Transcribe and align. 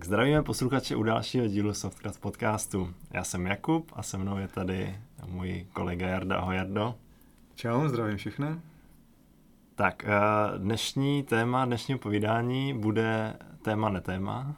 Tak, 0.00 0.06
zdravíme 0.06 0.42
posluchače 0.42 0.96
u 0.96 1.02
dalšího 1.02 1.46
dílu 1.46 1.74
Softcraft 1.74 2.20
podcastu. 2.20 2.94
Já 3.10 3.24
jsem 3.24 3.46
Jakub 3.46 3.92
a 3.92 4.02
se 4.02 4.18
mnou 4.18 4.38
je 4.38 4.48
tady 4.48 4.98
můj 5.26 5.66
kolega 5.72 6.08
Jarda. 6.08 6.36
Ahoj 6.36 6.56
Jardo. 6.56 6.94
Čau, 7.54 7.88
zdravím 7.88 8.16
všechny. 8.16 8.46
Tak, 9.74 10.04
eh, 10.04 10.58
dnešní 10.58 11.22
téma 11.22 11.64
dnešního 11.64 11.98
povídání 11.98 12.74
bude 12.74 13.36
téma 13.62 13.88
netéma. 13.88 14.54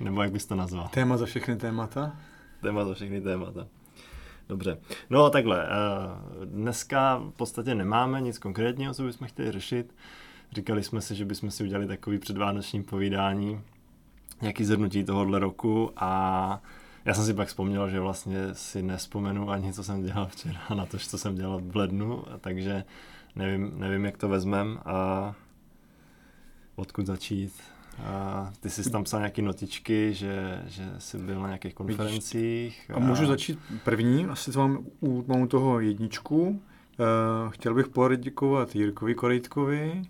Nebo 0.00 0.22
jak 0.22 0.32
bys 0.32 0.46
to 0.46 0.54
nazval? 0.54 0.88
Téma 0.88 1.16
za 1.16 1.26
všechny 1.26 1.56
témata. 1.56 2.16
Téma 2.62 2.84
za 2.84 2.94
všechny 2.94 3.20
témata. 3.20 3.66
Dobře. 4.48 4.78
No 5.10 5.30
takhle, 5.30 5.66
eh, 5.66 5.70
dneska 6.44 7.16
v 7.16 7.30
podstatě 7.30 7.74
nemáme 7.74 8.20
nic 8.20 8.38
konkrétního, 8.38 8.94
co 8.94 9.02
bychom 9.02 9.28
chtěli 9.28 9.52
řešit. 9.52 9.94
Říkali 10.52 10.82
jsme 10.82 11.00
si, 11.00 11.14
že 11.14 11.24
bychom 11.24 11.50
si 11.50 11.64
udělali 11.64 11.86
takový 11.86 12.18
předvánoční 12.18 12.82
povídání, 12.82 13.60
nějaký 14.40 14.64
zhrnutí 14.64 15.04
tohohle 15.04 15.38
roku 15.38 15.90
a 15.96 16.62
já 17.04 17.14
jsem 17.14 17.24
si 17.24 17.34
pak 17.34 17.48
vzpomněl, 17.48 17.90
že 17.90 18.00
vlastně 18.00 18.38
si 18.52 18.82
nespomenu 18.82 19.50
ani, 19.50 19.72
co 19.72 19.84
jsem 19.84 20.02
dělal 20.02 20.26
včera 20.26 20.60
na 20.74 20.86
to, 20.86 20.98
co 20.98 21.18
jsem 21.18 21.34
dělal 21.34 21.60
v 21.64 21.76
lednu, 21.76 22.24
takže 22.40 22.84
nevím, 23.36 23.72
nevím 23.74 24.04
jak 24.04 24.16
to 24.16 24.28
vezmem 24.28 24.78
a 24.84 25.34
odkud 26.76 27.06
začít. 27.06 27.52
A 28.04 28.50
ty 28.60 28.70
jsi 28.70 28.90
tam 28.90 29.04
psal 29.04 29.20
nějaké 29.20 29.42
notičky, 29.42 30.14
že, 30.14 30.62
že 30.66 30.94
jsi 30.98 31.18
byl 31.18 31.40
na 31.40 31.46
nějakých 31.46 31.74
konferencích. 31.74 32.90
A, 32.90 32.96
a 32.96 32.98
můžu 32.98 33.26
začít 33.26 33.58
první, 33.84 34.26
asi 34.26 34.52
to 34.52 34.58
mám 34.58 34.78
u, 35.00 35.24
mám 35.28 35.40
u 35.40 35.46
toho 35.46 35.80
jedničku. 35.80 36.40
Uh, 36.48 37.50
chtěl 37.50 37.74
bych 37.74 37.88
poděkovat 37.88 38.76
Jirkovi 38.76 39.14
Korejtkovi, 39.14 40.02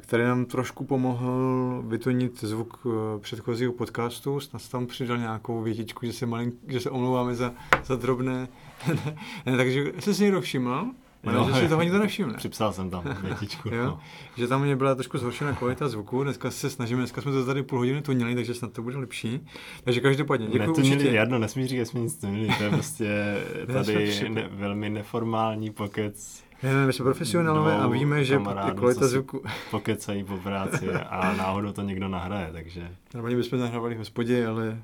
který 0.00 0.24
nám 0.24 0.44
trošku 0.44 0.84
pomohl 0.84 1.82
vytonit 1.86 2.40
zvuk 2.40 2.78
eh, 2.86 3.18
předchozího 3.18 3.72
podcastu. 3.72 4.40
Snad 4.40 4.68
tam 4.68 4.86
přidal 4.86 5.18
nějakou 5.18 5.62
větičku, 5.62 6.06
že 6.06 6.12
se, 6.12 6.26
malink, 6.26 6.54
že 6.68 6.80
se 6.80 6.90
omlouváme 6.90 7.34
za, 7.34 7.52
za 7.84 7.96
drobné. 7.96 8.48
ne, 9.46 9.56
takže 9.56 9.92
jsi 9.98 10.14
si 10.14 10.22
někdo 10.22 10.40
všiml? 10.40 10.86
No, 11.24 11.50
že 11.50 11.60
si 11.60 11.68
toho 11.68 11.82
nikdo 11.82 11.98
nevšimne. 11.98 12.34
Připsal 12.34 12.72
jsem 12.72 12.90
tam 12.90 13.04
větičku. 13.22 13.68
jo? 13.68 13.84
No. 13.84 14.00
Že 14.36 14.48
tam 14.48 14.62
mě 14.62 14.76
byla 14.76 14.94
trošku 14.94 15.18
zhoršená 15.18 15.52
kvalita 15.52 15.88
zvuku, 15.88 16.22
dneska 16.24 16.50
se 16.50 16.70
snažíme, 16.70 17.00
dneska 17.00 17.20
jsme 17.20 17.32
to 17.32 17.46
tady 17.46 17.62
půl 17.62 17.78
hodiny 17.78 18.02
tonili, 18.02 18.34
takže 18.34 18.54
snad 18.54 18.72
to 18.72 18.82
bude 18.82 18.96
lepší. 18.96 19.46
Takže 19.84 20.00
každopádně 20.00 20.46
děkuji 20.46 20.58
ne, 20.58 20.66
to 20.66 20.72
určitě. 20.72 21.10
Jarno, 21.10 21.38
nesmíš 21.38 21.68
říkat, 21.68 21.84
jsme 21.84 22.00
nic 22.00 22.16
tonili, 22.16 22.54
to 22.58 22.64
je 22.64 22.70
prostě 22.70 23.36
tady 23.72 24.28
ne, 24.28 24.48
velmi 24.52 24.90
neformální 24.90 25.70
pokec 25.70 26.41
ne, 26.62 26.74
ne, 26.74 26.86
my 26.86 26.92
jsme 26.92 27.04
profesionálové 27.04 27.76
a 27.76 27.86
víme, 27.86 28.24
že 28.24 28.40
kvalita 28.76 29.06
zvuku... 29.06 29.42
Pokecají 29.70 30.24
po 30.24 30.36
práci 30.36 30.90
a 30.90 31.34
náhodou 31.34 31.72
to 31.72 31.82
někdo 31.82 32.08
nahraje, 32.08 32.48
takže... 32.52 32.88
Normálně 33.14 33.36
bychom 33.36 33.58
nahrávali 33.58 33.94
v 33.94 33.98
hospodě, 33.98 34.46
ale 34.46 34.82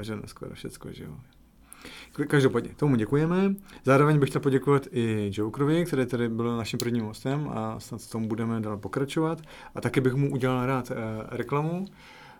že 0.00 0.18
skoro 0.26 0.54
všecko, 0.54 0.92
že 0.92 1.04
jo. 1.04 1.16
Každopádně, 2.26 2.70
tomu 2.76 2.96
děkujeme. 2.96 3.54
Zároveň 3.84 4.18
bych 4.18 4.28
chtěl 4.28 4.40
poděkovat 4.40 4.86
i 4.90 5.30
Jokerovi, 5.34 5.84
který 5.84 6.06
tady 6.06 6.28
byl 6.28 6.56
naším 6.56 6.78
prvním 6.78 7.04
hostem 7.04 7.48
a 7.54 7.80
snad 7.80 8.00
s 8.00 8.06
tom 8.06 8.28
budeme 8.28 8.60
dál 8.60 8.76
pokračovat. 8.78 9.38
A 9.74 9.80
taky 9.80 10.00
bych 10.00 10.14
mu 10.14 10.32
udělal 10.32 10.66
rád 10.66 10.90
eh, 10.90 10.94
reklamu. 11.28 11.86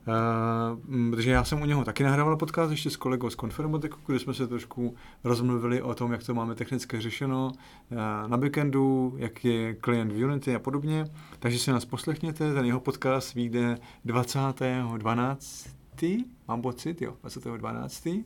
Uh, 0.07 1.11
protože 1.11 1.31
já 1.31 1.45
jsem 1.45 1.63
u 1.63 1.65
něho 1.65 1.85
taky 1.85 2.03
nahrával 2.03 2.37
podcast 2.37 2.71
ještě 2.71 2.91
s 2.91 2.97
kolegou 2.97 3.31
z 3.31 3.37
Confermoteku, 3.37 3.99
kde 4.07 4.19
jsme 4.19 4.35
se 4.35 4.47
trošku 4.47 4.95
rozmluvili 5.25 5.83
o 5.83 5.95
tom, 5.95 6.13
jak 6.13 6.23
to 6.23 6.35
máme 6.35 6.55
technicky 6.55 7.01
řešeno 7.01 7.53
uh, 7.53 8.31
na 8.31 8.37
backendu, 8.37 9.15
jak 9.17 9.45
je 9.45 9.75
klient 9.75 10.13
v 10.13 10.25
Unity 10.25 10.55
a 10.55 10.59
podobně. 10.59 11.05
Takže 11.39 11.59
si 11.59 11.71
nás 11.71 11.85
poslechněte, 11.85 12.55
ten 12.55 12.65
jeho 12.65 12.81
podcast 12.81 13.35
vyjde 13.35 13.79
20.12. 14.07 16.25
Mám 16.49 16.63
pocit, 16.63 17.03
jo, 17.03 17.17
20.12. 17.25 18.25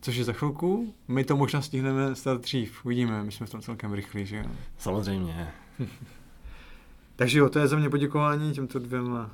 Což 0.00 0.16
je 0.16 0.24
za 0.24 0.32
chvilku. 0.32 0.94
My 1.08 1.24
to 1.24 1.36
možná 1.36 1.62
stihneme 1.62 2.14
stát 2.14 2.40
dřív. 2.40 2.84
Uvidíme, 2.84 3.24
my 3.24 3.32
jsme 3.32 3.46
v 3.46 3.50
tom 3.50 3.60
celkem 3.60 3.92
rychlí, 3.92 4.26
že 4.26 4.36
jo? 4.36 4.44
Samozřejmě. 4.78 5.48
Takže 7.16 7.38
jo, 7.38 7.48
to 7.48 7.58
je 7.58 7.68
za 7.68 7.76
mě 7.76 7.90
poděkování 7.90 8.52
těmto 8.52 8.78
dvěma 8.78 9.30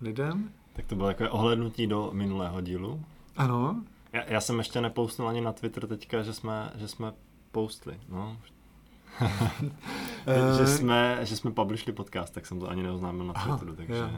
lidem. 0.00 0.50
Tak 0.76 0.86
to 0.86 0.96
bylo 0.96 1.08
jako 1.08 1.30
ohlednutí 1.30 1.86
do 1.86 2.10
minulého 2.12 2.60
dílu. 2.60 3.04
Ano. 3.36 3.84
Já, 4.12 4.24
já 4.24 4.40
jsem 4.40 4.58
ještě 4.58 4.80
nepoustnul 4.80 5.28
ani 5.28 5.40
na 5.40 5.52
Twitter 5.52 5.86
teďka, 5.86 6.22
že 6.22 6.32
jsme, 6.32 6.72
že 6.74 6.88
jsme 6.88 7.12
postli, 7.52 8.00
no. 8.08 8.36
že, 10.56 10.62
eh. 10.62 10.66
jsme, 10.66 11.18
že 11.22 11.36
jsme 11.36 11.50
publishli 11.50 11.92
podcast, 11.92 12.34
tak 12.34 12.46
jsem 12.46 12.60
to 12.60 12.70
ani 12.70 12.82
neoznámil 12.82 13.26
na 13.26 13.32
Twitteru, 13.32 13.76
takže... 13.76 13.94
Jo. 13.94 14.10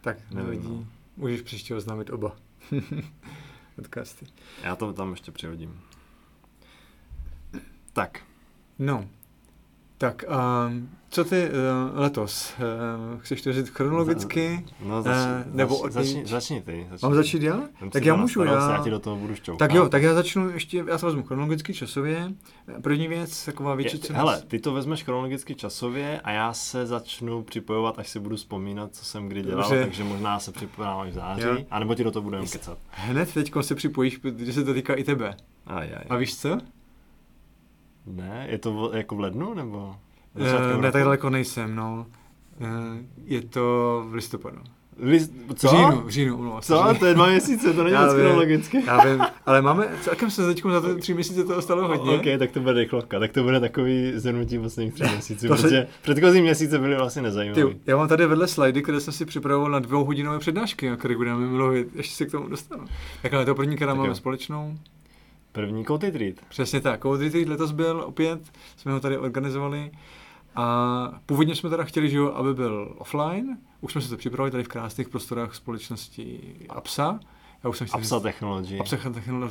Tak 0.00 0.30
nevadí. 0.30 0.68
No. 0.68 0.86
Můžeš 1.16 1.40
příště 1.42 1.74
oznámit 1.74 2.10
oba 2.10 2.36
podcasty. 3.76 4.26
Já 4.62 4.76
to 4.76 4.92
tam 4.92 5.10
ještě 5.10 5.32
přihodím. 5.32 5.80
Tak. 7.92 8.20
No, 8.78 9.08
tak, 10.02 10.24
um, 10.68 10.88
co 11.10 11.24
ty 11.24 11.48
uh, 11.48 12.00
letos? 12.00 12.54
Uh, 12.58 13.20
chceš 13.20 13.42
to 13.42 13.52
říct 13.52 13.68
chronologicky? 13.68 14.64
No, 14.84 15.02
zač, 15.02 15.16
uh, 15.16 15.54
nebo 15.54 15.76
zač, 15.76 15.92
začni, 15.92 16.26
začni 16.26 16.62
ty. 16.62 16.86
Začni. 16.90 17.08
Mám 17.08 17.14
začít 17.14 17.42
já? 17.42 17.60
tak 17.92 18.04
já 18.04 18.16
můžu, 18.16 18.42
já... 18.42 18.72
já 18.72 18.82
ti 18.84 18.90
do 18.90 18.98
toho 18.98 19.16
budu 19.16 19.34
šťoukat. 19.34 19.58
Tak 19.58 19.72
jo, 19.74 19.88
tak 19.88 20.02
já 20.02 20.14
začnu 20.14 20.50
ještě, 20.50 20.84
já 20.88 20.98
se 20.98 21.06
vezmu 21.06 21.22
chronologicky 21.22 21.74
časově. 21.74 22.32
První 22.82 23.08
věc, 23.08 23.44
taková 23.44 23.74
větší 23.74 24.00
Je, 24.08 24.16
Hele, 24.16 24.42
ty 24.48 24.58
to 24.58 24.72
vezmeš 24.72 25.04
chronologicky 25.04 25.54
časově 25.54 26.20
a 26.20 26.30
já 26.30 26.52
se 26.52 26.86
začnu 26.86 27.42
připojovat, 27.42 27.98
až 27.98 28.08
si 28.08 28.20
budu 28.20 28.36
vzpomínat, 28.36 28.94
co 28.94 29.04
jsem 29.04 29.28
kdy 29.28 29.42
dělal, 29.42 29.62
Dobře. 29.62 29.82
takže 29.82 30.04
možná 30.04 30.38
se 30.38 30.52
připojím 30.52 30.90
až 30.90 31.10
v 31.10 31.14
září, 31.14 31.42
já. 31.42 31.56
anebo 31.70 31.94
ti 31.94 32.04
do 32.04 32.10
toho 32.10 32.22
budeme 32.22 32.46
kecat. 32.46 32.78
Hned 32.90 33.34
teď 33.34 33.52
se 33.60 33.74
připojíš, 33.74 34.16
protože 34.16 34.52
se 34.52 34.64
to 34.64 34.74
týká 34.74 34.94
i 34.94 35.04
tebe. 35.04 35.36
Aj, 35.66 35.94
aj. 35.96 36.04
A 36.08 36.16
víš 36.16 36.36
co? 36.36 36.58
Ne, 38.06 38.46
je 38.50 38.58
to 38.58 38.72
v, 38.72 38.96
jako 38.96 39.16
v 39.16 39.20
lednu, 39.20 39.54
nebo? 39.54 39.96
Uh, 40.34 40.80
ne, 40.80 40.92
tak 40.92 41.02
daleko 41.02 41.30
nejsem, 41.30 41.74
no. 41.74 42.06
Uh, 42.60 42.66
je 43.24 43.42
to 43.42 44.04
v 44.08 44.14
listopadu. 44.14 44.58
List, 44.98 45.32
co? 45.54 45.68
V 45.68 45.70
říjnu, 45.70 46.02
v 46.06 46.10
říjnu, 46.10 46.36
umlouvá 46.36 46.60
Co? 46.60 46.82
Říjnu. 46.84 46.98
To 46.98 47.06
je 47.06 47.14
dva 47.14 47.26
měsíce, 47.30 47.72
to 47.72 47.84
není 47.84 47.96
moc 47.96 48.12
chronologicky. 48.12 48.82
Já 48.86 49.04
vím, 49.04 49.22
ale 49.46 49.62
máme, 49.62 49.88
celkem 50.00 50.30
se 50.30 50.46
teď 50.46 50.62
za 50.72 50.80
ty 50.80 51.00
tři 51.00 51.14
měsíce 51.14 51.44
toho 51.44 51.62
stalo 51.62 51.88
hodně. 51.88 52.10
OK, 52.10 52.38
tak 52.38 52.50
to 52.50 52.60
bude 52.60 52.72
rychlovka, 52.72 53.18
tak 53.18 53.32
to 53.32 53.42
bude 53.42 53.60
takový 53.60 54.12
zhrnutí 54.14 54.58
posledních 54.58 54.94
tři 54.94 55.04
měsíců, 55.12 55.48
protože 55.48 55.68
se... 55.68 55.88
předchozí 56.02 56.42
měsíce 56.42 56.78
byly 56.78 56.96
vlastně 56.96 57.22
nezajímavé. 57.22 57.74
Já 57.86 57.96
mám 57.96 58.08
tady 58.08 58.26
vedle 58.26 58.48
slajdy, 58.48 58.82
které 58.82 59.00
jsem 59.00 59.12
si 59.12 59.24
připravoval 59.24 59.70
na 59.70 59.78
dvouhodinové 59.78 60.38
přednášky, 60.38 60.92
o 60.92 60.96
kterých 60.96 61.16
budeme 61.16 61.46
mluvit, 61.46 61.88
ještě 61.94 62.14
se 62.14 62.26
k 62.26 62.30
tomu 62.30 62.48
dostanu. 62.48 62.84
Tak 63.22 63.34
ale 63.34 63.44
to 63.44 63.54
první, 63.54 63.76
která 63.76 63.94
máme 63.94 64.08
jo. 64.08 64.14
společnou. 64.14 64.74
První 65.52 65.84
Code 65.84 66.06
Retreat. 66.06 66.34
Přesně 66.48 66.80
tak. 66.80 67.02
Code 67.02 67.24
Retreat 67.24 67.48
letos 67.48 67.70
byl 67.70 68.00
opět, 68.06 68.52
jsme 68.76 68.92
ho 68.92 69.00
tady 69.00 69.18
organizovali. 69.18 69.90
A 70.56 71.20
původně 71.26 71.54
jsme 71.54 71.70
teda 71.70 71.84
chtěli, 71.84 72.10
že 72.10 72.16
jo, 72.16 72.32
aby 72.34 72.54
byl 72.54 72.94
offline. 72.98 73.58
Už 73.80 73.92
jsme 73.92 74.00
se 74.00 74.08
to 74.08 74.16
připravili 74.16 74.50
tady 74.50 74.64
v 74.64 74.68
krásných 74.68 75.08
prostorách 75.08 75.54
společnosti 75.54 76.40
APSA. 76.68 77.20
Já 77.64 77.70
už 77.70 77.78
jsem 77.78 77.86
chtěl 77.86 77.98
APSA 78.00 78.20
Technology. 78.20 78.78
APSA 78.78 78.96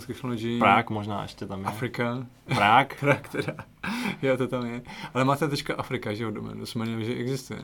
Technology. 0.04 0.60
Prák 0.60 0.90
možná 0.90 1.22
ještě 1.22 1.46
tam 1.46 1.60
je. 1.60 1.66
Afrika. 1.66 2.28
Prák? 2.46 2.96
Prák 3.00 3.30
teda. 3.30 3.54
jo, 4.22 4.38
to 4.38 4.48
tam 4.48 4.66
je. 4.66 4.82
Ale 5.14 5.26
máte 5.26 5.48
tečka 5.48 5.76
Afrika, 5.76 6.14
že 6.14 6.24
jo, 6.24 6.32
doménu, 6.32 6.66
jsme 6.66 6.86
měli, 6.86 7.06
že 7.06 7.14
existuje. 7.14 7.60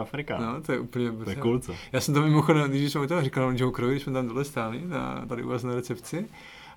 Afrika. 0.00 0.38
No, 0.38 0.62
to 0.62 0.72
je 0.72 0.78
úplně 0.78 1.12
To 1.12 1.30
je? 1.30 1.78
Já 1.92 2.00
jsem 2.00 2.14
to 2.14 2.22
mimochodem, 2.22 2.70
když 2.70 2.92
jsme 2.92 3.06
to 3.06 3.22
říkal 3.22 3.52
Joe 3.56 3.72
Crow, 3.72 3.90
když 3.90 4.02
jsme 4.02 4.12
tam 4.12 4.28
dole 4.28 4.44
stáli, 4.44 4.82
na, 4.86 5.26
tady 5.26 5.42
u 5.42 5.48
vás 5.48 5.62
na 5.62 5.74
recepci, 5.74 6.28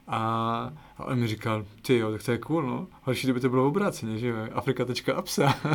a, 0.08 0.20
a 0.98 1.06
on 1.06 1.20
mi 1.20 1.28
říkal, 1.28 1.66
ty 1.82 1.98
jo, 1.98 2.12
tak 2.12 2.24
to 2.24 2.32
je 2.32 2.38
cool, 2.38 2.64
no. 2.64 2.88
Horší, 3.02 3.28
kdyby 3.28 3.40
to 3.40 3.50
bylo 3.50 3.68
obráceně, 3.68 4.18
že 4.18 4.28
jo, 4.28 4.36
Afrika.apsa. 4.54 5.56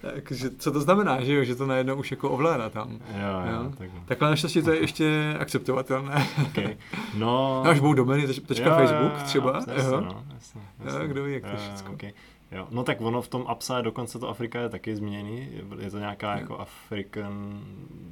Takže 0.00 0.50
co 0.50 0.72
to 0.72 0.80
znamená, 0.80 1.24
že 1.24 1.34
jo, 1.34 1.44
že 1.44 1.54
to 1.54 1.66
najednou 1.66 1.96
už 1.96 2.10
jako 2.10 2.30
ovládá 2.30 2.70
tam. 2.70 2.90
Jo, 2.90 3.52
jo, 3.52 3.72
takhle. 3.78 4.00
Takhle 4.04 4.30
naštěstí 4.30 4.62
to 4.62 4.72
je 4.72 4.80
ještě 4.80 5.36
akceptovatelné. 5.40 6.26
Okay. 6.46 6.76
No, 7.14 7.62
no 7.64 7.70
až 7.70 7.80
budou 7.80 7.94
domény, 7.94 8.26
tečka 8.26 8.68
jo, 8.68 8.74
Facebook 8.76 9.22
třeba. 9.22 9.52
Jasně, 9.56 9.72
jo. 9.94 10.00
No, 10.00 10.24
jasně, 10.34 10.60
jasně. 10.84 11.00
Jo, 11.00 11.08
kdo 11.08 11.24
ví, 11.24 11.32
jak 11.32 11.42
to 11.42 11.56
všechno. 11.56 11.92
Okay. 11.92 12.12
Jo. 12.52 12.66
No 12.70 12.82
tak 12.82 13.00
ono 13.00 13.22
v 13.22 13.28
tom 13.28 13.44
APSA 13.46 13.76
je 13.76 13.82
dokonce 13.82 14.18
to 14.18 14.28
Afrika 14.28 14.60
je 14.60 14.68
taky 14.68 14.96
změněný. 14.96 15.48
Je 15.78 15.90
to 15.90 15.98
nějaká 15.98 16.32
jo. 16.32 16.40
jako 16.40 16.58
African, 16.58 17.60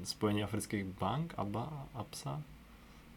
spojení 0.04 0.44
afrických 0.44 0.84
bank, 0.84 1.34
ABA, 1.36 1.86
APSA? 1.94 2.42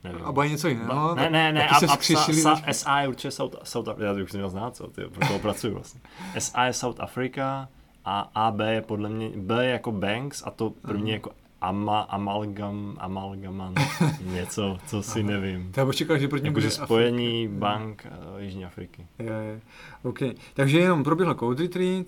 Nevím. 0.08 0.26
A 0.26 0.32
bude 0.32 0.50
něco 0.50 0.68
jiného. 0.68 0.94
No, 0.96 1.16
ne, 1.16 1.30
ne, 1.30 1.54
ne, 1.54 1.68
a, 1.68 1.76
a 1.76 1.80
sa, 1.80 2.62
SA 2.72 3.00
je 3.00 3.08
určitě 3.08 3.32
South, 3.32 3.56
South 3.64 3.88
Africa, 3.88 4.08
já 4.08 4.24
už 4.24 4.32
jsem 4.32 4.40
měl 4.40 4.50
znát, 4.50 4.76
co, 4.76 4.88
ty, 4.88 5.02
pro 5.02 5.28
toho 5.28 5.40
pracuji 5.40 5.74
vlastně. 5.74 6.02
SA 6.40 6.66
je 6.66 6.74
South 6.74 7.00
Africa 7.00 7.70
a 8.06 8.20
AB 8.36 8.60
je 8.60 8.82
podle 8.82 9.10
mě, 9.10 9.30
B 9.36 9.66
je 9.66 9.72
jako 9.72 9.92
Banks 9.92 10.44
a 10.46 10.52
to 10.52 10.70
první 10.70 11.12
jako 11.12 11.32
ama, 11.62 12.02
amalgam, 12.02 12.98
amalgaman, 13.00 13.74
něco, 14.22 14.78
co 14.88 15.04
si 15.04 15.20
Aha. 15.20 15.30
nevím. 15.30 15.72
Já 15.78 15.94
čekal, 15.94 16.18
že 16.18 16.28
první 16.28 16.50
bude 16.50 16.70
spojení 16.70 17.46
Afrika. 17.46 17.60
bank 17.60 18.08
uh, 18.34 18.42
Jižní 18.42 18.66
Afriky. 18.66 19.08
Je, 19.20 19.26
je. 19.26 19.62
OK. 20.04 20.20
Takže 20.54 20.80
jenom 20.80 21.04
proběhlo 21.04 21.36
Code 21.36 21.64
Retreat. 21.64 22.08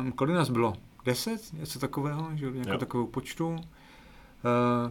Um, 0.00 0.12
kolik 0.12 0.34
nás 0.34 0.50
bylo? 0.50 0.72
Deset? 1.04 1.52
Něco 1.52 1.78
takového? 1.78 2.28
Že? 2.34 2.50
Nějakou 2.50 2.78
takovou 2.78 3.06
počtu. 3.06 3.56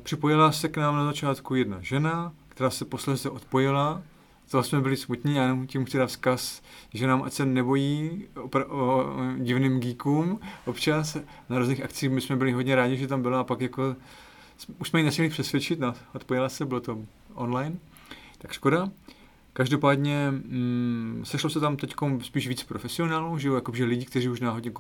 Připojila 0.03 0.51
se 0.51 0.69
k 0.69 0.77
nám 0.77 0.95
na 0.95 1.05
začátku 1.05 1.55
jedna 1.55 1.77
žena, 1.81 2.33
která 2.49 2.69
se 2.69 2.85
posledně 2.85 3.29
odpojila. 3.29 4.01
To 4.51 4.63
jsme 4.63 4.81
byli 4.81 4.97
smutní, 4.97 5.35
já 5.35 5.44
jenom 5.44 5.67
tím 5.67 5.85
chci 5.85 5.97
dát 5.97 6.07
vzkaz, 6.07 6.61
že 6.94 7.07
nám 7.07 7.23
ať 7.23 7.33
se 7.33 7.45
nebojí 7.45 8.27
opra- 8.35 8.65
o, 8.69 8.97
o, 8.97 9.13
divným 9.38 9.79
geekům 9.79 10.39
občas. 10.65 11.17
Na 11.49 11.59
různých 11.59 11.83
akcích 11.83 12.09
my 12.09 12.21
jsme 12.21 12.35
byli 12.35 12.51
hodně 12.51 12.75
rádi, 12.75 12.97
že 12.97 13.07
tam 13.07 13.21
byla 13.21 13.39
a 13.39 13.44
pak 13.44 13.61
jako 13.61 13.95
už 14.79 14.89
jsme 14.89 14.99
ji 14.99 15.05
nesměli 15.05 15.29
přesvědčit, 15.29 15.79
no, 15.79 15.94
odpojila 16.15 16.49
se, 16.49 16.65
bylo 16.65 16.79
to 16.79 16.97
online. 17.33 17.75
Tak 18.38 18.53
škoda. 18.53 18.89
Každopádně 19.57 20.31
mm, 20.31 21.21
sešlo 21.24 21.50
se 21.50 21.59
tam 21.59 21.77
teď 21.77 21.95
spíš 22.21 22.48
víc 22.48 22.63
profesionálů, 22.63 23.38
že 23.38 23.48
jo, 23.48 23.56
jakože 23.56 23.86
lidi, 23.86 24.06
kteří 24.06 24.30
už 24.30 24.39
na 24.39 24.51
hodně 24.51 24.71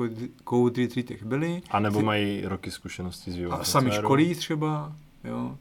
code 0.49 0.81
retreatech 0.81 1.23
byli. 1.23 1.61
A 1.69 1.79
nebo 1.79 2.01
mají 2.01 2.41
roky 2.45 2.71
zkušeností 2.71 3.31
s 3.31 3.35
vývojem. 3.35 3.61
A 3.61 3.63
sami 3.63 3.91
školí 3.91 4.35
třeba, 4.35 4.95
jo 5.23 5.57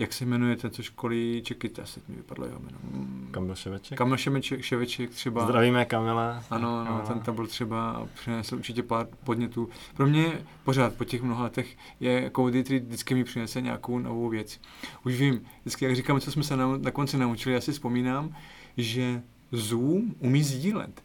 jak 0.00 0.12
se 0.12 0.24
jmenuje 0.24 0.56
ten, 0.56 0.70
co 0.70 0.82
školí 0.82 1.42
Čekita, 1.44 1.86
se 1.86 2.00
mi 2.08 2.16
vypadlo 2.16 2.46
jeho 2.46 2.58
jméno. 2.60 2.78
Mm. 2.92 3.28
Kamil 3.30 3.54
Ševeček? 3.54 3.98
Kamil 3.98 4.16
Ševeček, 4.16 4.62
Ševeček 4.62 5.10
třeba. 5.10 5.44
Zdravíme 5.44 5.84
Kamila. 5.84 6.44
Ano, 6.50 6.80
ano, 6.80 7.02
ten 7.08 7.20
tam 7.20 7.34
byl 7.34 7.46
třeba 7.46 7.90
a 7.90 8.06
přinesl 8.14 8.54
určitě 8.54 8.82
pár 8.82 9.06
podnětů. 9.24 9.68
Pro 9.96 10.06
mě 10.06 10.42
pořád 10.64 10.94
po 10.94 11.04
těch 11.04 11.22
mnoha 11.22 11.42
letech 11.42 11.76
je 12.00 12.30
Cody 12.36 12.64
Tree 12.64 12.80
vždycky 12.80 13.14
mi 13.14 13.24
přinese 13.24 13.60
nějakou 13.60 13.98
novou 13.98 14.28
věc. 14.28 14.60
Už 15.04 15.14
vím, 15.14 15.40
vždycky 15.60 15.84
jak 15.84 15.96
říkám, 15.96 16.20
co 16.20 16.32
jsme 16.32 16.42
se 16.42 16.56
na, 16.56 16.76
na 16.76 16.90
konci 16.90 17.18
naučili, 17.18 17.54
já 17.54 17.60
si 17.60 17.72
vzpomínám, 17.72 18.34
že 18.76 19.22
Zoom 19.52 20.14
umí 20.18 20.42
sdílet. 20.42 21.02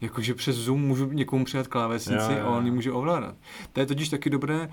Jakože 0.00 0.34
přes 0.34 0.56
Zoom 0.56 0.82
můžu 0.82 1.12
někomu 1.12 1.44
předat 1.44 1.66
klávesnici 1.66 2.40
a 2.40 2.50
on 2.50 2.66
ji 2.66 2.70
může 2.70 2.92
ovládat. 2.92 3.36
To 3.72 3.80
je 3.80 3.86
totiž 3.86 4.08
taky 4.08 4.30
dobré 4.30 4.68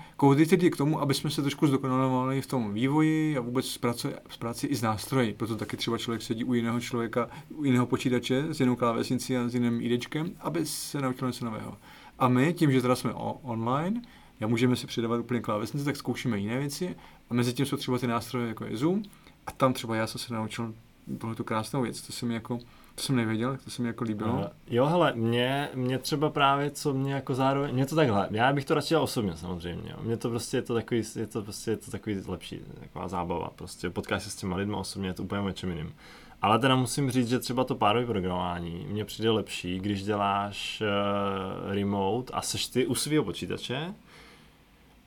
tedy 0.48 0.70
k 0.70 0.76
tomu, 0.76 1.00
aby 1.00 1.14
jsme 1.14 1.30
se 1.30 1.42
trošku 1.42 1.66
zdokonalovali 1.66 2.40
v 2.40 2.46
tom 2.46 2.74
vývoji 2.74 3.38
a 3.38 3.40
vůbec 3.40 3.66
z 3.66 3.78
práce, 3.78 4.18
z 4.28 4.36
práci 4.36 4.66
i 4.66 4.76
z 4.76 4.82
nástroji. 4.82 5.32
Proto 5.32 5.56
taky 5.56 5.76
třeba 5.76 5.98
člověk 5.98 6.22
sedí 6.22 6.44
u 6.44 6.54
jiného 6.54 6.80
člověka, 6.80 7.28
u 7.54 7.64
jiného 7.64 7.86
počítače 7.86 8.44
s 8.50 8.60
jinou 8.60 8.76
klávesnicí 8.76 9.36
a 9.36 9.48
s 9.48 9.54
jiným 9.54 9.80
IDčkem, 9.80 10.30
aby 10.40 10.66
se 10.66 11.00
naučil 11.00 11.28
něco 11.28 11.44
nového. 11.44 11.76
A 12.18 12.28
my, 12.28 12.52
tím, 12.52 12.72
že 12.72 12.82
teda 12.82 12.96
jsme 12.96 13.12
online, 13.42 14.02
a 14.44 14.46
můžeme 14.46 14.76
si 14.76 14.86
přidávat 14.86 15.20
úplně 15.20 15.40
klávesnice, 15.40 15.84
tak 15.84 15.96
zkoušíme 15.96 16.38
jiné 16.38 16.58
věci 16.58 16.96
a 17.30 17.34
mezi 17.34 17.52
tím 17.52 17.66
jsou 17.66 17.76
třeba 17.76 17.98
ty 17.98 18.06
nástroje, 18.06 18.48
jako 18.48 18.64
je 18.64 18.76
Zoom, 18.76 19.02
a 19.46 19.52
tam 19.52 19.72
třeba 19.72 19.96
já 19.96 20.06
jsem 20.06 20.18
se 20.18 20.34
naučil 20.34 20.74
tohle 21.18 21.36
tu 21.36 21.44
krásnou 21.44 21.82
věc, 21.82 22.02
to 22.02 22.12
se 22.12 22.26
mi 22.26 22.34
jako 22.34 22.58
to 22.94 23.02
jsem 23.02 23.16
nevěděl, 23.16 23.56
to 23.64 23.70
se 23.70 23.82
mi 23.82 23.88
jako 23.88 24.04
líbilo. 24.04 24.32
Uh, 24.32 24.44
jo, 24.66 24.86
hele, 24.86 25.12
mě, 25.14 25.68
mě 25.74 25.98
třeba 25.98 26.30
právě, 26.30 26.70
co 26.70 26.94
mě 26.94 27.14
jako 27.14 27.34
zároveň, 27.34 27.74
mě 27.74 27.86
to 27.86 27.96
takhle, 27.96 28.28
já 28.30 28.52
bych 28.52 28.64
to 28.64 28.74
radši 28.74 28.88
dělal 28.88 29.04
osobně 29.04 29.36
samozřejmě, 29.36 29.90
jo. 29.90 29.96
Mě 30.02 30.16
to 30.16 30.30
prostě 30.30 30.56
je 30.56 30.62
to 30.62 30.74
takový, 30.74 31.02
je 31.16 31.26
to 31.26 31.42
prostě 31.42 31.70
je 31.70 31.76
to 31.76 31.90
takový 31.90 32.22
lepší, 32.26 32.60
taková 32.80 33.08
zábava, 33.08 33.50
prostě 33.56 33.90
potkáš 33.90 34.22
se 34.22 34.30
s 34.30 34.36
těma 34.36 34.56
lidmi 34.56 34.74
osobně, 34.74 35.08
je 35.08 35.14
to 35.14 35.22
úplně 35.22 35.40
o 35.40 35.52
čem 35.52 35.70
jiným. 35.70 35.94
Ale 36.42 36.58
teda 36.58 36.76
musím 36.76 37.10
říct, 37.10 37.28
že 37.28 37.38
třeba 37.38 37.64
to 37.64 37.74
párové 37.74 38.06
programování 38.06 38.86
mně 38.90 39.04
přijde 39.04 39.30
lepší, 39.30 39.80
když 39.80 40.04
děláš 40.04 40.82
uh, 40.82 41.74
remote 41.74 42.32
a 42.32 42.42
seš 42.42 42.66
ty 42.66 42.86
u 42.86 42.94
svého 42.94 43.24
počítače, 43.24 43.94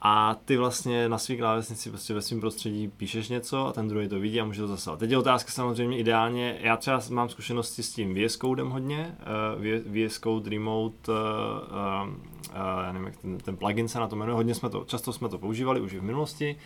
a 0.02 0.36
ty 0.46 0.58
vlastně 0.58 1.10
na 1.10 1.18
svý 1.18 1.38
klávesnici 1.38 1.90
prostě 1.90 2.14
ve 2.14 2.22
svém 2.22 2.40
prostředí 2.40 2.88
píšeš 2.88 3.30
něco 3.30 3.68
a 3.68 3.74
ten 3.74 3.88
druhý 3.88 4.08
to 4.08 4.20
vidí 4.20 4.42
a 4.42 4.46
může 4.46 4.62
to 4.62 4.68
zaslat. 4.68 5.00
Teď 5.00 5.12
je 5.12 5.18
otázka 5.18 5.52
samozřejmě 5.52 5.98
ideálně, 5.98 6.58
já 6.62 6.78
třeba 6.78 7.02
mám 7.10 7.30
zkušenosti 7.30 7.84
s 7.84 7.94
tím 7.94 8.16
VS 8.16 8.38
Codem 8.38 8.70
hodně, 8.70 9.16
uh, 9.58 10.08
VS 10.08 10.20
Code 10.20 10.50
Remote, 10.50 11.12
uh, 11.12 11.18
uh, 11.18 12.84
já 12.84 12.92
nevím, 12.92 13.08
jak 13.08 13.18
ten, 13.18 13.38
ten 13.38 13.58
plugin 13.58 13.88
se 13.88 14.00
na 14.00 14.08
to 14.08 14.16
jmenuje, 14.16 14.36
hodně 14.36 14.56
jsme 14.56 14.70
to, 14.70 14.86
často 14.88 15.14
jsme 15.14 15.30
to 15.30 15.38
používali 15.38 15.82
už 15.82 15.94
i 15.94 16.00
v 16.00 16.04
minulosti 16.04 16.58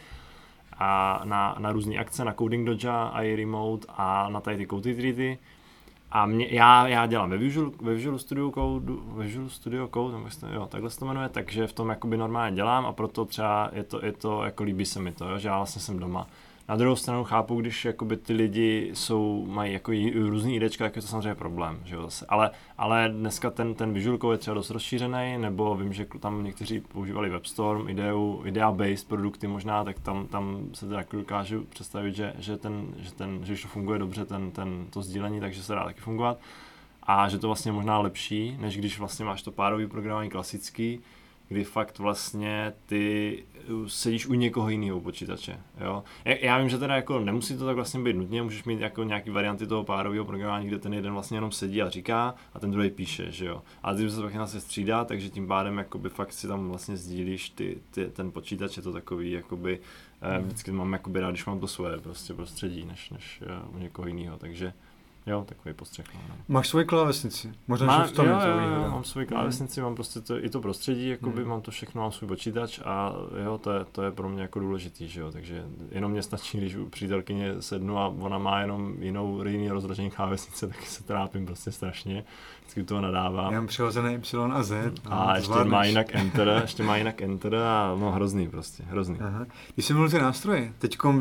a 0.78 1.22
na, 1.24 1.56
na 1.60 1.72
různé 1.72 1.98
akce, 1.98 2.26
na 2.26 2.34
Coding 2.34 2.68
Doja 2.68 3.12
i 3.14 3.36
Remote 3.36 3.88
a 3.90 4.30
na 4.30 4.42
tady 4.42 4.58
ty 4.58 4.68
Code 4.68 4.90
Retreaty. 4.90 5.38
A 6.12 6.26
mě, 6.26 6.48
já, 6.50 6.88
já 6.88 7.06
dělám 7.06 7.30
ve 7.30 7.38
Visual, 7.38 7.72
ve 7.82 7.94
Visual 7.94 8.20
Studio 8.20 8.52
Code, 8.52 8.94
Visual 9.18 9.50
Studio 9.50 9.88
Code, 9.88 10.14
nebo 10.14 10.26
jestli, 10.26 10.54
jo, 10.54 10.66
takhle 10.66 10.90
se 10.90 11.00
to 11.00 11.06
jmenuje, 11.06 11.30
takže 11.30 11.68
v 11.68 11.74
tom 11.74 11.90
jakoby 11.90 12.18
normálně 12.18 12.56
dělám 12.56 12.86
a 12.86 12.94
proto 12.94 13.26
třeba 13.26 13.70
je 13.74 13.84
to, 13.84 14.06
je 14.06 14.12
to 14.12 14.44
jako 14.44 14.64
líbí 14.64 14.86
se 14.86 15.00
mi 15.00 15.12
to, 15.12 15.30
jo, 15.30 15.38
že 15.38 15.48
já 15.48 15.58
vlastně 15.58 15.82
jsem 15.82 16.00
doma. 16.00 16.28
Na 16.72 16.78
druhou 16.78 16.96
stranu 16.96 17.24
chápu, 17.24 17.62
když 17.62 17.86
jakoby 17.86 18.18
ty 18.18 18.34
lidi 18.34 18.92
jsou, 18.94 19.46
mají 19.50 19.74
jako 19.74 19.92
různý 20.14 20.56
IDčka, 20.56 20.86
tak 20.86 20.96
je 20.96 21.02
to 21.02 21.08
samozřejmě 21.08 21.36
problém, 21.36 21.82
že 21.84 21.96
jo, 21.96 22.02
zase. 22.02 22.26
Ale, 22.30 22.52
ale 22.78 23.10
dneska 23.10 23.50
ten, 23.50 23.74
ten 23.74 23.94
Visual 23.94 24.18
Code 24.18 24.34
je 24.34 24.38
třeba 24.38 24.54
dost 24.54 24.70
rozšířený, 24.70 25.38
nebo 25.38 25.76
vím, 25.76 25.94
že 25.94 26.06
tam 26.20 26.44
někteří 26.44 26.80
používali 26.80 27.30
WebStorm, 27.30 27.90
ideu, 27.90 28.42
idea-based 28.46 29.08
produkty 29.08 29.48
možná, 29.48 29.84
tak 29.84 30.00
tam, 30.00 30.28
tam 30.28 30.70
se 30.74 30.88
teda 30.88 31.04
dokážu 31.12 31.66
představit, 31.70 32.16
že, 32.16 32.34
že, 32.38 32.58
ten, 32.58 32.88
že, 32.98 33.14
ten, 33.14 33.46
že 33.46 33.62
to 33.62 33.68
funguje 33.68 34.00
dobře, 34.00 34.26
ten, 34.26 34.52
ten, 34.52 34.86
to 34.90 35.02
sdílení, 35.02 35.40
takže 35.40 35.64
se 35.64 35.76
dá 35.76 35.84
taky 35.84 36.02
fungovat. 36.02 36.40
A 37.04 37.30
že 37.30 37.40
to 37.40 37.48
vlastně 37.48 37.72
možná 37.72 38.00
lepší, 38.00 38.58
než 38.60 38.78
když 38.78 39.00
vlastně 39.00 39.26
máš 39.26 39.42
to 39.42 39.52
párový 39.52 39.88
programování 39.88 40.30
klasický, 40.30 41.00
kdy 41.52 41.64
fakt 41.64 42.00
vlastně 42.00 42.74
ty 42.86 43.44
sedíš 43.88 44.28
u 44.28 44.34
někoho 44.34 44.70
jiného 44.70 45.02
počítače. 45.02 45.60
Jo? 45.82 46.04
Já 46.26 46.58
vím, 46.58 46.70
že 46.70 46.78
teda 46.78 46.96
jako 46.96 47.20
nemusí 47.20 47.58
to 47.58 47.66
tak 47.66 47.76
vlastně 47.76 48.00
být 48.00 48.16
nutně, 48.16 48.42
můžeš 48.42 48.64
mít 48.64 48.80
jako 48.80 49.04
nějaký 49.04 49.30
varianty 49.30 49.68
toho 49.68 49.84
párového 49.84 50.26
programování, 50.26 50.68
kde 50.68 50.80
ten 50.80 50.94
jeden 50.94 51.14
vlastně 51.14 51.38
jenom 51.38 51.52
sedí 51.52 51.82
a 51.82 51.90
říká 51.90 52.36
a 52.54 52.60
ten 52.60 52.72
druhý 52.72 52.90
píše, 52.90 53.32
že 53.32 53.46
jo. 53.46 53.62
Ale 53.84 53.98
ty 53.98 54.10
se 54.10 54.22
pak 54.22 54.34
se 54.46 54.62
střídá, 54.62 55.06
takže 55.06 55.30
tím 55.30 55.48
pádem 55.48 55.78
jakoby 55.78 56.10
fakt 56.10 56.34
si 56.34 56.48
tam 56.48 56.68
vlastně 56.68 56.98
sdílíš 56.98 57.50
ty, 57.50 57.78
ty, 57.92 58.08
ten 58.10 58.32
počítač, 58.32 58.78
je 58.78 58.84
to 58.84 58.94
takový 58.94 59.32
jakoby, 59.32 59.80
eh, 60.22 60.38
hmm. 60.38 60.46
vždycky 60.46 60.72
mám 60.72 60.94
jakoby 60.94 61.20
rád, 61.20 61.32
když 61.32 61.46
mám 61.46 61.60
to 61.60 61.68
svoje 61.68 61.98
prostě 61.98 62.34
prostředí, 62.34 62.86
než, 62.86 63.10
než 63.10 63.44
eh, 63.46 63.76
u 63.76 63.78
někoho 63.78 64.08
jiného, 64.08 64.38
takže 64.38 64.74
Jo, 65.26 65.46
takový 65.48 65.74
postřeh. 65.74 66.06
No. 66.14 66.20
no. 66.30 66.36
Máš 66.48 66.68
svoji 66.68 66.86
klávesnici? 66.86 67.54
Možná, 67.68 67.88
Má, 67.88 68.06
že 68.06 68.14
v 68.14 68.16
tom 68.16 68.28
jo, 68.28 68.40
jo, 68.46 68.60
jo, 68.60 68.92
mám 68.92 69.04
svoji 69.04 69.28
klávesnici, 69.28 69.80
hmm. 69.80 69.90
mám 69.90 69.96
prostě 69.96 70.22
to, 70.22 70.46
i 70.46 70.50
to 70.50 70.62
prostředí, 70.62 71.10
jakoby 71.10 71.42
hmm. 71.42 71.50
mám 71.50 71.62
to 71.62 71.72
všechno, 71.72 72.02
mám 72.02 72.12
svůj 72.12 72.28
počítač 72.28 72.80
a 72.86 73.14
jo, 73.44 73.58
to 73.58 73.72
je, 73.72 73.86
to 73.92 74.04
je 74.04 74.12
pro 74.12 74.30
mě 74.30 74.42
jako 74.42 74.60
důležitý, 74.60 75.08
že 75.08 75.22
jo, 75.22 75.32
takže 75.32 75.64
jenom 75.92 76.12
mě 76.12 76.24
stačí, 76.24 76.58
když 76.58 76.76
u 76.76 76.90
přítelkyně 76.90 77.62
sednu 77.62 77.98
a 77.98 78.08
ona 78.08 78.38
má 78.38 78.60
jenom 78.60 78.94
jinou, 79.00 79.44
jiný 79.44 79.70
rozložení 79.70 80.12
klávesnice, 80.12 80.68
tak 80.68 80.82
se 80.82 81.04
trápím 81.04 81.46
prostě 81.46 81.72
strašně, 81.72 82.24
vždycky 82.60 82.84
to 82.84 83.02
nadávám. 83.02 83.54
Já 83.54 83.60
mám 83.60 83.68
přihozené 83.68 84.14
Y 84.14 84.52
a 84.54 84.64
Z. 84.64 84.94
No, 85.06 85.30
a 85.30 85.36
ještě 85.36 85.46
zvládneš. 85.46 85.72
má 85.72 85.86
jinak 85.86 86.16
Enter, 86.16 86.60
ještě 86.62 86.84
má 86.84 86.98
jinak 86.98 87.22
Enter 87.22 87.56
a 87.56 87.96
no 88.00 88.12
hrozný 88.12 88.50
prostě, 88.50 88.84
hrozný. 88.84 89.18
Aha. 89.20 89.46
Když 89.74 89.86
jsem 89.86 89.96
mluvil 89.96 90.12
ty 90.20 90.24
nástroje, 90.24 90.74
teď 90.80 90.98
uh, 91.04 91.16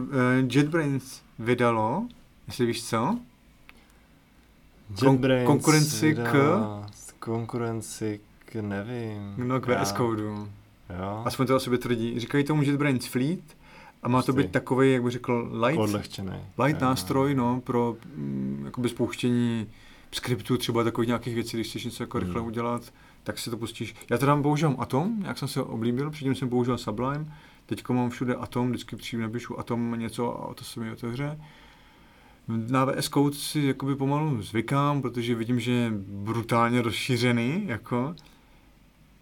JetBrains 0.53 1.23
vydalo, 1.39 2.07
jestli 2.47 2.67
víš 2.67 2.85
co, 2.85 3.19
Kon- 4.95 5.45
konkurenci 5.45 6.15
k... 6.15 6.57
Konkurenci 7.19 8.21
k, 8.45 8.55
nevím. 8.55 9.35
No, 9.37 9.61
k 9.61 9.67
VS 9.67 9.93
Code. 9.93 10.23
Jo. 10.23 11.23
Aspoň 11.25 11.47
to 11.47 11.57
o 11.57 11.61
sobě 11.61 11.79
tvrdí. 11.79 12.21
Říkají 12.21 12.45
tomu 12.45 12.63
JetBrains 12.63 13.07
Fleet 13.07 13.41
a 14.03 14.09
má 14.09 14.23
to 14.23 14.33
být 14.33 14.51
takový, 14.51 14.93
jak 14.93 15.03
bych 15.03 15.13
řekl, 15.13 15.51
light, 15.67 15.81
Odlehčený. 15.81 16.33
light 16.65 16.83
jo. 16.83 16.89
nástroj 16.89 17.35
no, 17.35 17.61
pro 17.61 17.97
mm, 18.17 18.63
jakoby 18.65 18.89
spouštění 18.89 19.67
skriptů, 20.13 20.57
třeba 20.57 20.85
takových 20.85 21.09
nějakých 21.09 21.35
věcí, 21.35 21.57
když 21.57 21.69
chceš 21.69 21.85
něco 21.85 22.03
jako 22.03 22.19
hmm. 22.19 22.27
rychle 22.27 22.43
udělat, 22.43 22.83
tak 23.25 23.39
si 23.39 23.51
to 23.51 23.57
pustíš. 23.57 23.95
Já 24.11 24.19
teda 24.19 24.43
používám 24.43 24.77
Atom, 24.79 25.23
jak 25.27 25.39
jsem 25.39 25.49
se 25.49 25.63
oblíbil, 25.63 26.11
předtím 26.11 26.35
jsem 26.35 26.49
používal 26.49 26.79
Sublime, 26.79 27.27
teď 27.67 27.89
mám 27.89 28.11
všude 28.11 28.35
Atom, 28.35 28.69
vždycky 28.69 28.97
přijím 28.97 29.23
napíšu 29.23 29.59
Atom 29.59 29.95
něco 29.99 30.51
a 30.51 30.55
to 30.55 30.65
se 30.65 30.81
mi 30.81 30.93
otevře. 30.93 31.39
Na 32.69 32.85
VS 32.85 33.09
Code 33.09 33.37
si 33.37 33.61
jakoby 33.61 33.97
pomalu 33.97 34.43
zvykám, 34.43 35.03
protože 35.03 35.35
vidím, 35.35 35.61
že 35.61 35.73
je 35.73 35.91
brutálně 36.07 36.83
rozšířený, 36.83 37.63
jako, 37.67 38.15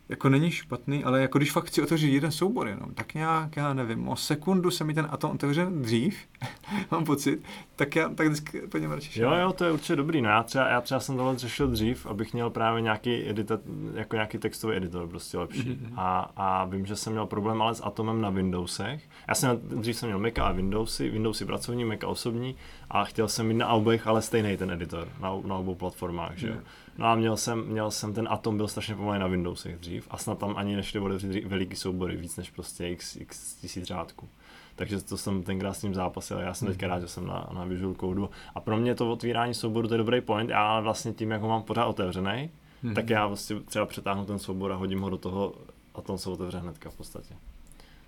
jako 0.08 0.28
není 0.28 0.50
špatný, 0.50 1.04
ale 1.04 1.20
jako 1.20 1.38
když 1.38 1.52
fakt 1.52 1.64
chci 1.64 1.82
otevřít 1.82 2.14
jeden 2.14 2.32
soubor 2.32 2.68
jenom, 2.68 2.94
tak 2.94 3.14
nějak, 3.14 3.56
já 3.56 3.74
nevím, 3.74 4.08
o 4.08 4.16
sekundu 4.16 4.70
se 4.70 4.84
mi 4.84 4.94
ten 4.94 5.06
atom 5.10 5.30
otevře 5.30 5.66
dřív, 5.70 6.18
mám 6.90 7.04
pocit, 7.04 7.42
tak 7.76 7.96
já 7.96 8.08
tak 8.08 8.26
vždycky 8.26 8.60
po 8.60 8.78
něm 8.78 8.90
radši 8.90 9.20
Jo, 9.20 9.34
jo, 9.34 9.52
to 9.52 9.64
je 9.64 9.72
určitě 9.72 9.96
dobrý, 9.96 10.22
no 10.22 10.28
já 10.28 10.42
třeba, 10.42 10.68
já 10.68 10.80
třeba 10.80 11.00
jsem 11.00 11.16
tohle 11.16 11.38
řešil 11.38 11.68
dřív, 11.68 12.06
abych 12.06 12.32
měl 12.32 12.50
právě 12.50 12.82
nějaký 12.82 13.28
editor, 13.28 13.60
jako 13.94 14.16
nějaký 14.16 14.38
textový 14.38 14.76
editor 14.76 15.08
prostě 15.08 15.38
lepší 15.38 15.62
mm-hmm. 15.62 15.92
a, 15.96 16.32
a 16.36 16.64
vím, 16.64 16.86
že 16.86 16.96
jsem 16.96 17.12
měl 17.12 17.26
problém 17.26 17.62
ale 17.62 17.74
s 17.74 17.84
Atomem 17.84 18.20
na 18.20 18.30
Windowsech, 18.30 19.02
já 19.28 19.34
jsem 19.34 19.60
dřív 19.62 19.96
jsem 19.96 20.08
měl 20.08 20.18
Mac 20.18 20.38
a 20.38 20.52
Windowsy, 20.52 21.10
Windowsy 21.10 21.44
pracovní, 21.44 21.84
Mac 21.84 21.98
a 22.02 22.06
osobní 22.06 22.56
a 22.90 23.04
chtěl 23.04 23.28
jsem 23.28 23.46
mít 23.46 23.54
na 23.54 23.68
obech, 23.68 24.06
ale 24.06 24.22
stejný 24.22 24.56
ten 24.56 24.70
editor 24.70 25.08
na, 25.20 25.32
na 25.44 25.54
obou 25.54 25.74
platformách, 25.74 26.36
že 26.36 26.48
jo. 26.48 26.54
Mm. 26.54 26.60
No 26.99 27.07
a 27.07 27.14
měl 27.14 27.37
jsem, 27.37 27.64
měl 27.67 27.90
jsem 27.90 28.14
ten 28.14 28.28
Atom, 28.31 28.57
byl 28.57 28.69
strašně 28.69 28.95
pomalý 28.95 29.19
na 29.19 29.26
Windowsech 29.26 29.78
dřív 29.78 30.09
a 30.11 30.17
snad 30.17 30.38
tam 30.38 30.55
ani 30.57 30.76
nešli 30.76 31.00
otevřít 31.00 31.45
veliký 31.45 31.76
soubory, 31.76 32.17
víc 32.17 32.37
než 32.37 32.50
prostě 32.50 32.88
x, 32.88 33.17
x 33.17 33.55
tisíc 33.55 33.85
řádků. 33.85 34.28
Takže 34.76 35.02
to 35.02 35.17
jsem 35.17 35.43
tenkrát 35.43 35.73
s 35.73 35.83
ním 35.83 35.95
zápasil. 35.95 36.38
Já 36.38 36.55
jsem 36.55 36.69
teďka 36.69 36.87
mhm. 36.87 36.95
rád, 36.95 37.00
že 37.00 37.09
jsem 37.09 37.26
na, 37.26 37.49
na 37.55 37.64
Visual 37.64 37.95
Code. 37.95 38.23
A 38.55 38.61
pro 38.61 38.76
mě 38.76 38.95
to 38.95 39.12
otvírání 39.12 39.55
souboru 39.55 39.88
to 39.88 39.95
je 39.95 39.99
dobrý 39.99 40.21
point. 40.21 40.50
Já 40.50 40.81
vlastně 40.81 41.12
tím, 41.12 41.31
jak 41.31 41.40
ho 41.40 41.49
mám 41.49 41.62
pořád 41.62 41.87
otevřený, 41.87 42.50
hmm. 42.83 42.95
tak 42.95 43.11
já 43.11 43.26
vlastně 43.26 43.61
třeba 43.61 43.87
přetáhnu 43.87 44.25
ten 44.25 44.38
soubor 44.38 44.73
a 44.73 44.76
hodím 44.76 45.00
ho 45.00 45.11
do 45.11 45.17
toho 45.17 45.55
a 45.95 46.02
tom 46.02 46.19
se 46.19 46.31
otevře 46.31 46.59
hnedka 46.59 46.90
v 46.90 46.97
podstatě. 46.97 47.35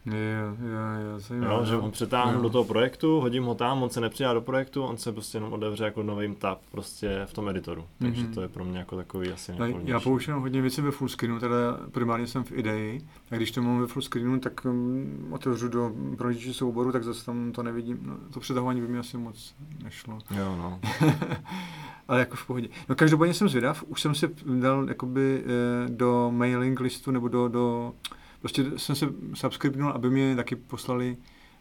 Jo, 0.07 0.15
jo, 0.15 1.13
jo, 1.13 1.19
zajímavé. 1.21 1.55
Jo, 1.55 1.65
že 1.65 1.75
ho 1.75 1.91
přetáhnu 1.91 2.37
Jo. 2.37 2.43
do 2.43 2.51
toho 2.51 2.65
projektu, 2.65 3.21
hodím 3.21 3.45
ho 3.45 3.55
tam, 3.55 3.83
on 3.83 3.91
se 3.91 4.01
nepřidá 4.01 4.33
do 4.35 4.41
projektu, 4.41 4.83
on 4.83 4.97
se 4.97 5.13
prostě 5.13 5.37
jenom 5.37 5.53
otevře 5.53 5.85
jako 5.85 6.03
nový 6.03 6.35
tab 6.35 6.59
prostě 6.71 7.23
v 7.27 7.33
tom 7.33 7.49
editoru. 7.49 7.85
Takže 7.99 8.23
Mhm. 8.23 8.35
to 8.35 8.43
je 8.43 8.49
pro 8.49 8.65
mě 8.65 8.79
jako 8.79 8.97
takový 8.97 9.29
asi 9.33 9.53
No, 9.53 9.59
nejpohodlnější. 9.59 9.91
já 9.93 10.01
používám 10.01 10.41
hodně 10.41 10.63
věcí 10.63 10.81
ve 10.81 10.91
full 10.91 11.09
screenu, 11.09 11.39
teda 11.41 11.57
primárně 11.93 12.27
jsem 12.27 12.45
v 12.45 12.53
ideji, 12.53 13.01
a 13.31 13.37
když 13.37 13.51
to 13.51 13.63
mám 13.63 13.81
ve 13.81 13.87
full 13.87 14.03
screenu, 14.03 14.41
tak 14.41 14.65
um, 14.65 15.27
otevřu 15.31 15.69
do 15.69 15.93
prohlížeče 16.19 16.55
souboru, 16.55 16.93
tak 16.93 17.05
zase 17.05 17.27
tam 17.27 17.53
to 17.53 17.63
nevidím. 17.63 17.99
No, 18.03 18.17
to 18.33 18.41
přetahování 18.41 18.81
by 18.81 18.89
mi 18.89 18.99
asi 18.99 19.17
moc 19.17 19.55
nešlo. 19.85 20.19
Jo, 20.39 20.57
no. 20.57 20.81
Ale 22.09 22.19
jako 22.19 22.37
v 22.37 22.47
pohodě. 22.47 22.69
No 22.89 22.95
každopádně 22.95 23.35
jsem 23.35 23.49
zvědav, 23.49 23.83
už 23.87 24.01
jsem 24.01 24.15
si 24.15 24.31
dal 24.61 24.89
jakoby 24.89 25.43
eh, 25.45 25.89
do 25.89 26.31
mailing 26.35 26.81
listu 26.81 27.11
nebo 27.11 27.29
do, 27.29 27.49
do 27.49 27.93
prostě 28.41 28.65
jsem 28.77 28.97
se 28.97 29.07
subscribnul, 29.35 29.91
aby 29.91 30.11
mě 30.11 30.37
taky 30.37 30.57
poslali 30.57 31.17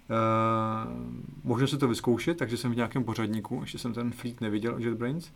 uh, 0.09 0.93
možnost 1.43 1.71
se 1.71 1.77
to 1.77 1.87
vyzkoušet, 1.87 2.37
takže 2.37 2.57
jsem 2.57 2.71
v 2.71 2.75
nějakém 2.75 3.03
pořadníku, 3.03 3.57
ještě 3.61 3.77
jsem 3.77 3.93
ten 3.93 4.11
fleet 4.11 4.41
neviděl 4.41 4.75
JetBrains, 4.77 5.31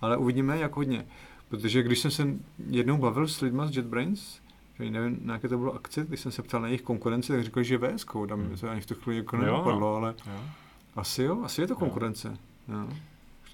ale 0.00 0.16
uvidíme 0.16 0.58
jak 0.58 0.76
hodně. 0.76 1.06
Protože 1.48 1.82
když 1.82 1.98
jsem 1.98 2.10
se 2.10 2.28
jednou 2.70 2.96
bavil 2.98 3.28
s 3.28 3.40
lidma 3.40 3.66
z 3.66 3.76
JetBrains, 3.76 4.40
že 4.78 4.90
nevím, 4.90 5.18
na 5.22 5.34
jaké 5.34 5.48
to 5.48 5.58
bylo 5.58 5.74
akce, 5.74 6.04
když 6.08 6.20
jsem 6.20 6.32
se 6.32 6.42
ptal 6.42 6.60
na 6.60 6.68
jejich 6.68 6.82
konkurenci, 6.82 7.32
tak 7.32 7.44
řekli, 7.44 7.64
že 7.64 7.78
VS 7.78 8.04
Code, 8.04 8.32
a 8.32 8.36
mě 8.36 8.56
to 8.56 8.70
ani 8.70 8.80
v 8.80 8.86
tu 8.86 8.94
chvíli 8.94 9.16
jako 9.16 9.36
Jo, 9.36 9.42
no. 9.42 9.46
nenapadlo, 9.52 9.96
ale 9.96 10.14
Jo. 10.26 10.40
asi 10.96 11.22
jo, 11.22 11.40
asi 11.44 11.60
je 11.60 11.66
to 11.66 11.76
konkurence. 11.76 12.36
Jo. 12.68 12.88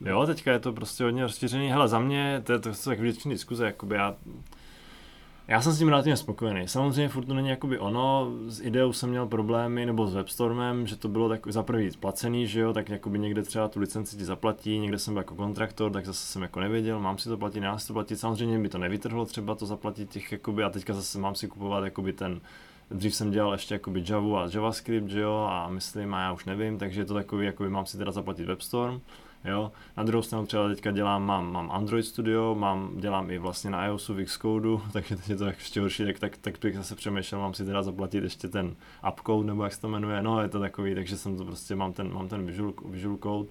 Jo, 0.07 0.27
teďka 0.27 0.53
je 0.53 0.59
to 0.59 0.73
prostě 0.73 1.05
hodně 1.05 1.23
rozšířený. 1.23 1.69
Hele, 1.71 1.89
za 1.89 1.99
mě, 1.99 2.43
to 2.45 2.53
je 2.53 2.59
to, 2.59 2.71
to 2.85 2.91
je 2.91 2.97
vždycky 2.97 3.29
diskuze, 3.29 3.67
jakoby 3.67 3.95
já, 3.95 4.15
já 5.51 5.63
jsem 5.63 5.73
s 5.73 5.79
tím 5.79 5.89
relativně 5.89 6.17
spokojený. 6.17 6.69
Samozřejmě 6.69 7.09
furt 7.09 7.25
to 7.25 7.35
není 7.35 7.49
jakoby 7.49 7.79
ono, 7.79 8.33
s 8.47 8.61
ideou 8.61 8.93
jsem 8.93 9.11
měl 9.11 9.27
problémy, 9.27 9.87
nebo 9.87 10.07
s 10.07 10.15
Webstormem, 10.15 10.87
že 10.87 10.97
to 10.97 11.09
bylo 11.09 11.29
tak 11.29 11.47
za 11.47 11.63
prvý 11.63 11.91
placený, 12.01 12.47
že 12.47 12.61
jo, 12.61 12.73
tak 12.73 12.89
jakoby 12.89 13.19
někde 13.19 13.43
třeba 13.43 13.69
tu 13.69 13.81
licenci 13.81 14.17
ti 14.17 14.25
zaplatí, 14.25 14.79
někde 14.79 14.99
jsem 14.99 15.15
byl 15.15 15.21
jako 15.21 15.35
kontraktor, 15.35 15.93
tak 15.93 16.07
zase 16.07 16.27
jsem 16.27 16.43
jako 16.43 16.61
nevěděl, 16.61 17.01
mám 17.01 17.19
si 17.19 17.29
to 17.29 17.37
platit, 17.37 17.61
nemám 17.61 17.79
si 17.79 17.87
to 17.87 17.93
platit, 17.93 18.17
samozřejmě 18.17 18.59
by 18.59 18.69
to 18.69 18.79
nevytrhlo 18.79 19.25
třeba 19.25 19.55
to 19.55 19.67
zaplatit 19.67 20.11
těch, 20.11 20.33
jakoby, 20.33 20.65
a 20.65 20.71
teďka 20.71 20.95
zase 20.95 21.19
mám 21.19 21.35
si 21.35 21.49
kupovat 21.49 21.85
jakoby 21.85 22.13
ten, 22.13 22.41
dřív 22.91 23.15
jsem 23.15 23.31
dělal 23.31 23.53
ještě 23.53 23.75
jakoby 23.75 24.05
Java 24.09 24.45
a 24.45 24.49
JavaScript, 24.55 25.11
že 25.11 25.21
jo, 25.21 25.49
a 25.51 25.69
myslím, 25.69 26.15
a 26.15 26.21
já 26.21 26.33
už 26.33 26.45
nevím, 26.45 26.79
takže 26.79 27.01
je 27.01 27.05
to 27.05 27.15
takový, 27.15 27.47
jakoby 27.47 27.71
mám 27.71 27.87
si 27.87 27.99
teda 27.99 28.13
zaplatit 28.13 28.45
WebStorm, 28.45 29.01
Jo. 29.45 29.73
Na 29.97 30.03
druhou 30.03 30.23
stranu 30.23 30.47
třeba 30.47 30.69
teďka 30.69 30.91
dělám, 30.91 31.27
mám, 31.27 31.53
mám 31.53 31.71
Android 31.71 32.05
Studio, 32.05 32.55
mám, 32.55 32.91
dělám 32.97 33.31
i 33.31 33.39
vlastně 33.39 33.71
na 33.71 33.87
iOSu 33.87 34.15
v 34.15 34.25
Xcode, 34.25 34.69
takže 34.93 35.17
teď 35.17 35.29
je 35.29 35.37
to 35.37 35.45
ještě 35.45 35.81
horší, 35.81 36.05
tak, 36.05 36.19
tak, 36.19 36.37
tak 36.37 36.55
bych 36.63 36.77
zase 36.77 36.95
přemýšlel, 36.95 37.41
mám 37.41 37.55
si 37.55 37.65
teda 37.65 37.83
zaplatit 37.83 38.25
ještě 38.25 38.49
ten 38.49 38.77
Upcode, 39.13 39.47
nebo 39.47 39.65
jak 39.65 39.73
se 39.73 39.81
to 39.81 39.89
jmenuje, 39.89 40.23
no 40.23 40.43
je 40.43 40.49
to 40.49 40.61
takový, 40.61 40.95
takže 40.95 41.17
jsem 41.17 41.37
to 41.37 41.45
prostě, 41.45 41.77
mám 41.77 41.93
ten, 41.93 42.13
mám 42.13 42.29
ten 42.29 42.47
Visual, 42.47 42.73
Visual 42.85 43.17
Code, 43.17 43.49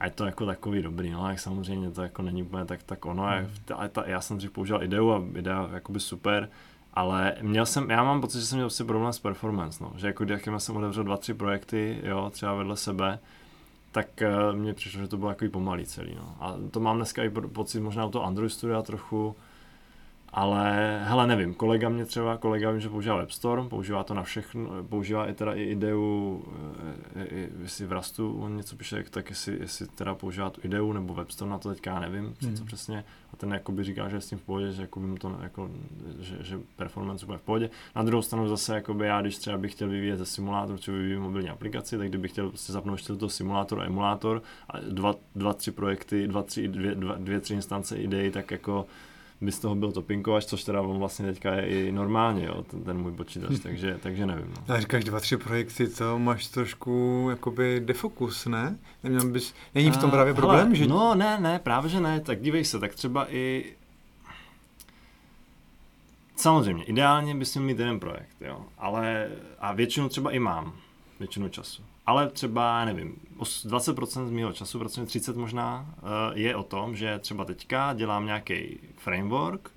a 0.00 0.04
je 0.04 0.10
to 0.10 0.26
jako 0.26 0.46
takový 0.46 0.82
dobrý, 0.82 1.10
no, 1.10 1.28
jak 1.28 1.40
samozřejmě 1.40 1.90
to 1.90 2.02
jako 2.02 2.22
není 2.22 2.42
úplně 2.42 2.64
tak, 2.64 2.82
tak 2.82 3.06
ono, 3.06 3.28
jak, 3.28 3.46
ta, 3.64 3.88
ta, 3.88 4.06
já 4.06 4.20
jsem 4.20 4.36
dřív 4.36 4.50
používal 4.50 4.82
ideu 4.82 5.10
a 5.10 5.24
idea 5.38 5.70
jakoby 5.72 6.00
super, 6.00 6.48
ale 6.94 7.34
měl 7.42 7.66
jsem, 7.66 7.90
já 7.90 8.04
mám 8.04 8.20
pocit, 8.20 8.40
že 8.40 8.46
jsem 8.46 8.58
měl 8.58 8.68
prostě 8.68 8.84
problém 8.84 9.12
s 9.12 9.18
performance, 9.18 9.84
no, 9.84 9.92
že 9.96 10.06
jako 10.06 10.24
jakmile 10.24 10.60
jsem 10.60 10.76
otevřel 10.76 11.04
dva, 11.04 11.16
tři 11.16 11.34
projekty, 11.34 12.00
jo, 12.02 12.30
třeba 12.30 12.54
vedle 12.54 12.76
sebe, 12.76 13.18
tak 13.92 14.08
uh, 14.22 14.56
mně 14.56 14.74
přišlo, 14.74 15.00
že 15.00 15.08
to 15.08 15.16
bylo 15.16 15.30
takový 15.30 15.50
pomalý 15.50 15.86
celý. 15.86 16.14
No. 16.14 16.36
A 16.40 16.56
to 16.70 16.80
mám 16.80 16.96
dneska 16.96 17.24
i 17.24 17.30
po- 17.30 17.48
pocit 17.48 17.80
možná 17.80 18.06
u 18.06 18.10
toho 18.10 18.24
Android 18.24 18.52
Studia 18.52 18.82
trochu, 18.82 19.36
ale 20.32 20.98
hele, 21.04 21.26
nevím, 21.26 21.54
kolega 21.54 21.88
mě 21.88 22.04
třeba, 22.04 22.36
kolega 22.36 22.70
vím, 22.70 22.80
že 22.80 22.88
používá 22.88 23.16
WebStorm, 23.16 23.68
používá 23.68 24.04
to 24.04 24.14
na 24.14 24.22
všechno, 24.22 24.70
používá 24.88 25.26
i 25.26 25.32
teda 25.34 25.54
i 25.54 25.62
ideu, 25.62 26.44
i, 27.16 27.34
i, 27.34 27.48
jestli 27.62 27.86
v 27.86 27.92
Rastu 27.92 28.38
on 28.40 28.56
něco 28.56 28.76
píše, 28.76 29.04
tak 29.10 29.30
jestli, 29.30 29.58
jestli 29.60 29.86
teda 29.86 30.14
používá 30.14 30.50
tu 30.50 30.60
ideu 30.64 30.92
nebo 30.92 31.14
WebStorm, 31.14 31.50
na 31.50 31.58
to 31.58 31.68
teďka 31.68 31.90
já 31.90 32.00
nevím, 32.00 32.34
co, 32.40 32.46
co 32.46 32.52
Mhm. 32.52 32.66
přesně, 32.66 33.04
a 33.32 33.36
ten 33.36 33.52
jakoby 33.52 33.84
říká, 33.84 34.08
že 34.08 34.16
je 34.16 34.20
s 34.20 34.28
tím 34.28 34.38
v 34.38 34.42
pohodě, 34.42 34.72
že, 34.72 34.82
jakoby 34.82 35.06
mu 35.06 35.16
to, 35.16 35.38
jako, 35.42 35.70
že, 36.20 36.36
že 36.40 36.58
performance 36.76 37.26
bude 37.26 37.38
v 37.38 37.42
pohodě. 37.42 37.70
Na 37.96 38.02
druhou 38.02 38.22
stranu 38.22 38.48
zase, 38.48 38.74
jakoby 38.74 39.06
já, 39.06 39.20
když 39.20 39.38
třeba 39.38 39.58
bych 39.58 39.72
chtěl 39.72 39.88
vyvíjet 39.88 40.16
ze 40.16 40.26
simulátoru, 40.26 40.78
třeba 40.78 40.96
vyvíjet 40.96 41.18
mobilní 41.20 41.48
aplikaci, 41.50 41.98
tak 41.98 42.08
kdybych 42.08 42.30
chtěl 42.30 42.48
prostě 42.48 42.72
zapnout 42.72 42.98
ještě 42.98 43.12
toho 43.16 43.30
simulátor 43.30 43.80
a 43.80 43.84
emulátor 43.84 44.42
a 44.70 44.78
dva, 44.80 45.14
dva 45.36 45.52
tři 45.54 45.70
projekty, 45.70 46.28
dva, 46.28 46.42
tři, 46.42 46.68
dvě, 46.68 46.94
dva, 46.94 47.14
dvě, 47.14 47.40
tři 47.40 47.54
instance 47.54 47.96
idei, 47.96 48.30
tak 48.30 48.50
jako 48.50 48.86
by 49.40 49.52
z 49.52 49.58
toho 49.58 49.74
byl 49.74 49.92
topinkovač, 49.92 50.44
což 50.44 50.64
teda 50.64 50.80
on 50.80 50.98
vlastně 50.98 51.26
teďka 51.26 51.54
je 51.54 51.66
i 51.66 51.92
normálně, 51.92 52.46
jo, 52.46 52.62
ten, 52.62 52.84
ten 52.84 52.98
můj 52.98 53.12
počítač, 53.12 53.58
takže, 53.62 53.98
takže 54.02 54.26
nevím. 54.26 54.54
No. 54.68 54.74
A 54.74 54.80
říkáš 54.80 55.04
dva, 55.04 55.20
tři 55.20 55.36
projekty, 55.36 55.88
to 55.88 56.18
máš 56.18 56.46
trošku 56.46 57.26
jakoby 57.30 57.80
defokus, 57.84 58.46
ne? 58.46 58.78
Neměl 59.02 59.24
bys, 59.24 59.54
není 59.74 59.90
v 59.90 59.96
tom 59.96 60.10
A, 60.10 60.12
právě 60.12 60.34
problém, 60.34 60.64
hele, 60.64 60.74
že... 60.74 60.86
No 60.86 61.14
ne, 61.14 61.40
ne, 61.40 61.58
právě 61.58 61.90
že 61.90 62.00
ne, 62.00 62.20
tak 62.20 62.40
dívej 62.40 62.64
se, 62.64 62.78
tak 62.78 62.94
třeba 62.94 63.34
i 63.34 63.64
Samozřejmě, 66.36 66.84
ideálně 66.84 67.34
bys 67.34 67.54
měl 67.54 67.66
mít 67.66 67.78
jeden 67.78 68.00
projekt, 68.00 68.36
jo, 68.40 68.66
ale 68.78 69.28
a 69.58 69.72
většinu 69.72 70.08
třeba 70.08 70.30
i 70.30 70.38
mám, 70.38 70.72
většinu 71.18 71.48
času. 71.48 71.82
Ale 72.08 72.28
třeba, 72.28 72.84
nevím, 72.84 73.16
os- 73.38 73.66
20% 73.66 74.28
z 74.28 74.30
mého 74.30 74.52
času, 74.52 74.78
protože 74.78 75.06
30 75.06 75.36
možná, 75.36 75.94
eh, 75.96 76.02
je 76.34 76.56
o 76.56 76.62
tom, 76.62 76.96
že 76.96 77.18
třeba 77.18 77.44
teďka 77.44 77.92
dělám 77.94 78.26
nějaký 78.26 78.78
framework 78.96 79.70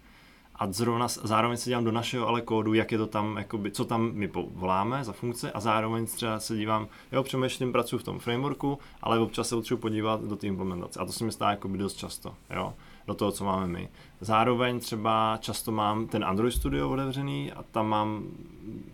a 0.55 0.71
zrovna, 0.71 1.07
zároveň 1.07 1.57
se 1.57 1.69
dívám 1.69 1.83
do 1.83 1.91
našeho 1.91 2.27
ale 2.27 2.41
kódu, 2.41 2.73
jak 2.73 2.91
je 2.91 2.97
to 2.97 3.07
tam, 3.07 3.38
jakoby, 3.38 3.71
co 3.71 3.85
tam 3.85 4.11
my 4.13 4.29
voláme 4.53 5.03
za 5.03 5.11
funkce 5.11 5.51
a 5.51 5.59
zároveň 5.59 6.05
třeba 6.05 6.39
se 6.39 6.55
dívám, 6.57 6.88
jo, 7.11 7.23
přemýšlím, 7.23 7.71
pracuji 7.71 7.97
v 7.97 8.03
tom 8.03 8.19
frameworku, 8.19 8.79
ale 9.01 9.19
občas 9.19 9.50
se 9.50 9.55
potřebuji 9.55 9.81
podívat 9.81 10.23
do 10.23 10.35
té 10.35 10.47
implementace 10.47 11.00
a 11.00 11.05
to 11.05 11.11
se 11.11 11.25
mi 11.25 11.31
stává 11.31 11.51
jakoby 11.51 11.77
dost 11.77 11.95
často, 11.95 12.33
jo 12.55 12.73
do 13.07 13.13
toho, 13.13 13.31
co 13.31 13.45
máme 13.45 13.67
my. 13.67 13.89
Zároveň 14.21 14.79
třeba 14.79 15.38
často 15.41 15.71
mám 15.71 16.07
ten 16.07 16.23
Android 16.25 16.53
Studio 16.53 16.89
otevřený 16.89 17.51
a 17.51 17.63
tam 17.63 17.88
mám, 17.88 18.23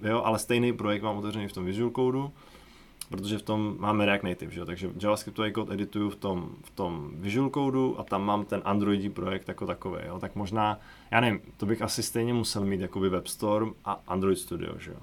jo, 0.01 0.22
ale 0.25 0.39
stejný 0.39 0.74
projekt 0.74 1.01
mám 1.01 1.17
otevřený 1.17 1.48
v 1.48 1.53
tom 1.53 1.65
Visual 1.65 1.91
Codeu, 1.96 2.32
protože 3.10 3.38
v 3.38 3.42
tom 3.42 3.76
máme 3.80 4.06
React 4.06 4.24
Native, 4.24 4.52
že 4.52 4.60
jo? 4.60 4.66
takže 4.66 4.90
JavaScriptový 5.02 5.52
kód 5.52 5.72
edituju 5.72 6.10
v 6.10 6.16
tom, 6.16 6.50
v 6.64 6.70
tom 6.70 7.12
Visual 7.14 7.50
Codeu 7.50 7.96
a 7.98 8.04
tam 8.04 8.24
mám 8.26 8.46
ten 8.46 8.62
Androidí 8.66 9.10
projekt 9.10 9.48
jako 9.48 9.66
takový, 9.66 10.00
jo? 10.08 10.20
tak 10.20 10.36
možná, 10.36 10.80
já 11.12 11.20
nevím, 11.20 11.40
to 11.58 11.66
bych 11.66 11.82
asi 11.82 12.04
stejně 12.04 12.34
musel 12.34 12.66
mít 12.66 12.82
jakoby 12.82 13.10
WebStorm 13.10 13.74
a 13.86 14.02
Android 14.08 14.38
Studio, 14.38 14.80
že 14.80 14.92
jo. 14.92 14.98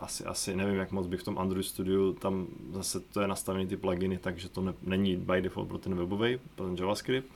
Asi, 0.00 0.24
asi 0.24 0.56
nevím, 0.56 0.74
jak 0.74 0.92
moc 0.92 1.06
bych 1.06 1.20
v 1.20 1.24
tom 1.24 1.38
Android 1.38 1.66
Studio, 1.66 2.12
tam 2.12 2.46
zase 2.72 3.00
to 3.00 3.20
je 3.20 3.28
nastavený 3.28 3.66
ty 3.66 3.76
pluginy, 3.76 4.18
takže 4.18 4.48
to 4.48 4.60
ne, 4.60 4.72
není 4.82 5.16
by 5.16 5.42
default 5.42 5.68
pro 5.68 5.78
ten 5.78 5.94
webový, 5.94 6.38
pro 6.54 6.66
ten 6.66 6.76
JavaScript. 6.76 7.28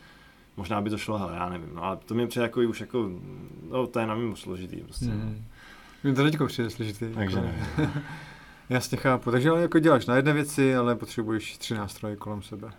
Možná 0.56 0.80
by 0.80 0.90
to 0.90 0.98
šlo, 0.98 1.20
ale 1.20 1.36
já 1.36 1.48
nevím, 1.48 1.70
no, 1.74 1.84
ale 1.84 1.96
to 1.96 2.14
mě 2.14 2.26
přijde 2.26 2.42
jako 2.42 2.60
už 2.60 2.80
jako, 2.80 3.10
no 3.70 3.86
to 3.86 4.00
je 4.00 4.06
na 4.06 4.14
mě 4.14 4.36
složitý 4.36 4.76
prostě. 4.76 5.04
Mm. 5.04 5.20
Hmm. 5.20 5.44
Mě 6.02 6.14
to 6.14 6.22
teďko 6.22 6.46
přijde 6.46 6.70
složitý. 6.70 7.06
Takže 7.14 7.36
jako- 7.36 7.46
nevím. 7.46 7.92
Jasně 8.70 8.98
chápu. 8.98 9.30
Takže 9.30 9.50
ale 9.50 9.62
jako 9.62 9.78
děláš 9.78 10.06
na 10.06 10.16
jedné 10.16 10.32
věci, 10.32 10.76
ale 10.76 10.96
potřebuješ 10.96 11.56
tři 11.58 11.74
nástroje 11.74 12.16
kolem 12.16 12.42
sebe. 12.42 12.70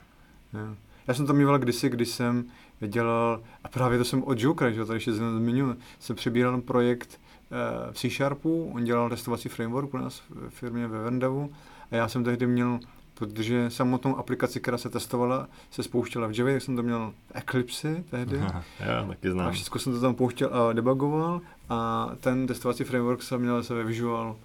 Jo. 0.54 0.76
Já 1.08 1.14
jsem 1.14 1.26
to 1.26 1.34
mýval 1.34 1.60
kdysi, 1.60 1.90
když 1.90 2.10
jsem 2.10 2.46
dělal, 2.88 3.42
a 3.64 3.68
právě 3.68 3.98
to 3.98 4.06
jsem 4.06 4.24
od 4.24 4.40
Jokera, 4.40 4.72
že 4.72 4.80
jo, 4.80 4.86
tady 4.86 4.98
ještě 4.98 5.14
zmiňuji, 5.14 5.76
jsem 6.00 6.16
přebíral 6.16 6.62
projekt 6.62 7.20
eh, 7.52 7.92
v 7.92 7.98
C 7.98 8.10
Sharpu, 8.10 8.72
on 8.76 8.84
dělal 8.84 9.10
testovací 9.10 9.50
framework 9.50 9.94
u 9.94 9.98
nás 9.98 10.22
v 10.30 10.50
firmě 10.50 10.88
ve 10.88 11.04
Vendavu 11.04 11.54
a 11.92 11.96
já 11.96 12.08
jsem 12.08 12.24
tehdy 12.24 12.48
měl, 12.48 12.80
protože 13.14 13.70
samotnou 13.70 14.18
aplikaci, 14.18 14.60
která 14.60 14.78
se 14.78 14.90
testovala, 14.90 15.48
se 15.72 15.84
spouštěla 15.84 16.28
v 16.28 16.40
Java, 16.40 16.52
tak 16.52 16.62
jsem 16.62 16.76
to 16.76 16.84
měl 16.84 17.14
v 17.28 17.32
Eclipse 17.38 18.04
tehdy. 18.10 18.38
jo, 18.80 19.08
taky 19.08 19.28
A 19.28 19.32
znám. 19.32 19.52
všechno 19.52 19.80
jsem 19.80 19.94
to 19.94 20.02
tam 20.02 20.16
pouštěl 20.16 20.50
a 20.54 20.74
debugoval 20.74 21.42
a 21.70 22.10
ten 22.20 22.48
testovací 22.48 22.84
framework 22.84 23.24
jsem 23.24 23.42
měl 23.42 23.64
se 23.64 23.74
ve 23.74 23.84
Visual, 23.84 24.36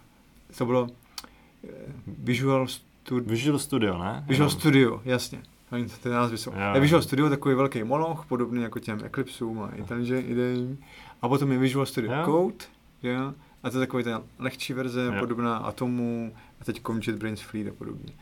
to 0.58 0.66
bylo 0.66 0.88
Visual 2.06 2.66
Studio, 2.68 3.30
Visual 3.30 3.58
Studio, 3.58 3.98
ne? 3.98 4.24
Visual 4.28 4.48
Jenom. 4.48 4.60
Studio, 4.60 5.00
jasně. 5.04 5.42
Oni 5.72 5.86
ty 6.02 6.08
názvy 6.08 6.38
jsou. 6.38 6.50
Jo. 6.50 6.74
Je 6.74 6.80
Visual 6.80 7.02
Studio 7.02 7.28
takový 7.28 7.54
velký 7.54 7.84
moloch, 7.84 8.26
podobný 8.26 8.62
jako 8.62 8.78
těm 8.78 9.04
Eclipseům 9.04 9.62
a 9.62 9.70
IntelliJ 9.74 10.24
IDEím. 10.28 10.78
A 11.22 11.28
potom 11.28 11.52
je 11.52 11.58
Visual 11.58 11.86
Studio 11.86 12.12
Jo. 12.12 12.24
Code, 12.24 12.64
jo? 13.02 13.34
a 13.62 13.70
to 13.70 13.76
je 13.76 13.86
takový 13.86 14.04
ten 14.04 14.22
lehčí 14.38 14.72
verze, 14.72 15.04
Jo. 15.04 15.12
podobná 15.18 15.56
Atomu 15.56 16.32
a 16.60 16.64
teď 16.64 16.82
JetBrains 17.06 17.40
Fleet 17.40 17.68
a 17.68 17.72
podobně. 17.78 18.12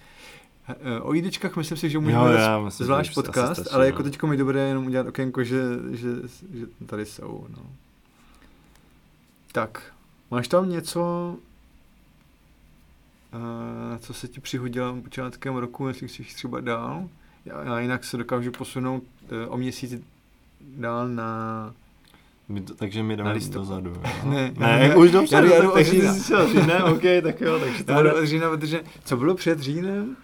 Eh, 0.69 1.01
O 1.01 1.15
IDčkách 1.15 1.57
myslím 1.57 1.79
si, 1.79 1.91
že 1.91 1.97
Jo, 1.97 2.01
můžeme 2.01 2.35
já 2.35 2.61
myslím, 2.61 2.85
že 2.85 2.87
zvlášť 2.87 3.15
podcast, 3.15 3.53
stačí, 3.53 3.71
ale 3.71 3.87
jako 3.87 4.03
no. 4.03 4.11
teď 4.11 4.23
mi 4.23 4.37
dobré 4.37 4.61
jenom 4.61 4.87
udělat 4.87 5.07
okénko, 5.07 5.45
že, 5.45 5.63
že, 5.91 6.09
že 6.53 6.67
tady 6.87 7.07
jsou. 7.07 7.47
No. 7.57 7.63
Tak, 9.53 9.93
máš 10.31 10.49
tam 10.49 10.69
něco, 10.69 11.37
co 13.99 14.15
se 14.15 14.29
ti 14.29 14.41
přihodilo 14.41 14.97
počátkem 15.03 15.57
roku, 15.57 15.89
jestli 15.89 16.09
chceš 16.09 16.35
třeba 16.35 16.61
dál? 16.61 17.09
Já, 17.45 17.63
já 17.65 17.81
jinak 17.81 18.05
se 18.05 18.17
dokážu 18.17 18.51
posunout 18.51 19.03
uh, 19.47 19.55
o 19.55 19.57
měsíc 19.57 20.03
dál 20.77 21.09
na 21.09 21.73
My 22.49 22.61
to, 22.61 22.75
takže 22.75 23.03
my 23.03 23.17
jdeme 23.17 23.35
dozadu. 23.51 23.91
Jo? 23.91 24.03
Ne, 24.31 24.53
ne, 24.59 24.87
já- 24.89 24.97
už 24.97 25.11
jdu- 25.11 25.27
já 25.33 25.41
jdu 25.41 25.69
od 25.71 25.75
takže 25.75 25.91
ty 25.91 25.97
října. 26.01 26.15
jsi 26.15 26.67
ne, 26.67 26.85
ok, 26.85 27.03
tak 27.23 27.41
jo, 27.41 27.59
takže 27.59 27.85
to 27.85 27.93
Já 27.93 27.99
bude... 27.99 28.11
jdu 28.11 28.17
od 28.17 28.25
října, 28.27 28.51
protože 28.51 28.83
co 29.05 29.17
bylo 29.17 29.35
před 29.35 29.61
říjnem? 29.61 30.17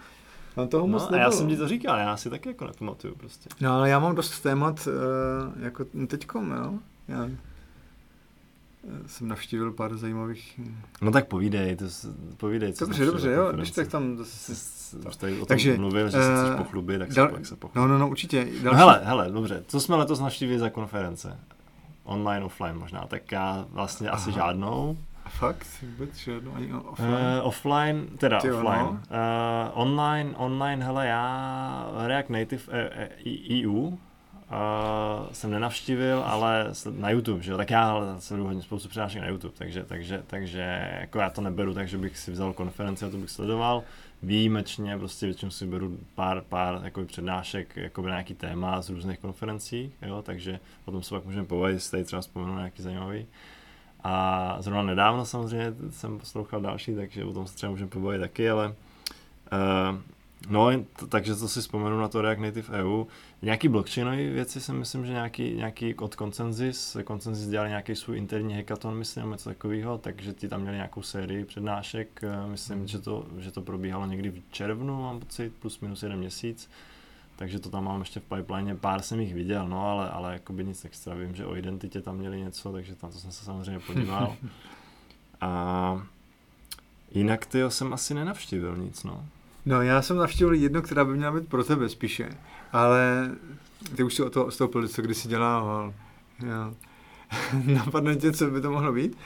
Tam 0.55 0.69
toho 0.69 0.87
moc 0.87 1.03
No, 1.03 1.09
a 1.09 1.11
nebylo. 1.11 1.25
já 1.31 1.31
jsem 1.31 1.49
ti 1.49 1.57
to 1.57 1.69
říkal, 1.69 1.99
já 1.99 2.17
si 2.17 2.31
taky 2.31 2.49
jako 2.49 2.67
nepamatuju 2.67 3.15
prostě. 3.15 3.49
No 3.61 3.73
ale 3.73 3.91
já 3.91 3.99
mám 3.99 4.15
dost 4.15 4.41
témat 4.41 4.89
uh, 5.57 5.63
jako 5.63 5.85
teďkom, 6.07 6.51
jo. 6.51 6.75
Já 7.09 7.29
jsem 9.07 9.29
navštívil 9.29 9.73
pár 9.73 9.97
zajímavých... 9.97 10.61
No 11.03 11.11
tak 11.11 11.29
povídej, 11.29 11.77
to 11.77 11.85
povídej, 12.37 12.73
co 12.73 12.87
Dobře, 12.87 13.05
dobře, 13.05 13.31
jo, 13.33 13.53
když 13.53 13.71
tak 13.71 13.89
tam... 13.89 14.19
Už 15.09 15.17
tady 15.17 15.33
o 15.33 15.37
tom 15.37 15.47
Takže, 15.47 15.79
mluvil, 15.79 16.07
že 16.07 16.13
se 16.13 16.35
chceš 16.37 16.51
eh, 16.53 16.57
pochlubit, 16.57 16.99
tak 16.99 17.09
dal- 17.11 17.37
se, 17.39 17.45
se 17.45 17.57
pochlub. 17.57 17.77
No, 17.77 17.89
no, 17.89 17.99
no, 17.99 18.09
určitě. 18.09 18.45
No 18.45 18.63
Další... 18.63 18.79
hele, 18.79 19.01
hele, 19.05 19.31
dobře, 19.31 19.65
co 19.67 19.81
jsme 19.81 19.97
letos 19.97 20.21
navštívili 20.21 20.59
za 20.59 20.71
konference? 20.71 21.39
Online, 22.05 22.45
offline 22.45 22.79
možná, 22.79 23.07
tak 23.07 23.33
já 23.33 23.67
vlastně 23.71 24.09
Aha. 24.09 24.17
asi 24.17 24.33
žádnou. 24.33 24.99
Fakt? 25.29 25.67
Vůbec 25.83 26.17
žádnou 26.17 26.55
ani 26.55 26.73
offline? 26.73 27.11
Uh, 27.11 27.17
offline, 27.43 28.07
teda 28.19 28.41
Ty 28.41 28.49
jo, 28.49 28.57
offline. 28.57 28.79
no. 28.79 28.91
Uh, 28.91 28.99
online, 29.73 30.35
online, 30.37 30.85
hele, 30.85 31.07
já 31.07 31.91
React 32.07 32.31
Native 32.31 32.63
eh, 32.69 33.09
eh, 33.25 33.67
EU 33.67 33.91
uh, 34.51 35.33
jsem 35.33 35.51
nenavštívil, 35.51 36.23
ale 36.27 36.67
na 36.91 37.11
YouTube, 37.11 37.43
že 37.43 37.51
jo, 37.51 37.57
tak 37.57 37.71
já 37.71 38.17
sleduju 38.19 38.47
hodně 38.47 38.63
spoustu 38.63 38.89
přednášek 38.89 39.23
na 39.23 39.29
YouTube, 39.29 39.55
takže, 39.59 39.85
takže, 39.85 40.23
takže 40.27 40.89
jako 41.01 41.19
já 41.19 41.31
to 41.31 41.41
neberu, 41.41 41.75
takže 41.75 41.99
bych 41.99 42.19
si 42.19 42.31
vzal 42.31 42.53
konferenci 42.53 43.05
a 43.05 43.11
to 43.11 43.17
bych 43.17 43.31
sledoval. 43.31 43.83
Výjimečně 44.23 44.99
prostě 44.99 45.27
většinou 45.27 45.51
si 45.51 45.67
beru 45.67 45.99
pár, 46.15 46.43
pár 46.49 46.81
jakoby 46.85 47.07
přednášek 47.07 47.77
jakoby 47.77 48.09
na 48.09 48.15
nějaký 48.15 48.35
téma 48.35 48.83
z 48.83 48.91
různých 48.91 49.19
konferencí, 49.19 49.93
jo, 50.03 50.23
takže 50.23 50.61
o 50.85 50.93
tom 50.93 51.03
se 51.03 51.15
pak 51.15 51.25
můžeme 51.25 51.47
povědět, 51.47 51.75
jestli 51.75 51.91
tady 51.91 52.05
třeba 52.05 52.23
vzpomenu 52.23 52.57
nějaký 52.57 52.83
zajímavý. 52.83 53.27
A 54.05 54.57
zrovna 54.61 54.83
nedávno 54.83 55.25
samozřejmě 55.25 55.75
jsem 55.91 56.19
poslouchal 56.19 56.61
další, 56.61 56.95
takže 56.95 57.25
o 57.25 57.33
tom 57.33 57.47
se 57.47 57.55
třeba 57.55 57.71
můžeme 57.71 57.91
pobavit 57.91 58.21
taky, 58.21 58.51
ale 58.51 58.69
uh, 58.69 59.99
no, 60.49 60.71
takže 61.09 61.35
to 61.35 61.49
si 61.49 61.61
vzpomenu 61.61 62.01
na 62.01 62.09
to 62.09 62.23
React 62.23 62.41
Native 62.41 62.83
EU. 62.83 63.05
Nějaký 63.43 63.69
blockchainové 63.69 64.17
věci 64.17 64.61
si 64.61 64.73
myslím, 64.73 65.07
že 65.07 65.13
nějaký, 65.13 65.55
nějaký 65.55 65.95
od 65.95 66.15
Consensus, 66.15 66.97
Consensus 67.07 67.47
dělali 67.47 67.69
nějaký 67.69 67.97
svůj 67.97 68.19
interní 68.19 68.55
hackathon, 68.55 68.99
myslím, 68.99 69.31
něco 69.31 69.49
takového, 69.49 69.99
takže 69.99 70.33
ti 70.33 70.49
tam 70.49 70.61
měli 70.61 70.77
nějakou 70.77 71.03
sérii 71.03 71.45
přednášek, 71.45 72.21
eh, 72.23 72.47
myslím, 72.47 72.87
že 72.87 72.99
to, 72.99 73.27
že 73.39 73.51
to 73.51 73.63
probíhalo 73.63 74.07
někdy 74.07 74.31
v 74.31 74.43
červnu, 74.51 75.03
mám 75.03 75.21
pocit, 75.21 75.53
plus 75.61 75.81
minus 75.81 76.03
jeden 76.03 76.19
měsíc, 76.19 76.71
takže 77.37 77.59
to 77.59 77.71
tam 77.71 77.85
mám 77.85 78.01
ještě 78.01 78.21
v 78.21 78.25
pipeline, 78.25 78.77
pár 78.77 79.03
jsem 79.03 79.21
jich 79.21 79.35
viděl, 79.35 79.69
no, 79.69 79.87
ale, 79.87 80.11
ale 80.11 80.33
jakoby 80.33 80.65
nic 80.65 80.85
extra, 80.85 81.15
vím, 81.15 81.35
že 81.35 81.47
o 81.47 81.57
identitě 81.57 82.01
tam 82.03 82.17
měli 82.17 82.41
něco, 82.41 82.73
takže 82.73 82.95
tam 82.95 83.13
to 83.13 83.19
jsem 83.19 83.33
se 83.33 83.45
samozřejmě 83.45 83.81
podíval. 83.81 84.37
A 85.41 86.07
jinak 87.11 87.47
ty 87.47 87.59
jsem 87.69 87.93
asi 87.93 88.15
nenavštívil 88.15 88.77
nic, 88.77 89.05
no. 89.05 89.27
No, 89.67 89.83
já 89.83 90.03
jsem 90.03 90.17
navštívil 90.17 90.53
jednu, 90.55 90.83
která 90.83 91.05
by 91.05 91.15
měla 91.17 91.33
být 91.33 91.49
pro 91.49 91.65
tebe 91.65 91.89
spíše, 91.89 92.29
ale 92.73 93.31
ty 93.97 94.03
už 94.03 94.15
si 94.15 94.23
o 94.23 94.31
to 94.31 94.47
odstoupil, 94.47 94.89
co 94.89 95.03
kdysi 95.03 95.29
dělával. 95.29 95.95
Jo. 96.47 96.75
Napadne 97.75 98.17
tě, 98.17 98.33
co 98.33 98.51
by 98.51 98.61
to 98.61 98.71
mohlo 98.71 98.93
být? 98.93 99.17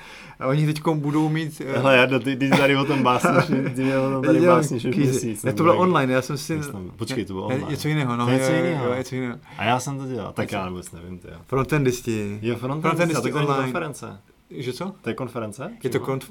A 0.41 0.47
oni 0.47 0.67
teď 0.67 0.83
budou 0.95 1.29
mít... 1.29 1.63
eh, 1.65 1.73
Hele, 1.79 1.97
Jardo, 1.97 2.21
ty, 2.21 2.37
ty 2.37 2.51
tady 2.51 2.77
o 2.77 2.85
tom 2.85 3.03
básníš, 3.03 3.45
ty 3.75 3.85
mě 3.85 3.99
o 3.99 4.11
tom 4.11 4.23
tady 4.23 4.41
už 4.51 4.83
kvízy. 4.83 4.99
měsíc. 4.99 5.43
Ne, 5.43 5.53
to 5.53 5.63
bylo 5.63 5.77
online, 5.79 6.13
já 6.13 6.23
jsem 6.23 6.39
si... 6.39 6.59
tam- 6.73 6.91
Počkej, 6.97 7.25
to 7.25 7.33
bylo 7.33 7.49
Ne, 7.49 7.55
online. 7.55 7.71
Něco 7.71 7.89
jiného, 7.89 8.17
no. 8.17 8.29
Něco 8.29 8.53
jiného. 8.53 8.87
Jo, 8.89 8.95
něco 8.95 9.15
jiného. 9.15 9.39
A 9.59 9.65
já 9.65 9.81
jsem 9.81 9.99
to 9.99 10.07
dělal, 10.07 10.33
tak 10.33 10.53
já 10.53 10.69
vůbec 10.69 10.93
nevím, 10.93 11.19
ty 11.19 11.29
jo. 11.29 11.37
Frontendisti. 11.47 12.39
Jo, 12.43 12.57
frontendisti, 12.57 12.97
Frontendisti 12.97 13.33
online. 13.33 13.63
konference. 13.63 14.19
Že 14.51 14.73
co? 14.73 14.93
To 15.03 15.09
je 15.09 15.15
konference? 15.15 15.71
Je 15.83 15.91
to 15.91 16.01
konf... 16.01 16.31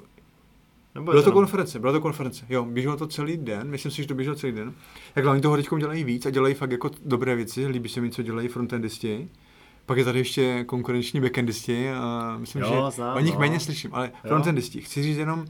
Nebo 0.95 1.11
Byla 1.11 1.23
to 1.23 1.29
jenom- 1.29 1.33
konference, 1.41 1.79
byla 1.79 1.93
to 1.93 2.01
konference. 2.01 2.45
Jo, 2.49 2.65
běželo 2.65 2.97
to 2.97 3.07
celý 3.07 3.37
den, 3.37 3.69
myslím 3.69 3.91
si, 3.91 4.01
že 4.01 4.07
to 4.07 4.13
běželo 4.13 4.35
celý 4.35 4.53
den. 4.53 4.73
Jak 5.15 5.25
oni 5.25 5.41
toho 5.41 5.55
teď 5.55 5.67
dělají 5.79 6.03
víc 6.03 6.25
a 6.25 6.29
dělají 6.29 6.53
fakt 6.53 6.71
jako 6.71 6.89
dobré 7.05 7.35
věci, 7.35 7.67
líbí 7.67 7.89
se 7.89 8.01
mi, 8.01 8.09
co 8.11 8.21
dělají 8.23 8.47
frontendisti. 8.47 9.29
Pak 9.85 9.97
je 9.97 10.05
tady 10.05 10.19
ještě 10.19 10.63
konkurenční 10.63 11.21
backendisti 11.21 11.91
a 11.91 12.35
myslím, 12.39 12.61
Jo, 12.61 12.83
že 12.91 12.95
znám, 12.95 13.17
o 13.17 13.19
nich 13.19 13.33
no. 13.33 13.39
méně 13.39 13.59
slyším, 13.59 13.89
ale 13.93 14.11
Jo. 14.23 14.27
frontendisti. 14.27 14.81
Chci 14.81 15.03
říct 15.03 15.17
jenom, 15.17 15.45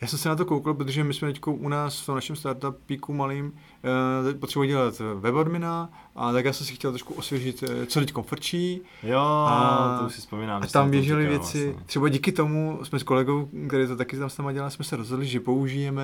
já 0.00 0.06
jsem 0.08 0.18
se 0.18 0.28
na 0.28 0.36
to 0.36 0.44
koukal, 0.44 0.74
protože 0.74 1.04
my 1.04 1.14
jsme 1.14 1.28
teď 1.32 1.40
u 1.46 1.68
nás 1.68 2.00
v 2.00 2.06
tom 2.06 2.14
našem 2.14 2.36
startupíku 2.36 3.12
malým 3.14 3.46
uh, 3.46 4.38
potřebovali 4.38 4.68
dělat 4.68 5.02
webadmina 5.20 5.90
a 6.16 6.32
tak 6.32 6.44
já 6.44 6.52
jsem 6.52 6.66
si 6.66 6.74
chtěl 6.74 6.90
trošku 6.92 7.14
osvěžit, 7.14 7.62
eh, 7.82 7.86
co 7.86 8.00
teď 8.00 8.12
frčí. 8.22 8.80
Jo, 9.02 9.20
A- 9.48 9.96
to 10.00 10.06
už 10.06 10.14
si 10.14 10.20
vzpomínám. 10.20 10.62
A 10.62 10.66
tam 10.66 10.90
běžely 10.90 11.26
věci, 11.26 11.64
vlastně. 11.66 11.84
třeba 11.86 12.08
díky 12.08 12.32
tomu 12.32 12.80
jsme 12.82 12.98
s 12.98 13.02
kolegou, 13.02 13.48
který 13.68 13.86
to 13.86 13.96
taky 13.96 14.16
tam 14.18 14.30
s 14.30 14.38
náma 14.38 14.52
dělá, 14.52 14.70
jsme 14.70 14.84
se 14.84 14.96
rozhodli, 14.96 15.26
že 15.26 15.40
použijeme 15.40 16.02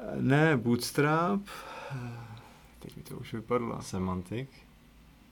eh, 0.00 0.16
ne 0.20 0.56
Bootstrap, 0.56 1.40
eh, 1.92 1.96
teď 2.78 2.96
mi 2.96 3.02
to 3.02 3.16
už 3.16 3.32
vypadlo. 3.32 3.78
Semantic. 3.80 4.48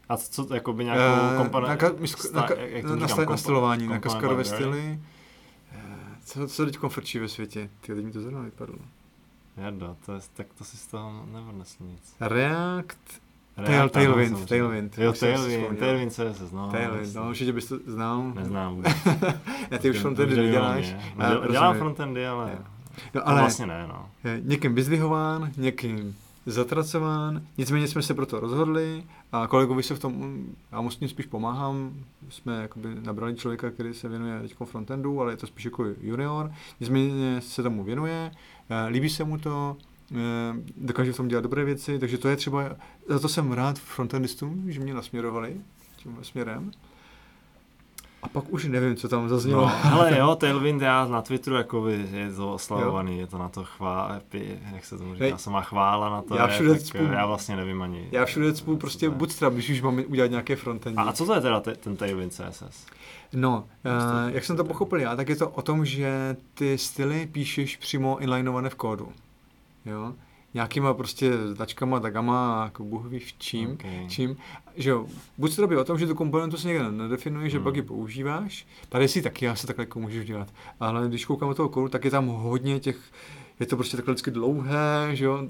A 0.09 0.17
co, 0.17 0.47
co 0.47 0.55
jakoby 0.55 0.85
nějakou 0.85 1.25
Eh, 1.33 1.37
komponentu? 1.37 1.71
na, 1.71 1.77
ka, 1.77 1.89
na, 2.35 2.43
ka, 2.43 2.55
na, 2.89 2.97
na, 2.97 3.09
sta- 3.09 3.25
nastylování, 3.31 3.87
na 3.89 3.99
kaskadové 3.99 4.45
styly. 4.45 4.99
Eh, 5.03 5.14
Co, 6.25 6.49
co 6.49 6.65
teď 6.65 6.79
frčí 6.89 7.19
ve 7.19 7.29
světě? 7.29 7.71
Ty, 7.81 7.95
teď 7.95 8.05
mi 8.05 8.13
to 8.13 8.21
zrovna 8.21 8.41
vypadlo. 8.41 8.79
Jardo, 9.57 9.97
to 10.07 10.13
je, 10.13 10.21
tak 10.35 10.47
to 10.59 10.65
si 10.65 10.77
z 10.77 10.87
toho 10.87 11.27
neodnesl 11.33 11.85
nic. 11.85 12.17
React, 12.21 13.21
ano, 13.57 13.89
Tailwind. 13.89 14.49
Tailwind. 14.49 14.99
Jo, 14.99 15.13
Tailwind. 15.13 15.79
Tailwind 15.79 16.13
CSS, 16.13 16.53
no. 16.53 16.71
Tailwind, 16.71 17.15
no 17.15 17.29
určitě 17.29 17.53
bys 17.53 17.69
to 17.69 17.79
znal. 17.87 18.33
Neznám 18.35 18.75
vůbec. 18.77 18.93
ne, 19.71 19.79
ty 19.79 19.91
už 19.91 19.99
frontendy 19.99 20.37
neděláš. 20.37 20.87
mě. 20.87 21.15
Dělám 21.51 21.79
frontendy, 21.79 22.27
ale... 22.27 22.59
No, 23.15 23.29
ale 23.29 23.41
vlastně 23.41 23.67
ne, 23.67 23.87
no. 23.89 24.11
někým 24.41 24.75
vyzdvihován, 24.75 25.53
někým 25.57 26.17
zatracován, 26.47 27.47
nicméně 27.59 27.89
jsme 27.89 28.03
se 28.03 28.15
proto 28.15 28.41
rozhodli 28.41 29.05
a 29.33 29.47
kolegovi 29.47 29.83
se 29.83 29.95
v 29.95 29.99
tom, 29.99 30.45
já 30.73 30.81
mu 30.81 30.91
s 30.91 30.97
tím 30.97 31.09
spíš 31.09 31.27
pomáhám, 31.27 31.95
jsme 32.29 32.63
jakoby 32.63 32.89
nabrali 33.03 33.35
člověka, 33.35 33.71
který 33.71 33.95
se 33.95 34.09
věnuje 34.09 34.41
teď 34.41 34.55
frontendu, 34.65 35.21
ale 35.21 35.33
je 35.33 35.37
to 35.37 35.47
spíš 35.47 35.65
jako 35.65 35.85
junior, 36.01 36.53
nicméně 36.81 37.41
se 37.41 37.63
tomu 37.63 37.85
věnuje, 37.85 38.31
eh, 38.71 38.89
líbí 38.89 39.09
se 39.09 39.25
mu 39.25 39.39
to, 39.39 39.77
eh, 40.13 40.17
dokáže 40.77 41.13
v 41.13 41.17
tom 41.17 41.29
dělat 41.29 41.41
dobré 41.41 41.65
věci, 41.65 41.99
takže 41.99 42.19
to 42.19 42.29
je 42.29 42.37
třeba, 42.37 42.77
za 43.09 43.19
to 43.19 43.29
jsem 43.29 43.53
rád 43.53 43.79
frontendistům, 43.79 44.73
že 44.73 44.81
mě 44.81 44.95
nasměrovali 44.95 45.57
tímhle 45.97 46.25
směrem. 46.25 46.71
A 48.25 48.29
pak 48.29 48.45
už 48.49 48.65
nevím, 48.65 48.97
co 48.97 49.09
tam 49.09 49.29
zaznělo. 49.29 49.67
No, 49.67 49.73
ale 49.93 50.19
jo, 50.19 50.35
Tailwind, 50.41 50.83
já 50.83 51.07
na 51.07 51.23
Twitteru 51.23 51.57
jakoby 51.57 52.09
je 52.13 52.33
to 52.33 52.55
oslavovaný, 52.55 53.19
je 53.19 53.27
to 53.27 53.39
na 53.39 53.49
to 53.49 53.65
chvá, 53.65 54.15
epi, 54.17 54.59
jak 54.75 54.85
se 54.85 54.99
tomu 54.99 55.15
říká, 55.15 55.39
sama 55.39 55.61
chvála 55.63 56.11
na 56.11 56.23
to 56.23 56.37
já 56.37 56.47
je, 56.47 56.53
všude 56.53 56.71
tak 56.71 56.81
cpu- 56.81 57.13
já 57.13 57.27
vlastně 57.27 57.57
nevím 57.57 57.83
ani. 57.83 58.09
Já 58.13 58.25
všude 58.25 58.53
cpu 58.53 58.77
prostě 58.77 59.07
je. 59.07 59.11
Bootstrap, 59.11 59.53
když 59.53 59.71
už 59.71 59.83
mám 59.83 60.03
udělat 60.07 60.31
nějaké 60.31 60.57
frontendy. 60.57 60.99
A, 60.99 61.03
a 61.03 61.13
co 61.13 61.27
to 61.27 61.35
je 61.35 61.41
teda 61.41 61.61
te, 61.61 61.75
ten 61.75 61.97
Tailwind 61.97 62.33
CSS? 62.33 62.87
No, 63.33 63.65
uh, 63.85 64.35
jak 64.35 64.45
jsem 64.45 64.57
to 64.57 64.65
pochopil 64.65 65.01
já, 65.01 65.17
tak 65.17 65.29
je 65.29 65.37
to 65.37 65.49
o 65.49 65.63
tom, 65.63 65.85
že 65.85 66.37
ty 66.55 66.79
styly 66.79 67.27
píšeš 67.33 67.77
přímo 67.77 68.19
inlineované 68.19 68.71
v 68.71 68.75
kódu. 68.75 69.09
Jo? 69.85 70.13
Nějakýma 70.55 70.95
prostě 70.95 71.31
tačkama, 71.57 72.01
tagama 72.01 72.63
jako 72.65 72.85
bůh 72.85 73.07
ví 73.07 73.19
v 73.19 73.33
čím. 73.39 73.71
Okay. 73.73 74.07
čím. 74.09 74.37
Že 74.77 74.91
jo, 74.91 75.07
Bootstrap 75.39 75.71
je 75.71 75.79
o 75.79 75.85
tom, 75.85 75.99
že 75.99 76.07
tu 76.07 76.15
komponentu 76.15 76.57
si 76.57 76.67
někde 76.69 76.93
nedefinuje, 76.93 77.51
že 77.51 77.57
Hmm. 77.57 77.65
pak 77.65 77.77
ji 77.77 77.83
používáš. 77.83 78.67
Tady 78.89 79.09
si 79.09 79.23
taky 79.23 79.49
asi 79.49 79.67
takhle 79.67 79.83
jako 79.83 80.01
můžeš 80.01 80.27
dělat. 80.27 80.49
Ale 80.81 81.09
když 81.09 81.25
koukám 81.25 81.49
do 81.49 81.55
toho 81.55 81.69
kódu, 81.69 81.89
tak 81.89 82.05
je 82.05 82.11
tam 82.11 82.27
hodně 82.27 82.81
těch 82.81 82.99
je 83.61 83.67
to 83.67 83.77
prostě 83.77 83.97
takhle 83.97 84.15
vždycky 84.15 84.31
dlouhé, 84.31 85.09
že 85.13 85.25
jo, 85.25 85.49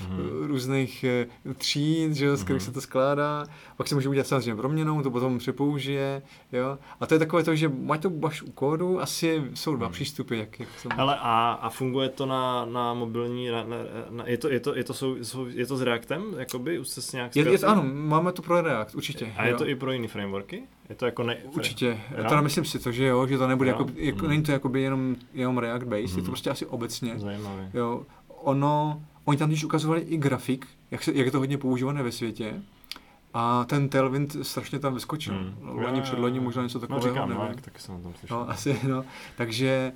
Mhm. 0.00 0.46
různých 0.46 1.04
eh, 1.04 1.26
tříd, 1.54 2.12
že 2.12 2.24
jo, 2.26 2.36
z 2.36 2.44
kterých 2.44 2.62
Mhm. 2.62 2.66
se 2.66 2.72
to 2.72 2.80
skládá. 2.80 3.44
Pak 3.76 3.88
se 3.88 3.94
může 3.94 4.08
udělat 4.08 4.26
samozřejmě 4.26 4.54
proměnou, 4.56 5.02
to 5.02 5.10
potom 5.10 5.38
přepoužije, 5.38 6.22
jo. 6.52 6.78
A 7.00 7.06
to 7.06 7.14
je 7.14 7.18
takové 7.18 7.42
to, 7.42 7.56
že 7.56 7.68
máš 7.68 7.98
to 8.00 8.10
máš 8.10 8.42
u 8.42 8.50
kódu, 8.52 9.00
asi 9.00 9.42
jsou 9.54 9.76
dva 9.76 9.86
Mhm. 9.86 9.92
přístupy, 9.92 10.38
jak, 10.38 10.60
jak 10.60 10.68
to... 10.82 10.88
Hele, 10.94 11.16
a, 11.20 11.58
a 11.62 11.70
funguje 11.70 12.08
to 12.08 12.26
na, 12.26 12.64
na 12.64 12.94
mobilní, 12.94 13.48
na, 13.48 13.64
na, 13.64 13.76
na, 14.10 14.24
je, 14.26 14.38
to, 14.38 14.48
je, 14.50 14.60
to, 14.60 14.76
je, 14.76 14.84
to 14.84 14.94
sou, 14.94 15.16
sou, 15.24 15.46
je 15.46 15.66
to 15.66 15.76
s 15.76 15.82
Reactem, 15.82 16.22
jakoby, 16.36 16.78
už 16.78 16.88
jste 16.88 17.02
s 17.02 17.12
nějak 17.12 17.36
Je, 17.36 17.52
je, 17.52 17.58
ano, 17.58 17.82
máme 17.92 18.32
to 18.32 18.42
pro 18.42 18.60
React, 18.62 18.94
určitě. 18.94 19.34
A 19.36 19.44
je 19.44 19.52
jo. 19.52 19.58
to 19.58 19.68
i 19.68 19.74
pro 19.74 19.92
jiné 19.92 20.08
frameworky? 20.08 20.62
Je 20.90 20.96
to 20.96 21.06
jako 21.06 21.22
ne... 21.22 21.36
Určitě. 21.36 21.86
Jo? 22.18 22.24
Teda 22.28 22.40
myslím 22.40 22.64
si 22.64 22.78
to, 22.78 22.92
že 22.92 23.04
jo, 23.04 23.26
že 23.26 23.38
to 23.38 23.48
nebude 23.48 23.70
Jo? 23.70 23.76
jako, 23.78 23.90
jako 23.96 24.18
Mhm. 24.18 24.28
není 24.28 24.42
to 24.42 24.52
jakoby 24.52 24.80
jenom, 24.82 25.16
jenom 25.34 25.58
React 25.58 25.84
based, 25.86 26.02
je 26.10 26.16
Mhm. 26.16 26.24
to 26.24 26.30
prostě 26.30 26.50
asi 26.50 26.66
obecně. 26.66 27.18
Zajímavý. 27.18 27.62
Jo, 27.74 28.02
ono, 28.42 29.02
oni 29.24 29.38
tam 29.38 29.48
když 29.48 29.64
ukazovali 29.64 30.00
i 30.00 30.16
grafik, 30.16 30.66
jak, 30.90 31.02
se, 31.02 31.12
jak 31.14 31.26
je 31.26 31.32
to 31.32 31.38
hodně 31.38 31.58
používané 31.58 32.02
ve 32.02 32.12
světě, 32.12 32.62
a 33.34 33.64
ten 33.64 33.88
Tailwind 33.88 34.36
strašně 34.42 34.78
tam 34.78 34.94
vyskočil. 34.94 35.34
Hmm. 35.34 35.54
Hmm. 35.62 35.78
Loni, 35.78 36.00
předloni, 36.02 36.40
možná 36.40 36.62
něco 36.62 36.78
No 36.78 36.80
takového, 36.80 37.08
říkám, 37.14 37.28
no, 37.28 37.34
nevím. 37.34 37.48
jak 37.50 37.60
taky 37.60 37.78
jsem 37.80 37.94
o 37.94 37.98
tom 38.00 38.14
slyšel. 38.14 38.38
No, 38.38 38.50
asi, 38.50 38.80
no. 38.88 39.04
Takže 39.36 39.92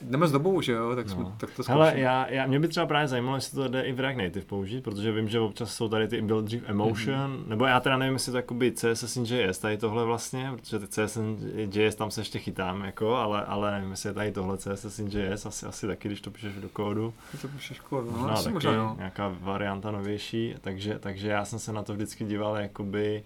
jdeme 0.00 0.28
s 0.28 0.32
dobou, 0.32 0.60
že 0.60 0.72
jo, 0.72 0.96
tak, 0.96 1.08
jsme, 1.10 1.22
No. 1.22 1.34
tak 1.38 1.50
to 1.50 1.62
Hele, 1.68 1.86
zkoušíme. 1.86 2.02
já, 2.04 2.26
já, 2.30 2.46
mě 2.46 2.60
by 2.60 2.68
třeba 2.68 2.86
právě 2.86 3.08
zajímalo, 3.08 3.36
jestli 3.36 3.56
to 3.56 3.68
jde 3.68 3.82
i 3.82 3.92
v 3.92 4.00
React 4.00 4.18
Native 4.18 4.44
použít, 4.46 4.84
protože 4.84 5.12
vím, 5.12 5.28
že 5.28 5.40
občas 5.40 5.74
jsou 5.74 5.88
tady 5.88 6.08
ty 6.08 6.22
byl 6.22 6.42
dřív 6.42 6.62
Emotion, 6.66 7.16
Mhm. 7.30 7.36
mm-hmm. 7.44 7.48
nebo 7.48 7.64
já 7.66 7.80
teda 7.80 7.96
nevím, 7.96 8.12
jestli 8.14 8.32
to 8.32 8.38
jakoby 8.38 8.72
CSS 8.72 9.16
in 9.16 9.24
JS, 9.24 9.58
tady 9.58 9.76
tohle 9.78 10.04
vlastně, 10.04 10.50
protože 10.56 10.78
ty 10.78 10.86
CSS 10.88 11.16
in 11.16 11.38
JS 11.74 11.94
tam 11.94 12.10
se 12.10 12.20
ještě 12.20 12.38
chytám, 12.38 12.84
jako, 12.84 13.14
ale, 13.14 13.44
ale 13.44 13.70
nevím, 13.70 13.90
jestli 13.90 14.08
je 14.10 14.14
tady 14.14 14.32
tohle 14.32 14.58
CSS 14.58 14.98
in 14.98 15.06
JS, 15.08 15.46
asi, 15.46 15.66
asi 15.66 15.86
taky, 15.86 16.08
když 16.08 16.20
to 16.20 16.30
píšeš 16.30 16.54
do 16.54 16.68
kódu. 16.68 17.14
To 17.42 17.48
píše 17.48 17.74
škoda, 17.74 18.06
no, 18.12 18.18
možná 18.18 18.32
asi 18.34 18.44
taky, 18.44 18.54
možná, 18.54 18.72
jo. 18.72 18.94
nějaká 18.98 19.34
varianta 19.40 19.90
novější, 19.90 20.54
takže, 20.60 20.98
takže 20.98 21.28
já 21.28 21.44
jsem 21.44 21.58
se 21.58 21.72
na 21.72 21.82
to 21.82 21.92
vždycky 21.94 22.24
díval 22.24 22.56
jakoby 22.56 23.22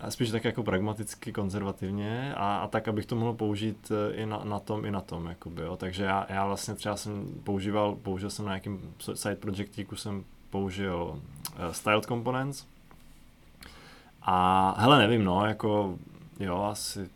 a 0.00 0.10
spíš 0.10 0.30
tak 0.30 0.44
jako 0.44 0.62
pragmaticky, 0.62 1.32
konzervativně 1.32 2.34
a, 2.34 2.58
a 2.58 2.68
tak, 2.68 2.88
abych 2.88 3.06
to 3.06 3.16
mohl 3.16 3.32
použít 3.32 3.92
eh, 3.92 4.14
i 4.14 4.26
na, 4.26 4.40
na 4.44 4.58
tom, 4.58 4.84
i 4.84 4.90
na 4.90 5.00
tom, 5.00 5.26
jakoby, 5.26 5.62
jo. 5.62 5.76
takže 5.76 6.04
já, 6.04 6.26
já 6.28 6.46
vlastně 6.46 6.74
třeba 6.74 6.96
jsem 6.96 7.26
používal, 7.44 7.94
použil 7.94 8.30
jsem 8.30 8.44
na 8.44 8.50
nějakým 8.50 8.94
side 9.14 9.36
projectíku 9.36 9.96
jsem 9.96 10.24
použil 10.50 10.96
uh, 11.58 11.72
styled 11.72 12.04
components 12.04 12.64
a 14.22 14.74
hele, 14.78 14.98
nevím, 14.98 15.24
no, 15.24 15.46
jako 15.46 15.98
jo, 16.40 16.62
asi 16.62 17.10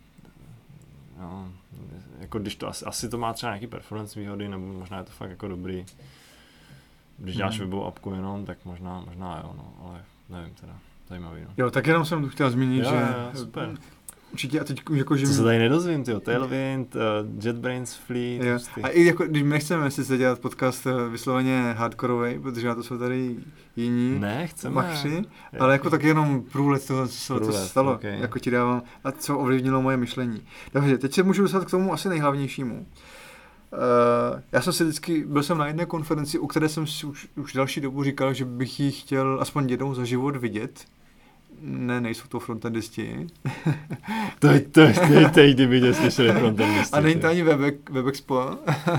no, 1.19 1.51
jako 2.19 2.39
když 2.39 2.55
to 2.55 2.67
asi, 2.67 2.85
asi 2.85 3.09
to 3.09 3.17
má 3.17 3.33
třeba 3.33 3.51
nějaký 3.51 3.67
performance 3.67 4.19
výhody, 4.19 4.47
nebo 4.47 4.65
možná 4.65 4.97
je 4.97 5.03
to 5.03 5.11
fakt 5.11 5.29
jako 5.29 5.47
dobrý. 5.47 5.85
Když 7.17 7.35
děláš 7.35 7.59
Hmm. 7.59 7.69
webovou 7.69 7.85
apku 7.85 8.13
jenom, 8.13 8.45
tak 8.45 8.65
možná, 8.65 8.99
možná 8.99 9.41
jo, 9.43 9.53
no, 9.57 9.73
ale 9.85 10.03
nevím 10.29 10.53
teda, 10.53 10.79
zajímavý, 11.09 11.41
no. 11.41 11.47
Jo, 11.57 11.71
tak 11.71 11.87
jenom 11.87 12.05
jsem 12.05 12.29
chtěl 12.29 12.49
zmínit, 12.51 12.83
Jo, 12.83 12.89
že 12.89 12.95
jo, 12.95 13.31
super. 13.33 13.69
určitě 14.31 14.59
a 14.59 14.63
teď 14.63 14.81
jako, 14.93 15.17
že... 15.17 15.27
Co 15.27 15.33
se 15.33 15.43
tady 15.43 15.59
nedozvím, 15.59 16.03
ty 16.03 16.11
Tailwind, 16.19 16.95
uh, 16.95 17.01
JetBrains 17.45 17.93
Fleet, 17.95 18.43
Jo. 18.43 18.53
hustý. 18.53 18.81
A 18.81 18.87
i 18.87 19.03
jako, 19.05 19.23
když 19.23 19.43
my 19.43 19.49
nechceme 19.49 19.91
sice 19.91 20.17
dělat 20.17 20.39
podcast 20.39 20.87
eh, 20.87 21.09
vysloveně 21.09 21.75
hardkorový, 21.77 22.39
protože 22.39 22.67
na 22.67 22.75
to 22.75 22.83
jsou 22.83 22.97
tady 22.97 23.35
jiní 23.75 24.19
Ne, 24.19 24.47
chceme. 24.47 24.75
machři, 24.75 25.21
ale 25.59 25.73
jako 25.73 25.89
tak 25.89 26.03
jenom 26.03 26.41
průlet 26.51 26.87
toho, 26.87 27.07
co 27.07 27.13
se 27.13 27.33
Průlet, 27.33 27.55
stalo, 27.55 27.93
okay. 27.93 28.19
jako 28.19 28.39
ti 28.39 28.51
dávám, 28.51 28.83
a 29.03 29.11
co 29.11 29.37
ovlivnilo 29.39 29.81
moje 29.81 29.97
myšlení. 29.97 30.41
Takže 30.71 30.97
teď 30.97 31.13
se 31.13 31.23
můžu 31.23 31.41
dostat 31.41 31.65
k 31.65 31.71
tomu 31.71 31.93
asi 31.93 32.09
nejhlavnějšímu. 32.09 32.85
Uh, 33.73 34.39
já 34.51 34.61
jsem 34.61 34.73
si 34.73 34.83
vždycky, 34.83 35.23
byl 35.27 35.43
jsem 35.43 35.57
na 35.57 35.67
jedné 35.67 35.85
konferenci, 35.85 36.39
u 36.39 36.47
které 36.47 36.69
jsem 36.69 36.87
si 36.87 37.05
už, 37.05 37.27
už 37.35 37.53
další 37.53 37.81
dobu 37.81 38.03
říkal, 38.03 38.33
že 38.33 38.45
bych 38.45 38.79
ji 38.79 38.91
chtěl 38.91 39.37
aspoň 39.41 39.69
jednou 39.69 39.93
za 39.93 40.05
život 40.05 40.35
vidět. 40.35 40.85
Ne, 41.63 42.01
nejsou 42.01 42.27
to 42.27 42.39
frontendisti. 42.39 43.27
To, 44.39 44.47
to, 44.71 44.93
to, 44.93 45.29
teď, 45.33 45.53
kdyby 45.55 45.81
tě 45.81 45.93
slyšeli 45.93 46.31
frontendisti. 46.31 46.95
A 46.97 46.99
není 46.99 47.21
to 47.21 47.27
ani 47.27 47.43
Web, 47.43 47.89
WebExpo, 47.89 48.49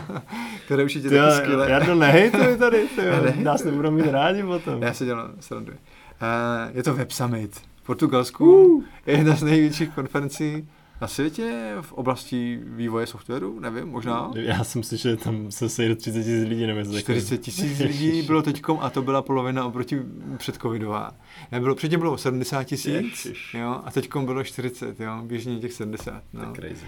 které 0.64 0.84
určitě 0.84 1.08
Ty, 1.08 1.16
taky 1.16 1.36
skvělé. 1.36 1.70
já 1.70 1.80
to 1.80 1.94
nehejtuji 1.94 2.56
tady, 2.56 2.86
ty, 2.96 3.00
Já 3.04 3.20
nehejtuju. 3.20 3.44
nás 3.44 3.64
nebudou 3.64 3.90
mít 3.90 4.06
rádi 4.06 4.42
potom. 4.42 4.82
Já 4.82 4.94
se 4.94 5.04
dělám 5.04 5.30
srandu. 5.40 5.72
Uh, 5.72 6.76
je 6.76 6.82
to 6.82 6.94
Web 6.94 7.10
Summit 7.12 7.56
v 7.82 7.86
Portugalsku. 7.86 8.66
Uh. 8.66 8.84
Je 9.06 9.16
jedna 9.16 9.36
z 9.36 9.42
největších 9.42 9.88
konferencí 9.94 10.68
na 11.02 11.08
světě 11.08 11.74
v 11.80 11.92
oblasti 11.92 12.60
vývoje 12.64 13.06
softwaru, 13.06 13.60
nevím, 13.60 13.88
možná. 13.88 14.30
Já 14.34 14.64
jsem 14.64 14.82
slyšel, 14.82 15.10
že 15.10 15.16
tam 15.16 15.50
se 15.50 15.68
sejde 15.68 15.94
30 15.96 16.18
tisíc 16.18 16.48
lidí, 16.48 16.66
nevím, 16.66 16.76
jestli 16.78 17.00
40 17.00 17.38
tisíc 17.38 17.78
lidí 17.78 18.22
bylo 18.26 18.42
teďkom 18.42 18.78
a 18.80 18.90
to 18.90 19.02
byla 19.02 19.22
polovina 19.22 19.64
oproti 19.64 20.00
předcovidová. 20.36 21.10
Nebylo, 21.52 21.74
předtím 21.74 22.00
bylo 22.00 22.18
70 22.18 22.64
tisíc 22.64 23.26
jo, 23.54 23.80
a 23.84 23.90
teďkom 23.90 24.24
bylo 24.26 24.44
40, 24.44 25.00
jo, 25.00 25.22
běžně 25.22 25.58
těch 25.58 25.72
70. 25.72 26.22
To 26.32 26.38
je 26.40 26.46
No. 26.46 26.52
crazy. 26.54 26.86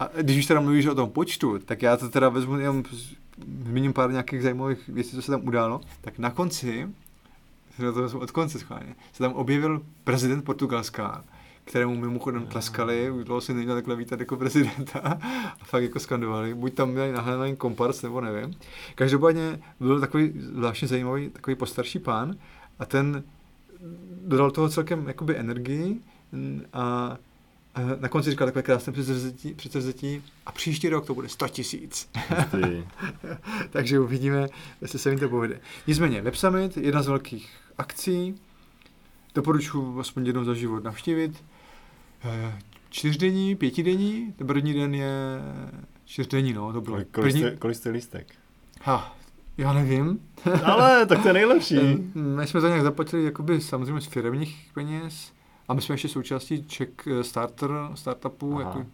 A 0.00 0.08
když 0.22 0.38
už 0.38 0.46
teda 0.46 0.60
mluvíš 0.60 0.86
o 0.86 0.94
tom 0.94 1.10
počtu, 1.10 1.58
tak 1.58 1.82
já 1.82 1.96
to 1.96 2.08
teda 2.08 2.28
vezmu 2.28 2.56
jenom, 2.58 2.82
zmíním 3.64 3.92
pár 3.92 4.10
nějakých 4.10 4.42
zajímavých 4.42 4.88
věcí, 4.88 5.10
co 5.10 5.22
se 5.22 5.30
tam 5.32 5.48
událo. 5.48 5.80
Tak 6.00 6.18
na 6.18 6.30
konci, 6.30 6.88
to 8.10 8.18
od 8.20 8.30
konce 8.30 8.58
schválně, 8.58 8.94
se 9.12 9.18
tam 9.18 9.32
objevil 9.32 9.82
prezident 10.04 10.42
Portugalska, 10.44 11.24
kterému 11.64 11.94
mimochodem 11.94 12.46
tleskali, 12.46 13.10
už 13.10 13.24
dlouho 13.24 13.40
si 13.40 13.54
neměl 13.54 13.74
takhle 13.74 13.96
vítat 13.96 14.20
jako 14.20 14.36
prezidenta 14.36 14.98
a 14.98 15.64
fakt 15.64 15.82
jako 15.82 16.00
skandovali. 16.00 16.54
Buď 16.54 16.74
tam 16.74 16.90
měli 16.90 17.12
nahledaný 17.12 17.56
kompars, 17.56 18.02
nebo 18.02 18.20
nevím. 18.20 18.54
Každopádně 18.94 19.60
byl 19.80 20.00
takový 20.00 20.32
zvláštně 20.36 20.88
zajímavý, 20.88 21.30
takový 21.30 21.56
postarší 21.56 21.98
pán 21.98 22.36
a 22.78 22.84
ten 22.86 23.24
dodal 24.26 24.50
toho 24.50 24.68
celkem 24.68 25.08
jakoby 25.08 25.36
energii 25.36 26.00
a 26.72 27.16
na 28.00 28.08
konci 28.08 28.30
říkal 28.30 28.46
takové 28.46 28.62
krásné 28.62 28.92
předsevzetí, 28.92 29.54
předsevzetí 29.54 30.22
a 30.46 30.52
příští 30.52 30.88
rok 30.88 31.06
to 31.06 31.14
bude 31.14 31.28
100 31.28 31.48
tisíc. 31.48 32.10
Takže 33.70 34.00
uvidíme, 34.00 34.48
jestli 34.80 34.98
se 34.98 35.10
jim 35.10 35.18
to 35.18 35.28
povede. 35.28 35.60
Nicméně, 35.86 36.22
Web 36.22 36.34
Summit, 36.34 36.76
jedna 36.76 37.02
z 37.02 37.08
velkých 37.08 37.50
akcí, 37.78 38.34
doporučuji 39.34 40.00
aspoň 40.00 40.26
jednou 40.26 40.44
za 40.44 40.54
život 40.54 40.84
navštívit. 40.84 41.44
Čtyřdenní, 42.90 43.56
pětidenní, 43.56 44.32
ten 44.32 44.46
první 44.46 44.72
den 44.74 44.94
je 44.94 45.10
čtyřdenní, 46.04 46.52
no, 46.52 46.72
to 46.72 46.80
bylo. 46.80 46.96
Kolik, 46.96 47.08
První, 47.08 47.40
jste, 47.40 47.56
kolik 47.56 47.76
jste 47.76 47.90
lístek? 47.90 48.26
ha, 48.82 49.16
já 49.58 49.72
nevím. 49.72 50.20
Ale, 50.64 51.06
tak 51.06 51.22
to 51.22 51.28
je 51.28 51.34
nejlepší. 51.34 51.76
My 52.14 52.46
jsme 52.46 52.60
to 52.60 52.66
nějak 52.66 52.82
zaplatili 52.82 53.24
jakoby 53.24 53.60
samozřejmě 53.60 54.00
z 54.00 54.06
firmních 54.06 54.70
peněz 54.74 55.32
a 55.68 55.74
my 55.74 55.82
jsme 55.82 55.94
ještě 55.94 56.08
součástí 56.08 56.64
Czech 56.64 56.88
eh, 57.06 57.24
Starter, 57.24 57.70
startupu, 57.94 58.60
Aha. 58.60 58.60
jako, 58.60 58.86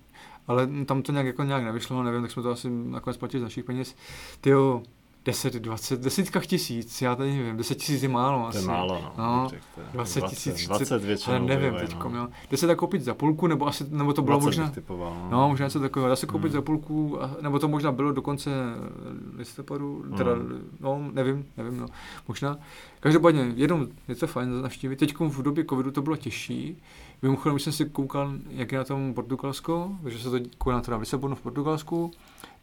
ale 0.46 0.68
tam 0.86 1.02
to 1.02 1.12
nějak, 1.12 1.26
jako 1.26 1.42
nějak 1.42 1.64
nevyšlo, 1.64 2.02
nevím, 2.02 2.22
tak 2.22 2.30
jsme 2.30 2.42
to 2.42 2.50
asi 2.50 2.70
nakonec 2.70 3.16
platili 3.16 3.40
z 3.40 3.44
našich 3.44 3.64
peněz. 3.64 3.94
Tyjo, 4.40 4.82
10, 5.24 5.54
20, 5.54 6.00
desítkách 6.00 6.46
tisíc, 6.46 7.02
já 7.02 7.14
tady 7.16 7.36
nevím, 7.36 7.56
10 7.56 7.74
tisíc 7.74 8.02
je 8.02 8.08
málo 8.08 8.38
To 8.42 8.46
asi. 8.48 8.58
je 8.58 8.64
málo, 8.64 9.00
no. 9.02 9.12
No, 9.18 9.46
Řekl 9.48 9.64
to. 9.74 9.80
20 9.92 10.20
tisíc, 10.24 10.66
20 10.68 11.04
většinou 11.04 11.36
Ale 11.36 11.44
nevím 11.46 11.74
teď, 11.74 11.96
no. 12.04 12.18
jo. 12.18 12.28
10 12.50 12.66
tak 12.66 12.78
koupit 12.78 13.02
za 13.02 13.14
půlku, 13.14 13.46
nebo 13.46 13.66
asi, 13.66 13.84
nebo 13.90 14.12
to 14.12 14.22
bylo 14.22 14.36
20 14.38 14.46
možná, 14.46 14.70
typoval, 14.70 15.14
no. 15.22 15.28
no 15.30 15.48
možná 15.48 15.66
něco 15.66 15.80
takového, 15.80 16.08
dá 16.08 16.16
se 16.16 16.26
koupit 16.26 16.46
Hmm. 16.48 16.52
za 16.52 16.62
půlku, 16.62 17.18
nebo 17.40 17.58
to 17.58 17.68
možná 17.68 17.92
bylo 17.92 18.12
dokonce 18.12 18.50
eh, 18.50 19.36
listopadu, 19.36 20.04
teda, 20.16 20.32
Hmm. 20.32 20.70
no 20.80 21.10
nevím, 21.12 21.46
nevím, 21.56 21.80
no, 21.80 21.86
možná. 22.28 22.58
Každopádně, 23.00 23.52
jenom 23.56 23.86
je 24.08 24.14
to 24.14 24.26
fajn 24.26 24.62
navštívit. 24.62 24.96
Teď 24.96 25.14
v 25.20 25.42
době 25.42 25.64
covidu 25.64 25.90
to 25.90 26.02
bylo 26.02 26.16
těžší. 26.16 26.82
Mimochodem, 27.22 27.54
když 27.54 27.62
jsem 27.62 27.72
si 27.72 27.84
koukal, 27.84 28.32
jak 28.50 28.72
je 28.72 28.78
na 28.78 28.84
tom 28.84 29.14
Portugalsko, 29.14 29.90
protože 30.02 30.18
se 30.18 30.30
to 30.30 30.38
koná 30.58 30.80
teda 30.80 30.96
v 30.96 31.00
Lisabonu 31.00 31.34
v 31.34 31.40
Portugalsku, 31.40 32.10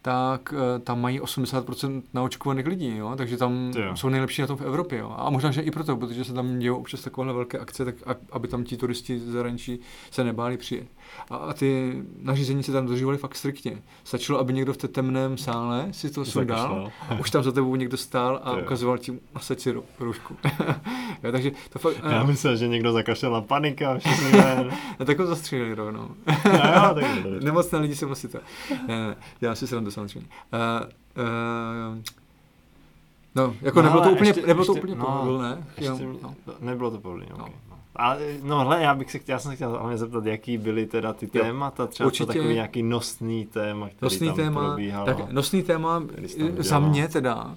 tak 0.08 0.54
eh, 0.54 0.80
tam 0.80 1.02
mají 1.02 1.20
80% 1.20 2.02
naočkovaných 2.14 2.68
lidí, 2.68 2.98
jo? 2.98 3.14
takže 3.18 3.38
tam 3.38 3.72
jo. 3.76 3.96
jsou 3.96 4.10
nejlepší 4.10 4.42
na 4.42 4.48
tom 4.48 4.58
v 4.58 4.62
Evropě. 4.62 5.00
Jo? 5.00 5.16
A 5.18 5.30
možná, 5.30 5.52
že 5.52 5.62
i 5.62 5.72
proto, 5.72 5.98
protože 5.98 6.24
se 6.24 6.34
tam 6.34 6.60
dějí 6.60 6.70
občas 6.70 7.02
takovéhle 7.02 7.34
velké 7.34 7.60
akce, 7.60 7.86
tak 7.86 7.96
aby 8.32 8.48
tam 8.48 8.64
ti 8.64 8.78
turisti 8.78 9.20
z 9.20 9.28
zahraničí 9.28 9.80
se 10.12 10.24
nebáli 10.24 10.58
přijet. 10.58 10.88
A, 11.30 11.36
a 11.36 11.54
ty 11.54 11.94
nařízení 12.22 12.64
se 12.64 12.72
tam 12.72 12.86
dodržovaly 12.86 13.18
fakt 13.18 13.36
striktně. 13.36 13.82
Stačilo, 14.04 14.40
aby 14.40 14.54
někdo 14.54 14.74
v 14.74 14.78
té 14.78 14.88
temném 14.88 15.38
sále 15.38 15.88
si 15.92 16.10
to 16.10 16.26
sundal 16.26 16.92
a 17.10 17.20
už 17.20 17.30
tam 17.32 17.44
za 17.44 17.52
tebou 17.52 17.76
někdo 17.76 17.98
stál 17.98 18.42
a 18.44 18.52
jo. 18.52 18.60
ukazoval 18.64 18.98
ti 18.98 19.20
nasaď 19.36 19.60
si 19.60 19.72
ru- 19.74 19.84
roušku. 20.00 20.36
jo, 21.24 21.32
takže 21.32 21.52
to 21.70 21.80
fakt... 21.80 21.96
Já 22.04 22.24
eh, 22.24 22.28
myslel, 22.28 22.56
že 22.56 22.68
někdo 22.68 22.92
zakašel 22.94 23.32
na 23.32 23.42
panika, 23.42 23.98
všichni 24.00 24.32
ven. 24.32 24.72
a 25.00 25.06
tak 25.06 25.20
ho 25.20 25.26
zastřelili 25.26 25.74
rovnou. 25.76 26.10
No 26.46 26.52
jo, 26.54 26.96
to. 27.24 27.46
Nemocné 27.46 27.80
lidi 27.80 27.96
se 27.96 28.06
musí 28.06 28.28
to. 28.28 28.40
Ne, 28.88 29.08
ne, 29.08 29.16
dělám 29.40 29.56
si 29.56 29.68
srandu 29.68 29.92
samozřejmě. 29.92 30.30
Uh, 30.54 30.88
uh, 31.24 32.02
no, 33.36 33.56
jako 33.62 33.82
No, 33.82 33.86
nebylo 33.86 34.04
to 34.04 34.10
úplně, 34.12 34.30
ještě- 34.30 34.48
nebylo 34.48 34.66
to 34.66 34.72
ještě- 34.72 34.80
úplně 34.82 34.96
no, 34.96 35.06
pohodlné. 35.06 35.64
Ještě, 35.78 35.84
Jenom- 36.04 36.18
no. 36.24 36.36
Nebylo 36.60 36.92
to 36.92 37.02
No. 37.10 37.12
okay. 37.14 37.28
no. 37.38 37.48
Ale 37.98 38.20
no 38.44 38.66
hle, 38.66 38.82
já 38.84 38.96
bych 38.96 39.12
se 39.12 39.20
chtěl, 39.20 39.34
já 39.36 39.40
jsem 39.40 39.52
se 39.52 39.56
chtěl 39.56 39.70
hlavně 39.70 39.98
zeptat, 39.98 40.26
jaký 40.26 40.58
byly 40.58 40.86
teda 40.86 41.14
ty 41.14 41.30
Jo. 41.34 41.44
témata, 41.44 41.88
třeba 41.88 42.08
Určitě. 42.08 42.26
to 42.26 42.34
takový 42.34 42.54
nějaký 42.54 42.84
nosný 42.84 43.46
téma, 43.46 43.86
který 43.88 43.98
Nosný 44.02 44.28
tam 44.28 44.36
téma, 44.36 44.66
probíhalo. 44.66 45.06
tak 45.06 45.32
nosný 45.32 45.64
téma 45.64 46.04
eh, 46.24 46.64
za 46.64 46.80
mě 46.80 47.08
teda 47.08 47.56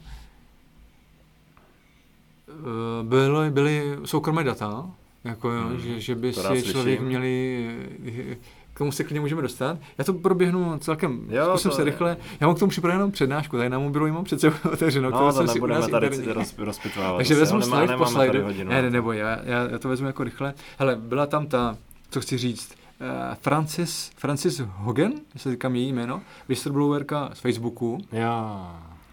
eh, 2.48 3.02
byly, 3.02 3.50
byly 3.50 3.96
soukromé 4.04 4.44
data, 4.44 4.90
jako 5.24 5.50
jo, 5.50 5.62
Hmm, 5.62 5.80
že, 5.80 6.00
že 6.00 6.14
by 6.14 6.32
si 6.32 6.62
člověk 6.62 7.00
měli 7.00 7.66
eh, 8.06 8.36
tomu 8.80 8.92
se 8.92 9.04
klidně 9.04 9.20
můžeme 9.20 9.42
dostat. 9.42 9.78
Já 9.98 10.04
to 10.04 10.12
proběhnu 10.12 10.78
celkem, 10.78 11.20
Jo, 11.28 11.44
zkusím 11.48 11.70
to 11.70 11.76
se 11.76 11.84
rychle. 11.84 12.16
Já 12.40 12.46
mám 12.46 12.56
k 12.56 12.58
tomu 12.58 12.70
připravenou 12.70 13.10
přednášku, 13.10 13.56
tady 13.56 13.68
na 13.68 13.78
mobilu 13.78 14.08
mám 14.12 14.24
před 14.24 14.40
sebou 14.40 14.56
kterou 14.76 15.00
No, 15.00 15.10
to 15.10 15.32
jsem 15.32 15.48
si 15.48 15.52
u 15.52 15.54
nebudeme 15.54 15.80
nás 15.80 15.90
tady 15.90 16.06
interní. 16.06 16.32
roz, 16.32 16.54
rozpitvávat. 16.58 17.16
Takže 17.16 17.34
vezmu 17.34 17.62
slide 17.62 17.96
po 17.96 18.04
hodinu 18.42 18.70
Ne, 18.70 18.82
ne, 18.82 18.88
to. 18.88 18.92
nebo 18.92 19.12
já, 19.12 19.38
já, 19.44 19.68
já 19.70 19.78
to 19.78 19.88
vezmu 19.88 20.06
jako 20.06 20.24
rychle. 20.24 20.54
Hele, 20.78 20.96
byla 20.96 21.26
tam 21.26 21.46
ta, 21.46 21.76
co 22.10 22.20
chci 22.20 22.38
říct, 22.38 22.70
uh, 23.00 23.06
Francis, 23.34 24.10
Francis 24.16 24.60
Hogan, 24.66 25.12
jestli 25.34 25.50
říkám 25.50 25.76
její 25.76 25.92
jméno, 25.92 26.20
whistleblowerka 26.48 27.30
z 27.34 27.40
Facebooku. 27.40 27.98
Jo, 28.12 28.66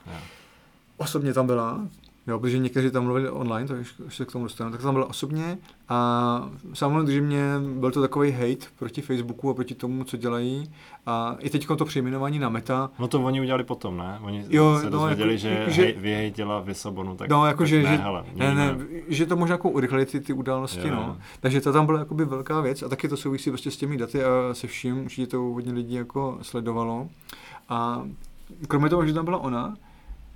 jo. 0.08 0.14
Osobně 0.98 1.34
tam 1.34 1.48
byla. 1.48 1.80
Jo, 2.28 2.40
protože 2.40 2.58
někteří 2.58 2.92
tam 2.92 3.04
mluvili 3.04 3.30
online, 3.30 3.68
takže 3.68 3.92
se 4.10 4.26
k 4.26 4.32
tomu 4.32 4.46
dostanu, 4.46 4.72
tak 4.72 4.82
tam 4.82 4.94
bylo 4.94 5.08
osobně 5.08 5.58
a 5.90 6.50
samozřejmě 6.74 7.42
byl 7.80 7.92
to 7.92 8.02
takový 8.02 8.32
hate 8.32 8.66
proti 8.80 9.02
Facebooku 9.02 9.50
a 9.50 9.54
proti 9.54 9.76
tomu, 9.76 10.04
co 10.04 10.18
dělají 10.18 10.72
a 11.06 11.36
i 11.40 11.50
teď 11.50 11.68
to 11.78 11.86
přejmenování 11.86 12.40
na 12.40 12.50
Meta. 12.50 12.90
No 13.00 13.08
to 13.08 13.24
oni 13.24 13.42
udělali 13.42 13.64
potom, 13.64 13.98
ne? 13.98 14.20
Oni 14.22 14.46
jo, 14.50 14.78
se 14.80 14.84
no, 14.84 14.90
dozvěděli, 14.90 15.34
jako, 15.34 15.40
že, 15.40 15.66
že 15.72 15.92
vyhejtila 15.92 16.64
Lisabonu, 16.66 17.16
tak, 17.16 17.30
no, 17.30 17.46
jako, 17.46 17.58
tak 17.58 17.68
že, 17.68 17.84
ne, 17.84 17.98
že, 17.98 18.04
hele, 18.04 18.24
ne, 18.36 18.56
ne, 18.56 18.78
že 19.08 19.26
to 19.26 19.36
možná 19.36 19.54
jako 19.54 19.70
urychlili 19.70 20.06
ty, 20.06 20.20
ty 20.20 20.34
události, 20.34 20.88
jo. 20.88 20.96
no. 20.96 21.18
Takže 21.40 21.62
to 21.62 21.74
tam 21.74 21.86
byla 21.86 22.00
jakoby 22.00 22.26
velká 22.26 22.62
věc 22.62 22.84
a 22.84 22.90
taky 22.90 23.08
to 23.08 23.18
souvisí 23.18 23.50
prostě 23.50 23.72
s 23.72 23.78
těmi 23.78 23.98
daty 23.98 24.24
a 24.24 24.30
se 24.54 24.68
vším, 24.68 25.06
určitě 25.06 25.28
to 25.28 25.38
hodně 25.38 25.74
lidí 25.74 25.94
jako 25.96 26.38
sledovalo. 26.42 27.10
A 27.70 28.04
kromě 28.68 28.90
toho, 28.90 29.06
že 29.06 29.14
tam 29.14 29.26
byla 29.26 29.38
ona, 29.38 29.78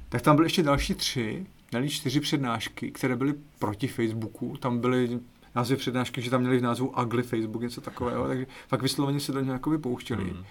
tak 0.09 0.21
tam 0.21 0.35
byly 0.35 0.45
ještě 0.45 0.63
další 0.63 0.93
tři, 0.93 1.45
měli 1.71 1.89
čtyři 1.89 2.19
přednášky, 2.19 2.91
které 2.91 3.15
byly 3.15 3.33
proti 3.59 3.87
Facebooku. 3.87 4.57
Tam 4.57 4.79
byly 4.79 5.19
názvy 5.55 5.75
přednášky, 5.75 6.21
že 6.21 6.29
tam 6.29 6.41
měli 6.41 6.57
v 6.57 6.61
názvu 6.61 6.93
Ugly 7.03 7.23
Facebook, 7.23 7.61
něco 7.61 7.81
takového, 7.81 8.27
takže 8.27 8.45
fakt 8.67 8.81
vysloveně 8.81 9.19
se 9.19 9.31
do 9.31 9.39
něj 9.39 9.51
jako 9.51 9.79
pouštěli. 9.79 10.23
Mm. 10.23 10.43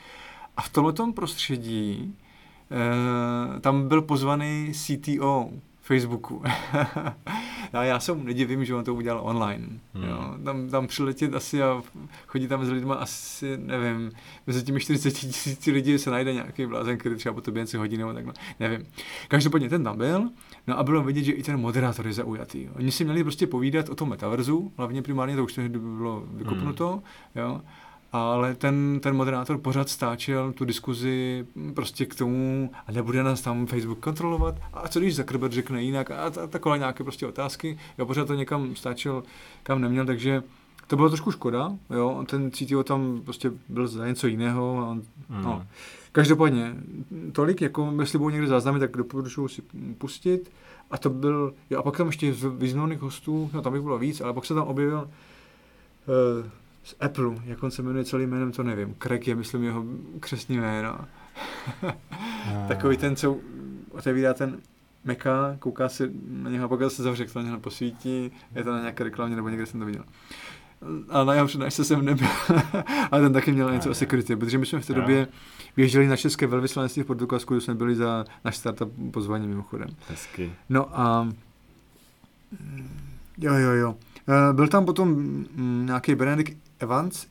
A 0.57 0.63
v 0.63 0.69
tomto 0.69 1.13
prostředí 1.13 2.17
eh, 2.71 3.61
tam 3.61 3.89
byl 3.89 4.03
pozvaný 4.03 4.73
CTO 4.75 5.51
Facebooku. 5.91 6.43
a 7.73 7.85
já 7.85 8.01
se 8.01 8.13
mu 8.13 8.25
nedivím, 8.25 8.65
že 8.65 8.75
on 8.75 8.85
to 8.85 8.95
udělal 8.95 9.21
online. 9.25 9.67
Hmm. 9.95 10.05
Jo. 10.05 10.35
Tam, 10.45 10.69
tam 10.69 10.87
přiletět 10.87 11.35
asi 11.35 11.63
a 11.63 11.83
chodí 12.27 12.49
tam 12.49 12.65
s 12.65 12.71
lidmi 12.71 12.93
asi, 12.99 13.59
nevím, 13.59 14.13
mezi 14.47 14.63
těmi 14.63 14.81
40 14.81 15.11
tisíci 15.11 15.71
lidí 15.71 15.99
se 15.99 16.11
najde 16.11 16.33
nějaký 16.33 16.67
blázen, 16.67 16.99
který 16.99 17.17
třeba 17.17 17.33
po 17.33 17.41
tobě 17.41 17.63
něco 17.63 17.79
hodí 17.79 17.97
nebo 17.97 18.13
takhle, 18.13 18.33
nevím. 18.61 18.87
Každopádně 19.29 19.69
ten 19.69 19.85
tam 19.85 19.97
byl, 19.97 20.31
no 20.67 20.79
a 20.79 20.83
bylo 20.83 21.03
vidět, 21.03 21.23
že 21.23 21.33
i 21.33 21.43
ten 21.43 21.57
moderátor 21.57 22.07
je 22.07 22.13
zaujatý. 22.13 22.69
Oni 22.69 22.93
si 22.93 23.05
měli 23.05 23.23
prostě 23.23 23.47
povídat 23.47 23.89
o 23.89 23.95
tom 23.95 24.09
metaverzu, 24.09 24.73
hlavně 24.77 25.03
primárně 25.03 25.37
to 25.37 25.45
už 25.45 25.53
tehdy 25.53 25.79
bylo 25.79 26.25
vykopnuto, 26.31 26.91
hmm. 26.91 27.03
jo 27.35 27.61
ale 28.13 28.55
ten, 28.55 29.01
ten 29.03 29.17
moderátor 29.17 29.59
pořád 29.59 29.89
stáčel 29.89 30.53
tu 30.53 30.65
diskuzi 30.65 31.47
prostě 31.75 32.07
k 32.07 32.15
tomu, 32.15 32.71
a 32.87 32.93
nebude 32.93 33.23
nás 33.23 33.41
tam 33.41 33.67
Facebook 33.67 33.99
kontrolovat, 33.99 34.55
a 34.73 34.89
co 34.89 35.01
když 35.01 35.17
Zuckerberg 35.17 35.53
řekne 35.53 35.83
jinak, 35.83 36.11
a, 36.11 36.25
a 36.27 36.47
takové 36.47 36.79
nějaké 36.79 37.05
prostě 37.05 37.27
otázky, 37.27 37.79
jo, 37.99 38.07
pořád 38.07 38.27
to 38.27 38.35
někam 38.35 38.77
stáčel, 38.77 39.23
kam 39.63 39.81
neměl, 39.81 40.07
takže 40.07 40.43
to 40.87 40.97
bylo 40.97 41.09
trošku 41.09 41.31
škoda, 41.31 41.73
jo, 41.91 42.25
ten 42.27 42.51
CTO 42.51 42.85
tam 42.85 43.21
prostě 43.25 43.53
byl 43.69 43.89
za 43.89 44.07
něco 44.07 44.27
jiného, 44.27 44.79
a, 44.79 44.95
mm. 44.95 45.05
no. 45.29 45.67
Každopádně, 46.13 46.77
tolik, 47.33 47.61
jako 47.61 47.95
jestli 48.01 48.19
budou 48.19 48.31
někde 48.31 48.47
záznamy, 48.47 48.81
tak 48.81 48.97
doporučuji 48.97 49.49
si 49.49 49.63
pustit. 49.99 50.51
A 50.91 50.99
to 50.99 51.11
byl, 51.11 51.55
jo, 51.71 51.79
a 51.79 51.83
pak 51.83 51.97
tam 51.97 52.07
ještě 52.07 52.35
z 52.35 52.51
významných 52.59 53.01
hostů, 53.01 53.51
no 53.53 53.63
tam 53.63 53.73
bych 53.73 53.83
bylo 53.83 53.99
víc, 53.99 54.21
ale 54.21 54.33
pak 54.33 54.45
se 54.45 54.55
tam 54.55 54.67
objevil 54.67 54.99
uh, 56.07 56.47
z 56.83 56.95
Apple, 57.01 57.35
jak 57.45 57.63
on 57.63 57.71
se 57.71 57.83
jmenuje 57.83 58.05
celým 58.05 58.31
jménem, 58.31 58.53
to 58.53 58.63
nevím. 58.63 58.95
Craig 59.03 59.29
je, 59.29 59.35
myslím, 59.35 59.65
jeho 59.65 59.85
křesní 60.21 60.59
jméno. 60.59 60.99
Takový 62.69 62.97
ten, 62.97 63.17
co 63.17 63.37
otevírá 63.91 64.35
ten 64.35 64.59
Meka, 65.05 65.57
kouká 65.59 65.89
se 65.89 66.11
na 66.29 66.51
něho 66.51 66.65
a 66.65 66.69
pak 66.69 66.81
se 66.91 67.03
zavře, 67.03 67.25
to 67.25 67.39
na 67.39 67.45
něho 67.45 67.61
posvítí, 67.61 68.33
je 68.55 68.65
to 68.65 68.73
na 68.73 68.81
nějaké 68.81 69.05
reklamě, 69.05 69.37
nebo 69.37 69.49
někde 69.49 69.67
jsem 69.67 69.81
to 69.81 69.87
viděl. 69.87 70.05
A 71.09 71.25
na 71.25 71.35
jeho 71.35 71.47
přednášce 71.47 71.85
jsem 71.85 72.05
nebyl, 72.05 72.29
ale 73.11 73.23
ten 73.23 73.33
taky 73.33 73.53
měl 73.53 73.73
něco 73.73 73.91
o 73.91 73.95
security, 73.95 74.37
protože 74.37 74.59
my 74.59 74.67
jsme 74.67 74.81
v 74.81 74.87
té 74.87 74.95
době 74.95 75.29
vyježděli 75.77 76.07
na 76.07 76.17
české 76.17 76.47
velvyslanectví 76.47 77.03
v 77.03 77.07
Portugalsku, 77.07 77.55
kde 77.55 77.61
jsme 77.61 77.75
byli 77.75 77.97
za 77.97 78.25
náš 78.45 78.57
startup 78.57 78.93
pozvání 79.11 79.49
mimochodem. 79.49 79.89
Hezky. 80.09 80.53
No 80.69 81.01
a 81.01 81.29
jo, 83.39 83.55
jo, 83.55 83.71
jo. 83.71 83.97
Eh, 84.29 84.53
byl 84.53 84.69
tam 84.69 84.85
potom 84.85 85.09
mm, 85.09 85.87
nějaký 85.87 86.15
Benedict 86.15 86.70
Evans, 86.81 87.27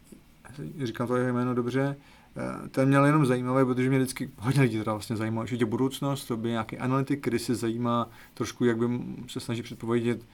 říkám 0.83 1.07
to 1.07 1.15
jeho 1.15 1.33
jméno 1.33 1.53
dobře, 1.53 1.97
eh, 2.38 2.69
ten 2.69 2.88
měl 2.88 3.05
jenom 3.05 3.25
zajímavé, 3.25 3.65
protože 3.65 3.89
mě 3.89 3.97
vždycky 3.97 4.29
hodně 4.38 4.62
lidí 4.62 4.77
teda 4.77 4.93
vlastně 4.93 5.15
zajímalo, 5.15 5.47
že 5.47 5.65
budoucnost, 5.65 6.25
to 6.25 6.38
by 6.38 6.49
nějaký 6.49 6.77
analytik, 6.77 7.21
který 7.21 7.39
se 7.39 7.55
zajímá 7.55 8.09
trošku, 8.33 8.65
jak 8.65 8.77
by 8.77 8.99
se 9.27 9.39
snaží 9.39 9.62
předpovědět 9.62 10.25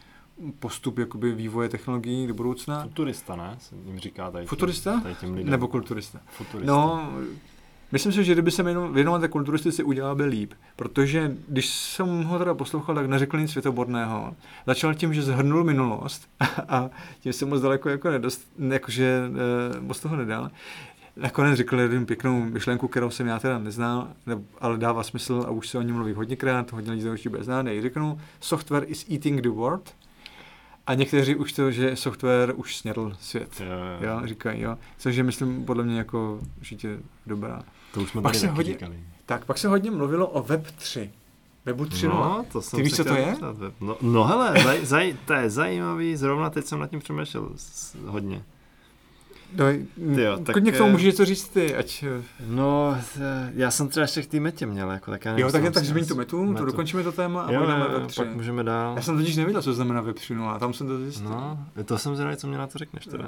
postup 0.59 0.97
jakoby 0.99 1.31
vývoje 1.31 1.69
technologií 1.69 2.27
do 2.27 2.33
budoucna. 2.33 2.83
Futurista, 2.83 3.35
ne? 3.35 3.55
Se 3.59 3.75
jim 3.85 3.99
říká 3.99 4.31
tady. 4.31 4.45
Futurista? 4.45 4.99
Tady 5.01 5.15
těm 5.15 5.33
lidem. 5.33 5.51
Nebo 5.51 5.67
kulturista? 5.67 6.19
Futurista. 6.25 6.71
No, 6.71 7.13
Myslím 7.91 8.11
si, 8.11 8.23
že 8.23 8.33
kdyby 8.33 8.51
se 8.51 8.63
věnoval 8.91 9.19
té 9.19 9.27
kulturistice, 9.27 9.83
udělal 9.83 10.15
by 10.15 10.25
líp, 10.25 10.53
protože 10.75 11.31
když 11.47 11.69
jsem 11.69 12.23
ho 12.23 12.39
teda 12.39 12.53
poslouchal, 12.53 12.95
tak 12.95 13.07
neřekl 13.07 13.39
nic 13.39 13.51
světoborného. 13.51 14.35
Začal 14.67 14.93
tím, 14.93 15.13
že 15.13 15.21
zhrnul 15.21 15.63
minulost 15.63 16.29
a 16.67 16.89
tím 17.19 17.33
se 17.33 17.45
moc 17.45 17.61
daleko 17.61 17.89
jako 17.89 18.09
nedost, 18.09 18.41
jakože 18.69 19.21
e, 19.75 19.79
moc 19.79 19.99
toho 19.99 20.15
nedal. 20.15 20.51
Nakonec 21.17 21.57
řekl 21.57 21.79
jednu 21.79 22.05
pěknou 22.05 22.43
myšlenku, 22.43 22.87
kterou 22.87 23.09
jsem 23.09 23.27
já 23.27 23.39
teda 23.39 23.59
neznal, 23.59 24.07
ale 24.59 24.77
dává 24.77 25.03
smysl 25.03 25.43
a 25.47 25.51
už 25.51 25.69
se 25.69 25.77
o 25.77 25.81
ní 25.81 25.91
mluví 25.91 26.13
hodněkrát, 26.13 26.71
hodně 26.71 26.91
lidí 26.91 27.03
to 27.03 27.11
určitě 27.11 27.29
bude 27.29 27.43
znát. 27.43 27.65
Řeknu, 27.81 28.19
software 28.39 28.85
is 28.87 29.05
eating 29.09 29.41
the 29.41 29.49
world, 29.49 29.95
a 30.87 30.93
někteří 30.93 31.35
už 31.35 31.53
to, 31.53 31.71
že 31.71 31.95
software 31.95 32.53
už 32.55 32.77
snědl 32.77 33.13
svět. 33.19 33.49
Jo, 33.59 33.65
jo. 34.07 34.19
jo 34.19 34.27
říkají, 34.27 34.61
jo. 34.61 34.77
Což 34.97 35.15
je, 35.15 35.23
myslím, 35.23 35.65
podle 35.65 35.83
mě 35.83 35.97
jako 35.97 36.39
určitě 36.57 36.97
dobrá. 37.25 37.63
To 37.93 38.01
už 38.01 38.09
jsme 38.09 38.21
pak 38.21 38.35
se 38.35 38.47
hodně, 38.47 38.73
říkali. 38.73 38.99
Tak, 39.25 39.45
pak 39.45 39.57
se 39.57 39.67
hodně 39.67 39.91
mluvilo 39.91 40.27
o 40.27 40.43
Web 40.43 40.71
3. 40.71 41.11
Webu 41.65 41.85
3. 41.85 42.07
No, 42.07 42.45
to 42.51 42.61
jsem 42.61 42.77
Ty 42.77 42.83
víš, 42.83 42.95
co 42.95 43.03
to 43.03 43.15
je? 43.15 43.35
No, 43.81 43.97
no 44.01 44.23
hele, 44.23 44.63
zaj, 44.63 44.85
zaj, 44.85 45.15
to 45.25 45.33
je 45.33 45.49
zajímavý, 45.49 46.15
zrovna 46.15 46.49
teď 46.49 46.65
jsem 46.65 46.79
nad 46.79 46.89
tím 46.89 46.99
přemýšlel 46.99 47.49
hodně. 48.05 48.43
No, 49.57 50.15
Tyjo, 50.15 50.37
tak, 50.37 50.53
klidně 50.53 50.71
k 50.71 50.77
tomu 50.77 50.91
můžeš 50.91 51.05
něco 51.05 51.25
říct 51.25 51.47
ty, 51.47 51.75
ať... 51.75 52.03
No, 52.47 52.97
já 53.53 53.71
jsem 53.71 53.87
třeba 53.87 54.01
ještě 54.01 54.21
k 54.21 54.27
té 54.27 54.39
metě 54.39 54.65
měl, 54.65 54.91
jako 54.91 55.11
tak 55.11 55.25
já 55.25 55.31
nevím, 55.31 55.45
Jo, 55.45 55.51
tak, 55.51 55.73
tak 55.73 55.83
zmíň 55.83 56.07
tu 56.07 56.15
metu, 56.15 56.45
metu, 56.45 56.59
to 56.59 56.65
dokončíme 56.65 57.03
to 57.03 57.11
téma 57.11 57.41
a 57.41 57.51
jo, 57.51 57.59
půjdeme 57.59 57.87
web 57.87 58.07
3. 58.07 58.19
pak 58.19 58.35
můžeme 58.35 58.63
dál. 58.63 58.95
Já 58.95 59.01
jsem 59.01 59.17
totiž 59.17 59.35
nevěděl, 59.35 59.61
co 59.61 59.73
znamená 59.73 60.01
web 60.01 60.15
3, 60.15 60.35
no 60.35 60.49
a 60.49 60.59
tam 60.59 60.73
jsem 60.73 60.87
to 60.87 60.97
zjistil. 60.97 61.29
No, 61.29 61.65
to 61.85 61.97
jsem 61.97 62.15
zvědavý, 62.15 62.37
co 62.37 62.47
mě 62.47 62.57
na 62.57 62.67
to 62.67 62.77
řekneš 62.77 63.05
teda. 63.05 63.27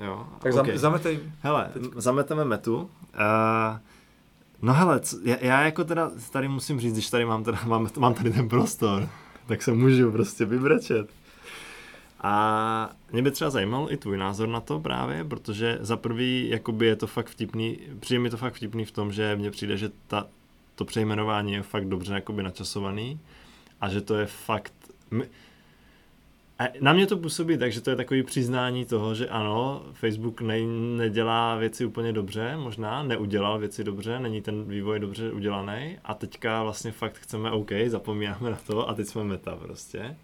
Uh, 0.00 0.06
jo, 0.06 0.26
tak 0.38 0.54
okay. 0.54 0.78
zametej. 0.78 1.20
Hele, 1.40 1.70
teď. 1.72 1.82
zameteme 1.96 2.44
metu. 2.44 2.76
Uh, 2.76 2.88
no 4.62 4.72
hele, 4.72 5.00
co, 5.00 5.16
já, 5.22 5.36
já, 5.40 5.62
jako 5.62 5.84
teda 5.84 6.10
tady 6.30 6.48
musím 6.48 6.80
říct, 6.80 6.92
když 6.92 7.10
tady 7.10 7.24
mám, 7.24 7.44
teda, 7.44 7.58
mám, 7.66 7.88
mám 7.98 8.14
tady 8.14 8.30
ten 8.30 8.48
prostor, 8.48 9.08
tak 9.46 9.62
se 9.62 9.72
můžu 9.72 10.12
prostě 10.12 10.44
vybrečet. 10.44 11.10
A 12.22 12.90
mě 13.12 13.22
by 13.22 13.30
třeba 13.30 13.50
zajímal 13.50 13.86
i 13.90 13.96
tvůj 13.96 14.16
názor 14.16 14.48
na 14.48 14.60
to 14.60 14.80
právě, 14.80 15.24
protože 15.24 15.78
za 15.80 15.96
prvý 15.96 16.48
jakoby 16.48 16.86
je 16.86 16.96
to 16.96 17.06
fakt 17.06 17.26
vtipný, 17.26 17.78
přijde 18.00 18.20
mi 18.20 18.30
to 18.30 18.36
fakt 18.36 18.54
vtipný 18.54 18.84
v 18.84 18.92
tom, 18.92 19.12
že 19.12 19.36
mně 19.36 19.50
přijde, 19.50 19.76
že 19.76 19.90
ta, 20.06 20.26
to 20.74 20.84
přejmenování 20.84 21.52
je 21.52 21.62
fakt 21.62 21.88
dobře 21.88 22.14
jakoby 22.14 22.42
načasovaný 22.42 23.20
a 23.80 23.88
že 23.88 24.00
to 24.00 24.14
je 24.14 24.26
fakt... 24.26 24.72
A 26.58 26.64
na 26.80 26.92
mě 26.92 27.06
to 27.06 27.16
působí 27.16 27.58
tak, 27.58 27.72
že 27.72 27.80
to 27.80 27.90
je 27.90 27.96
takový 27.96 28.22
přiznání 28.22 28.84
toho, 28.84 29.14
že 29.14 29.28
ano, 29.28 29.82
Facebook 29.92 30.40
ne, 30.40 30.60
nedělá 30.96 31.56
věci 31.56 31.84
úplně 31.84 32.12
dobře, 32.12 32.56
možná 32.56 33.02
neudělal 33.02 33.58
věci 33.58 33.84
dobře, 33.84 34.20
není 34.20 34.42
ten 34.42 34.64
vývoj 34.64 34.98
dobře 34.98 35.32
udělaný 35.32 35.98
a 36.04 36.14
teďka 36.14 36.62
vlastně 36.62 36.92
fakt 36.92 37.16
chceme 37.16 37.50
OK, 37.50 37.70
zapomínáme 37.86 38.50
na 38.50 38.58
to 38.66 38.88
a 38.88 38.94
teď 38.94 39.06
jsme 39.06 39.24
meta 39.24 39.56
prostě. 39.56 40.16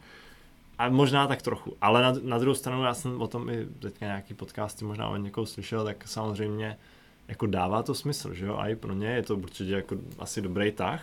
A 0.79 0.89
možná 0.89 1.27
tak 1.27 1.43
trochu. 1.43 1.77
Ale 1.81 2.03
na, 2.03 2.15
na 2.23 2.39
druhou 2.39 2.55
stranu, 2.55 2.85
já 2.85 2.95
jsem 2.95 3.23
o 3.23 3.27
tom 3.27 3.51
i 3.51 3.67
teďka 3.79 4.07
nějaký 4.07 4.35
podcasty 4.35 4.85
možná 4.85 5.09
od 5.09 5.17
někoho 5.17 5.47
slyšel, 5.47 5.85
tak 5.85 6.09
samozřejmě 6.09 6.79
jako 7.29 7.47
dává 7.47 7.83
to 7.83 7.95
smysl, 7.95 8.35
že 8.35 8.47
jo? 8.47 8.57
A 8.57 8.69
i 8.69 8.77
pro 8.77 8.95
ně 8.95 9.09
je 9.09 9.23
to 9.23 9.37
určitě 9.37 9.73
jako 9.73 9.97
asi 10.19 10.43
dobrý 10.43 10.73
tah, 10.73 11.03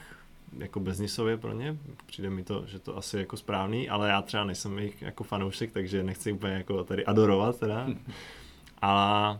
jako 0.58 0.80
biznisově 0.80 1.38
pro 1.38 1.54
ně, 1.54 1.78
přijde 2.06 2.30
mi 2.30 2.44
to, 2.44 2.64
že 2.66 2.80
to 2.80 2.98
asi 2.98 3.18
jako 3.18 3.38
správný, 3.38 3.90
ale 3.90 4.10
já 4.10 4.22
třeba 4.22 4.44
nejsem 4.44 4.80
jich 4.80 5.02
jako 5.02 5.24
fanoušek, 5.24 5.72
takže 5.72 6.04
nechci 6.04 6.32
úplně 6.32 6.54
jako 6.54 6.84
tady 6.84 7.06
adorovat 7.06 7.60
teda. 7.60 7.88
Ale 8.82 9.40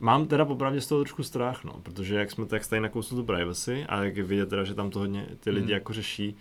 mám 0.00 0.26
teda 0.26 0.44
popravdě 0.44 0.80
z 0.80 0.86
toho 0.86 1.00
trošku 1.00 1.22
strach, 1.22 1.64
no, 1.64 1.72
protože 1.82 2.14
jak 2.14 2.30
jsme 2.30 2.46
tak 2.46 2.66
tady 2.66 2.80
nakousli 2.80 3.16
tu 3.16 3.24
privacy 3.24 3.84
a 3.88 4.04
jak 4.04 4.16
je 4.16 4.22
vidět 4.22 4.48
teda, 4.48 4.64
že 4.64 4.74
tam 4.74 4.90
to 4.90 4.98
hodně 4.98 5.26
ty 5.40 5.50
lidi 5.50 5.66
mm. 5.66 5.72
jako 5.72 5.92
řeší, 5.92 6.36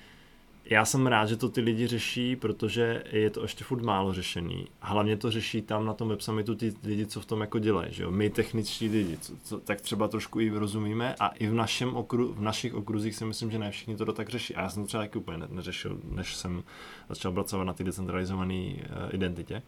já 0.69 0.85
jsem 0.85 1.07
rád, 1.07 1.25
že 1.25 1.37
to 1.37 1.49
ty 1.49 1.61
lidi 1.61 1.87
řeší, 1.87 2.35
protože 2.35 3.03
je 3.11 3.29
to 3.29 3.41
ještě 3.41 3.63
furt 3.63 3.83
málo 3.83 4.13
řešený. 4.13 4.67
Hlavně 4.79 5.17
to 5.17 5.31
řeší 5.31 5.61
tam 5.61 5.85
na 5.85 5.93
tom 5.93 6.09
web 6.09 6.21
summitu 6.21 6.55
ty 6.55 6.73
lidi, 6.83 7.05
co 7.05 7.21
v 7.21 7.25
tom 7.25 7.41
jako 7.41 7.59
dělají, 7.59 7.93
že 7.93 8.03
jo? 8.03 8.11
My 8.11 8.29
techničtí 8.29 8.89
lidi, 8.89 9.17
co, 9.17 9.33
co, 9.43 9.59
tak 9.59 9.81
třeba 9.81 10.07
trošku 10.07 10.39
i 10.39 10.49
rozumíme 10.49 11.15
a 11.19 11.27
i 11.27 11.47
v, 11.47 11.53
našem 11.53 11.95
okru, 11.95 12.33
v 12.33 12.41
našich 12.41 12.73
okruzích 12.73 13.15
si 13.15 13.25
myslím, 13.25 13.51
že 13.51 13.59
ne 13.59 13.71
všichni 13.71 13.95
to 13.95 14.13
tak 14.13 14.29
řeší. 14.29 14.55
A 14.55 14.61
já 14.61 14.69
jsem 14.69 14.83
to 14.83 14.87
třeba 14.87 15.03
taky 15.03 15.19
úplně 15.19 15.37
neřešil, 15.49 15.97
než 16.11 16.35
jsem 16.35 16.63
začal 17.09 17.31
pracovat 17.31 17.63
na 17.63 17.73
ty 17.73 17.83
decentralizované 17.83 18.53
uh, 18.53 18.79
identitě. 19.11 19.61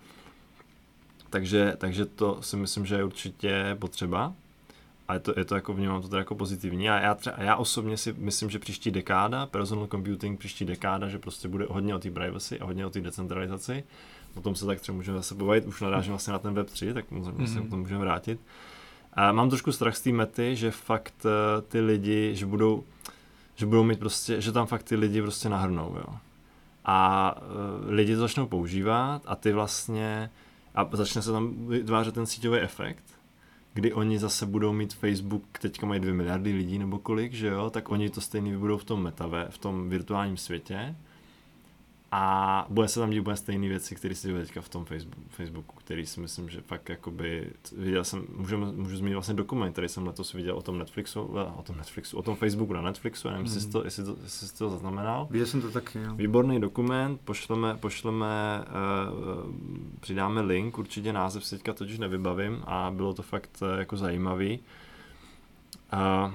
Takže, 1.29 1.73
takže 1.77 2.05
to 2.05 2.41
si 2.41 2.57
myslím, 2.57 2.85
že 2.85 2.95
je 2.95 3.03
určitě 3.03 3.77
potřeba. 3.79 4.33
A 5.11 5.13
je 5.13 5.19
to, 5.19 5.33
je 5.37 5.45
to 5.45 5.55
jako 5.55 5.73
vnímám 5.73 6.01
to 6.01 6.07
teda 6.07 6.19
jako 6.19 6.35
pozitivní. 6.35 6.89
A 6.89 6.99
já, 6.99 7.15
třeba, 7.15 7.35
já 7.39 7.55
osobně 7.55 7.97
si 7.97 8.15
myslím, 8.17 8.49
že 8.49 8.59
příští 8.59 8.91
dekáda, 8.91 9.45
personal 9.45 9.87
computing 9.87 10.39
příští 10.39 10.65
dekáda, 10.65 11.07
že 11.07 11.19
prostě 11.19 11.47
bude 11.47 11.65
hodně 11.69 11.95
o 11.95 11.99
té 11.99 12.11
privacy 12.11 12.59
a 12.59 12.65
hodně 12.65 12.85
o 12.85 12.89
té 12.89 13.01
decentralizaci. 13.01 13.83
O 14.35 14.41
tom 14.41 14.55
se 14.55 14.65
tak 14.65 14.79
třeba 14.79 14.95
můžeme 14.95 15.17
zase 15.17 15.35
bavit, 15.35 15.65
už 15.65 15.81
narážím 15.81 16.11
vlastně 16.11 16.33
na 16.33 16.39
ten 16.39 16.53
Web 16.53 16.69
3, 16.69 16.93
tak 16.93 17.11
mm-hmm. 17.11 17.53
se 17.53 17.59
o 17.59 17.67
tom 17.67 17.79
můžeme 17.79 17.99
vrátit. 17.99 18.39
A 19.13 19.31
mám 19.31 19.49
trošku 19.49 19.71
strach 19.71 19.95
z 19.95 20.01
té 20.01 20.11
mety, 20.11 20.55
že 20.55 20.71
fakt 20.71 21.25
uh, 21.25 21.31
ty 21.67 21.79
lidi, 21.79 22.35
že 22.35 22.45
budou, 22.45 22.83
že 23.55 23.65
budou 23.65 23.83
mít 23.83 23.99
prostě, 23.99 24.41
že 24.41 24.51
tam 24.51 24.67
fakt 24.67 24.83
ty 24.83 24.95
lidi 24.95 25.21
prostě 25.21 25.49
nahrnou, 25.49 25.95
jo. 25.95 26.15
A 26.85 27.35
uh, 27.37 27.91
lidi 27.93 28.15
to 28.15 28.21
začnou 28.21 28.47
používat 28.47 29.21
a 29.25 29.35
ty 29.35 29.53
vlastně, 29.53 30.29
a 30.75 30.89
začne 30.91 31.21
se 31.21 31.31
tam 31.31 31.67
vytvářet 31.67 32.13
ten 32.13 32.25
síťový 32.25 32.59
efekt, 32.59 33.03
kdy 33.73 33.93
oni 33.93 34.19
zase 34.19 34.45
budou 34.45 34.73
mít 34.73 34.93
Facebook, 34.93 35.59
teďka 35.59 35.85
mají 35.87 35.99
dvě 35.99 36.13
miliardy 36.13 36.53
lidí 36.53 36.79
nebo 36.79 36.99
kolik, 36.99 37.33
že 37.33 37.47
jo, 37.47 37.69
tak 37.69 37.91
oni 37.91 38.09
to 38.09 38.21
stejný 38.21 38.57
budou 38.57 38.77
v 38.77 38.83
tom 38.83 39.03
metave, 39.03 39.47
v 39.49 39.57
tom 39.57 39.89
virtuálním 39.89 40.37
světě 40.37 40.95
a 42.13 42.65
bude 42.69 42.87
se 42.87 42.99
tam 42.99 43.09
dít 43.09 43.19
úplně 43.19 43.35
stejné 43.35 43.67
věci, 43.67 43.95
které 43.95 44.15
se 44.15 44.27
dějí 44.27 44.39
teďka 44.39 44.61
v 44.61 44.69
tom 44.69 44.85
Facebooku, 44.85 45.21
Facebooku, 45.29 45.75
který 45.75 46.05
si 46.05 46.19
myslím, 46.19 46.49
že 46.49 46.61
fakt 46.61 46.89
jakoby, 46.89 47.49
viděl 47.77 48.03
jsem, 48.03 48.25
můžu, 48.35 48.57
můžu 48.57 48.97
zmínit 48.97 49.13
vlastně 49.13 49.33
dokument, 49.33 49.71
který 49.71 49.89
jsem 49.89 50.07
letos 50.07 50.33
viděl 50.33 50.57
o 50.57 50.61
tom 50.61 50.79
Netflixu, 50.79 51.35
eh, 51.37 51.51
o 51.57 51.63
tom 51.63 51.77
Netflixu, 51.77 52.17
o 52.17 52.21
tom 52.21 52.35
Facebooku 52.35 52.73
na 52.73 52.81
Netflixu, 52.81 53.27
nevím, 53.27 53.45
mm. 53.45 53.53
jestli, 53.53 53.71
to, 53.71 53.83
jestli, 53.83 54.03
to, 54.03 54.15
jestli 54.23 54.47
jsi 54.47 54.57
to 54.57 54.69
zaznamenal. 54.69 55.27
Viděl 55.31 55.47
jsem 55.47 55.61
to 55.61 55.71
taky, 55.71 55.99
jo. 55.99 56.15
Výborný 56.15 56.61
dokument, 56.61 57.21
pošleme, 57.25 57.77
pošleme, 57.77 58.65
uh, 59.45 59.51
přidáme 59.99 60.41
link, 60.41 60.77
určitě 60.77 61.13
název 61.13 61.45
si 61.45 61.55
teďka 61.55 61.73
totiž 61.73 61.99
nevybavím 61.99 62.63
a 62.65 62.91
bylo 62.91 63.13
to 63.13 63.23
fakt 63.23 63.57
uh, 63.61 63.79
jako 63.79 63.97
zajímavý. 63.97 64.59
Uh, 65.93 66.31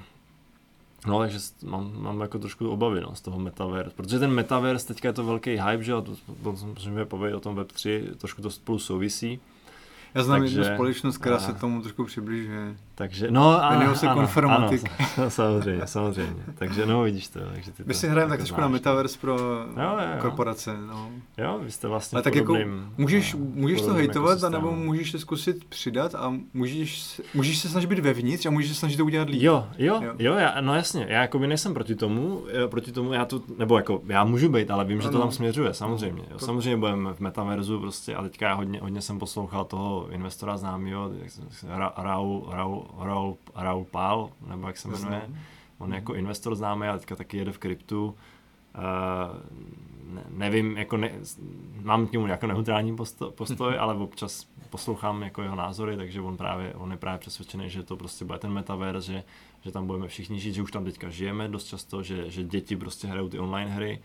No, 1.06 1.18
takže 1.18 1.38
mám, 1.64 2.02
mám 2.02 2.20
jako 2.20 2.38
trošku 2.38 2.70
obavy 2.70 3.00
no, 3.00 3.14
z 3.14 3.20
toho 3.20 3.38
metaverse, 3.38 3.96
protože 3.96 4.18
ten 4.18 4.30
metaverse, 4.30 4.86
teďka 4.86 5.08
je 5.08 5.12
to 5.12 5.24
velký 5.24 5.50
hype, 5.50 5.82
že 5.82 5.92
jo, 5.92 6.02
to, 6.02 6.16
to, 6.42 6.52
to, 6.52 7.04
povědět 7.04 7.36
o 7.36 7.40
tom 7.40 7.56
Web3, 7.56 8.04
trošku 8.14 8.42
to 8.42 8.50
spolu 8.50 8.78
souvisí. 8.78 9.40
Já 10.14 10.22
znám 10.22 10.40
takže, 10.40 10.60
jednu 10.60 10.74
společnost, 10.74 11.18
která 11.18 11.36
a, 11.36 11.38
se 11.38 11.54
tomu 11.54 11.82
trošku 11.82 12.04
přibližuje. 12.04 12.76
Takže, 12.98 13.30
no 13.30 13.64
a, 13.64 13.94
se 13.94 14.06
ano, 14.06 14.20
Konformatik. 14.20 14.90
Ano, 15.18 15.30
samozřejmě, 15.30 15.86
samozřejmě. 15.86 16.42
Takže 16.54 16.86
no, 16.86 17.02
vidíš 17.02 17.28
to. 17.28 17.40
Takže 17.54 17.72
ty 17.72 17.82
My 17.86 17.94
si 17.94 18.08
hrajeme 18.08 18.30
tak 18.30 18.38
trošku 18.38 18.60
na 18.60 18.68
metaverse 18.68 19.18
pro 19.18 19.32
jo, 19.32 19.66
jo, 19.76 19.98
jo. 20.00 20.20
korporace. 20.20 20.76
No. 20.86 21.10
Jo, 21.38 21.60
vy 21.62 21.70
jste 21.70 21.88
vlastně 21.88 22.16
Ale 22.16 22.22
tak 22.22 22.34
jako 22.34 22.56
můžeš, 22.98 23.34
no, 23.34 23.40
můžeš 23.54 23.80
to 23.82 23.94
hejtovat, 23.94 24.34
jako 24.34 24.46
anebo 24.46 24.72
můžeš 24.72 25.12
to 25.12 25.18
zkusit 25.18 25.64
přidat 25.64 26.14
a 26.14 26.34
můžeš, 26.54 27.20
můžeš 27.34 27.58
se 27.58 27.68
snažit 27.68 27.86
být 27.86 27.98
vevnitř 27.98 28.46
a 28.46 28.50
můžeš 28.50 28.68
se 28.68 28.74
snažit 28.74 28.96
to 28.96 29.04
udělat 29.04 29.28
líp. 29.28 29.42
Jo, 29.42 29.66
jo, 29.78 30.00
jo, 30.02 30.14
jo 30.18 30.34
já, 30.34 30.60
no 30.60 30.74
jasně, 30.74 31.06
já 31.08 31.20
jako 31.20 31.38
by 31.38 31.46
nejsem 31.46 31.74
proti 31.74 31.94
tomu, 31.94 32.44
proti 32.66 32.92
tomu, 32.92 33.12
já 33.12 33.24
tu, 33.24 33.42
nebo 33.58 33.76
jako, 33.76 34.02
já 34.06 34.24
můžu 34.24 34.48
být, 34.48 34.70
ale 34.70 34.84
vím, 34.84 35.00
že 35.00 35.08
to 35.08 35.18
tam 35.18 35.32
směřuje, 35.32 35.74
samozřejmě. 35.74 36.22
Jo. 36.30 36.38
Samozřejmě 36.38 36.76
budeme 36.76 37.14
v 37.14 37.20
metaverzu 37.20 37.80
prostě 37.80 38.14
a 38.14 38.22
teďka 38.22 38.48
já 38.48 38.54
hodně, 38.54 38.80
hodně 38.80 39.02
jsem 39.02 39.18
poslouchal 39.18 39.64
toho 39.64 40.08
investora 40.10 40.56
známého, 40.56 41.10
Raul, 41.96 42.48
Raul, 42.52 42.85
Raul, 42.98 43.36
Raul 43.54 43.84
Pál, 43.84 44.30
nebo 44.46 44.66
jak 44.66 44.76
se 44.76 44.88
jmenuje. 44.88 45.30
On 45.78 45.94
jako 45.94 46.14
investor 46.14 46.54
známý, 46.54 46.86
ale 46.86 46.98
teďka 46.98 47.16
taky 47.16 47.36
jede 47.36 47.52
v 47.52 47.58
kryptu. 47.58 48.06
Uh, 48.06 48.12
ne, 50.14 50.24
nevím, 50.30 50.76
jako 50.76 50.96
ne, 50.96 51.12
mám 51.82 52.06
k 52.06 52.12
němu 52.12 52.26
jako 52.26 52.46
neutrální 52.46 52.96
postoj, 52.96 53.30
postoj 53.30 53.78
ale 53.78 53.94
občas 53.94 54.46
poslouchám 54.70 55.22
jako 55.22 55.42
jeho 55.42 55.56
názory, 55.56 55.96
takže 55.96 56.20
on 56.20 56.36
právě, 56.36 56.74
on 56.74 56.90
je 56.90 56.96
právě 56.96 57.18
přesvědčený, 57.18 57.70
že 57.70 57.82
to 57.82 57.96
prostě 57.96 58.24
bude 58.24 58.38
ten 58.38 58.52
metaverse, 58.52 59.12
že, 59.12 59.24
že 59.60 59.72
tam 59.72 59.86
budeme 59.86 60.08
všichni 60.08 60.40
žít, 60.40 60.52
že 60.52 60.62
už 60.62 60.72
tam 60.72 60.84
teďka 60.84 61.08
žijeme 61.08 61.48
dost 61.48 61.64
často, 61.64 62.02
že, 62.02 62.30
že 62.30 62.44
děti 62.44 62.76
prostě 62.76 63.06
hrajou 63.06 63.28
ty 63.28 63.38
online 63.38 63.70
hry, 63.70 64.00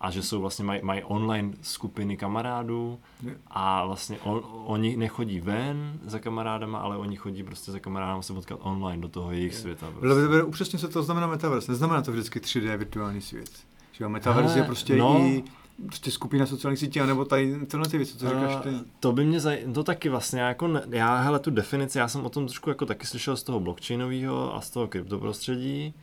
a 0.00 0.10
že 0.10 0.22
jsou 0.22 0.40
vlastně 0.40 0.64
mají 0.64 0.80
maj 0.82 1.02
online 1.06 1.52
skupiny 1.62 2.16
kamarádů 2.16 2.98
a 3.46 3.86
vlastně 3.86 4.18
on, 4.18 4.42
oni 4.66 4.96
nechodí 4.96 5.40
ven 5.40 6.00
za 6.06 6.18
kamarádama, 6.18 6.78
ale 6.78 6.96
oni 6.96 7.16
chodí 7.16 7.42
prostě 7.42 7.72
za 7.72 7.78
kamarádama 7.78 8.22
se 8.22 8.32
potkat 8.32 8.58
online 8.62 9.02
do 9.02 9.08
toho 9.08 9.32
jejich 9.32 9.54
světa. 9.54 9.86
Prostě. 9.98 10.42
Upřesně 10.42 10.78
se 10.78 10.88
to 10.88 11.02
znamená 11.02 11.26
metaverse, 11.26 11.72
neznamená 11.72 12.02
to 12.02 12.12
vždycky 12.12 12.38
3D 12.38 12.76
virtuální 12.76 13.20
svět. 13.20 13.50
Že 13.92 14.08
metaverse 14.08 14.58
je 14.58 14.64
prostě 14.64 14.96
no, 14.96 15.18
i 15.20 15.44
prostě 15.86 16.10
skupina 16.10 16.46
sociálních 16.46 16.78
sítí, 16.78 17.00
anebo 17.00 17.24
tady 17.24 17.66
tyhle 17.66 17.88
ty 17.88 17.96
věci, 17.96 18.18
co 18.18 18.28
říkáš 18.28 18.62
ty? 18.62 18.68
To 19.00 19.12
by 19.12 19.24
mě 19.24 19.40
zaj... 19.40 19.64
to 19.74 19.84
taky 19.84 20.08
vlastně 20.08 20.40
jako, 20.40 20.68
ne... 20.68 20.82
já 20.90 21.16
hele 21.16 21.38
tu 21.38 21.50
definici, 21.50 21.98
já 21.98 22.08
jsem 22.08 22.24
o 22.24 22.30
tom 22.30 22.46
trošku 22.46 22.70
jako 22.70 22.86
taky 22.86 23.06
slyšel 23.06 23.36
z 23.36 23.42
toho 23.42 23.60
blockchainového 23.60 24.56
a 24.56 24.60
z 24.60 24.70
toho 24.70 24.88
kryptoprostředí, 24.88 25.94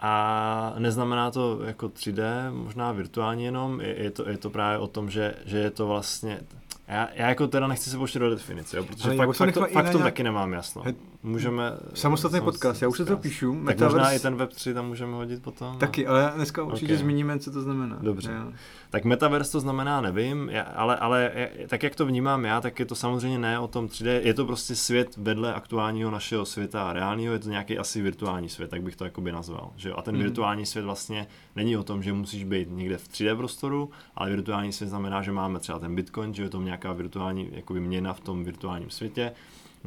a 0.00 0.74
neznamená 0.78 1.30
to 1.30 1.60
jako 1.64 1.86
3D, 1.86 2.52
možná 2.52 2.92
virtuálně 2.92 3.44
jenom, 3.44 3.80
je, 3.80 4.02
je, 4.02 4.10
to, 4.10 4.28
je 4.28 4.38
to 4.38 4.50
právě 4.50 4.78
o 4.78 4.86
tom, 4.86 5.10
že, 5.10 5.34
že 5.44 5.58
je 5.58 5.70
to 5.70 5.86
vlastně, 5.86 6.40
já, 6.88 7.08
já 7.14 7.28
jako 7.28 7.46
teda 7.46 7.66
nechci 7.66 7.90
se 7.90 7.96
pouštět 7.96 8.18
do 8.18 8.30
definice, 8.30 8.76
jo, 8.76 8.84
protože 8.84 9.16
fakt, 9.16 9.36
fakt, 9.36 9.54
to, 9.54 9.66
fakt 9.66 9.90
to 9.90 9.98
taky 9.98 10.22
nemám 10.22 10.52
jasno. 10.52 10.82
Můžeme... 11.22 11.72
Samostatný 11.94 12.40
podcast, 12.40 12.82
já 12.82 12.88
už 12.88 12.96
se 12.96 13.04
to 13.04 13.16
píšu. 13.16 13.52
Tak 13.54 13.62
Metaverse... 13.62 13.98
možná 13.98 14.12
i 14.12 14.18
ten 14.18 14.36
Web3 14.36 14.74
tam 14.74 14.86
můžeme 14.86 15.14
hodit 15.14 15.42
potom. 15.42 15.78
Taky, 15.78 16.06
ale 16.06 16.32
dneska 16.34 16.62
určitě 16.62 16.92
okay. 16.92 16.96
zmíníme, 16.96 17.38
co 17.38 17.50
to 17.50 17.62
znamená. 17.62 17.98
Dobře. 18.00 18.32
Jo. 18.32 18.52
Tak 18.90 19.04
Metaverse 19.04 19.52
to 19.52 19.60
znamená, 19.60 20.00
nevím, 20.00 20.50
ale, 20.74 20.96
ale 20.96 21.32
tak 21.68 21.82
jak 21.82 21.94
to 21.94 22.06
vnímám 22.06 22.44
já, 22.44 22.60
tak 22.60 22.78
je 22.78 22.86
to 22.86 22.94
samozřejmě 22.94 23.38
ne 23.38 23.58
o 23.58 23.68
tom 23.68 23.86
3D, 23.86 24.20
je 24.22 24.34
to 24.34 24.46
prostě 24.46 24.74
svět 24.74 25.16
vedle 25.16 25.54
aktuálního 25.54 26.10
našeho 26.10 26.44
světa 26.44 26.92
reálního, 26.92 27.32
je 27.32 27.38
to 27.38 27.50
nějaký 27.50 27.78
asi 27.78 28.02
virtuální 28.02 28.48
svět, 28.48 28.70
tak 28.70 28.82
bych 28.82 28.96
to 28.96 29.04
jakoby 29.04 29.32
nazval. 29.32 29.70
Že 29.76 29.88
jo? 29.88 29.94
A 29.98 30.02
ten 30.02 30.14
mm. 30.14 30.22
virtuální 30.22 30.66
svět 30.66 30.82
vlastně 30.82 31.26
není 31.56 31.76
o 31.76 31.82
tom, 31.82 32.02
že 32.02 32.12
musíš 32.12 32.44
být 32.44 32.68
někde 32.70 32.98
v 32.98 33.08
3D 33.08 33.36
prostoru, 33.36 33.90
ale 34.14 34.30
virtuální 34.30 34.72
svět 34.72 34.88
znamená, 34.88 35.22
že 35.22 35.32
máme 35.32 35.58
třeba 35.58 35.78
ten 35.78 35.94
Bitcoin, 35.94 36.34
že 36.34 36.42
je 36.42 36.48
to 36.48 36.62
nějaká 36.62 36.92
virtuální 36.92 37.48
jakoby 37.52 37.80
měna 37.80 38.12
v 38.12 38.20
tom 38.20 38.44
virtuálním 38.44 38.90
světě, 38.90 39.32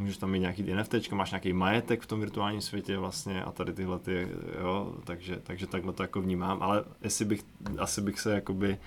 můžeš 0.02 0.18
tam 0.18 0.32
mít 0.32 0.40
nějaký 0.40 0.74
NFT, 0.74 1.12
máš 1.12 1.32
nějaký 1.32 1.54
majetek 1.54 2.02
v 2.02 2.06
tom 2.06 2.20
virtuálním 2.20 2.62
světě 2.62 2.98
vlastně 2.98 3.44
a 3.44 3.52
tady 3.52 3.74
tyhle 3.74 4.00
ty, 4.00 4.28
jo, 4.62 4.96
takže, 5.04 5.40
takže 5.44 5.68
takhle 5.68 5.94
to 5.94 6.04
jako 6.04 6.22
vnímám, 6.22 6.58
ale 6.62 6.84
jestli 7.02 7.26
bych, 7.26 7.44
asi 7.78 8.02
bych 8.02 8.20
se 8.20 8.34
jakoby 8.34 8.78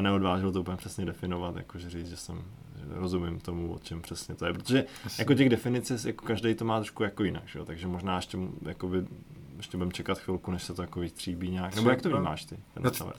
neodvážil 0.00 0.52
to 0.52 0.60
úplně 0.60 0.76
přesně 0.76 1.04
definovat, 1.04 1.56
jakože 1.56 1.90
říct, 1.90 2.08
že 2.08 2.16
jsem, 2.16 2.44
že 2.76 2.84
rozumím 2.88 3.40
tomu, 3.40 3.74
o 3.74 3.78
čem 3.78 4.02
přesně 4.02 4.34
to 4.34 4.46
je, 4.46 4.52
protože 4.52 4.84
Asi. 5.04 5.20
jako 5.20 5.34
těch 5.34 5.48
definic, 5.48 6.04
jako 6.04 6.26
každý 6.26 6.54
to 6.54 6.64
má 6.64 6.78
trošku 6.78 7.02
jako 7.02 7.24
jinak, 7.24 7.42
že 7.46 7.58
jo? 7.58 7.64
takže 7.64 7.86
možná 7.86 8.16
ještě, 8.16 8.38
jakoby, 8.62 9.04
ještě 9.56 9.76
budeme 9.76 9.92
čekat 9.92 10.18
chvilku, 10.18 10.50
než 10.50 10.62
se 10.62 10.74
to 10.74 10.82
jako 10.82 11.00
vytříbí 11.00 11.50
nějak, 11.50 11.76
nebo 11.76 11.90
jak 11.90 12.02
to 12.02 12.08
vnímáš 12.08 12.44
ty, 12.44 12.56
ten 12.74 12.82
no, 12.82 13.12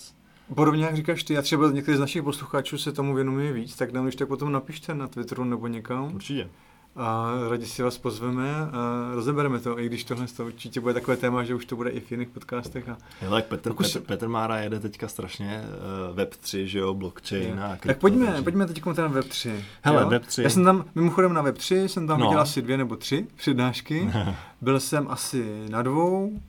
Podobně 0.55 0.85
jak 0.85 0.95
říkáš 0.95 1.23
ty, 1.23 1.37
a 1.37 1.41
třeba 1.41 1.71
některý 1.71 1.97
z 1.97 1.99
našich 1.99 2.23
posluchačů 2.23 2.77
se 2.77 2.91
tomu 2.91 3.15
věnuje 3.15 3.53
víc, 3.53 3.75
tak 3.75 3.93
nám 3.93 4.05
když 4.05 4.15
tak 4.15 4.27
potom 4.27 4.51
napište 4.51 4.93
na 4.93 5.07
Twitteru 5.07 5.43
nebo 5.43 5.67
někam. 5.67 6.15
Určitě 6.15 6.49
a 6.97 7.33
rádi 7.49 7.65
si 7.65 7.83
vás 7.83 7.97
pozveme 7.97 8.55
a 8.55 9.11
rozebereme 9.13 9.59
to, 9.59 9.79
i 9.79 9.85
když 9.85 10.03
tohle 10.03 10.27
to 10.27 10.45
určitě 10.45 10.79
bude 10.79 10.93
takové 10.93 11.17
téma, 11.17 11.43
že 11.43 11.55
už 11.55 11.65
to 11.65 11.75
bude 11.75 11.89
i 11.89 11.99
v 11.99 12.11
jiných 12.11 12.27
podcastech. 12.27 12.89
A... 12.89 12.97
Hele, 13.19 13.41
Petr, 13.41 13.69
Pokus... 13.69 13.93
Petr, 13.93 14.05
Petr 14.05 14.27
Mára 14.27 14.57
jede 14.57 14.79
teďka 14.79 15.07
strašně 15.07 15.63
uh, 16.09 16.17
Web3, 16.17 16.63
že 16.63 16.79
jo, 16.79 16.93
blockchain 16.93 17.43
je. 17.43 17.63
a 17.63 17.67
krypto, 17.67 17.87
Tak 17.87 17.97
pojďme, 17.97 18.25
takže... 18.25 18.41
pojďme 18.41 18.65
teď 18.67 18.85
na 18.85 19.09
Web3. 19.09 19.61
Hele, 19.81 20.01
jo? 20.01 20.09
Web3. 20.09 20.41
Já 20.41 20.49
jsem 20.49 20.63
tam, 20.63 20.85
mimochodem 20.95 21.33
na 21.33 21.43
Web3, 21.43 21.85
jsem 21.85 22.07
tam 22.07 22.19
no. 22.19 22.25
viděl 22.27 22.41
asi 22.41 22.61
dvě 22.61 22.77
nebo 22.77 22.95
tři 22.95 23.27
přednášky. 23.35 24.11
Byl 24.61 24.79
jsem 24.79 25.07
asi 25.09 25.65
na 25.69 25.81
dvou 25.81 26.39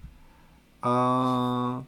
a 0.82 1.84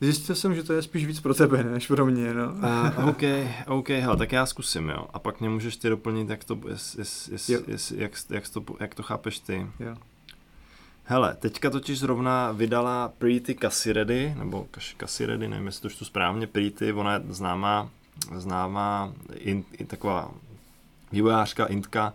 Zjistil 0.00 0.34
jsem, 0.34 0.54
že 0.54 0.62
to 0.62 0.72
je 0.72 0.82
spíš 0.82 1.06
víc 1.06 1.20
pro 1.20 1.34
tebe, 1.34 1.64
než 1.64 1.86
pro 1.86 2.06
mě, 2.06 2.34
no. 2.34 2.52
Uh, 2.52 3.08
OK, 3.08 3.22
OK, 3.66 3.88
hele, 3.88 4.16
tak 4.16 4.32
já 4.32 4.46
zkusím, 4.46 4.88
jo. 4.88 5.06
A 5.12 5.18
pak 5.18 5.40
mě 5.40 5.48
můžeš 5.48 5.76
ty 5.76 5.88
doplnit, 5.88 6.28
jak 6.28 6.44
to, 6.44 6.58
jest, 6.68 6.98
jest, 6.98 7.28
jest, 7.28 7.68
jest, 7.68 7.92
jak, 7.92 8.12
jak, 8.30 8.48
to, 8.48 8.64
jak 8.80 8.94
to 8.94 9.02
chápeš 9.02 9.38
ty. 9.38 9.66
Jo. 9.80 9.96
Hele, 11.04 11.36
teďka 11.40 11.70
totiž 11.70 11.98
zrovna 11.98 12.52
vydala 12.52 13.12
Pretty 13.18 13.54
Cassiredy, 13.54 14.34
nebo 14.38 14.66
Cassiredy, 14.98 15.48
nevím, 15.48 15.66
jestli 15.66 15.82
to 15.82 15.90
čtu 15.90 16.04
správně, 16.04 16.46
Pretty, 16.46 16.92
ona 16.92 17.14
je 17.14 17.22
známá, 17.28 17.90
známá 18.36 19.12
in, 19.34 19.64
in, 19.78 19.86
taková 19.86 20.30
vývojářka, 21.12 21.66
intka, 21.66 22.12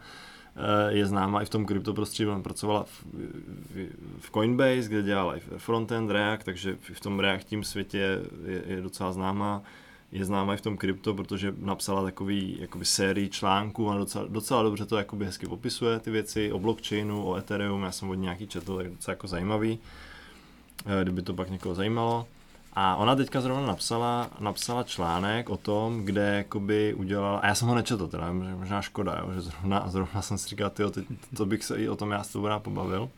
je 0.90 1.06
známá 1.06 1.42
i 1.42 1.46
v 1.46 1.50
tom 1.50 1.66
kryptoprostředí, 1.66 2.28
ona 2.28 2.42
pracovala 2.42 2.84
v, 2.84 3.04
v, 3.04 3.90
v 4.20 4.32
Coinbase, 4.32 4.90
kde 4.90 5.04
dělala 5.04 5.38
i 5.38 5.40
frontend, 5.40 6.12
React, 6.12 6.46
takže 6.46 6.78
v 6.94 7.00
tom 7.00 7.20
React 7.20 7.48
tím 7.48 7.64
světě 7.64 7.98
je, 8.46 8.64
je 8.66 8.82
docela 8.82 9.14
známá. 9.14 9.64
Je 10.12 10.26
známá 10.26 10.54
i 10.54 10.58
v 10.58 10.62
tom 10.62 10.78
krypto, 10.78 11.14
protože 11.14 11.54
napsala 11.58 12.04
takový 12.04 12.58
jakoby 12.60 12.86
sérii 12.86 13.30
článků 13.30 13.90
a 13.90 13.98
docela, 13.98 14.26
docela 14.30 14.64
dobře 14.64 14.86
to 14.86 14.98
jakoby 14.98 15.26
hezky 15.26 15.48
popisuje 15.48 16.00
ty 16.00 16.12
věci 16.12 16.52
o 16.52 16.60
blockchainu, 16.60 17.26
o 17.26 17.36
Ethereum, 17.36 17.84
já 17.84 17.92
jsem 17.92 18.10
od 18.10 18.16
nějaký 18.16 18.48
četl, 18.48 18.78
tak 18.78 18.90
docela 18.90 19.12
jako 19.12 19.28
zajímavý, 19.28 19.80
eh, 20.86 21.04
kdyby 21.04 21.22
to 21.22 21.34
pak 21.34 21.50
někoho 21.50 21.76
zajímalo. 21.76 22.28
A 22.76 22.96
ona 22.96 23.16
teďka 23.16 23.42
zrovna 23.42 23.68
napsala, 23.68 24.30
napsala 24.40 24.84
článek 24.84 25.50
o 25.50 25.58
tom, 25.58 26.06
kde 26.06 26.36
jakoby 26.36 26.94
udělala, 26.94 27.40
a 27.40 27.48
já 27.48 27.56
jsem 27.56 27.68
ho 27.68 27.76
nečetl 27.76 28.08
teda, 28.08 28.32
možná 28.32 28.82
škoda, 28.82 29.18
jo, 29.20 29.34
že 29.34 29.42
zrovna, 29.42 29.84
zrovna 29.88 30.22
jsem 30.22 30.38
si 30.38 30.50
říkal, 30.50 30.70
tyjo, 30.70 30.90
ty, 30.90 31.06
to 31.38 31.46
bych 31.46 31.64
se 31.64 31.78
i 31.78 31.90
o 31.90 31.96
tom 31.96 32.12
já 32.12 32.24
s 32.24 32.28
tou 32.28 32.48
pobavil. 32.60 33.10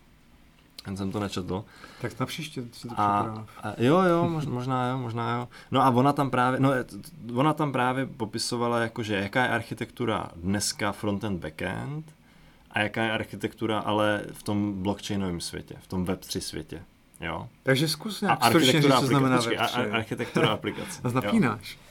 jen 0.85 0.97
jsem 0.97 1.11
to 1.11 1.19
nečetl. 1.19 1.65
Tak 2.01 2.19
na 2.19 2.25
příště 2.25 2.63
si 2.71 2.87
to 2.87 2.99
a, 2.99 3.45
a, 3.63 3.73
jo, 3.77 4.01
jo, 4.01 4.29
možná 4.29 4.89
jo, 4.89 4.97
možná 4.97 5.37
jo. 5.37 5.47
No 5.71 5.81
a 5.81 5.89
ona 5.89 6.13
tam 6.13 6.29
právě, 6.29 6.59
no, 6.59 6.71
ona 7.35 7.53
tam 7.53 7.71
právě 7.71 8.05
popisovala, 8.05 8.79
jakože 8.79 9.15
jaká 9.15 9.43
je 9.43 9.49
architektura 9.49 10.29
dneska 10.35 10.91
frontend, 10.91 11.41
backend 11.41 12.05
a 12.71 12.79
jaká 12.79 13.03
je 13.03 13.11
architektura 13.11 13.79
ale 13.79 14.21
v 14.31 14.43
tom 14.43 14.83
blockchainovém 14.83 15.41
světě, 15.41 15.75
v 15.79 15.87
tom 15.87 16.05
Web3 16.05 16.39
světě. 16.39 16.83
Jo. 17.21 17.47
Takže 17.63 17.87
zkus 17.87 18.21
nějak 18.21 18.45
stručně 18.45 18.81
říct, 18.81 18.93
co 18.99 19.05
znamená 19.05 19.39
Web3. 19.39 19.93
architektura 19.93 20.47
aplikace. 20.47 21.01
A 21.03 21.11
napínáš. 21.11 21.73
Jo. 21.73 21.87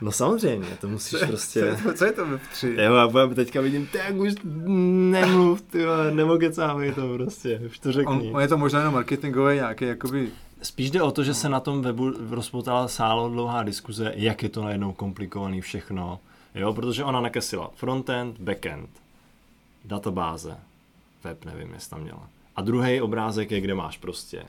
No 0.00 0.12
samozřejmě, 0.12 0.68
to 0.80 0.88
musíš 0.88 1.20
prostě... 1.26 1.76
Co, 1.82 1.92
co 1.94 2.04
je 2.04 2.12
to 2.12 2.26
Web3? 2.26 2.82
Jo, 2.82 2.94
a 2.94 3.34
teďka 3.34 3.60
vidím, 3.60 3.86
tak 3.86 4.14
už 4.14 4.34
nemluv, 4.44 5.62
ty 5.62 5.78
nemokecávej 6.10 6.92
to 6.92 7.14
prostě, 7.14 7.60
už 7.66 7.78
to 7.78 7.92
řekni. 7.92 8.28
On, 8.30 8.36
on 8.36 8.42
je 8.42 8.48
to 8.48 8.58
možná 8.58 8.78
jenom 8.78 8.94
marketingové 8.94 9.54
nějaké, 9.54 9.86
jakoby... 9.86 10.30
Spíš 10.62 10.90
jde 10.90 11.02
o 11.02 11.10
to, 11.10 11.24
že 11.24 11.34
se 11.34 11.48
na 11.48 11.60
tom 11.60 11.82
webu 11.82 12.14
rozpoutala 12.30 12.88
sálo 12.88 13.28
dlouhá 13.28 13.62
diskuze, 13.62 14.12
jak 14.16 14.42
je 14.42 14.48
to 14.48 14.64
najednou 14.64 14.92
komplikovaný 14.92 15.60
všechno, 15.60 16.20
jo, 16.54 16.72
protože 16.74 17.04
ona 17.04 17.20
nakesila 17.20 17.70
frontend, 17.74 18.40
backend, 18.40 18.90
databáze, 19.84 20.56
web, 21.24 21.44
nevím, 21.44 21.74
jestli 21.74 21.90
tam 21.90 22.00
měla. 22.00 22.28
A 22.60 22.62
druhý 22.62 23.00
obrázek 23.00 23.50
je, 23.50 23.60
kde 23.60 23.74
máš 23.74 23.96
prostě 23.96 24.44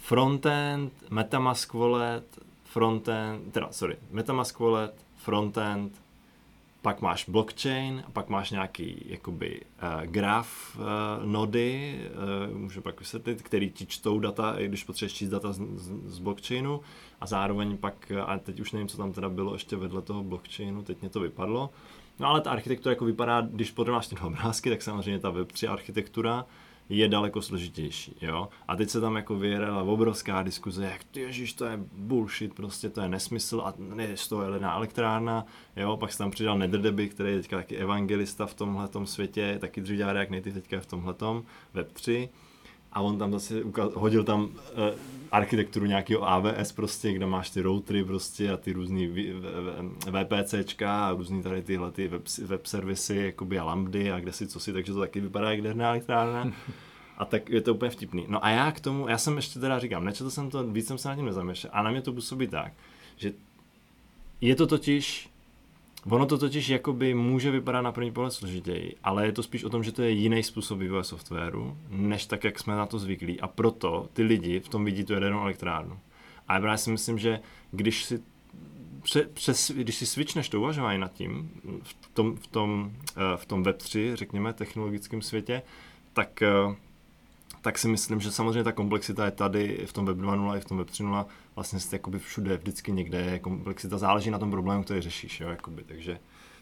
frontend, 0.00 0.92
Metamask 1.10 1.74
wallet, 1.74 2.24
frontend, 2.64 3.52
teda, 3.52 3.68
sorry, 3.70 3.96
Metamask 4.10 4.58
wallet, 4.58 4.94
frontend, 5.16 6.00
pak 6.82 7.00
máš 7.00 7.28
blockchain, 7.28 8.02
a 8.06 8.10
pak 8.10 8.28
máš 8.28 8.50
nějaký 8.50 9.04
jakoby 9.06 9.60
uh, 9.60 10.06
graf 10.06 10.76
uh, 10.76 10.84
nody, 11.26 12.00
uh, 12.50 12.56
můžu 12.56 12.80
pak 12.80 13.00
vysvětlit, 13.00 13.42
který 13.42 13.70
ti 13.70 13.86
čtou 13.86 14.18
data, 14.18 14.58
i 14.58 14.68
když 14.68 14.84
potřebuješ 14.84 15.12
číst 15.12 15.28
data 15.28 15.52
z, 15.52 15.58
z, 15.58 15.90
z 16.06 16.18
blockchainu. 16.18 16.80
A 17.20 17.26
zároveň 17.26 17.76
pak, 17.76 18.12
a 18.26 18.38
teď 18.38 18.60
už 18.60 18.72
nevím, 18.72 18.88
co 18.88 18.96
tam 18.96 19.12
teda 19.12 19.28
bylo 19.28 19.52
ještě 19.52 19.76
vedle 19.76 20.02
toho 20.02 20.22
blockchainu, 20.22 20.82
teď 20.82 21.00
mě 21.00 21.10
to 21.10 21.20
vypadlo, 21.20 21.70
no 22.20 22.28
ale 22.28 22.40
ta 22.40 22.50
architektura 22.50 22.92
jako 22.92 23.04
vypadá, 23.04 23.40
když 23.40 23.70
potom 23.70 23.94
máš 23.94 24.06
ty 24.06 24.16
obrázky, 24.16 24.70
tak 24.70 24.82
samozřejmě 24.82 25.18
ta 25.18 25.32
Web3 25.32 25.72
architektura, 25.72 26.46
je 26.88 27.08
daleko 27.08 27.42
složitější, 27.42 28.16
jo. 28.22 28.48
A 28.68 28.76
teď 28.76 28.90
se 28.90 29.00
tam 29.00 29.16
jako 29.16 29.36
vyjela 29.36 29.82
obrovská 29.82 30.42
diskuze, 30.42 30.84
jak 30.84 31.04
ty 31.04 31.20
ježiš, 31.20 31.52
to 31.52 31.64
je 31.64 31.80
bullshit, 31.92 32.54
prostě 32.54 32.88
to 32.90 33.00
je 33.00 33.08
nesmysl 33.08 33.62
a 33.64 33.74
ne, 33.78 34.16
z 34.16 34.28
toho 34.28 34.42
jelená 34.42 34.74
elektrárna, 34.74 35.46
jo. 35.76 35.96
Pak 35.96 36.12
se 36.12 36.18
tam 36.18 36.30
přidal 36.30 36.58
Netherderby, 36.58 37.08
který 37.08 37.30
je 37.30 37.36
teďka 37.36 37.56
taky 37.56 37.76
evangelista 37.76 38.46
v 38.46 38.54
tomhle 38.54 38.88
světě, 39.04 39.58
taky 39.60 39.80
dřív 39.80 40.00
React 40.00 40.30
Native 40.30 40.60
teďka 40.60 40.80
v 40.80 40.86
tomhle 40.86 41.14
Web3 41.74 42.28
a 42.92 43.00
on 43.00 43.18
tam 43.18 43.32
zase 43.32 43.62
ukaz, 43.62 43.90
hodil 43.94 44.24
tam 44.24 44.44
uh, 44.44 44.50
architekturu 45.32 45.86
nějakého 45.86 46.28
AWS 46.28 46.72
prostě, 46.72 47.12
kde 47.12 47.26
máš 47.26 47.50
ty 47.50 47.60
routery 47.60 48.04
prostě 48.04 48.50
a 48.50 48.56
ty 48.56 48.72
různý 48.72 49.32
VPCčka 50.10 51.06
a 51.06 51.12
různý 51.12 51.42
tady 51.42 51.62
tyhle 51.62 51.92
ty 51.92 52.08
web, 52.08 52.22
web 52.44 52.66
servisy, 52.66 53.16
jakoby 53.16 53.58
a 53.58 53.64
lambdy 53.64 54.12
a 54.12 54.20
kde 54.20 54.32
si 54.32 54.46
co 54.46 54.60
si, 54.60 54.72
takže 54.72 54.92
to 54.92 55.00
taky 55.00 55.20
vypadá 55.20 55.50
jak 55.50 55.62
derná 55.62 55.88
elektrárna. 55.88 56.52
A 57.18 57.24
tak 57.24 57.50
je 57.50 57.60
to 57.60 57.74
úplně 57.74 57.90
vtipný. 57.90 58.26
No 58.28 58.44
a 58.44 58.50
já 58.50 58.72
k 58.72 58.80
tomu, 58.80 59.08
já 59.08 59.18
jsem 59.18 59.36
ještě 59.36 59.60
teda 59.60 59.78
říkám, 59.78 60.04
nečetl 60.04 60.30
jsem 60.30 60.50
to, 60.50 60.64
víc 60.64 60.86
jsem 60.86 60.98
se 60.98 61.08
na 61.08 61.16
tím 61.16 61.24
nezamešel 61.24 61.70
a 61.74 61.82
na 61.82 61.90
mě 61.90 62.02
to 62.02 62.12
působí 62.12 62.46
tak, 62.46 62.72
že 63.16 63.32
je 64.40 64.56
to 64.56 64.66
totiž 64.66 65.31
Ono 66.10 66.26
to 66.26 66.38
totiž 66.38 66.68
jakoby 66.68 67.14
může 67.14 67.50
vypadat 67.50 67.82
na 67.82 67.92
první 67.92 68.12
pohled 68.12 68.30
složitěji, 68.30 68.96
ale 69.04 69.26
je 69.26 69.32
to 69.32 69.42
spíš 69.42 69.64
o 69.64 69.70
tom, 69.70 69.84
že 69.84 69.92
to 69.92 70.02
je 70.02 70.10
jiný 70.10 70.42
způsob 70.42 70.78
vývoje 70.78 71.04
softwaru, 71.04 71.76
než 71.88 72.26
tak, 72.26 72.44
jak 72.44 72.58
jsme 72.58 72.76
na 72.76 72.86
to 72.86 72.98
zvyklí. 72.98 73.40
A 73.40 73.48
proto 73.48 74.08
ty 74.12 74.22
lidi 74.22 74.60
v 74.60 74.68
tom 74.68 74.84
vidí 74.84 75.04
tu 75.04 75.12
jadernou 75.12 75.40
elektrárnu. 75.40 75.98
A 76.48 76.58
já 76.58 76.76
si 76.76 76.90
myslím, 76.90 77.18
že 77.18 77.40
když 77.70 78.04
si 78.04 78.22
přes, 79.34 79.70
když 79.70 79.94
si 79.94 80.06
switchneš 80.06 80.48
to 80.48 80.60
uvažování 80.60 80.98
nad 80.98 81.12
tím, 81.12 81.50
v 81.82 81.94
tom, 82.12 82.36
v 82.36 82.46
tom, 82.46 82.92
eh, 83.16 83.36
v 83.36 83.46
tom 83.46 83.62
Web3, 83.62 84.16
řekněme, 84.16 84.52
technologickém 84.52 85.22
světě, 85.22 85.62
tak, 86.12 86.42
eh, 86.42 86.48
tak 87.62 87.78
si 87.78 87.88
myslím, 87.88 88.20
že 88.20 88.30
samozřejmě 88.30 88.64
ta 88.64 88.72
komplexita 88.72 89.24
je 89.24 89.30
tady 89.30 89.82
v 89.86 89.92
tom 89.92 90.06
Web 90.06 90.16
2.0 90.16 90.56
i 90.56 90.60
v 90.60 90.64
tom 90.64 90.78
Web 90.78 90.88
3.0 90.88 91.26
vlastně 91.54 91.80
jste 91.80 91.96
jakoby 91.96 92.18
všude, 92.18 92.56
vždycky 92.56 92.92
někde 92.92 93.20
je 93.20 93.38
komplexita, 93.38 93.98
záleží 93.98 94.30
na 94.30 94.38
tom 94.38 94.50
problému, 94.50 94.82
který 94.82 95.00
řešíš, 95.00 95.40
jo, 95.40 95.48
jakoby, 95.48 95.84
takže, 95.84 96.18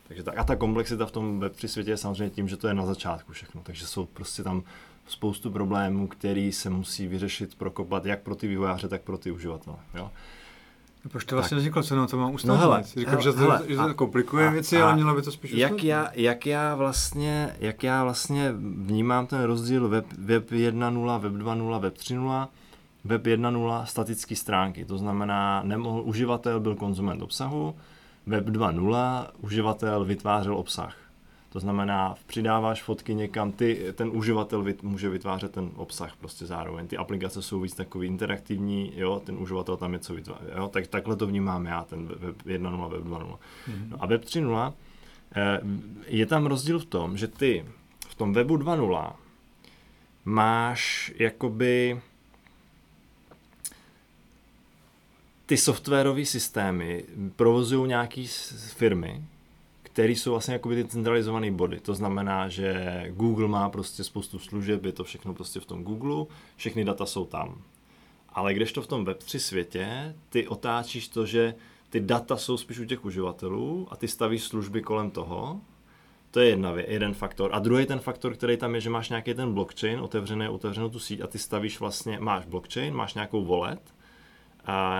takže 0.08 0.22
tak, 0.22 0.38
a 0.38 0.44
ta 0.44 0.56
komplexita 0.56 1.06
v 1.06 1.10
tom 1.10 1.40
web 1.40 1.54
světě 1.66 1.90
je 1.90 1.96
samozřejmě 1.96 2.30
tím, 2.30 2.48
že 2.48 2.56
to 2.56 2.68
je 2.68 2.74
na 2.74 2.86
začátku 2.86 3.32
všechno, 3.32 3.60
takže 3.64 3.86
jsou 3.86 4.06
prostě 4.06 4.42
tam 4.42 4.62
spoustu 5.06 5.50
problémů, 5.50 6.08
který 6.08 6.52
se 6.52 6.70
musí 6.70 7.06
vyřešit, 7.06 7.54
prokopat, 7.54 8.04
jak 8.04 8.22
pro 8.22 8.34
ty 8.34 8.48
vývojáře, 8.48 8.88
tak 8.88 9.02
pro 9.02 9.18
ty 9.18 9.30
uživatele, 9.30 9.76
jo. 9.94 10.10
No, 11.04 11.10
proč 11.10 11.24
to 11.24 11.36
vlastně 11.36 11.56
vzniklo, 11.56 11.82
co 11.82 11.96
na 11.96 12.06
to 12.06 12.16
mám 12.16 12.34
ustávat? 12.34 12.60
No 12.60 12.68
hele, 12.68 12.82
Říkám, 12.82 13.10
hele, 13.10 13.22
že, 13.22 13.32
to, 13.32 13.38
hele, 13.38 13.62
že 13.68 13.76
to 13.76 13.94
komplikuje 13.94 14.48
a, 14.48 14.50
věci, 14.50 14.82
a, 14.82 14.84
ale 14.84 14.94
mělo 14.94 15.14
by 15.14 15.22
to 15.22 15.32
spíš 15.32 15.52
jak 15.52 15.84
já, 15.84 16.10
jak 16.14 16.46
já, 16.46 16.74
vlastně, 16.74 17.56
jak 17.58 17.82
já 17.82 18.04
vlastně 18.04 18.52
vnímám 18.58 19.26
ten 19.26 19.42
rozdíl 19.42 19.88
web, 19.88 20.06
web 20.18 20.50
1.0, 20.50 21.20
web 21.20 21.32
2.0, 21.32 21.80
web 21.80 21.94
3.0, 21.94 22.48
Web 23.04 23.22
1.0 23.22 23.84
statické 23.84 24.36
stránky, 24.36 24.84
to 24.84 24.98
znamená, 24.98 25.62
nemohl, 25.64 26.02
uživatel 26.04 26.60
byl 26.60 26.76
konzument 26.76 27.22
obsahu, 27.22 27.74
Web 28.26 28.44
2.0 28.44 29.26
uživatel 29.40 30.04
vytvářel 30.04 30.56
obsah. 30.56 30.96
To 31.52 31.60
znamená, 31.60 32.14
přidáváš 32.26 32.82
fotky 32.82 33.14
někam, 33.14 33.52
ty, 33.52 33.84
ten 33.94 34.10
uživatel 34.12 34.62
vyt, 34.62 34.82
může 34.82 35.08
vytvářet 35.08 35.52
ten 35.52 35.70
obsah 35.76 36.16
prostě 36.16 36.46
zároveň. 36.46 36.86
Ty 36.86 36.96
aplikace 36.96 37.42
jsou 37.42 37.60
víc 37.60 37.74
takový 37.74 38.06
interaktivní, 38.06 38.92
jo, 38.96 39.22
ten 39.24 39.36
uživatel 39.38 39.76
tam 39.76 39.92
něco 39.92 40.14
vytváří, 40.14 40.44
jo, 40.56 40.68
tak 40.68 40.86
takhle 40.86 41.16
to 41.16 41.26
vnímám 41.26 41.66
já, 41.66 41.84
ten 41.84 42.06
web 42.06 42.42
1.0, 42.42 42.88
web 42.90 43.04
2.0. 43.04 43.26
Mm-hmm. 43.26 43.88
No 43.88 43.96
a 44.00 44.06
web 44.06 44.24
3.0 44.24 44.72
eh, 45.36 45.60
je 46.06 46.26
tam 46.26 46.46
rozdíl 46.46 46.78
v 46.78 46.84
tom, 46.84 47.16
že 47.16 47.28
ty 47.28 47.66
v 48.08 48.14
tom 48.14 48.32
webu 48.32 48.56
2.0 48.56 49.12
máš 50.24 51.12
jakoby 51.18 52.00
ty 55.46 55.56
softwarové 55.56 56.24
systémy 56.24 57.04
provozují 57.36 57.88
nějaké 57.88 58.24
firmy, 58.76 59.24
které 59.92 60.12
jsou 60.12 60.30
vlastně 60.30 60.52
jako 60.52 60.68
ty 60.68 60.84
centralizované 60.84 61.50
body. 61.50 61.80
To 61.80 61.94
znamená, 61.94 62.48
že 62.48 63.04
Google 63.10 63.48
má 63.48 63.68
prostě 63.68 64.04
spoustu 64.04 64.38
služeb, 64.38 64.84
je 64.84 64.92
to 64.92 65.04
všechno 65.04 65.34
prostě 65.34 65.60
v 65.60 65.66
tom 65.66 65.84
Google, 65.84 66.26
všechny 66.56 66.84
data 66.84 67.06
jsou 67.06 67.24
tam. 67.24 67.62
Ale 68.28 68.54
když 68.54 68.72
to 68.72 68.82
v 68.82 68.86
tom 68.86 69.04
Web3 69.04 69.38
světě, 69.38 70.16
ty 70.28 70.48
otáčíš 70.48 71.08
to, 71.08 71.26
že 71.26 71.54
ty 71.90 72.00
data 72.00 72.36
jsou 72.36 72.56
spíš 72.56 72.78
u 72.78 72.84
těch 72.84 73.04
uživatelů 73.04 73.88
a 73.90 73.96
ty 73.96 74.08
stavíš 74.08 74.42
služby 74.42 74.82
kolem 74.82 75.10
toho, 75.10 75.60
to 76.30 76.40
je 76.40 76.48
jedna 76.48 76.72
vě, 76.72 76.86
jeden 76.88 77.14
faktor. 77.14 77.50
A 77.52 77.58
druhý 77.58 77.86
ten 77.86 77.98
faktor, 77.98 78.34
který 78.34 78.56
tam 78.56 78.74
je, 78.74 78.80
že 78.80 78.90
máš 78.90 79.08
nějaký 79.08 79.34
ten 79.34 79.54
blockchain, 79.54 80.00
otevřený, 80.00 80.48
otevřenou 80.48 80.88
tu 80.88 80.98
síť 80.98 81.20
a 81.20 81.26
ty 81.26 81.38
stavíš 81.38 81.80
vlastně, 81.80 82.18
máš 82.20 82.46
blockchain, 82.46 82.94
máš 82.94 83.14
nějakou 83.14 83.44
wallet, 83.44 83.94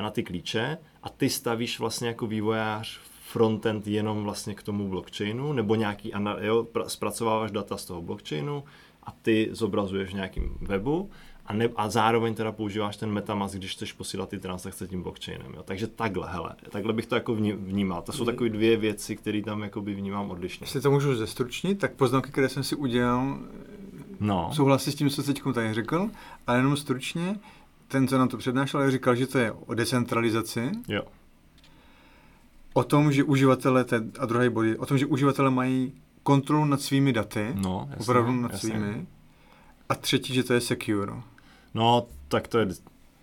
na 0.01 0.11
ty 0.11 0.23
klíče 0.23 0.79
a 1.03 1.09
ty 1.09 1.31
stavíš 1.31 1.79
vlastně 1.79 2.09
jako 2.09 2.27
vývojář 2.27 3.01
frontend 3.31 3.87
jenom 3.87 4.23
vlastně 4.25 4.55
k 4.55 4.63
tomu 4.63 4.89
blockchainu, 4.89 5.53
nebo 5.53 5.75
nějaký, 5.75 6.13
jo, 6.41 6.67
zpracováváš 6.87 7.51
data 7.51 7.77
z 7.77 7.85
toho 7.85 8.03
blockchainu 8.03 8.65
a 9.03 9.13
ty 9.23 9.49
zobrazuješ 9.53 10.11
v 10.11 10.15
nějakým 10.15 10.57
webu 10.61 11.11
a, 11.47 11.53
ne, 11.53 11.69
a 11.77 11.89
zároveň 11.89 12.35
teda 12.35 12.53
používáš 12.53 12.97
ten 12.97 13.11
Metamask, 13.11 13.55
když 13.55 13.73
chceš 13.73 13.93
posílat 13.93 14.29
ty 14.29 14.39
transakce 14.39 14.89
tím 14.89 15.03
blockchainem. 15.03 15.55
Jo. 15.55 15.63
Takže 15.63 15.87
takhle, 15.87 16.29
hele, 16.31 16.55
takhle 16.71 16.93
bych 16.93 17.07
to 17.07 17.15
jako 17.15 17.35
vnímal. 17.35 18.03
To 18.03 18.13
jsou 18.13 18.25
takové 18.25 18.51
dvě 18.51 18.77
věci, 18.77 19.17
které 19.17 19.43
tam 19.43 19.63
jako 19.63 19.81
by 19.81 19.95
vnímám 19.95 20.31
odlišně. 20.31 20.65
Jestli 20.65 20.81
to 20.81 20.91
můžu 20.91 21.15
zestručnit, 21.15 21.79
tak 21.79 21.93
poznámky, 21.93 22.31
které 22.31 22.49
jsem 22.49 22.65
si 22.65 22.77
udělal, 22.77 23.39
no. 24.21 24.51
souhlasí 24.53 24.93
s 24.93 24.95
tím, 24.95 25.11
co 25.11 25.23
teď 25.23 25.43
tady 25.55 25.75
řekl, 25.75 26.11
ale 26.47 26.59
jenom 26.59 26.77
stručně, 26.77 27.37
ten, 27.89 28.09
co 28.09 28.19
nám 28.19 28.29
to 28.29 28.37
přednášel, 28.37 28.91
říkal, 28.91 29.15
že 29.15 29.27
to 29.27 29.39
je 29.39 29.53
o 29.53 29.75
decentralizaci. 29.75 30.71
Jo. 30.89 31.03
O 32.73 32.85
tom, 32.85 33.13
že 33.13 33.25
uživatelé, 33.25 33.85
a 34.19 34.27
druhý 34.27 34.49
body, 34.49 34.79
o 34.79 34.87
tom, 34.87 34.99
že 34.99 35.07
uživatelé 35.07 35.51
mají 35.51 35.93
kontrolu 36.23 36.65
nad 36.65 36.81
svými 36.81 37.13
daty. 37.13 37.53
No, 37.55 37.89
jasně, 37.91 38.03
opravdu 38.03 38.33
nad 38.33 38.53
jasně. 38.53 38.71
svými. 38.71 39.07
A 39.89 39.95
třetí, 39.95 40.35
že 40.35 40.43
to 40.43 40.53
je 40.55 40.61
secure. 40.61 41.13
No, 41.75 42.07
tak 42.29 42.49
to 42.49 42.59
je, 42.59 42.67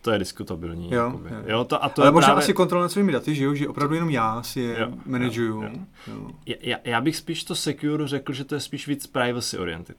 to 0.01 0.11
je 0.11 0.19
diskutabilní. 0.19 0.93
Jo, 0.93 1.03
jakoby. 1.05 1.29
jo. 1.29 1.41
jo 1.45 1.63
to, 1.63 1.83
a 1.83 1.89
to 1.89 2.01
Ale 2.01 2.11
možná 2.11 2.27
právě... 2.27 2.43
asi 2.43 2.53
kontrola 2.53 2.81
nad 2.81 2.89
svými 2.89 3.11
daty, 3.11 3.35
že 3.35 3.43
jo? 3.43 3.53
Že 3.53 3.67
opravdu 3.67 3.95
jenom 3.95 4.09
já 4.09 4.43
si 4.43 4.59
je 4.59 4.79
jo, 4.79 4.93
manažuju. 5.05 5.63
Jo, 5.63 5.69
jo. 6.07 6.31
Jo. 6.45 6.55
Já, 6.61 6.77
já 6.83 7.01
bych 7.01 7.15
spíš 7.15 7.43
to 7.43 7.55
secure 7.55 8.07
řekl, 8.07 8.33
že 8.33 8.43
to 8.43 8.55
je 8.55 8.61
spíš 8.61 8.87
víc 8.87 9.07
privacy 9.07 9.57
oriented. 9.57 9.97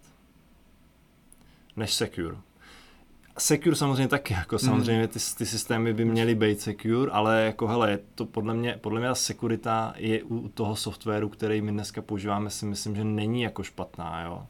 Než 1.76 1.94
secure. 1.94 2.36
Secure 3.38 3.76
samozřejmě 3.76 4.08
taky, 4.08 4.34
jako 4.34 4.56
hmm. 4.56 4.68
samozřejmě 4.68 5.08
ty, 5.08 5.18
ty 5.38 5.46
systémy 5.46 5.92
by 5.94 6.04
měly 6.04 6.34
být 6.34 6.60
secure, 6.60 7.12
ale 7.12 7.44
jako 7.44 7.66
hele, 7.66 7.90
je 7.90 7.98
to 8.14 8.26
podle 8.26 8.54
mě, 8.54 8.78
podle 8.80 9.00
mě 9.00 9.08
ta 9.08 9.14
sekurita 9.14 9.94
je 9.96 10.22
u 10.22 10.48
toho 10.48 10.76
softwaru, 10.76 11.28
který 11.28 11.60
my 11.60 11.72
dneska 11.72 12.02
používáme, 12.02 12.50
si 12.50 12.66
myslím, 12.66 12.96
že 12.96 13.04
není 13.04 13.42
jako 13.42 13.62
špatná, 13.62 14.22
jo. 14.22 14.46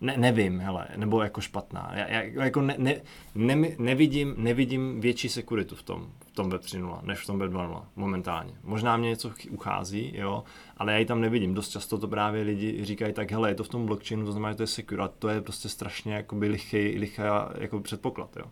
Ne, 0.00 0.16
nevím, 0.16 0.60
hele, 0.60 0.88
nebo 0.96 1.22
jako 1.22 1.40
špatná. 1.40 1.92
Já, 1.94 2.08
já 2.08 2.44
jako 2.44 2.62
ne, 2.62 2.74
ne, 2.78 3.00
ne, 3.34 3.68
nevidím, 3.78 4.34
nevidím 4.38 5.00
větší 5.00 5.28
sekuritu 5.28 5.74
v 5.74 5.82
tom, 5.82 6.10
tom 6.36 6.50
web 6.50 6.60
3.0, 6.60 7.00
než 7.02 7.18
v 7.18 7.26
tom 7.26 7.38
web 7.38 7.52
2.0 7.52 7.82
momentálně. 7.96 8.52
Možná 8.64 8.96
mě 8.96 9.08
něco 9.08 9.32
uchází, 9.50 10.12
jo, 10.14 10.44
ale 10.76 10.92
já 10.92 10.98
ji 10.98 11.06
tam 11.06 11.20
nevidím. 11.20 11.54
Dost 11.54 11.68
často 11.68 11.98
to 11.98 12.08
právě 12.08 12.42
lidi 12.42 12.84
říkají 12.84 13.12
tak, 13.12 13.32
hele, 13.32 13.50
je 13.50 13.54
to 13.54 13.64
v 13.64 13.68
tom 13.68 13.86
blockchainu, 13.86 14.26
to 14.26 14.32
znamená, 14.32 14.52
že 14.52 14.56
to 14.56 14.62
je 14.62 14.66
secure 14.66 15.02
a 15.02 15.08
to 15.08 15.28
je 15.28 15.40
prostě 15.40 15.68
strašně 15.68 16.14
jakoby 16.14 16.48
lichý, 16.48 16.98
lichá 16.98 17.52
jako 17.58 17.80
předpoklad, 17.80 18.36
jo. 18.36 18.44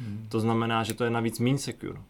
Hmm. 0.00 0.26
To 0.28 0.40
znamená, 0.40 0.82
že 0.82 0.94
to 0.94 1.04
je 1.04 1.10
navíc 1.10 1.38
méně 1.38 1.58
secure, 1.58 2.00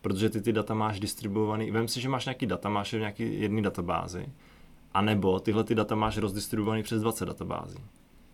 protože 0.00 0.30
ty 0.30 0.40
ty 0.40 0.52
data 0.52 0.74
máš 0.74 1.00
distribuovaný. 1.00 1.70
Vem 1.70 1.88
si, 1.88 2.00
že 2.00 2.08
máš 2.08 2.24
nějaký 2.26 2.46
data, 2.46 2.68
máš 2.68 2.92
je 2.92 2.98
v 2.98 3.00
nějaký 3.00 3.40
jedné 3.40 3.62
databázi, 3.62 4.26
anebo 4.94 5.40
tyhle 5.40 5.64
ty 5.64 5.74
data 5.74 5.94
máš 5.94 6.16
rozdistribuovaný 6.16 6.82
přes 6.82 7.02
20 7.02 7.26
databází 7.26 7.78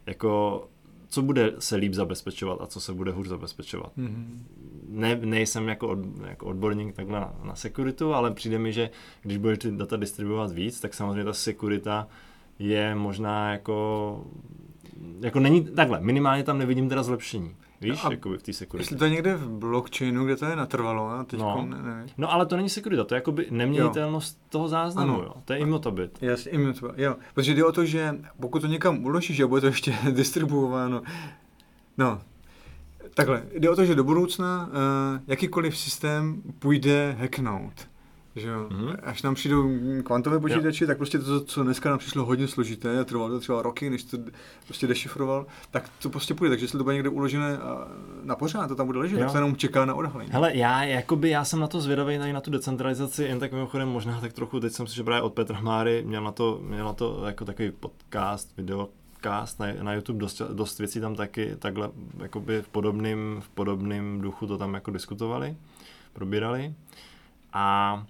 jako 0.09 0.65
co 1.09 1.23
bude 1.23 1.53
se 1.59 1.77
líp 1.77 1.95
zabezpečovat 1.95 2.61
a 2.61 2.67
co 2.67 2.81
se 2.81 2.95
bude 2.95 3.13
hůř 3.13 3.29
zabezpečovat. 3.29 3.93
Mm-hmm. 3.99 4.39
Ne, 4.89 5.17
nejsem 5.17 5.69
jako, 5.69 5.89
od, 5.89 5.99
jako 6.29 6.47
odborník 6.47 6.95
takhle 6.95 7.21
na, 7.21 7.33
na 7.43 7.55
sekuritu, 7.55 8.15
ale 8.15 8.31
přijde 8.31 8.59
mi, 8.59 8.73
že 8.73 8.91
když 9.23 9.37
budeš 9.37 9.59
ty 9.59 9.71
data 9.71 9.97
distribuovat 9.97 10.53
víc, 10.53 10.81
tak 10.81 10.95
samozřejmě 10.95 11.25
ta 11.25 11.33
sekurita 11.33 12.09
je 12.59 12.95
možná 12.95 13.53
jako 13.53 14.25
jako 15.21 15.41
není 15.41 15.65
takhle, 15.65 16.01
minimálně 16.01 16.43
tam 16.43 16.59
nevidím 16.59 16.89
teda 16.89 17.03
zlepšení. 17.03 17.57
Víš, 17.81 18.05
no 18.05 18.11
jakoby 18.11 18.39
v 18.39 18.43
té 18.43 18.53
sekuritě. 18.53 18.83
Jestli 18.83 18.97
to 18.97 19.05
je 19.05 19.11
někde 19.11 19.37
v 19.37 19.49
blockchainu, 19.49 20.25
kde 20.25 20.37
to 20.37 20.45
je 20.45 20.57
natrvalo, 20.57 21.09
a 21.09 21.25
teď 21.25 21.41
no. 21.41 21.67
ne, 21.69 21.83
ne. 21.83 22.07
no, 22.19 22.33
ale 22.33 22.47
to 22.47 22.57
není 22.57 22.69
sekurita, 22.69 23.05
to 23.05 23.15
je 23.15 23.17
jakoby 23.17 23.47
neměnitelnost 23.51 24.39
jo. 24.39 24.47
toho 24.49 24.69
záznamu, 24.69 25.15
ano. 25.15 25.23
jo. 25.23 25.33
To 25.45 25.53
je 25.53 25.59
immutability. 25.59 26.27
Jasně, 26.27 26.51
immutability, 26.51 27.03
jo. 27.03 27.17
Protože 27.35 27.55
jde 27.55 27.65
o 27.65 27.73
to, 27.73 27.85
že 27.85 28.19
pokud 28.41 28.61
to 28.61 28.67
někam 28.67 29.05
uložíš 29.05 29.41
a 29.41 29.47
bude 29.47 29.61
to 29.61 29.67
ještě 29.67 29.95
distribuováno, 30.11 31.03
no, 31.99 32.21
takhle, 33.27 33.43
jde 33.59 33.71
o 33.71 33.77
to, 33.77 33.85
že 33.85 33.95
do 33.95 34.05
budoucna 34.05 34.67
uh, 34.67 35.21
jakýkoliv 35.27 35.79
systém 35.79 36.43
půjde 36.59 37.17
hacknout 37.21 37.89
že 38.39 38.49
jo? 38.49 38.69
Mm-hmm. 38.69 38.97
Až 39.03 39.23
nám 39.23 39.35
přijdou 39.35 39.71
kvantové 40.05 40.41
počítače, 40.41 40.87
tak 40.87 40.97
prostě 40.97 41.19
to, 41.19 41.41
co 41.41 41.63
dneska 41.63 41.91
nám 41.91 41.99
přišlo 41.99 42.25
hodně 42.25 42.49
složité, 42.49 43.01
a 43.01 43.05
trvalo 43.05 43.31
to 43.31 43.41
třeba 43.41 43.63
roky, 43.63 43.91
než 43.91 44.05
to 44.05 44.19
prostě 44.65 44.87
dešifroval, 44.87 45.47
tak 45.71 45.91
to 46.03 46.11
prostě 46.11 46.35
půjde. 46.35 46.51
Takže 46.51 46.65
jestli 46.65 46.79
to 46.79 46.85
bude 46.85 46.95
někde 46.95 47.09
uložené 47.09 47.59
na 48.23 48.37
pořád, 48.37 48.69
to 48.69 48.75
tam 48.75 48.87
bude 48.87 48.99
ležet, 48.99 49.17
jo. 49.17 49.21
tak 49.21 49.31
se 49.31 49.37
jenom 49.37 49.57
čeká 49.57 49.85
na 49.85 49.95
odhalení. 49.95 50.31
Hele, 50.31 50.57
já, 50.57 50.85
jakoby, 50.85 51.31
já 51.31 51.45
jsem 51.45 51.61
na 51.61 51.67
to 51.67 51.81
zvědavý 51.81 52.19
na 52.19 52.41
tu 52.41 52.51
decentralizaci, 52.51 53.25
jen 53.25 53.41
tak 53.41 53.53
mimochodem 53.53 53.89
možná 53.89 54.21
tak 54.21 54.33
trochu, 54.33 54.61
teď 54.61 54.73
jsem 54.73 54.87
si, 54.87 54.97
že 54.97 55.05
právě 55.05 55.23
od 55.23 55.33
Petra 55.33 55.61
Máry 55.61 56.03
měl 56.07 56.25
na 56.25 56.33
to, 56.33 56.61
měl 56.63 56.85
na 56.85 56.93
to 56.93 57.23
jako 57.27 57.45
takový 57.45 57.71
podcast, 57.71 58.57
video, 58.57 58.89
cast 59.21 59.61
na, 59.61 59.67
na 59.83 59.93
YouTube, 59.93 60.19
dost, 60.19 60.43
dost 60.53 60.79
věcí 60.79 61.01
tam 61.01 61.15
taky 61.15 61.57
takhle 61.59 61.91
jakoby 62.23 62.63
v 62.63 62.69
podobném 62.69 63.39
v 63.41 63.49
podobným 63.49 64.21
duchu 64.21 64.47
to 64.47 64.59
tam 64.59 64.75
jako 64.75 64.91
diskutovali, 64.91 65.57
probírali. 66.13 66.75
A 67.53 68.07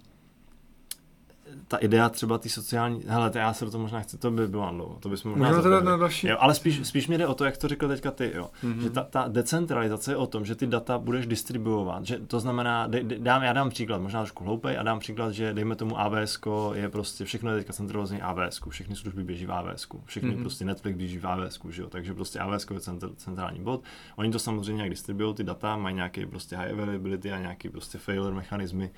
ta 1.67 1.77
idea 1.77 2.09
třeba 2.09 2.37
ty 2.37 2.49
sociální, 2.49 3.03
hele, 3.07 3.31
já 3.35 3.53
se 3.53 3.65
do 3.65 3.71
toho 3.71 3.81
možná 3.81 4.01
chci, 4.01 4.17
to 4.17 4.31
by 4.31 4.47
bylo 4.47 4.71
dlouho, 4.71 4.97
to 4.99 5.09
bychom 5.09 5.31
možná 5.31 5.47
Můžeme 5.47 5.63
teda 5.63 5.79
na 5.79 5.97
další. 5.97 6.27
Jo, 6.27 6.37
ale 6.39 6.53
spíš, 6.53 6.87
spíš 6.87 7.07
mi 7.07 7.17
jde 7.17 7.27
o 7.27 7.33
to, 7.33 7.45
jak 7.45 7.57
to 7.57 7.67
řekl 7.67 7.87
teďka 7.87 8.11
ty, 8.11 8.31
jo. 8.35 8.49
Mm-hmm. 8.63 8.79
Že 8.79 8.89
ta, 8.89 9.03
ta, 9.03 9.27
decentralizace 9.27 10.11
je 10.11 10.15
o 10.15 10.27
tom, 10.27 10.45
že 10.45 10.55
ty 10.55 10.67
data 10.67 10.97
budeš 10.97 11.27
distribuovat, 11.27 12.05
že 12.05 12.17
to 12.17 12.39
znamená, 12.39 12.87
d, 12.87 13.03
d, 13.03 13.19
dám, 13.19 13.43
já 13.43 13.53
dám 13.53 13.69
příklad, 13.69 14.01
možná 14.01 14.21
trošku 14.21 14.43
hloupej, 14.43 14.77
a 14.77 14.83
dám 14.83 14.99
příklad, 14.99 15.31
že 15.31 15.53
dejme 15.53 15.75
tomu 15.75 15.99
AWS 15.99 16.39
je 16.73 16.89
prostě, 16.89 17.25
všechno 17.25 17.51
je 17.51 17.57
teďka 17.57 17.73
centralizované 17.73 18.23
AWS, 18.23 18.61
všechny 18.69 18.95
služby 18.95 19.23
běží 19.23 19.45
v 19.45 19.51
AWS, 19.51 19.87
všechny 20.05 20.29
mm-hmm. 20.29 20.41
prostě 20.41 20.65
Netflix 20.65 20.97
běží 20.97 21.19
v 21.19 21.27
AWS, 21.27 21.59
že 21.69 21.81
jo, 21.81 21.89
takže 21.89 22.13
prostě 22.13 22.39
AWS 22.39 22.65
je 22.73 22.79
centr, 22.79 23.09
centrální 23.15 23.59
bod. 23.59 23.83
Oni 24.15 24.31
to 24.31 24.39
samozřejmě 24.39 24.75
nějak 24.75 24.89
distribuují, 24.89 25.35
ty 25.35 25.43
data, 25.43 25.77
mají 25.77 25.95
nějaký 25.95 26.25
prostě 26.25 26.55
high 26.55 26.71
availability 26.71 27.31
a 27.31 27.39
nějaký 27.39 27.69
prostě 27.69 27.97
failure 27.97 28.35
mechanismy, 28.35 28.91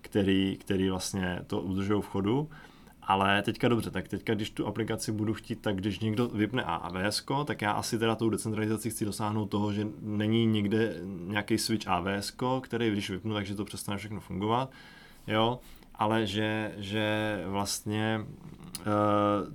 který, 0.00 0.56
který 0.56 0.90
vlastně 0.90 1.40
to 1.46 1.60
udržují 1.60 2.02
v 2.02 2.06
chodu. 2.06 2.48
Ale 3.02 3.42
teďka 3.42 3.68
dobře, 3.68 3.90
tak 3.90 4.08
teďka, 4.08 4.34
když 4.34 4.50
tu 4.50 4.66
aplikaci 4.66 5.12
budu 5.12 5.34
chtít, 5.34 5.60
tak 5.60 5.76
když 5.76 5.98
někdo 5.98 6.28
vypne 6.28 6.62
AWS, 6.62 7.24
tak 7.44 7.62
já 7.62 7.72
asi 7.72 7.98
teda 7.98 8.14
tou 8.14 8.30
decentralizací 8.30 8.90
chci 8.90 9.04
dosáhnout 9.04 9.46
toho, 9.46 9.72
že 9.72 9.86
není 10.00 10.46
nikde 10.46 11.00
nějaký 11.26 11.58
switch 11.58 11.88
AWS, 11.88 12.36
který 12.60 12.90
když 12.90 13.10
vypnu, 13.10 13.34
takže 13.34 13.54
to 13.54 13.64
přestane 13.64 13.98
všechno 13.98 14.20
fungovat, 14.20 14.70
jo, 15.26 15.60
ale 15.94 16.26
že, 16.26 16.74
že 16.76 17.36
vlastně 17.46 18.20
uh, 18.78 19.54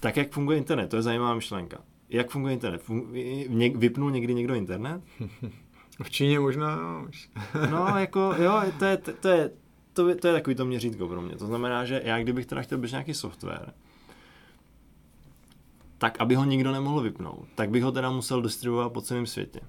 tak, 0.00 0.16
jak 0.16 0.32
funguje 0.32 0.58
internet, 0.58 0.88
to 0.88 0.96
je 0.96 1.02
zajímavá 1.02 1.34
myšlenka. 1.34 1.78
Jak 2.08 2.30
funguje 2.30 2.54
internet? 2.54 2.88
Fun- 2.88 3.78
vypnul 3.78 4.10
někdy 4.10 4.34
někdo 4.34 4.54
internet? 4.54 5.02
V 6.02 6.10
Číně 6.10 6.40
možná, 6.40 6.76
no. 6.76 7.06
no, 7.70 7.86
jako, 7.98 8.34
jo, 8.38 8.62
to 8.78 8.84
je, 8.84 8.96
to, 8.96 9.12
to 9.12 9.28
je, 9.28 9.50
to, 9.92 10.08
je, 10.08 10.14
to 10.14 10.26
je 10.26 10.32
takový 10.32 10.56
to 10.56 10.64
měřítko 10.64 11.08
pro 11.08 11.22
mě. 11.22 11.36
To 11.36 11.46
znamená, 11.46 11.84
že 11.84 12.02
já 12.04 12.18
kdybych 12.18 12.46
teda 12.46 12.62
chtěl 12.62 12.78
být 12.78 12.90
nějaký 12.90 13.14
software, 13.14 13.72
tak 15.98 16.20
aby 16.20 16.34
ho 16.34 16.44
nikdo 16.44 16.72
nemohl 16.72 17.00
vypnout, 17.00 17.48
tak 17.54 17.70
bych 17.70 17.82
ho 17.82 17.92
teda 17.92 18.10
musel 18.10 18.42
distribuovat 18.42 18.92
po 18.92 19.00
celém 19.00 19.26
světě. 19.26 19.60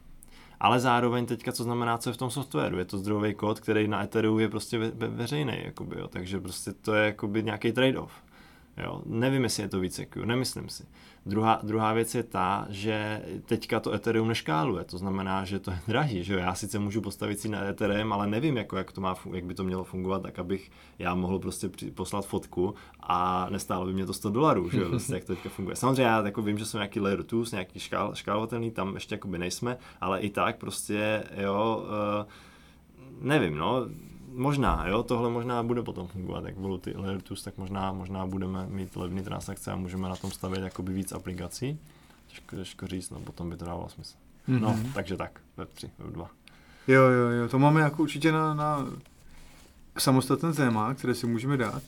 Ale 0.59 0.79
zároveň 0.79 1.25
teďka, 1.25 1.51
co 1.51 1.63
znamená, 1.63 1.97
co 1.97 2.09
je 2.09 2.13
v 2.13 2.17
tom 2.17 2.29
softwaru. 2.29 2.77
Je 2.77 2.85
to 2.85 2.97
zdrojový 2.97 3.33
kód, 3.33 3.59
který 3.59 3.87
na 3.87 4.03
Ethereum 4.03 4.39
je 4.39 4.49
prostě 4.49 4.77
ve, 4.77 4.91
ve, 4.91 5.07
veřejný, 5.07 5.53
jakoby, 5.65 5.99
jo. 5.99 6.07
takže 6.07 6.39
prostě 6.39 6.73
to 6.73 6.93
je 6.93 7.05
jakoby 7.05 7.43
nějaký 7.43 7.71
trade-off. 7.71 8.11
Jo. 8.77 9.01
Nevím, 9.05 9.43
jestli 9.43 9.63
je 9.63 9.69
to 9.69 9.79
víc 9.79 9.95
secure, 9.95 10.25
nemyslím 10.25 10.69
si. 10.69 10.83
Druhá, 11.27 11.59
druhá 11.63 11.93
věc 11.93 12.15
je 12.15 12.23
ta, 12.23 12.67
že 12.69 13.21
teďka 13.45 13.79
to 13.79 13.93
Ethereum 13.93 14.27
neškáluje, 14.27 14.83
to 14.83 14.97
znamená, 14.97 15.45
že 15.45 15.59
to 15.59 15.71
je 15.71 15.79
drahý, 15.87 16.23
že 16.23 16.33
jo? 16.33 16.39
já 16.39 16.55
sice 16.55 16.79
můžu 16.79 17.01
postavit 17.01 17.39
si 17.39 17.49
na 17.49 17.63
Ethereum, 17.63 18.13
ale 18.13 18.27
nevím, 18.27 18.57
jako, 18.57 18.77
jak, 18.77 18.91
to 18.91 19.01
má, 19.01 19.15
jak 19.33 19.45
by 19.45 19.53
to 19.53 19.63
mělo 19.63 19.83
fungovat, 19.83 20.21
tak 20.21 20.39
abych 20.39 20.71
já 20.99 21.15
mohl 21.15 21.39
prostě 21.39 21.69
poslat 21.95 22.25
fotku 22.25 22.75
a 22.99 23.47
nestálo 23.49 23.85
by 23.85 23.93
mě 23.93 24.05
to 24.05 24.13
100 24.13 24.29
dolarů, 24.29 24.69
že 24.69 24.81
jo, 24.81 24.89
prostě, 24.89 25.13
jak 25.13 25.23
to 25.23 25.35
teďka 25.35 25.49
funguje. 25.49 25.75
Samozřejmě 25.75 26.03
já 26.03 26.25
jako 26.25 26.41
vím, 26.41 26.57
že 26.57 26.65
jsou 26.65 26.77
nějaký 26.77 26.99
layer 26.99 27.23
2, 27.23 27.43
nějaký 27.51 27.79
škál, 27.79 28.15
škálovatelný, 28.15 28.71
tam 28.71 28.93
ještě 28.93 29.19
by 29.25 29.37
nejsme, 29.37 29.77
ale 30.01 30.19
i 30.19 30.29
tak 30.29 30.57
prostě, 30.57 31.23
jo, 31.37 31.85
uh, 31.87 32.25
nevím, 33.21 33.57
no, 33.57 33.87
možná, 34.35 34.87
jo, 34.87 35.03
tohle 35.03 35.29
možná 35.29 35.63
bude 35.63 35.83
potom 35.83 36.07
fungovat, 36.07 36.45
jak 36.45 36.55
budou 36.55 36.77
ty 36.77 36.97
layer 36.97 37.21
tools, 37.21 37.43
tak 37.43 37.57
možná, 37.57 37.91
možná 37.91 38.25
budeme 38.25 38.67
mít 38.67 38.95
levné 38.95 39.23
transakce 39.23 39.71
a 39.71 39.75
můžeme 39.75 40.09
na 40.09 40.15
tom 40.15 40.31
stavět 40.31 40.63
jakoby 40.63 40.93
víc 40.93 41.11
aplikací. 41.11 41.79
Těžko, 42.27 42.55
těžko 42.55 42.87
říct, 42.87 43.09
no 43.09 43.19
potom 43.19 43.49
by 43.49 43.57
to 43.57 43.65
dávalo 43.65 43.89
smysl. 43.89 44.15
Mm-hmm. 44.49 44.59
No, 44.59 44.79
takže 44.93 45.17
tak, 45.17 45.39
web 45.57 45.69
3, 45.73 45.89
web 45.99 46.13
2. 46.13 46.29
Jo, 46.87 47.01
jo, 47.01 47.29
jo, 47.29 47.49
to 47.49 47.59
máme 47.59 47.81
jako 47.81 48.01
určitě 48.01 48.31
na, 48.31 48.53
na 48.53 48.87
samostatné 49.97 50.53
téma, 50.53 50.93
které 50.93 51.15
si 51.15 51.27
můžeme 51.27 51.57
dát. 51.57 51.83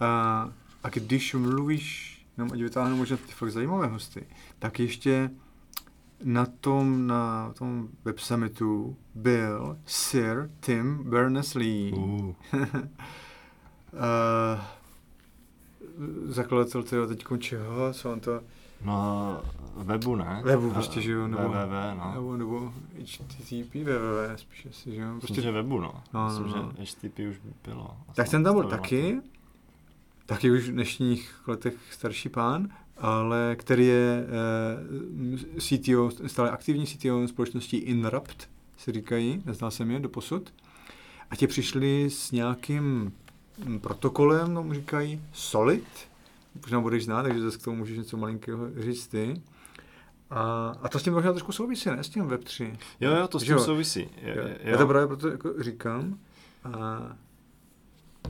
A, 0.00 0.48
a 0.82 0.88
když 0.88 1.34
mluvíš, 1.34 2.14
jenom 2.38 2.52
ať 2.52 2.60
vytáhnu 2.60 2.96
možná 2.96 3.16
ty 3.16 3.32
fakt 3.32 3.50
zajímavé 3.50 3.86
hosty, 3.86 4.26
tak 4.58 4.78
ještě 4.78 5.30
na 6.24 6.46
tom, 6.46 7.06
na 7.06 7.52
tom 7.58 7.88
web 8.04 8.18
summitu 8.18 8.96
byl 9.14 9.78
Sir 9.86 10.50
Tim 10.60 11.04
Berners-Lee. 11.04 11.94
Uh. 11.94 12.34
uh, 13.92 14.60
zakladatel 16.26 16.82
toho 16.82 17.06
teď 17.06 17.24
čeho, 17.38 17.92
co 17.92 18.12
on 18.12 18.20
to... 18.20 18.40
No, 18.84 19.42
webu, 19.76 20.16
ne? 20.16 20.42
Webu 20.44 20.70
prostě, 20.70 21.00
že 21.00 21.12
jo, 21.12 21.28
nebo... 21.28 21.42
www, 21.42 21.98
no. 21.98 22.12
Nebo, 22.14 22.36
nebo 22.36 22.72
HTTP, 23.02 23.74
www, 23.74 24.36
spíš 24.36 24.66
asi, 24.66 24.94
že 24.94 25.00
jo. 25.00 25.08
Prostě... 25.18 25.32
Myslím, 25.32 25.42
že 25.42 25.52
webu, 25.52 25.80
no. 25.80 26.02
no 26.12 26.24
Myslím, 26.24 26.46
no, 26.46 26.56
no. 26.56 26.72
že 26.78 26.84
HTTP 26.84 27.18
už 27.30 27.36
bylo. 27.64 27.96
Tak 28.14 28.28
ten 28.28 28.44
tam 28.44 28.54
byl 28.54 28.64
taky, 28.64 29.20
taky 30.26 30.50
už 30.50 30.68
v 30.68 30.72
dnešních 30.72 31.48
letech 31.48 31.74
starší 31.90 32.28
pán, 32.28 32.68
ale 32.96 33.56
který 33.58 33.86
je 33.86 34.26
uh, 34.26 35.46
eh, 35.56 35.60
CTO, 35.60 36.10
stále 36.26 36.50
aktivní 36.50 36.86
CTO 36.86 37.28
společnosti 37.28 37.76
Inrupt, 37.76 38.50
se 38.76 38.92
říkají, 38.92 39.42
neznal 39.44 39.70
jsem 39.70 39.90
je 39.90 40.00
do 40.00 40.08
posud. 40.08 40.52
A 41.30 41.36
tě 41.36 41.46
přišli 41.46 42.10
s 42.10 42.30
nějakým 42.30 43.12
hm, 43.64 43.78
protokolem, 43.78 44.54
no 44.54 44.74
říkají 44.74 45.20
Solid, 45.32 45.84
možná 46.62 46.80
budeš 46.80 47.04
znát, 47.04 47.22
takže 47.22 47.40
zase 47.40 47.58
k 47.58 47.62
tomu 47.62 47.76
můžeš 47.76 47.98
něco 47.98 48.16
malinkého 48.16 48.70
říct 48.76 49.06
ty. 49.06 49.42
A, 50.30 50.72
a 50.82 50.88
to 50.88 50.98
s 50.98 51.02
tím 51.02 51.12
možná 51.12 51.32
trošku 51.32 51.52
souvisí, 51.52 51.90
ne? 51.90 52.04
S 52.04 52.08
tím 52.08 52.28
Web3. 52.28 52.76
Jo, 53.00 53.10
jo, 53.10 53.28
to 53.28 53.40
s 53.40 53.42
tím 53.42 53.52
jo. 53.52 53.58
souvisí. 53.58 54.08
Jo, 54.22 54.34
jo. 54.36 54.48
Já 54.60 54.78
to 54.78 54.86
právě 54.86 55.06
proto 55.06 55.28
jako 55.28 55.52
říkám. 55.58 56.18
A, 56.64 57.02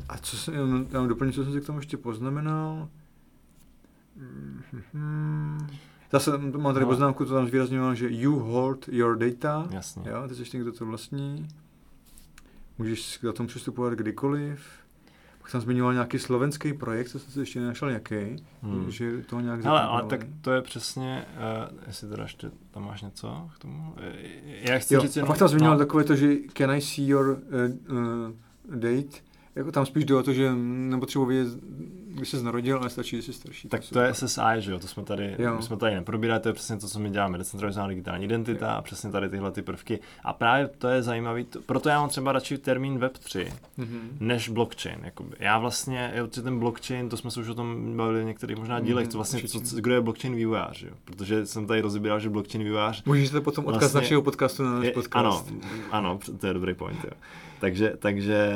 a 0.09 0.19
co 0.19 0.37
jsem, 0.37 0.55
já 0.91 0.99
mám 0.99 1.09
doplnit, 1.09 1.33
co 1.33 1.45
jsem 1.45 1.53
si 1.53 1.61
k 1.61 1.67
tomu 1.67 1.79
ještě 1.79 1.97
poznamenal. 1.97 2.89
Mm-hmm. 4.21 5.67
Zase 6.13 6.39
mám 6.39 6.75
tady 6.75 6.85
no. 6.85 6.91
poznámku, 6.91 7.25
to 7.25 7.35
tam 7.35 7.47
zvýrazňovalo, 7.47 7.95
že 7.95 8.11
you 8.11 8.33
hold 8.39 8.89
your 8.89 9.17
data. 9.19 9.67
Jasně. 9.71 10.11
Jo, 10.11 10.29
ty 10.29 10.35
jsi 10.35 10.57
někdo 10.57 10.73
to 10.73 10.87
vlastní. 10.87 11.49
Můžeš 12.79 13.17
k 13.19 13.33
tomu 13.33 13.47
přistupovat 13.47 13.93
kdykoliv. 13.93 14.61
Pak 15.43 15.53
tam 15.53 15.61
zmiňoval 15.61 15.93
nějaký 15.93 16.19
slovenský 16.19 16.73
projekt, 16.73 17.09
co 17.09 17.19
jsem 17.19 17.33
si 17.33 17.41
ještě 17.41 17.61
nenašel 17.61 17.89
jaký, 17.91 18.45
Hmm. 18.63 18.91
že 18.91 19.23
to 19.23 19.41
nějak 19.41 19.65
Hele, 19.65 19.81
ale 19.81 19.87
zakomponovali. 19.87 20.19
tak 20.19 20.29
to 20.45 20.53
je 20.53 20.63
přesně, 20.63 21.25
uh, 21.73 21.79
jestli 21.87 22.09
teda 22.09 22.23
ještě 22.23 22.51
tam 22.71 22.85
máš 22.87 23.03
něco 23.03 23.51
k 23.55 23.59
tomu? 23.59 23.95
Eh, 23.97 24.71
Já 24.73 24.79
chci 24.79 24.95
Jo, 24.95 25.01
říct 25.01 25.17
a 25.17 25.21
jenom, 25.21 25.27
pak 25.29 25.39
tam 25.39 25.49
zmiňoval 25.49 25.75
no, 25.75 25.79
takové 25.79 26.05
to, 26.05 26.17
že 26.17 26.35
can 26.53 26.71
I 26.71 26.81
see 26.81 27.07
your 27.07 27.27
uh, 27.89 27.97
uh, 27.97 28.77
date? 28.81 29.19
Jako 29.55 29.73
tam 29.73 29.87
spíš 29.87 30.05
jde 30.05 30.15
o 30.15 30.23
to, 30.23 30.33
že 30.33 30.53
nepotřebuji 30.55 31.27
vědět, 31.27 31.59
kdy 32.15 32.27
jsi 32.27 32.43
narodil, 32.43 32.79
ale 32.79 32.91
stačí, 32.91 33.17
že 33.17 33.23
jsi 33.23 33.33
starší. 33.33 33.69
tak 33.69 33.81
to 33.93 34.01
je 34.01 34.15
SSI, 34.15 34.41
že 34.59 34.73
jo, 34.73 34.79
to 34.79 34.89
jsme 34.89 35.03
tady, 35.03 35.37
Jo. 35.39 35.55
my 35.57 35.63
jsme 35.63 35.77
tady 35.77 35.95
neprobírali, 35.95 36.41
to 36.41 36.49
je 36.49 36.53
přesně 36.53 36.77
to, 36.77 36.89
co 36.89 36.99
my 37.01 37.11
děláme, 37.11 37.39
decentralizovaná 37.39 37.89
digitální 37.89 38.25
identita 38.25 38.73
a 38.73 38.83
přesně 38.83 39.11
tady 39.11 39.29
tyhle 39.29 39.51
ty 39.53 39.63
prvky. 39.63 39.99
A 40.25 40.33
právě 40.33 40.69
to 40.79 40.89
je 40.89 41.03
zajímavý, 41.03 41.45
to, 41.45 41.61
proto 41.67 41.89
já 41.89 42.01
mám 42.01 42.09
třeba 42.09 42.33
radši 42.33 42.59
termín 42.59 42.99
Web3, 42.99 43.53
Mhm. 43.77 44.17
než 44.21 44.49
blockchain. 44.49 44.99
Jakoby. 45.03 45.37
Já 45.39 45.59
vlastně, 45.59 46.13
jo, 46.17 46.27
ten 46.27 46.59
blockchain, 46.59 47.09
to 47.09 47.17
jsme 47.17 47.31
se 47.31 47.41
už 47.41 47.49
o 47.49 47.55
tom 47.55 47.97
bavili 47.97 48.23
v 48.23 48.27
některých 48.27 48.57
možná 48.57 48.81
dílech, 48.81 49.05
Mhm, 49.05 49.13
to 49.13 49.19
vlastně, 49.19 49.43
co, 49.43 49.61
co, 49.61 49.77
kdo 49.77 49.95
je 49.95 50.01
blockchain 50.01 50.35
vývojář, 50.35 50.83
jo? 50.83 50.91
protože 51.05 51.47
jsem 51.47 51.67
tady 51.67 51.81
rozebíral, 51.81 52.21
že 52.21 52.31
blockchain 52.31 52.65
vývojář 52.65 53.05
Můžete 53.05 53.41
potom 53.41 53.65
odkaz 53.67 53.81
Vlastně- 53.83 54.01
našeho 54.01 54.23
podcastu 54.23 54.63
na 54.63 54.71
náš 54.79 54.89
podcast. 54.91 55.15
ano, 55.27 55.45
ano, 55.91 56.19
to 56.41 56.47
je 56.47 56.55
dobrý 56.55 56.75
point, 56.75 57.05
jo. 57.05 57.11
Takže, 57.61 57.93
takže, 57.99 58.49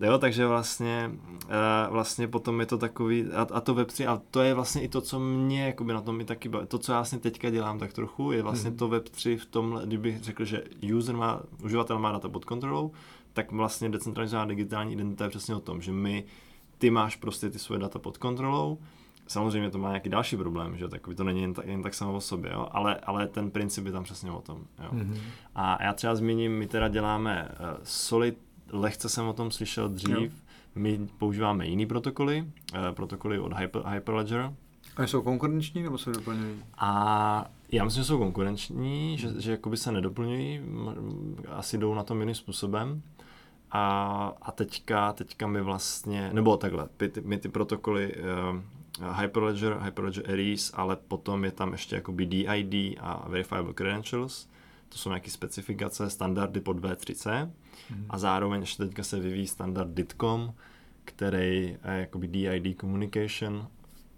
uh, 0.00 0.06
jo, 0.06 0.18
takže 0.18 0.46
vlastně, 0.46 1.10
uh, 1.44 1.92
vlastně 1.92 2.28
potom 2.28 2.60
je 2.60 2.66
to 2.68 2.78
takový, 2.78 3.24
a, 3.32 3.46
a 3.52 3.60
to 3.60 3.74
Web3, 3.74 4.10
a 4.12 4.22
to 4.30 4.40
je 4.40 4.54
vlastně 4.54 4.82
i 4.82 4.88
to, 4.88 5.00
co 5.00 5.20
mě 5.20 5.66
jakoby 5.66 5.92
na 5.92 6.00
tom 6.00 6.20
i 6.20 6.24
taky 6.24 6.48
baví. 6.48 6.66
To, 6.66 6.78
co 6.78 6.92
já 6.92 6.98
vlastně 6.98 7.18
teďka 7.18 7.50
dělám 7.50 7.78
tak 7.78 7.92
trochu, 7.92 8.32
je 8.32 8.42
vlastně 8.42 8.70
Mhm. 8.70 8.78
to 8.78 8.88
Web3 8.88 9.38
v 9.38 9.46
tom, 9.46 9.80
kdybych 9.84 10.22
řekl, 10.22 10.44
že 10.44 10.62
user 10.96 11.16
má, 11.16 11.40
uživatel 11.64 11.98
má 11.98 12.12
data 12.12 12.28
pod 12.28 12.44
kontrolou, 12.44 12.92
tak 13.32 13.52
vlastně 13.52 13.88
decentralizovaná 13.88 14.46
digitální 14.48 14.92
identita 14.92 15.24
je 15.24 15.30
přesně 15.30 15.54
o 15.54 15.60
tom, 15.60 15.82
že 15.82 15.92
my, 15.92 16.24
ty 16.78 16.90
máš 16.90 17.16
prostě 17.16 17.50
ty 17.50 17.58
svoje 17.58 17.80
data 17.80 17.98
pod 17.98 18.18
kontrolou, 18.18 18.78
Samozřejmě 19.30 19.70
to 19.70 19.78
má 19.78 19.88
nějaký 19.88 20.08
další 20.08 20.36
problém, 20.36 20.76
že 20.76 20.88
takový 20.88 21.16
to 21.16 21.24
není 21.24 21.40
jen 21.42 21.54
tak, 21.54 21.66
jen 21.66 21.82
tak 21.82 21.94
samo 21.94 22.14
o 22.14 22.20
sobě, 22.20 22.50
jo? 22.52 22.68
Ale, 22.70 22.96
ale 22.96 23.26
ten 23.26 23.50
princip 23.50 23.86
je 23.86 23.92
tam 23.92 24.04
přesně 24.04 24.30
o 24.30 24.40
tom. 24.40 24.58
Jo? 24.82 24.88
Mhm. 24.92 25.16
A 25.54 25.82
já 25.84 25.92
třeba 25.92 26.14
zmíním, 26.14 26.52
my 26.58 26.66
teda 26.66 26.88
děláme 26.88 27.48
uh, 27.60 27.66
Solid, 27.82 28.38
lehce 28.72 29.08
jsem 29.08 29.26
o 29.26 29.32
tom 29.32 29.50
slyšel 29.50 29.88
dřív, 29.88 30.16
Jo. 30.18 30.28
My 30.78 31.08
používáme 31.18 31.66
jiný 31.66 31.86
protokoly, 31.86 32.46
uh, 32.74 32.94
protokoly 32.94 33.38
od 33.38 33.52
Hyper, 33.52 33.82
Hyperledger. 33.86 34.52
A 34.96 35.02
jsou 35.02 35.22
konkurenční 35.22 35.82
nebo 35.82 35.98
se 35.98 36.10
doplňují? 36.10 36.62
a 36.78 37.50
já 37.72 37.84
myslím, 37.84 38.02
že 38.02 38.06
jsou 38.06 38.18
konkurenční, 38.18 39.18
že, 39.18 39.28
že 39.38 39.50
jakoby 39.50 39.76
se 39.76 39.92
nedoplňují, 39.92 40.60
asi 41.48 41.78
jdou 41.78 41.94
na 41.94 42.02
tom 42.02 42.20
jiným 42.20 42.34
způsobem. 42.34 43.02
A, 43.70 44.32
a 44.42 44.52
teďka, 44.52 45.12
teďka 45.12 45.46
my 45.46 45.62
vlastně, 45.62 46.30
nebo 46.32 46.56
takhle, 46.56 46.88
my 47.00 47.08
ty, 47.08 47.20
my 47.20 47.38
ty 47.38 47.48
protokoly 47.48 48.14
uh, 48.14 48.60
Hyperledger, 49.20 49.78
Hyperledger 49.84 50.30
Aries, 50.30 50.72
ale 50.74 50.96
potom 50.96 51.44
je 51.44 51.50
tam 51.50 51.72
ještě 51.72 51.96
jakoby 51.96 52.26
DID 52.26 52.98
a 53.00 53.28
Verifiable 53.28 53.74
Credentials, 53.74 54.48
to 54.88 54.98
jsou 54.98 55.08
nějaké 55.08 55.30
specifikace, 55.30 56.10
standardy 56.10 56.60
pod 56.60 56.76
V3C 56.76 57.50
a 58.08 58.18
zároveň 58.18 58.60
ještě 58.60 58.84
teďka 58.84 59.02
se 59.02 59.20
vyvíjí 59.20 59.46
standard 59.46 59.90
DITCOM, 59.90 60.54
který 61.08 61.62
je 61.64 62.00
jakoby 62.00 62.28
DID 62.28 62.80
Communication 62.80 63.66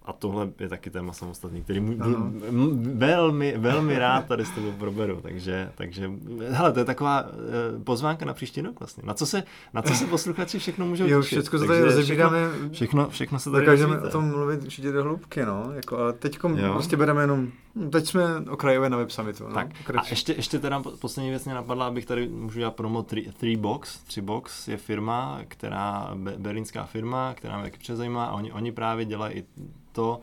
a 0.04 0.12
tohle 0.12 0.48
je 0.60 0.68
taky 0.68 0.90
téma 0.90 1.12
samostatný, 1.12 1.62
který 1.62 1.80
mu, 1.80 1.96
Ano. 2.00 2.16
m- 2.48 2.98
velmi, 2.98 3.54
velmi 3.58 3.98
rád 3.98 4.26
tady 4.26 4.44
s 4.44 4.50
tebou 4.50 4.72
proberu, 4.72 5.20
takže, 5.22 5.70
takže 5.74 6.10
hele, 6.48 6.72
to 6.72 6.78
je 6.78 6.84
taková 6.84 7.24
eh, 7.28 7.84
pozvánka 7.84 8.24
na 8.24 8.34
příští 8.34 8.60
rok 8.60 8.80
vlastně. 8.80 9.02
Na 9.06 9.14
co 9.14 9.26
se, 9.26 9.42
na 9.74 9.82
co 9.82 9.94
se 9.94 10.06
posluchači 10.06 10.58
všechno 10.58 10.86
můžou 10.86 11.06
Jo, 11.06 11.22
všechno 11.22 11.58
se 11.58 11.66
tady 11.66 11.82
rozebíráme. 11.82 12.38
Všechno, 12.48 12.70
všechno, 12.72 13.08
všechno 13.10 13.38
se 13.38 13.50
tady 13.50 13.66
Dokážeme 13.66 14.00
o 14.00 14.08
tom 14.08 14.24
mluvit 14.28 14.62
určitě 14.62 14.92
do 14.92 15.02
hloubky, 15.04 15.44
no. 15.44 15.72
Jako, 15.74 15.98
ale 15.98 16.12
teď 16.12 16.38
Jo. 16.56 16.72
prostě 16.72 16.96
bereme 16.96 17.22
jenom, 17.22 17.48
teď 17.90 18.06
jsme 18.06 18.22
okrajové 18.50 18.90
na 18.90 18.96
web 18.96 19.10
summitu. 19.10 19.48
No. 19.48 19.54
Tak 19.54 19.90
a 19.96 20.02
ještě, 20.10 20.32
ještě 20.32 20.58
teda 20.58 20.82
po- 20.82 20.90
poslední 20.90 21.30
věc 21.30 21.44
mě 21.44 21.54
napadla, 21.54 21.86
abych 21.86 22.06
tady 22.06 22.28
můžu 22.28 22.58
dělat 22.58 22.76
promo 22.76 23.02
3box. 23.02 23.80
3box 23.80 24.70
je 24.70 24.76
firma, 24.76 25.40
která, 25.48 26.10
be- 26.14 26.38
berlínská 26.38 26.84
firma, 26.84 27.34
která 27.34 27.56
mě 27.56 27.64
taky 27.64 27.78
přezajímá 27.78 28.24
a 28.24 28.32
oni, 28.32 28.52
oni 28.52 28.72
právě 28.72 29.04
dělají 29.04 29.34
i 29.34 29.44
to, 29.92 30.20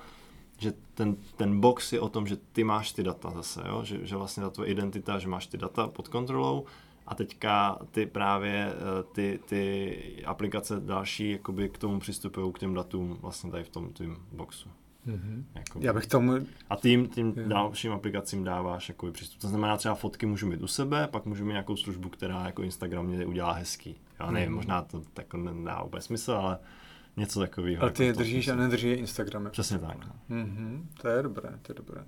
že 0.60 0.74
ten, 0.94 1.16
ten 1.36 1.60
box 1.60 1.94
je 1.94 2.00
o 2.00 2.10
tom, 2.10 2.28
že 2.28 2.38
ty 2.52 2.64
máš 2.64 2.92
ty 2.92 3.04
data 3.04 3.30
zase, 3.30 3.62
jo? 3.68 3.84
Že, 3.84 4.06
že 4.06 4.16
vlastně 4.16 4.44
ta 4.44 4.50
tvoje 4.50 4.70
identita, 4.70 5.20
že 5.20 5.28
máš 5.28 5.48
ty 5.48 5.58
data 5.58 5.88
pod 5.88 6.08
kontrolou 6.08 6.66
a 7.08 7.16
teďka 7.16 7.80
ty 7.92 8.06
právě 8.06 8.74
eh, 8.74 9.04
ty, 9.12 9.40
ty 9.46 10.24
aplikace 10.26 10.80
další 10.80 11.32
jakoby 11.32 11.70
k 11.70 11.78
tomu 11.78 12.00
přistupují 12.00 12.54
k 12.54 12.60
těm 12.60 12.74
datům 12.74 13.18
vlastně 13.22 13.52
tady 13.52 13.64
v 13.64 13.70
tom 13.70 13.94
tvým 13.94 14.18
boxu. 14.32 14.70
Mhm. 15.08 15.46
Jakoby. 15.56 15.86
Já 15.86 15.94
bych 15.94 16.08
tomu, 16.08 16.34
A 16.70 16.76
tím, 16.76 17.08
tím 17.08 17.34
Jo. 17.38 17.48
dalším 17.48 17.92
aplikacím 17.92 18.44
dáváš 18.44 18.90
jakoby 18.90 19.12
přístup. 19.12 19.42
To 19.42 19.48
znamená 19.48 19.78
třeba 19.78 19.96
fotky 19.96 20.26
můžu 20.26 20.48
mít 20.48 20.62
u 20.62 20.68
sebe, 20.68 21.08
pak 21.12 21.26
můžu 21.26 21.46
mít 21.46 21.52
nějakou 21.52 21.76
službu, 21.78 22.10
která 22.10 22.46
jako 22.46 22.64
Instagram 22.64 23.06
mě 23.06 23.26
udělá 23.26 23.52
hezký. 23.52 23.96
Já 24.20 24.32
nevím, 24.32 24.48
Mhm. 24.50 24.56
možná 24.56 24.82
to 24.82 25.02
tak 25.14 25.34
nedá 25.34 25.82
úplně 25.82 26.02
smysl, 26.02 26.32
ale 26.32 26.58
něco 27.18 27.40
takového. 27.40 27.82
ale 27.82 27.92
ty 27.92 28.06
jako 28.06 28.18
držíš 28.20 28.48
a 28.48 28.56
nedrží 28.56 28.90
Instagram. 28.92 29.48
Přesně 29.52 29.80
tak. 29.80 29.98
no. 30.06 30.14
Mhm, 30.38 30.90
to 31.02 31.08
je 31.08 31.24
dobré, 31.24 31.50
to 31.62 31.72
je 31.72 31.76
dobré. 31.76 32.02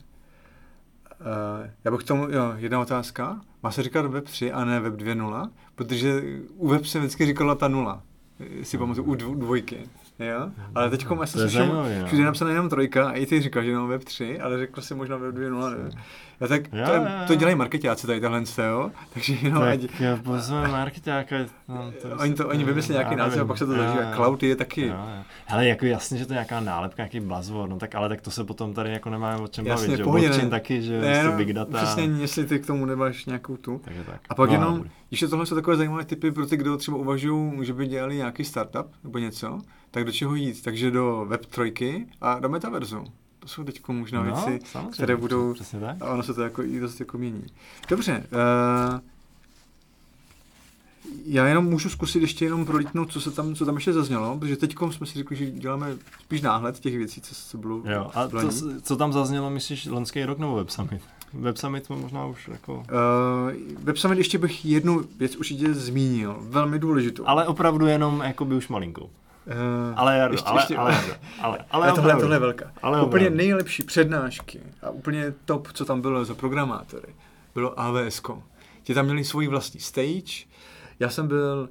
Uh, 1.22 1.68
já 1.84 1.92
bych 1.92 2.00
k 2.00 2.08
tomu, 2.08 2.24
jo, 2.30 2.54
jedna 2.56 2.80
otázka. 2.82 3.42
Má 3.64 3.72
se 3.72 3.84
říkat 3.84 4.06
Web 4.06 4.26
3 4.26 4.52
a 4.52 4.66
ne 4.66 4.80
Web 4.80 4.94
2.0? 4.94 5.50
Protože 5.76 6.22
u 6.56 6.68
Web 6.68 6.86
se 6.86 7.00
vždycky 7.00 7.26
říkala 7.26 7.56
ta 7.56 7.68
nula. 7.68 8.04
Si 8.64 8.78
pamatuju, 8.78 9.08
u 9.08 9.16
dv- 9.16 9.40
dvojky. 9.40 9.78
Jo? 10.20 10.50
Ale 10.76 10.90
teď 10.90 11.04
já 11.04 11.10
To 11.10 11.28
jsem 11.28 11.42
slyšel, 11.42 11.66
no. 11.68 12.06
všude 12.06 12.22
je 12.22 12.26
napsaná 12.26 12.52
jenom 12.52 12.70
trojka 12.70 13.10
a 13.10 13.12
i 13.12 13.26
ty 13.26 13.42
říkáš, 13.42 13.64
že 13.66 13.72
jenom 13.72 13.90
Web 13.90 14.04
3, 14.04 14.40
ale 14.40 14.58
řekl 14.58 14.82
si 14.82 14.96
možná 14.96 15.18
Web 15.18 15.36
2.0, 15.36 15.70
nevím. 15.78 15.92
Já 16.40 16.48
tak, 16.48 16.62
Jo, 16.74 16.86
to, 16.86 16.94
jo, 16.94 17.02
je, 17.02 17.12
jo. 17.12 17.28
to 17.28 17.36
dělají 17.36 17.56
marketáci 17.56 18.08
tady 18.08 18.22
tohle, 18.22 18.44
jo? 18.68 18.92
Takže 19.14 19.34
jenom, 19.42 19.64
ať, 19.64 19.82
Tak 19.82 20.00
jo, 20.00 20.18
pozveme 20.24 20.68
marketáka. 20.68 21.36
No, 21.68 21.92
oni, 22.20 22.34
to, 22.34 22.48
oni 22.48 22.64
vymyslí 22.64 22.94
nějaký 22.94 23.16
název 23.16 23.42
a 23.42 23.46
pak 23.46 23.58
se 23.58 23.66
to 23.66 23.72
zažívá. 23.72 24.12
Cloud 24.16 24.44
je 24.44 24.56
taky. 24.56 24.82
Jo, 24.88 24.94
jo. 24.94 25.24
Hele, 25.46 25.68
jako 25.68 25.86
jasně, 25.86 26.18
že 26.18 26.26
to 26.26 26.34
je 26.34 26.36
nějaká 26.36 26.60
nálepka, 26.60 27.02
nějaký 27.04 27.20
buzzword, 27.20 27.70
no 27.70 27.78
tak 27.78 27.96
ale 27.96 28.10
tak 28.10 28.22
to 28.22 28.32
se 28.32 28.44
potom 28.44 28.74
tady 28.74 28.92
jako 28.92 29.10
nemáme 29.10 29.42
o 29.44 29.48
čem 29.48 29.66
Jasně, 29.66 29.88
bavit, 29.88 29.98
že 29.98 30.04
Blockchain 30.04 30.50
taky, 30.50 30.82
že 30.82 31.02
Ne, 31.02 31.24
no, 31.24 31.32
big 31.32 31.54
data. 31.54 31.78
Přesně, 31.78 32.04
jestli 32.04 32.46
ty 32.46 32.60
k 32.60 32.68
tomu 32.68 32.86
nemáš 32.86 33.26
nějakou 33.26 33.58
tu. 33.58 33.82
Takže 33.86 34.04
tak. 34.04 34.20
A 34.30 34.36
pak 34.36 34.50
No, 34.50 34.56
jenom, 34.56 34.76
dobrý. 34.76 34.90
Když 35.10 35.22
je 35.22 35.28
tohle 35.28 35.46
jsou 35.46 35.56
takové 35.56 35.78
zajímavé 35.78 36.06
typy 36.06 36.32
pro 36.32 36.46
ty, 36.46 36.58
kdo 36.58 36.78
třeba 36.78 36.98
uvažují, 36.98 37.54
že 37.66 37.74
by 37.74 37.88
dělali 37.88 38.16
nějaký 38.16 38.46
startup 38.46 38.88
nebo 39.04 39.18
něco, 39.18 39.60
tak 39.92 40.04
do 40.06 40.12
čeho 40.12 40.36
jít? 40.36 40.62
Takže 40.64 40.92
do 40.92 41.26
Web3 41.30 42.06
a 42.22 42.40
do 42.40 42.50
Metaverzu. 42.50 43.04
To 43.40 43.48
jsou 43.48 43.64
teď 43.64 43.88
možná 43.88 44.24
No, 44.24 44.26
věci, 44.26 44.66
samozřejmě, 44.66 44.92
které 44.94 45.16
budou, 45.18 45.54
Přesně 45.54 45.80
tak. 45.80 45.98
a 46.02 46.06
ono 46.14 46.24
se 46.24 46.34
to 46.34 46.42
jako 46.42 46.64
i 46.64 46.80
dost 46.80 47.00
jako 47.00 47.18
mění. 47.18 47.46
Dobře, 47.90 48.24
uh, 48.94 49.00
já 51.26 51.48
jenom 51.48 51.66
můžu 51.66 51.90
zkusit 51.90 52.22
ještě 52.22 52.46
jenom 52.46 52.66
prolítnout, 52.66 53.12
co, 53.12 53.22
se 53.22 53.32
tam, 53.32 53.56
co 53.56 53.66
tam 53.66 53.76
ještě 53.76 53.94
zaznělo, 53.94 54.38
protože 54.40 54.58
teď 54.58 54.76
jsme 54.92 55.06
si 55.06 55.14
řekli, 55.14 55.36
že 55.36 55.52
děláme 55.52 55.98
spíš 56.24 56.42
náhled 56.42 56.80
těch 56.80 56.98
věcí, 56.98 57.22
co, 57.22 57.36
co 57.36 57.58
bylo 57.58 57.82
Jo, 57.86 58.12
a 58.14 58.28
to, 58.28 58.40
co 58.82 58.96
tam 58.96 59.14
zaznělo, 59.14 59.50
myslíš, 59.50 59.86
loňský 59.86 60.26
rok 60.26 60.40
nebo 60.40 60.56
Web 60.56 60.70
Summit? 60.70 61.02
Web 61.34 61.58
Summit 61.58 61.86
jsme 61.86 61.96
možná 61.96 62.26
už 62.26 62.48
jako... 62.48 62.74
Uh, 62.76 62.84
Web 63.84 63.98
Summit 63.98 64.18
ještě 64.18 64.38
bych 64.38 64.66
jednu 64.66 65.02
věc 65.20 65.36
určitě 65.36 65.74
zmínil, 65.74 66.38
velmi 66.42 66.80
důležitou. 66.80 67.24
Ale 67.28 67.48
opravdu 67.48 67.86
jenom 67.88 68.22
jakoby 68.26 68.56
už 68.56 68.68
malinkou. 68.68 69.04
Uh, 69.04 69.10
Ale 69.96 70.18
Jardo, 70.18 70.34
ještě- 70.34 70.50
ale, 70.50 70.62
ještě- 70.62 70.78
ale, 70.78 70.94
Jardo, 70.94 71.14
ale, 71.42 71.58
ale, 71.58 71.88
ale 71.88 71.96
tohle, 71.96 72.16
tohle 72.16 72.36
je 72.36 72.40
velká. 72.40 72.72
Ale 72.82 72.98
úplně 73.02 73.26
opravdu. 73.26 73.38
nejlepší 73.38 73.84
přednášky 73.84 74.60
a 74.82 74.90
úplně 74.90 75.34
top, 75.46 75.68
co 75.74 75.86
tam 75.86 76.02
bylo 76.02 76.26
za 76.26 76.36
programátory, 76.36 77.16
bylo 77.56 77.80
AWS. 77.80 78.22
Ti 78.84 78.94
tam 78.94 79.06
měli 79.06 79.24
svůj 79.24 79.48
vlastní 79.48 79.80
stage. 79.80 80.46
Já 81.00 81.10
jsem 81.10 81.28
byl 81.28 81.70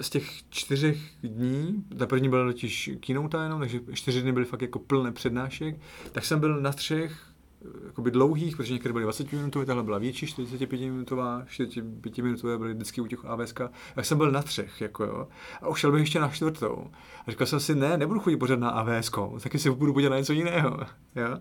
z 0.00 0.10
těch 0.10 0.30
čtyřech 0.50 0.98
dní, 1.22 1.84
ta 1.98 2.06
první 2.06 2.28
byla 2.28 2.44
totiž 2.44 2.90
keynote 3.00 3.38
jenom, 3.42 3.60
takže 3.60 3.80
čtyři 3.92 4.22
dny 4.22 4.32
byly 4.32 4.44
fakt 4.44 4.62
jako 4.62 4.78
plné 4.78 5.12
přednášek, 5.12 5.76
tak 6.12 6.24
jsem 6.24 6.40
byl 6.40 6.60
na 6.60 6.72
třech 6.72 7.12
eh, 7.12 7.29
jakoby 7.86 8.10
dlouhých, 8.10 8.56
protože 8.56 8.72
některé 8.72 8.92
byly 8.92 9.02
20 9.04 9.32
minutové, 9.32 9.66
tahle 9.66 9.82
byla 9.82 9.98
větší, 9.98 10.26
45 10.26 10.80
minutová, 10.80 11.42
45 11.46 12.18
minutové 12.18 12.58
byly 12.58 12.74
vždycky 12.74 13.00
u 13.00 13.06
těch 13.06 13.24
AWS, 13.24 13.52
tak 13.94 14.04
jsem 14.04 14.18
byl 14.18 14.30
na 14.30 14.42
třech, 14.42 14.80
jako 14.80 15.04
jo, 15.04 15.28
a 15.62 15.68
už 15.68 15.78
šel 15.80 15.92
bych 15.92 16.00
ještě 16.00 16.20
na 16.20 16.28
čtvrtou. 16.28 16.86
A 17.26 17.30
říkal 17.30 17.46
jsem 17.46 17.60
si, 17.60 17.74
ne, 17.74 17.96
nebudu 17.96 18.20
chodit 18.20 18.36
pořád 18.36 18.58
na 18.58 18.70
AWS, 18.70 19.10
taky 19.42 19.58
si 19.58 19.70
budu 19.70 19.92
podívat 19.92 20.10
na 20.10 20.18
něco 20.18 20.32
jiného, 20.32 20.80
jo. 21.16 21.38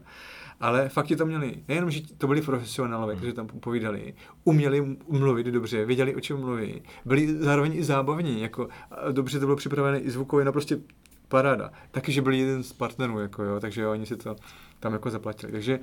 Ale 0.61 0.89
fakt 0.89 1.07
to 1.17 1.25
měli, 1.25 1.63
nejenom, 1.67 1.91
že 1.91 2.01
to 2.17 2.27
byli 2.27 2.41
profesionálové, 2.41 3.15
kteří 3.15 3.33
tam 3.33 3.47
povídali, 3.47 4.13
uměli 4.43 4.97
mluvit 5.09 5.45
dobře, 5.45 5.85
věděli, 5.85 6.15
o 6.15 6.19
čem 6.19 6.37
mluví, 6.37 6.81
byli 7.05 7.37
zároveň 7.37 7.73
i 7.75 7.83
zábavní, 7.83 8.41
jako 8.41 8.69
dobře 9.11 9.39
to 9.39 9.45
bylo 9.45 9.55
připravené 9.55 9.99
i 9.99 10.11
zvukově 10.11 10.45
na 10.45 10.51
prostě 10.51 10.79
paráda. 11.27 11.71
Taky, 11.91 12.11
že 12.11 12.21
byl 12.21 12.33
jeden 12.33 12.63
z 12.63 12.73
partnerů, 12.73 13.19
jako 13.19 13.43
jo, 13.43 13.59
takže 13.59 13.87
oni 13.87 14.05
si 14.05 14.17
to 14.17 14.35
tam 14.79 14.93
jako 14.93 15.09
zaplatili. 15.09 15.51
Takže 15.51 15.79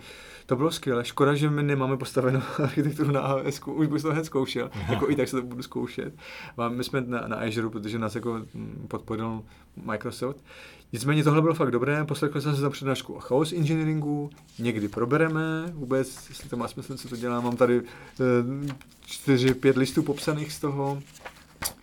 to 0.47 0.57
bylo 0.57 0.71
skvělé. 0.71 1.05
Škoda, 1.05 1.35
že 1.35 1.51
my 1.51 1.63
nemáme 1.63 1.97
postavenou 1.97 2.41
architekturu 2.63 3.13
na 3.13 3.21
AWS, 3.21 3.61
už 3.67 3.87
bych 3.87 4.03
to 4.03 4.13
hned 4.13 4.25
zkoušel, 4.25 4.71
jako 4.89 5.11
i 5.11 5.17
tak 5.17 5.29
se 5.29 5.37
to 5.37 5.47
budu 5.47 5.63
zkoušet. 5.63 6.15
My 6.69 6.85
jsme 6.85 7.01
na, 7.01 7.29
na 7.29 7.37
Azure, 7.37 7.69
protože 7.69 7.99
nás 7.99 8.15
jako 8.15 8.41
mm, 8.55 8.87
podporil 8.89 9.43
Microsoft. 9.85 10.45
Nicméně 10.93 11.25
tohle 11.25 11.43
bylo 11.43 11.55
fakt 11.55 11.71
dobré, 11.71 12.05
poslechli 12.05 12.43
jsem 12.43 12.57
si 12.57 12.63
tam 12.63 12.73
přednášku 12.73 13.15
o 13.15 13.21
chaos 13.21 13.53
engineeringu, 13.53 14.31
někdy 14.59 14.89
probereme 14.89 15.67
vůbec, 15.73 16.29
jestli 16.29 16.49
to 16.49 16.57
má 16.57 16.69
smysl, 16.69 16.97
co 16.97 17.09
to 17.09 17.17
dělá. 17.17 17.41
Mám 17.41 17.57
tady 17.57 17.83
eh, 17.83 18.75
čtyři, 19.07 19.55
pět 19.55 19.77
listů 19.77 20.03
popsaných 20.03 20.53
z 20.53 20.61
toho. 20.61 21.03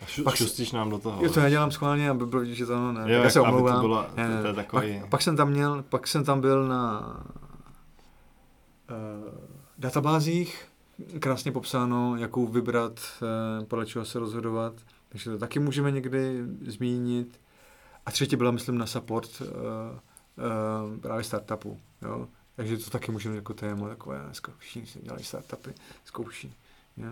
Šu, 0.08 0.24
pak 0.24 0.36
šustíš 0.36 0.72
nám 0.72 0.90
do 0.90 0.98
toho. 0.98 1.24
Jo, 1.24 1.32
to 1.32 1.42
nedělám 1.42 1.72
schválně, 1.72 2.10
aby 2.10 2.26
bylo 2.26 2.42
vidět, 2.42 2.56
že 2.56 2.66
to 2.66 2.92
ne. 2.92 3.14
Jo, 3.14 3.24
já 3.24 3.30
se 3.30 3.42
omlouvám. 3.42 3.76
To 3.76 3.82
bylo, 3.82 4.06
ne, 4.16 4.30
ne. 4.30 4.42
To 4.42 4.48
je 4.48 4.54
takový... 4.54 5.00
pak, 5.00 5.10
pak, 5.10 5.22
jsem 5.22 5.36
tam 5.36 5.50
měl, 5.50 5.84
pak 5.90 6.08
jsem 6.08 6.24
tam 6.24 6.42
byl 6.42 6.68
na 6.68 7.16
uh, 8.92 9.34
databázích, 9.78 10.66
krásně 11.20 11.52
popsáno, 11.52 12.16
jakou 12.16 12.48
vybrat, 12.48 13.00
uh, 13.60 13.66
podle 13.66 13.86
čeho 13.86 14.06
se 14.06 14.20
rozhodovat. 14.20 14.74
Takže 15.10 15.30
to 15.30 15.38
taky 15.38 15.60
můžeme 15.60 15.92
někdy 15.92 16.44
zmínit. 16.68 17.40
A 18.06 18.12
třetí 18.12 18.36
byla, 18.36 18.52
myslím, 18.52 18.78
na 18.78 18.86
support 18.86 19.42
uh, 19.42 19.48
uh, 19.48 21.00
právě 21.00 21.24
startupu. 21.24 21.80
Jo? 22.02 22.28
Takže 22.56 22.78
to 22.78 22.90
taky 22.90 23.12
můžeme 23.12 23.36
jako 23.36 23.54
téma 23.54 23.90
takové, 23.90 24.22
všichni 24.58 24.88
si 24.88 25.00
dělají 25.02 25.24
startupy, 25.24 25.74
zkouší. 26.06 26.54
Jo? 26.98 27.12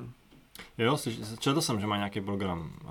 Jo, 0.78 0.98
četl 1.40 1.62
jsem, 1.62 1.80
že 1.80 1.88
má 1.88 1.98
nějaký 1.98 2.22
program 2.22 2.72
uh, 2.84 2.90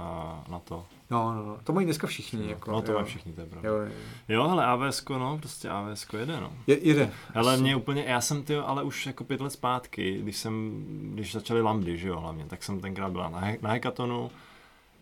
na 0.53 0.59
to. 0.65 0.87
No, 1.11 1.35
no, 1.35 1.47
no, 1.47 1.59
to 1.65 1.73
mají 1.73 1.85
dneska 1.85 2.07
všichni. 2.07 2.43
No, 2.43 2.49
jako, 2.49 2.71
no 2.71 2.83
to 2.83 2.93
jo. 2.93 2.99
mají 2.99 3.07
všichni, 3.07 3.33
to 3.33 3.41
je 3.41 3.47
pravda. 3.47 3.69
Jo, 3.69 3.77
jo. 3.77 3.91
jo 4.29 4.49
hele, 4.49 4.65
AWS, 4.65 5.05
no, 5.09 5.39
prostě 5.39 5.69
AWS 5.69 6.07
jede, 6.19 6.41
no. 6.41 6.53
Je, 6.67 6.89
jede. 6.89 7.13
Ale 7.35 7.57
mě 7.57 7.77
úplně, 7.77 8.05
já 8.05 8.21
jsem 8.21 8.43
ty, 8.43 8.57
ale 8.57 8.83
už 8.83 9.07
jako 9.07 9.25
pět 9.25 9.41
let 9.41 9.51
zpátky, 9.51 10.19
když 10.23 10.37
jsem, 10.37 10.85
když 11.15 11.33
začaly 11.33 11.63
lambdy, 11.63 11.99
že 11.99 12.09
jo, 12.09 12.21
hlavně, 12.21 12.45
tak 12.45 12.63
jsem 12.63 12.81
tenkrát 12.81 13.13
byla 13.13 13.29
na, 13.29 13.41
na 13.63 13.71
hackathonu 13.71 14.31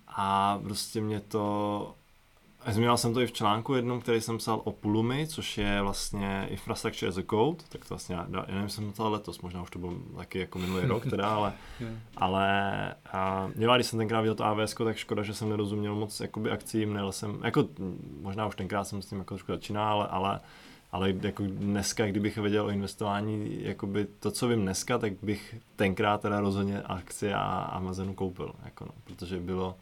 a 0.09 0.59
prostě 0.63 1.01
mě 1.01 1.21
to 1.21 1.95
Zmínil 2.67 2.97
jsem 2.97 3.15
to 3.15 3.21
i 3.21 3.27
v 3.27 3.33
článku 3.33 3.75
jednom, 3.75 4.01
který 4.01 4.21
jsem 4.21 4.39
psal 4.39 4.61
o 4.65 4.73
Pulumi, 4.73 5.27
což 5.27 5.59
je 5.59 5.83
vlastně 5.83 6.47
Infrastructure 6.51 7.09
as 7.09 7.19
a 7.19 7.23
Code, 7.31 7.65
tak 7.69 7.85
to 7.85 7.95
vlastně, 7.95 8.17
já 8.17 8.27
nevím, 8.49 8.69
jsem 8.69 8.93
to 8.93 9.11
letos, 9.11 9.41
možná 9.41 9.63
už 9.63 9.71
to 9.71 9.79
byl 9.79 9.99
taky 10.17 10.39
jako 10.39 10.59
minulý 10.59 10.87
rok 10.87 11.07
teda, 11.11 11.29
ale, 11.35 11.53
ale 12.17 12.95
a, 13.13 13.51
jo, 13.59 13.75
když 13.75 13.87
jsem 13.87 13.99
tenkrát 13.99 14.21
viděl 14.21 14.35
to 14.35 14.45
AWS, 14.45 14.75
tak 14.75 14.97
škoda, 14.97 15.23
že 15.23 15.35
jsem 15.35 15.49
nerozuměl 15.49 15.95
moc 15.95 16.21
jakoby 16.21 16.51
akcím, 16.51 16.93
nejel 16.93 17.13
jsem, 17.13 17.41
jako 17.45 17.69
možná 18.21 18.47
už 18.47 18.57
tenkrát 18.57 18.85
jsem 18.85 19.03
s 19.03 19.07
tím 19.07 19.19
jako 19.19 19.35
trošku 19.35 19.53
začínal, 19.53 19.93
ale, 19.93 20.09
ale 20.09 20.41
ale 20.93 21.15
jako 21.23 21.43
dneska, 21.47 22.07
kdybych 22.07 22.39
věděl 22.39 22.67
o 22.67 22.71
investování, 22.71 23.59
jakoby 23.63 24.07
to, 24.21 24.31
co 24.31 24.49
vím 24.49 24.63
dneska, 24.63 24.99
tak 24.99 25.13
bych 25.23 25.57
tenkrát 25.77 26.21
teda 26.21 26.41
rozhodně 26.41 26.83
akcie 26.83 27.35
a 27.35 27.61
Amazonu 27.73 28.15
koupil, 28.15 28.53
jako 28.65 28.85
no, 28.85 28.93
protože 29.05 29.41
bylo, 29.41 29.77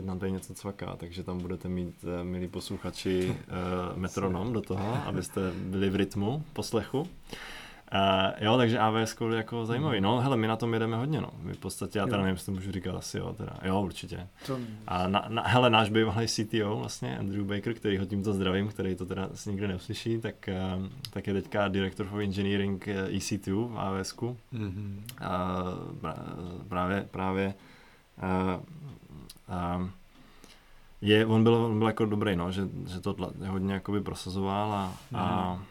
teď 0.00 0.06
nám 0.06 0.18
tady 0.18 0.32
něco 0.32 0.54
cvaká, 0.54 0.96
takže 0.96 1.22
tam 1.22 1.38
budete 1.38 1.68
mít, 1.68 2.04
eh, 2.04 2.24
milí 2.24 2.48
posluchači, 2.48 3.36
uh, 3.92 3.98
metronom 3.98 4.52
do 4.52 4.60
toho, 4.60 4.98
abyste 5.04 5.40
byli 5.54 5.90
v 5.90 5.96
rytmu 5.96 6.44
poslechu. 6.52 7.00
Uh, 7.00 7.06
jo, 8.40 8.56
takže 8.56 8.78
AWS 8.78 9.16
je 9.30 9.36
jako 9.36 9.66
zajímavý. 9.66 10.00
No, 10.00 10.20
hele, 10.20 10.36
my 10.36 10.46
na 10.46 10.56
tom 10.56 10.74
jedeme 10.74 10.96
hodně, 10.96 11.20
no. 11.20 11.30
My 11.42 11.52
v 11.52 11.58
podstatě, 11.58 11.98
já 11.98 12.04
teda 12.04 12.16
nevím, 12.16 12.32
jestli 12.32 12.46
to 12.46 12.52
můžu 12.52 12.72
říkat, 12.72 12.96
asi 12.96 13.18
jo, 13.18 13.32
teda. 13.32 13.56
Jo, 13.62 13.80
určitě. 13.80 14.28
A 14.86 15.08
na, 15.08 15.26
na, 15.28 15.42
hele, 15.42 15.70
náš 15.70 15.90
bývalý 15.90 16.26
CTO, 16.26 16.76
vlastně, 16.76 17.18
Andrew 17.18 17.44
Baker, 17.44 17.74
který 17.74 17.98
ho 17.98 18.06
tímto 18.06 18.32
zdravím, 18.32 18.68
který 18.68 18.94
to 18.94 19.06
teda 19.06 19.28
si 19.34 19.50
nikdy 19.50 19.68
neuslyší, 19.68 20.18
tak, 20.18 20.48
uh, 20.78 20.86
tak 21.10 21.26
je 21.26 21.34
teďka 21.34 21.68
Director 21.68 22.06
of 22.06 22.20
Engineering 22.20 22.88
EC2 22.88 23.68
v 23.68 23.78
AWS. 23.78 24.16
Mm-hmm. 24.16 25.02
Uh, 25.20 26.62
právě, 26.68 27.08
právě 27.10 27.54
uh, 28.22 28.62
a 29.50 29.88
je, 31.00 31.26
on 31.26 31.42
byl, 31.42 31.54
on 31.54 31.78
byl 31.78 31.86
jako 31.86 32.06
dobrý, 32.06 32.36
no, 32.36 32.52
že, 32.52 32.68
že 32.86 33.00
to 33.00 33.16
hodně 33.48 33.74
jakoby 33.74 34.00
prosazoval 34.00 34.72
a, 34.72 34.94
a, 35.14 35.54
mhm. 35.54 35.64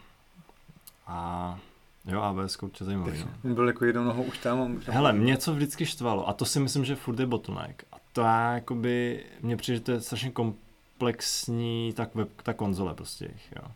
a 1.06 1.58
Jo, 2.06 2.20
ABS 2.20 2.62
určitě 2.62 2.84
zajímavý. 2.84 3.18
No. 3.18 3.30
On 3.44 3.54
byl 3.54 3.66
jako 3.66 3.84
jednou 3.84 4.04
nohou 4.04 4.22
už 4.22 4.38
tam. 4.38 4.60
On 4.60 4.80
Hele, 4.86 5.12
mě 5.12 5.36
co 5.36 5.54
vždycky 5.54 5.86
štvalo, 5.86 6.28
a 6.28 6.32
to 6.32 6.44
si 6.44 6.60
myslím, 6.60 6.84
že 6.84 6.96
furt 6.96 7.18
je 7.18 7.26
bottleneck. 7.26 7.84
A 7.92 7.96
to 8.12 8.20
já, 8.20 8.54
jakoby, 8.54 9.24
mně 9.40 9.56
přijde, 9.56 9.76
že 9.76 9.84
to 9.84 9.92
je 9.92 10.00
strašně 10.00 10.30
komplexní 10.30 11.92
ta, 11.96 12.06
web, 12.14 12.28
ta 12.42 12.52
konzole 12.52 12.94
prostě, 12.94 13.30
jo. 13.56 13.68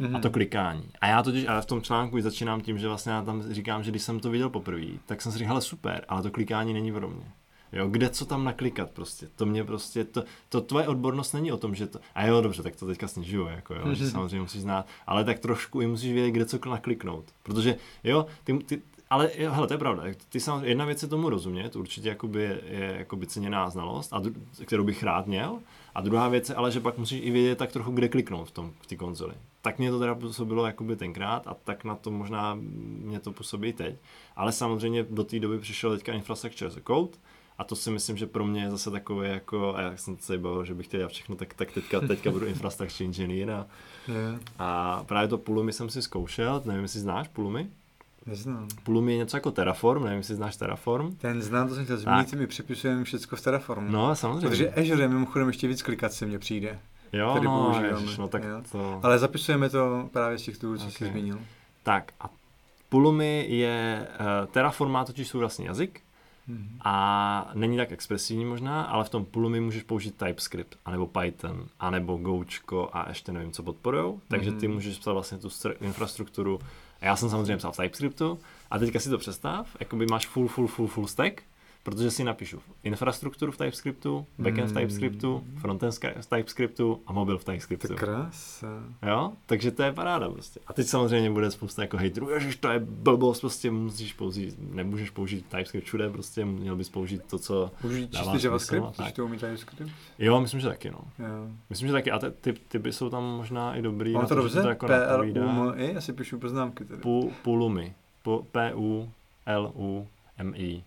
Mm-hmm. 0.00 0.16
A 0.16 0.20
to 0.20 0.30
klikání. 0.30 0.90
A 1.00 1.06
já 1.06 1.22
totiž, 1.22 1.48
ale 1.48 1.62
v 1.62 1.66
tom 1.66 1.82
článku 1.82 2.20
začínám 2.20 2.60
tím, 2.60 2.78
že 2.78 2.88
vlastně 2.88 3.12
já 3.12 3.22
tam 3.22 3.42
říkám, 3.42 3.82
že 3.82 3.90
když 3.90 4.02
jsem 4.02 4.20
to 4.20 4.30
viděl 4.30 4.50
poprvé, 4.50 4.86
tak 5.06 5.22
jsem 5.22 5.32
si 5.32 5.38
říkal, 5.38 5.48
hele 5.48 5.60
super, 5.60 6.04
ale 6.08 6.22
to 6.22 6.30
klikání 6.30 6.72
není 6.72 6.92
pro 6.92 7.08
mě. 7.08 7.24
Jo, 7.72 7.88
kde 7.88 8.10
co 8.10 8.26
tam 8.26 8.44
naklikat 8.44 8.90
prostě. 8.90 9.28
To 9.36 9.46
mě 9.46 9.64
prostě, 9.64 10.04
to, 10.04 10.24
to 10.48 10.60
tvoje 10.60 10.88
odbornost 10.88 11.32
není 11.32 11.52
o 11.52 11.56
tom, 11.56 11.74
že 11.74 11.86
to, 11.86 11.98
a 12.14 12.26
jo, 12.26 12.40
dobře, 12.40 12.62
tak 12.62 12.76
to 12.76 12.86
teďka 12.86 13.08
snižuju, 13.08 13.46
jako 13.46 13.74
jo, 13.74 13.94
že 13.94 14.10
samozřejmě 14.10 14.40
musíš 14.40 14.62
znát, 14.62 14.86
ale 15.06 15.24
tak 15.24 15.38
trošku 15.38 15.80
i 15.80 15.86
musíš 15.86 16.12
vědět, 16.12 16.30
kde 16.30 16.46
co 16.46 16.58
nakliknout. 16.70 17.24
Protože, 17.42 17.76
jo, 18.04 18.26
ty, 18.44 18.58
ty 18.58 18.82
ale 19.10 19.30
jo, 19.38 19.52
hele, 19.52 19.66
to 19.66 19.74
je 19.74 19.78
pravda. 19.78 20.02
Ty 20.28 20.40
samozřejmě, 20.40 20.68
jedna 20.68 20.84
věc 20.84 21.02
je 21.02 21.08
tomu 21.08 21.28
rozumět, 21.28 21.76
určitě 21.76 22.08
jakoby 22.08 22.42
je, 22.42 22.60
je 22.66 22.94
jakoby 22.98 23.26
ceněná 23.26 23.70
znalost, 23.70 24.12
a 24.12 24.18
dru, 24.18 24.34
kterou 24.64 24.84
bych 24.84 25.02
rád 25.02 25.26
měl. 25.26 25.58
A 25.94 26.00
druhá 26.00 26.28
věc 26.28 26.48
je 26.48 26.54
ale, 26.54 26.70
že 26.70 26.80
pak 26.80 26.98
musíš 26.98 27.20
i 27.24 27.30
vědět 27.30 27.58
tak 27.58 27.72
trochu, 27.72 27.90
kde 27.90 28.08
kliknout 28.08 28.48
v 28.48 28.50
tom 28.50 28.72
v 28.80 28.86
té 28.86 28.96
konzoli. 28.96 29.34
Tak 29.62 29.78
mě 29.78 29.90
to 29.90 29.98
teda 29.98 30.14
působilo 30.14 30.66
jakoby 30.66 30.96
tenkrát 30.96 31.46
a 31.46 31.54
tak 31.64 31.84
na 31.84 31.94
to 31.94 32.10
možná 32.10 32.58
mě 33.04 33.20
to 33.20 33.32
působí 33.32 33.72
teď. 33.72 33.96
Ale 34.36 34.52
samozřejmě 34.52 35.06
do 35.10 35.24
té 35.24 35.40
doby 35.40 35.58
přišel 35.58 35.96
teďka 35.96 36.12
Infrastructure 36.12 36.68
as 36.68 36.76
a 36.76 36.80
Code, 36.86 37.18
a 37.58 37.64
to 37.64 37.76
si 37.76 37.90
myslím, 37.90 38.16
že 38.16 38.26
pro 38.26 38.44
mě 38.44 38.62
je 38.62 38.70
zase 38.70 38.90
takové 38.90 39.28
jako, 39.28 39.74
a 39.76 39.80
já 39.80 39.96
jsem 39.96 40.18
se 40.18 40.38
bavil, 40.38 40.64
že 40.64 40.74
bych 40.74 40.86
chtěl 40.86 40.98
dělat 40.98 41.12
všechno, 41.12 41.36
tak, 41.36 41.54
tak 41.54 41.72
teďka, 41.72 42.00
teďka 42.00 42.30
budu 42.30 42.46
infrastructure 42.46 43.06
engineer 43.06 43.50
a, 43.50 43.66
yeah. 44.08 44.40
a 44.58 45.02
právě 45.04 45.28
to 45.28 45.38
Pulumi 45.38 45.72
jsem 45.72 45.90
si 45.90 46.02
zkoušel, 46.02 46.62
nevím, 46.64 46.82
jestli 46.82 47.00
znáš 47.00 47.28
Pulumi? 47.28 47.68
Neznám. 48.26 48.68
Pulumi 48.82 49.12
je 49.12 49.18
něco 49.18 49.36
jako 49.36 49.50
Terraform, 49.50 50.04
nevím, 50.04 50.18
jestli 50.18 50.34
znáš 50.34 50.56
Terraform. 50.56 51.16
Ten 51.16 51.42
znám, 51.42 51.68
to 51.68 51.74
jsem 51.74 51.84
chtěl 51.84 51.98
zmínit, 51.98 52.32
my 52.32 52.46
přepisujeme 52.46 53.04
všechno 53.04 53.38
v 53.38 53.40
Terraformu. 53.40 53.90
No, 53.90 54.14
samozřejmě. 54.14 54.48
Protože 54.48 54.70
Azure 54.70 55.02
je 55.02 55.08
mimochodem 55.08 55.48
ještě 55.48 55.68
víc 55.68 55.82
klikat 55.82 56.12
se 56.12 56.26
mně 56.26 56.38
přijde. 56.38 56.78
Jo, 57.12 57.30
který 57.30 57.46
no, 57.46 57.82
ježiš, 57.90 58.18
no 58.18 58.28
tak 58.28 58.44
jo? 58.44 58.62
to... 58.72 59.00
Ale 59.02 59.18
zapisujeme 59.18 59.70
to 59.70 60.08
právě 60.12 60.38
z 60.38 60.42
těch 60.42 60.58
toolů, 60.58 60.76
co 60.76 60.82
okay. 60.82 60.92
jsi 60.92 61.06
zmínil. 61.06 61.38
Tak 61.82 62.12
a 62.20 62.30
Pulumi 62.88 63.46
je, 63.48 64.08
uh, 64.20 64.46
Terraform 64.46 64.90
má 64.90 65.04
totiž 65.04 65.28
svůj 65.28 65.40
vlastní 65.40 65.64
jazyk, 65.64 66.00
a 66.84 67.50
není 67.54 67.76
tak 67.76 67.92
expresivní 67.92 68.44
možná, 68.44 68.82
ale 68.82 69.04
v 69.04 69.08
tom 69.08 69.24
Pulumi 69.24 69.60
můžeš 69.60 69.82
použít 69.82 70.14
TypeScript, 70.16 70.78
anebo 70.84 71.06
Python, 71.06 71.66
anebo 71.80 72.16
Gočko 72.16 72.90
a 72.92 73.08
ještě 73.08 73.32
nevím, 73.32 73.52
co 73.52 73.62
podporujou. 73.62 74.20
Takže 74.28 74.52
ty 74.52 74.68
mhm. 74.68 74.74
můžeš 74.74 74.98
psat 74.98 75.12
vlastně 75.12 75.38
tu 75.38 75.48
infrastrukturu. 75.80 76.58
A 77.00 77.06
já 77.06 77.16
jsem 77.16 77.30
samozřejmě 77.30 77.56
psal 77.56 77.72
v 77.72 77.76
TypeScriptu. 77.76 78.38
A 78.70 78.78
teďka 78.78 79.00
si 79.00 79.10
to 79.10 79.18
představ, 79.18 79.76
jakoby 79.80 80.06
máš 80.06 80.26
full, 80.26 80.48
full, 80.48 80.66
full, 80.66 80.88
full 80.88 81.06
stack 81.06 81.42
protože 81.90 82.10
si 82.10 82.24
napíšu 82.24 82.60
infrastrukturu 82.82 83.52
v 83.52 83.56
TypeScriptu, 83.56 84.26
backend 84.38 84.70
v 84.70 84.74
hmm. 84.74 84.76
TypeScriptu, 84.76 85.44
frontend 85.60 85.94
v 86.20 86.26
TypeScriptu 86.26 87.00
a 87.06 87.12
mobil 87.12 87.38
v 87.38 87.44
TypeScriptu. 87.44 87.88
To 87.88 87.94
krása. 87.94 88.66
Jo, 89.06 89.32
takže 89.46 89.70
to 89.70 89.82
je 89.82 89.92
paráda 89.92 90.30
prostě. 90.30 90.60
A 90.66 90.72
teď 90.72 90.86
samozřejmě 90.86 91.30
bude 91.30 91.50
spousta 91.50 91.82
jako 91.82 91.96
hejterů, 91.96 92.30
ježiš, 92.30 92.56
to 92.56 92.68
je 92.68 92.78
blbost, 92.78 93.40
prostě 93.40 93.70
musíš 93.70 94.12
použít, 94.12 94.56
nemůžeš 94.74 95.10
použít 95.10 95.46
TypeScript 95.46 95.86
všude, 95.86 96.10
prostě 96.10 96.44
měl 96.44 96.76
bys 96.76 96.88
použít 96.88 97.22
to, 97.30 97.38
co 97.38 97.70
Použít 97.80 98.16
čistý 98.16 98.44
JavaScript, 98.44 98.86
když 98.98 99.12
to 99.12 99.24
umí 99.24 99.38
TypeScript? 99.38 99.92
Jo, 100.18 100.40
myslím, 100.40 100.60
že 100.60 100.68
taky, 100.68 100.90
no. 100.90 101.00
Jo. 101.18 101.48
Myslím, 101.70 101.88
že 101.88 101.92
taky, 101.92 102.10
a 102.10 102.18
ty 102.40 102.52
typy 102.52 102.92
jsou 102.92 103.10
tam 103.10 103.24
možná 103.24 103.76
i 103.76 103.82
dobrý. 103.82 104.12
Mám 104.12 104.26
to 104.26 104.34
dobře? 104.34 104.62
To 104.62 104.68
jako 104.68 104.86
P-L-U-M-I, 104.86 105.96
asi 105.96 106.12
píšu 106.12 106.38
poznámky 106.38 106.84
tady. 106.84 107.02
P-U-L-U-M-I. 108.52 110.82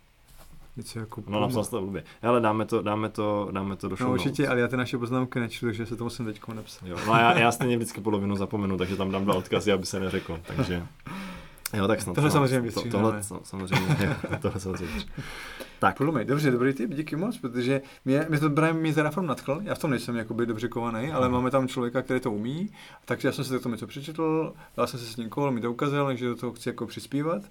Něco 0.77 0.99
jako 0.99 1.23
no 1.27 1.39
napsal 1.39 1.63
jsi 1.63 1.71
to 1.71 1.81
blbě. 1.81 2.03
Ale 2.21 2.41
dáme 2.41 2.65
to, 2.65 2.81
dáme 2.81 3.09
to, 3.09 3.49
dáme 3.51 3.75
to 3.75 3.89
do 3.89 3.95
show 3.95 4.07
No 4.07 4.13
určitě, 4.13 4.47
ale 4.47 4.59
já 4.59 4.67
ty 4.67 4.77
naše 4.77 4.97
poznámky 4.97 5.39
nečtu, 5.39 5.65
takže 5.65 5.85
se 5.85 5.95
to 5.95 6.03
musím 6.03 6.25
teď 6.25 6.41
napsat. 6.53 6.85
Jo, 6.85 6.97
no 7.05 7.13
a 7.13 7.19
já, 7.19 7.39
já 7.39 7.51
stejně 7.51 7.77
vždycky 7.77 8.01
polovinu 8.01 8.35
zapomenu, 8.35 8.77
takže 8.77 8.95
tam 8.95 9.11
dám 9.11 9.23
dva 9.23 9.35
odkazy, 9.35 9.71
aby 9.71 9.85
se 9.85 9.99
neřeklo, 9.99 10.39
takže... 10.47 10.83
Jo, 11.73 11.87
tak 11.87 12.01
snad. 12.01 12.15
Tohle 12.15 12.31
samozřejmě 12.31 12.71
to, 12.71 12.81
Tohle 12.81 13.13
no, 13.31 13.39
samozřejmě, 13.43 14.17
tohle 14.41 14.59
samozřejmě. 14.59 15.03
Tak. 15.79 15.97
Plumej, 15.97 16.25
dobře, 16.25 16.51
dobrý 16.51 16.73
tip, 16.73 16.93
díky 16.93 17.15
moc, 17.15 17.37
protože 17.37 17.81
mě, 18.05 18.25
mě 18.29 18.39
to 18.39 18.49
Brian 18.49 18.75
mě 18.75 18.93
teda 18.93 19.11
form 19.11 19.27
nadchl, 19.27 19.61
já 19.63 19.75
v 19.75 19.79
tom 19.79 19.91
nejsem 19.91 20.15
jakoby 20.15 20.45
dobře 20.45 20.67
kovaný, 20.67 21.11
ale 21.11 21.25
hmm. 21.25 21.33
máme 21.35 21.51
tam 21.51 21.67
člověka, 21.67 22.01
který 22.01 22.19
to 22.19 22.31
umí, 22.31 22.69
takže 23.05 23.27
já 23.27 23.31
jsem 23.31 23.45
si 23.45 23.59
to 23.59 23.69
něco 23.69 23.87
přečetl, 23.87 24.53
dal 24.77 24.87
jsem 24.87 24.99
se 24.99 25.05
s 25.05 25.17
ním 25.17 25.29
kol, 25.29 25.51
mi 25.51 25.61
to 25.61 25.71
ukázal, 25.71 26.15
že 26.15 26.27
do 26.27 26.35
toho 26.35 26.53
chci 26.53 26.69
jako 26.69 26.87
přispívat 26.87 27.41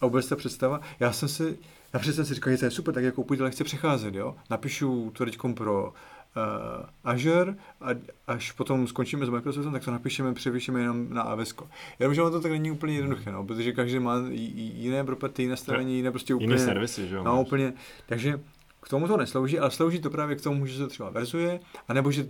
a 0.00 0.06
vůbec 0.06 0.28
ta 0.28 0.36
představa, 0.36 0.80
já 1.00 1.12
jsem 1.12 1.28
si, 1.28 1.58
já 1.92 2.00
jsem 2.12 2.24
si 2.24 2.34
říkal, 2.34 2.52
že 2.52 2.58
to 2.58 2.64
je 2.64 2.70
super, 2.70 2.94
tak 2.94 3.04
jako 3.04 3.24
půjde 3.24 3.44
lehce 3.44 3.64
přecházet, 3.64 4.14
jo. 4.14 4.36
Napíšu 4.50 5.10
to 5.10 5.24
teď 5.24 5.38
pro 5.54 5.92
Azure 7.04 7.54
a 7.80 7.88
až 8.26 8.52
potom 8.52 8.86
skončíme 8.86 9.26
s 9.26 9.28
Microsoftem, 9.28 9.72
tak 9.72 9.84
to 9.84 9.90
napíšeme, 9.90 10.34
převýšeme 10.34 10.80
jenom 10.80 11.14
na 11.14 11.22
AWS. 11.22 11.54
Jenomže 11.98 12.22
ono 12.22 12.30
to 12.30 12.40
tak 12.40 12.52
není 12.52 12.70
úplně 12.70 12.94
jednoduché, 12.94 13.32
no, 13.32 13.46
protože 13.46 13.72
každý 13.72 13.98
má 13.98 14.16
jiné 14.30 15.04
property, 15.04 15.42
jiné 15.42 15.56
stavení, 15.56 15.96
jiné 15.96 16.10
prostě 16.10 16.34
úplně... 16.34 16.54
Jiné 16.54 16.64
servisy, 16.64 17.08
že 17.08 17.16
jo? 17.16 17.24
No, 17.24 17.42
úplně, 17.42 17.72
takže 18.06 18.40
k 18.82 18.88
tomu 18.88 19.08
to 19.08 19.16
neslouží, 19.16 19.58
ale 19.58 19.70
slouží 19.70 20.00
to 20.00 20.10
právě 20.10 20.36
k 20.36 20.42
tomu, 20.42 20.66
že 20.66 20.76
se 20.76 20.88
třeba 20.88 21.10
verzuje, 21.10 21.60
anebo 21.88 22.10
že 22.10 22.26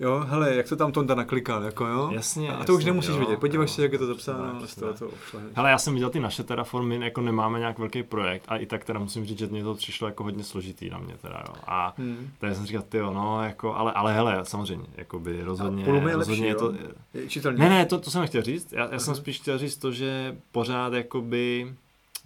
Jo, 0.00 0.24
hele, 0.28 0.54
jak 0.54 0.68
to 0.68 0.76
tam 0.76 0.92
Tonda 0.92 1.14
naklikal, 1.14 1.62
jako 1.62 1.86
jo? 1.86 2.10
Jasně, 2.12 2.52
A 2.52 2.64
to 2.64 2.72
už 2.72 2.78
jasně, 2.78 2.90
nemusíš 2.90 3.14
jo, 3.14 3.18
vidět, 3.20 3.40
podívej 3.40 3.64
jo, 3.64 3.68
se, 3.68 3.82
jak 3.82 3.92
je 3.92 3.98
to 3.98 4.06
zapsáno, 4.06 4.66
z 4.66 4.74
toho 4.74 4.92
to 4.92 5.10
Hele, 5.54 5.70
já 5.70 5.78
jsem 5.78 5.94
viděl 5.94 6.10
ty 6.10 6.20
naše 6.20 6.42
Terraformy, 6.42 7.04
jako 7.04 7.20
nemáme 7.20 7.58
nějak 7.58 7.78
velký 7.78 8.02
projekt 8.02 8.44
a 8.48 8.56
i 8.56 8.66
tak 8.66 8.84
teda 8.84 8.98
musím 8.98 9.24
říct, 9.24 9.38
že 9.38 9.46
mě 9.46 9.64
to 9.64 9.74
přišlo 9.74 10.08
jako 10.08 10.22
hodně 10.24 10.44
složitý 10.44 10.90
na 10.90 10.98
mě 10.98 11.14
teda, 11.22 11.42
jo. 11.48 11.54
A 11.66 11.94
Hmm. 11.98 12.30
tak 12.38 12.54
jsem 12.56 12.66
říkal, 12.66 12.82
ty 12.88 12.98
no, 12.98 13.42
jako, 13.42 13.74
ale, 13.74 13.92
ale 13.92 14.14
hele, 14.14 14.40
samozřejmě, 14.42 14.86
jako 14.96 15.20
by 15.20 15.42
rozhodně, 15.44 15.82
je 15.84 15.92
rozhodně 15.92 16.16
lepší, 16.16 16.42
je 16.42 16.54
to? 16.54 16.74
Je 17.14 17.28
čitelný. 17.28 17.58
ne, 17.58 17.68
ne, 17.68 17.86
to, 17.86 17.98
to 17.98 18.10
jsem 18.10 18.20
nechtěl 18.20 18.42
říct, 18.42 18.72
já, 18.72 18.88
já 18.92 18.98
jsem 18.98 19.14
spíš 19.14 19.40
chtěl 19.40 19.58
říct 19.58 19.76
to, 19.76 19.92
že 19.92 20.36
pořád 20.52 20.92
jakoby 20.92 21.74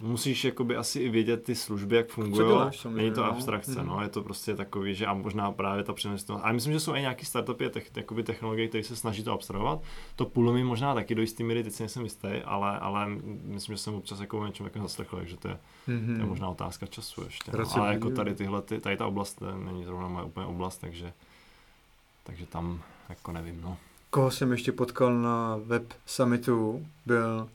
musíš 0.01 0.43
jakoby 0.45 0.75
asi 0.75 0.99
i 0.99 1.09
vědět 1.09 1.43
ty 1.43 1.55
služby, 1.55 1.95
jak 1.95 2.09
fungují. 2.09 2.57
Není 2.89 3.11
to 3.11 3.21
no. 3.23 3.31
abstrakce, 3.31 3.71
Mhm. 3.79 3.85
no, 3.87 4.01
je 4.01 4.09
to 4.09 4.23
prostě 4.23 4.55
takový, 4.55 4.95
že 4.95 5.05
a 5.05 5.13
možná 5.13 5.51
právě 5.51 5.83
ta 5.83 5.93
přenositelnost. 5.93 6.43
Ale 6.45 6.53
myslím, 6.53 6.73
že 6.73 6.79
jsou 6.79 6.95
i 6.95 7.01
nějaký 7.01 7.25
startupy, 7.25 7.69
tech, 7.69 7.91
jakoby 7.95 8.23
technologie, 8.23 8.67
které 8.67 8.83
se 8.83 8.95
snaží 8.95 9.23
to 9.23 9.31
abstrahovat. 9.33 9.79
To 10.15 10.25
Pulumi 10.25 10.63
možná 10.63 10.93
taky 10.93 11.15
do 11.15 11.21
jistý 11.21 11.43
míry, 11.43 11.63
teď 11.63 11.73
si 11.73 11.83
nejsem 11.83 12.03
jistý, 12.03 12.27
ale, 12.45 12.79
ale 12.79 13.07
myslím, 13.43 13.73
že 13.75 13.77
jsem 13.81 13.93
občas 13.93 14.19
jako 14.19 14.39
o 14.39 14.45
něčem 14.45 14.65
jako 14.65 14.79
zaslechl, 14.79 15.17
takže 15.17 15.37
to 15.37 15.47
je, 15.47 15.57
Mhm. 15.87 16.15
to 16.15 16.21
je 16.21 16.27
možná 16.27 16.49
otázka 16.49 16.85
času 16.85 17.23
ještě. 17.23 17.51
No. 17.57 17.65
Ale 17.75 17.93
jako 17.93 18.09
tady 18.09 18.35
tyhle, 18.35 18.61
ty, 18.61 18.79
tady 18.79 18.97
ta 18.97 19.07
oblast 19.07 19.33
to 19.33 19.57
není 19.57 19.85
zrovna 19.85 20.07
moje 20.07 20.25
úplně 20.25 20.45
oblast, 20.45 20.77
takže, 20.77 21.13
takže 22.23 22.45
tam 22.45 22.81
jako 23.09 23.31
nevím, 23.31 23.61
no. 23.61 23.77
Koho 24.09 24.31
jsem 24.31 24.51
ještě 24.51 24.71
potkal 24.71 25.13
na 25.21 25.59
web 25.65 25.93
summitu, 26.05 26.85
byl, 27.05 27.49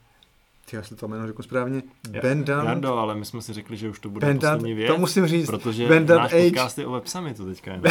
ty 0.71 0.77
já 0.77 0.83
si 0.83 0.95
to 0.97 1.09
jméno 1.09 1.27
řeknu 1.27 1.43
správně, 1.43 1.83
Ja- 2.13 2.23
Bendan, 2.23 2.67
Jardo, 2.67 2.95
ale 2.99 3.15
my 3.15 3.25
jsme 3.25 3.43
si 3.43 3.53
řekli, 3.53 3.77
že 3.77 3.91
už 3.91 4.01
to 4.01 4.09
bude 4.11 4.27
Bendan, 4.27 4.55
poslední 4.59 4.75
věc. 4.75 4.91
to 4.93 4.99
musím 4.99 5.27
říct, 5.27 5.47
Protože 5.47 5.89
Bendan 5.89 6.19
náš 6.19 6.33
Age- 6.33 6.45
podcast 6.51 6.79
je 6.79 6.87
o 6.87 6.93
web 6.93 7.07
summitu 7.07 7.47
teďka 7.47 7.71
jenom. 7.71 7.85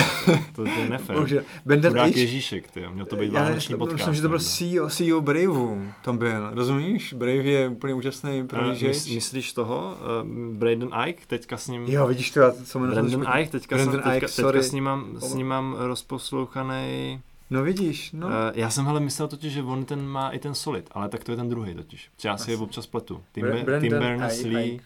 To, 0.55 0.63
to 0.63 0.69
je 0.69 0.89
nefér. 0.89 1.19
bože, 1.19 1.43
Bendan 1.65 1.91
Chudák 1.91 2.07
Age, 2.07 2.19
Ježíšek, 2.19 2.71
ty, 2.71 2.85
měl 2.93 3.05
to 3.05 3.15
být 3.15 3.33
já 3.33 3.43
vánoční 3.43 3.75
podcast. 3.75 3.97
myslím, 3.97 4.13
že 4.15 4.21
to 4.21 4.29
byl. 4.29 4.39
CEO, 4.39 4.89
CEO 4.89 5.21
Braveu, 5.21 5.81
tam 6.03 6.17
byl, 6.17 6.49
rozumíš? 6.53 7.13
Brave 7.13 7.33
je 7.43 7.67
úplně 7.69 7.93
úžasný 7.93 8.39
Eh, 8.39 8.43
prohlížeč. 8.47 8.97
mys- 8.97 9.15
Myslíš 9.15 9.53
toho? 9.53 9.97
Uh, 10.23 10.29
Braden 10.57 10.89
Ike, 11.07 11.21
teďka 11.27 11.57
s 11.57 11.67
ním... 11.67 11.83
Jo, 11.87 12.07
vidíš 12.07 12.31
to, 12.31 12.39
já 12.39 12.51
co 12.65 12.79
Brandon 12.79 13.09
řekl. 13.09 13.37
Ike, 13.39 13.51
teďka, 13.51 13.75
Brandon 13.75 13.93
jsem, 13.93 14.01
teďka, 14.03 14.15
Ike, 14.17 14.27
teďka 14.27 14.61
s 14.63 14.71
ním 14.71 14.83
mám, 14.83 15.17
s 15.19 15.33
ním 15.33 15.47
mám 15.47 15.75
rozposlouchaný... 15.79 17.21
No 17.49 17.63
vidíš, 17.63 18.11
no. 18.11 18.27
Uh, 18.27 18.33
já 18.53 18.69
jsem 18.69 18.87
ale 18.87 18.99
myslel 18.99 19.27
totiž, 19.27 19.53
že 19.53 19.63
on 19.63 19.85
ten 19.85 20.07
má 20.07 20.29
i 20.29 20.39
ten 20.39 20.53
Solid, 20.55 20.89
ale 20.91 21.09
tak 21.09 21.23
to 21.23 21.31
je 21.31 21.35
ten 21.37 21.49
druhý 21.49 21.75
totiž. 21.75 22.09
Já 22.25 22.37
si 22.37 22.51
je 22.51 22.57
občas 22.57 22.87
pletu. 22.87 23.23
Tim, 23.31 23.45
Bra- 23.45 23.81
Tim 23.81 23.91
Berners-Lee. 23.93 24.79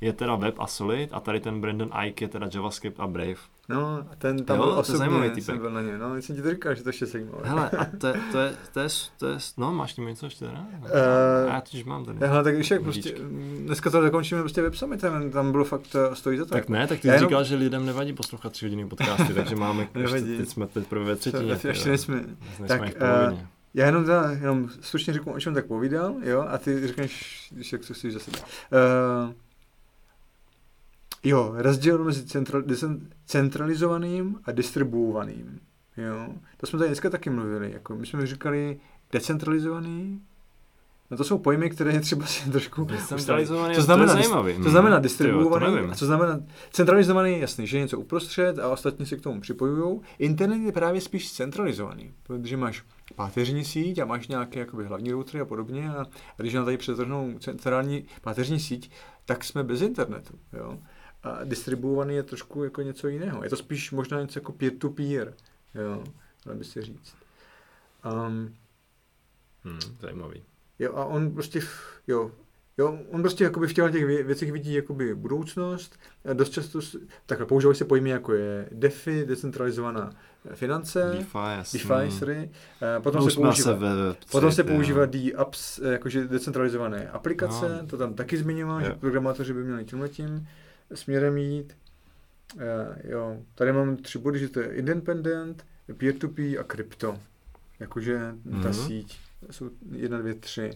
Je 0.00 0.12
teda 0.12 0.34
web 0.34 0.54
a 0.58 0.66
Solid 0.66 1.10
a 1.12 1.20
tady 1.20 1.40
ten 1.40 1.60
Brandon 1.60 1.90
Ike 2.04 2.24
je 2.24 2.28
teda 2.28 2.48
JavaScript 2.54 3.00
a 3.00 3.06
Brave. 3.06 3.34
No, 3.68 4.04
a 4.12 4.16
ten 4.18 4.44
tam 4.44 4.56
Jo, 4.56 4.62
byl 4.62 4.70
to 4.72 4.76
je 4.76 4.80
osobně, 4.80 4.98
zajímavý 4.98 5.40
jsem 5.40 5.58
byl 5.58 5.70
na 5.70 5.82
ně. 5.82 5.98
No, 5.98 6.16
jsem 6.16 6.36
ti 6.36 6.42
to 6.42 6.50
říkal, 6.50 6.74
že 6.74 6.82
to 6.82 6.88
ještě 6.88 7.06
zajímavé. 7.06 7.48
Hele, 7.48 7.70
a 7.70 7.84
to, 7.98 8.06
je- 8.06 8.20
to, 8.32 8.38
je, 8.38 8.54
to, 8.72 8.80
je, 8.80 8.88
to 9.18 9.26
je, 9.28 9.38
no 9.56 9.72
máš 9.72 9.94
tím 9.94 10.06
něco 10.06 10.26
ještě 10.26 10.44
teda? 10.44 10.66
Eh, 10.84 11.48
já 11.48 11.60
totiž 11.60 11.84
mám 11.84 12.04
tady. 12.04 12.18
Hele, 12.26 12.44
tak 12.44 12.54
když 12.54 12.70
jak 12.70 12.82
prostě, 12.82 13.14
dneska 13.66 13.90
to 13.90 14.02
zakončíme 14.02 14.40
prostě 14.40 14.62
web 14.62 14.74
summitem, 14.74 15.30
tam 15.30 15.52
bylo 15.52 15.64
fakt, 15.64 15.96
eh, 16.12 16.14
stojí 16.16 16.38
za 16.38 16.44
to. 16.44 16.50
Tak 16.50 16.68
ne, 16.68 16.86
tak 16.86 16.98
ty 17.00 17.02
jsi 17.08 17.14
jenom- 17.14 17.28
říkal, 17.28 17.44
že 17.44 17.56
lidem 17.56 17.86
nevadí 17.86 18.12
poslouchat 18.12 18.52
tři 18.52 18.66
hodiny 18.66 18.88
podcasty, 18.88 19.34
takže 19.34 19.56
máme, 19.56 19.82
ještě, 19.94 19.98
Nevadí. 19.98 20.36
teď 20.36 20.48
jsme 20.48 20.66
teprve 20.66 21.04
ve 21.04 21.16
třetině. 21.16 21.52
ještě, 21.52 21.68
ještě 21.68 21.88
nejsme. 21.88 22.24
Jsme 22.56 22.66
tak. 22.68 22.80
Já 23.74 23.86
jenom, 23.86 24.04
teda, 24.04 24.30
jenom 24.30 24.68
stručně 24.80 25.12
řeknu, 25.12 25.32
o 25.32 25.40
čem 25.40 25.54
tak 25.54 25.66
povídal, 25.66 26.14
jo, 26.22 26.46
a 26.48 26.58
ty 26.58 26.86
řekneš, 26.86 27.38
když 27.54 27.72
jak 27.72 27.86
to 27.86 27.94
chceš 27.94 28.12
za 28.14 28.18
sebe. 28.20 28.38
Uh, 28.38 29.32
jo, 31.24 31.52
rozdíl 31.56 32.04
mezi 32.04 32.24
central, 32.26 32.62
centralizovaným 33.26 34.38
a 34.44 34.52
distribuovaným, 34.52 35.60
jo. 35.96 36.28
To 36.56 36.66
jsme 36.66 36.78
tady 36.78 36.88
dneska 36.88 37.10
taky 37.10 37.30
mluvili, 37.30 37.72
jako 37.72 37.94
my 37.94 38.06
jsme 38.06 38.26
říkali 38.26 38.80
decentralizovaný, 39.12 40.20
no 41.10 41.16
to 41.16 41.24
jsou 41.24 41.38
pojmy, 41.38 41.70
které 41.70 41.92
je 41.92 42.00
třeba 42.00 42.26
si 42.26 42.50
trošku 42.50 42.84
Decentralizovaný, 42.84 43.74
Co 43.74 43.82
znamená, 43.82 44.12
to 44.12 44.18
je 44.18 44.22
zajímavý. 44.24 44.62
to 44.62 44.70
znamená 44.70 44.98
distribuovaný, 44.98 45.64
Tyjo, 45.64 45.70
to 45.70 45.76
nevím. 45.76 45.90
a 45.90 45.94
co 45.94 46.06
znamená 46.06 46.40
centralizovaný, 46.70 47.40
jasný, 47.40 47.66
že 47.66 47.76
je 47.76 47.80
něco 47.82 47.98
uprostřed 48.00 48.58
a 48.58 48.68
ostatní 48.68 49.06
se 49.06 49.16
k 49.16 49.20
tomu 49.20 49.40
připojují. 49.40 50.00
Internet 50.18 50.58
je 50.58 50.72
právě 50.72 51.00
spíš 51.00 51.32
centralizovaný, 51.32 52.12
protože 52.22 52.56
máš 52.56 52.84
páteřní 53.14 53.64
síť 53.64 53.98
a 53.98 54.04
máš 54.04 54.28
nějaké 54.28 54.60
jakoby, 54.60 54.84
hlavní 54.84 55.10
routery 55.12 55.40
a 55.40 55.44
podobně 55.44 55.90
a, 55.90 56.00
a 56.02 56.06
když 56.42 56.54
nám 56.54 56.64
tady 56.64 56.76
přetrhnou 56.76 57.34
centrální 57.40 58.04
páteřní 58.20 58.60
síť, 58.60 58.90
tak 59.24 59.44
jsme 59.44 59.64
bez 59.64 59.80
internetu. 59.82 60.38
Jo? 60.52 60.78
A 61.22 61.44
distribuovaný 61.44 62.14
je 62.14 62.22
trošku 62.22 62.64
jako 62.64 62.82
něco 62.82 63.08
jiného. 63.08 63.44
Je 63.44 63.50
to 63.50 63.56
spíš 63.56 63.90
možná 63.90 64.20
něco 64.20 64.38
jako 64.38 64.52
peer-to-peer, 64.52 65.34
jo, 65.74 66.04
by 66.54 66.64
se 66.64 66.82
říct. 66.82 67.14
Um, 68.26 68.54
Hmm, 69.64 69.78
zajímavý. 70.00 70.42
Jo, 70.78 70.92
a 70.94 71.04
on 71.04 71.30
prostě, 71.30 71.60
v- 71.60 72.00
jo, 72.06 72.30
jo, 72.78 72.98
on 73.10 73.20
prostě 73.22 73.44
jakoby 73.44 73.66
v 73.66 73.72
těchto 73.72 73.90
těch 73.90 74.04
vě- 74.06 74.24
věcech 74.24 74.52
vidí 74.52 74.74
jakoby 74.74 75.14
budoucnost. 75.14 75.98
A 76.30 76.32
dost 76.32 76.50
často, 76.50 76.80
takhle 77.26 77.46
používají 77.46 77.76
se 77.76 77.84
pojmy 77.84 78.10
jako 78.10 78.32
je 78.32 78.68
DeFi, 78.72 79.26
decentralizovaná 79.26 80.10
finance, 80.54 81.10
DeFi. 81.18 81.78
DeFi. 81.78 82.50
Eh, 82.96 83.00
Potom, 83.00 83.20
No, 83.24 83.30
se 83.30 83.36
používá, 83.36 83.52
se 83.54 83.74
ve 83.74 83.88
potom 84.30 84.52
se 84.52 84.64
používá 84.64 85.00
jo. 85.00 85.06
D-Apps, 85.06 85.78
eh, 85.78 85.92
jakože 85.92 86.28
decentralizované 86.28 87.10
aplikace, 87.10 87.78
No. 87.82 87.86
to 87.88 87.96
tam 87.96 88.14
taky 88.14 88.36
zmiňoval, 88.36 88.82
že 88.84 88.90
programátoři 88.90 89.52
by 89.54 89.64
měli 89.64 89.84
tímhletím 89.84 90.48
směrem 90.94 91.36
jít. 91.36 91.76
Eh, 92.58 93.02
jo, 93.10 93.42
tady 93.54 93.72
mám 93.72 93.96
tři 93.96 94.18
body, 94.18 94.38
že 94.38 94.48
to 94.48 94.60
je 94.60 94.74
independent, 94.74 95.66
peer-to-peer 95.98 96.60
a 96.60 96.64
krypto. 96.64 97.18
Jakože 97.80 98.18
ta 98.62 98.68
Mhm. 98.68 98.74
síť 98.74 99.18
jsou 99.50 99.70
jedna, 99.92 100.18
dvě, 100.18 100.34
tři. 100.34 100.70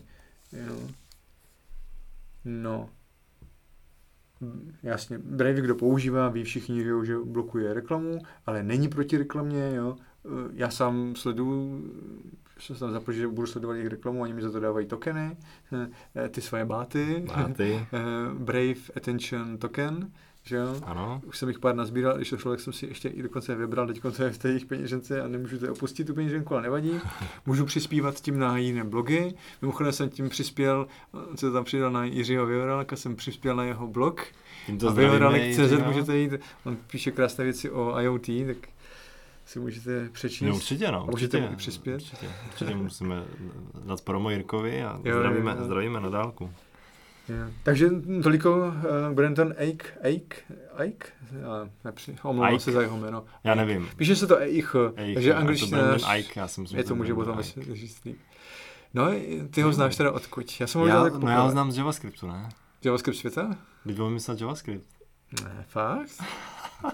Jo. 0.53 0.89
No. 2.45 2.91
Mm, 4.41 4.75
Jasně, 4.83 5.19
Brave, 5.19 5.61
kdo 5.61 5.75
používá, 5.75 6.29
ví 6.29 6.45
všichni, 6.45 6.83
že, 6.83 6.89
jo, 6.89 7.05
že 7.05 7.19
blokuje 7.19 7.75
reklamu, 7.75 8.19
ale 8.47 8.63
není 8.63 8.89
proti 8.89 9.19
reklamě, 9.19 9.75
jo. 9.75 9.97
Eh, 10.25 10.29
Já 10.55 10.71
sám 10.71 11.17
sleduju, 11.17 11.85
jsem 12.63 12.77
se 12.77 12.81
tam 12.81 12.93
zapl, 12.93 13.13
že 13.13 13.29
budu 13.29 13.47
sledovat 13.47 13.75
jejich 13.75 13.91
reklamu, 13.91 14.23
oni 14.23 14.33
mi 14.33 14.43
za 14.43 14.51
to 14.51 14.61
dávají 14.61 14.87
tokeny, 14.87 15.37
eh, 16.17 16.29
ty 16.29 16.41
svoje 16.41 16.65
báty, 16.65 17.25
Máty, 17.37 17.87
Eh, 17.93 17.99
Brave 18.35 18.81
Attention 18.97 19.59
Token, 19.59 20.11
že 20.45 20.57
jo. 20.57 20.81
ano. 20.85 21.21
Už 21.27 21.39
jsem 21.39 21.49
jich 21.49 21.59
pár 21.59 21.75
nazbíral, 21.75 22.17
když 22.17 22.31
to 22.31 22.39
šlo, 22.39 22.51
tak 22.51 22.61
jsem 22.61 22.73
si 22.73 22.87
ještě 22.87 23.09
i 23.09 23.23
dokonce 23.23 23.55
vybral, 23.55 23.87
teď 23.87 24.01
je 24.25 24.31
v 24.31 24.39
té 24.39 24.49
jejich 24.49 24.67
peněžence 24.67 25.23
a 25.23 25.29
nemůžu 25.29 25.59
to 25.59 25.73
opustit, 25.73 26.07
tu 26.07 26.15
peněženku, 26.15 26.55
ale 26.55 26.63
nevadí. 26.63 27.01
Můžu 27.47 27.65
přispívat 27.65 28.21
tím 28.21 28.39
na 28.39 28.59
jiné 28.59 28.85
blogy. 28.85 29.35
Mimochodem 29.63 29.93
jsem 29.93 30.11
tím 30.11 30.29
přispěl, 30.29 30.87
co 31.37 31.53
tam 31.53 31.65
přidal 31.65 31.91
na 31.91 32.05
Jiřího 32.05 32.47
Vioralka, 32.47 32.97
jsem 32.97 33.17
přispěl 33.17 33.57
na 33.57 33.65
jeho 33.65 33.87
blog. 33.87 34.25
Tímto 34.67 34.89
A 34.89 35.01
Jiřího. 35.37 35.87
můžete 35.87 36.17
jít, 36.17 36.33
on 36.65 36.77
píše 36.91 37.11
krásné 37.11 37.45
věci 37.45 37.71
o 37.71 38.01
IoT, 38.01 38.27
tak 38.47 38.72
si 39.53 39.61
můžete 39.61 40.09
přečíst. 40.13 40.49
No, 40.49 40.55
určitě, 40.55 40.93
no. 40.93 41.07
můžete 41.11 41.13
určitě, 41.13 41.41
mu 41.41 41.53
i 41.53 41.57
přispět. 41.57 41.95
Určitě, 41.95 42.29
určitě 42.47 42.75
musíme 42.75 43.23
dát 43.85 44.01
promo 44.01 44.31
Jirkovi 44.31 44.85
a 44.85 45.01
Jo, 45.05 45.17
zdravíme, 45.19 45.51
jo, 45.51 45.57
jo. 45.59 45.65
zdravíme 45.65 46.01
na 46.01 46.09
dálku. 46.09 46.51
Yeah. 47.29 47.51
Takže 47.63 47.91
toliko 48.23 48.57
uh, 48.57 48.73
Brandon 49.15 49.55
Ike, 49.59 49.87
Ike, 50.09 50.37
Ike? 50.85 51.07
Já 51.41 51.69
nepři, 51.85 52.17
omlouvám 52.23 52.59
se 52.59 52.73
za 52.73 52.83
jeho 52.83 52.99
jméno. 52.99 53.25
Já 53.45 53.55
nevím. 53.55 53.89
Píše 53.97 54.17
se 54.17 54.27
to 54.27 54.39
Eich, 54.39 54.77
Ej, 54.97 55.15
takže 55.15 55.33
to 55.33 55.39
angličtina 55.39 55.79
Brandon 55.79 56.17
Ike, 56.17 56.41
já 56.41 56.49
si 56.49 56.61
myslím, 56.61 56.79
je 56.79 56.85
to 56.85 56.95
může 56.95 57.15
Brandon 57.15 57.37
potom 57.37 57.75
líp. 58.05 58.19
No, 58.95 59.11
ty 59.51 59.63
ho 59.63 59.69
Jo. 59.69 59.73
znáš 59.73 59.97
teda 59.97 60.13
odkud? 60.13 60.61
Já 60.61 60.67
jsem 60.67 60.81
ho 60.81 60.87
Já, 60.87 61.03
tak 61.03 61.15
no 61.15 61.31
já 61.31 61.41
ho 61.41 61.51
znám 61.51 61.73
z 61.73 61.77
JavaScriptu, 61.77 62.27
ne? 62.27 62.49
JavaScript 62.85 63.19
světa? 63.19 63.57
Teď 63.87 63.97
budu 63.97 64.11
myslet 64.11 64.41
JavaScript. 64.41 64.87
Ne, 65.45 65.65
fakt? 65.69 66.23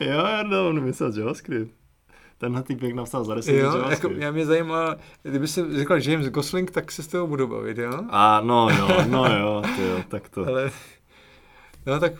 Jo, 0.00 0.12
Jardo, 0.26 0.68
on 0.68 0.80
myslel 0.84 1.12
JavaScript. 1.18 1.74
Tenhle 2.38 2.62
týpek 2.62 2.94
napsal 2.94 3.24
za 3.24 3.34
10 3.34 3.52
jo, 3.52 3.84
jako, 3.90 4.10
já 4.10 4.30
mě 4.30 4.46
zajímá, 4.46 4.96
kdyby 5.22 5.48
se 5.48 5.78
říkal 5.78 5.98
James 5.98 6.28
Gosling, 6.28 6.70
tak 6.70 6.92
se 6.92 7.02
s 7.02 7.06
toho 7.06 7.26
budu 7.26 7.46
bavit, 7.48 7.78
jo? 7.78 7.92
A 8.10 8.40
no 8.40 8.70
jo, 8.70 8.88
no 9.08 9.26
jo, 9.38 9.62
ty 9.76 9.82
jo, 9.88 10.02
tak 10.08 10.28
to. 10.28 10.46
Ale, 10.46 10.70
no 11.86 12.00
tak, 12.00 12.12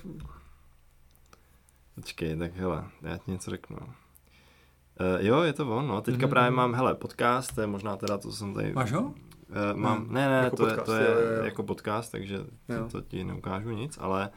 Počkej, 1.94 2.36
tak 2.36 2.54
hele, 2.56 2.84
já 3.02 3.16
ti 3.18 3.30
něco 3.30 3.50
řeknu. 3.50 3.76
Uh, 3.76 3.86
jo, 5.18 5.42
je 5.42 5.52
to 5.52 5.76
on, 5.76 5.86
no. 5.88 6.00
Teďka 6.00 6.26
Mhm. 6.26 6.30
právě 6.30 6.50
mám, 6.50 6.74
hele, 6.74 6.94
podcast, 6.94 7.54
to 7.54 7.60
je 7.60 7.66
možná 7.66 7.96
teda 7.96 8.18
to, 8.18 8.28
co 8.30 8.36
jsem 8.36 8.54
tady... 8.54 8.72
máš 8.72 8.92
ho? 8.92 9.00
Uh, 9.02 9.14
mám, 9.74 9.98
Hmm, 10.04 10.14
ne, 10.14 10.28
ne, 10.28 10.36
jako 10.44 10.56
to, 10.56 10.62
podcast, 10.66 10.88
je, 10.88 10.94
to 10.94 11.00
je 11.02 11.06
jo, 11.10 11.36
jo, 11.38 11.44
jako 11.44 11.62
podcast, 11.62 12.12
takže 12.12 12.34
Jo. 12.68 12.88
to, 12.92 13.00
ti 13.00 13.24
neukážu 13.24 13.70
nic, 13.70 13.98
ale 14.00 14.24
E, 14.24 14.30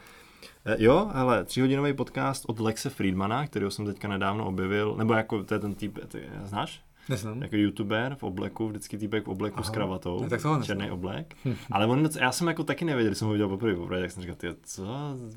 jo, 0.77 1.11
ale 1.13 1.43
tříhodinový 1.43 1.93
podcast 1.93 2.43
od 2.47 2.59
Lexe 2.59 2.89
Friedmana, 2.89 3.47
který 3.47 3.71
jsem 3.71 3.85
teďka 3.85 4.07
nedávno 4.07 4.47
objevil, 4.47 4.95
nebo 4.97 5.13
jako 5.13 5.43
to 5.43 5.53
je 5.53 5.59
ten 5.59 5.75
typ, 5.75 5.99
ty, 6.07 6.23
znáš? 6.43 6.81
Neznám. 7.09 7.41
Jako 7.41 7.55
youtuber 7.55 8.15
v 8.15 8.23
obleku, 8.23 8.67
vždycky 8.67 8.97
týpek 8.97 9.25
v 9.25 9.29
obleku 9.29 9.59
Aha. 9.59 9.63
s 9.63 9.69
kravatou, 9.69 10.23
Ne, 10.23 10.29
tak 10.29 10.41
tohle 10.41 10.65
černý 10.65 10.91
oblek. 10.91 11.35
Ale 11.71 11.85
on, 11.85 12.09
já 12.19 12.31
jsem 12.31 12.47
jako 12.47 12.63
taky 12.63 12.85
nevěděl, 12.85 13.09
když 13.09 13.17
jsem 13.17 13.27
ho 13.27 13.31
viděl 13.31 13.49
poprvé, 13.49 13.75
poprvé, 13.75 14.01
tak 14.01 14.11
jsem 14.11 14.21
říkal, 14.21 14.35
ty, 14.35 14.47
co, 14.63 14.85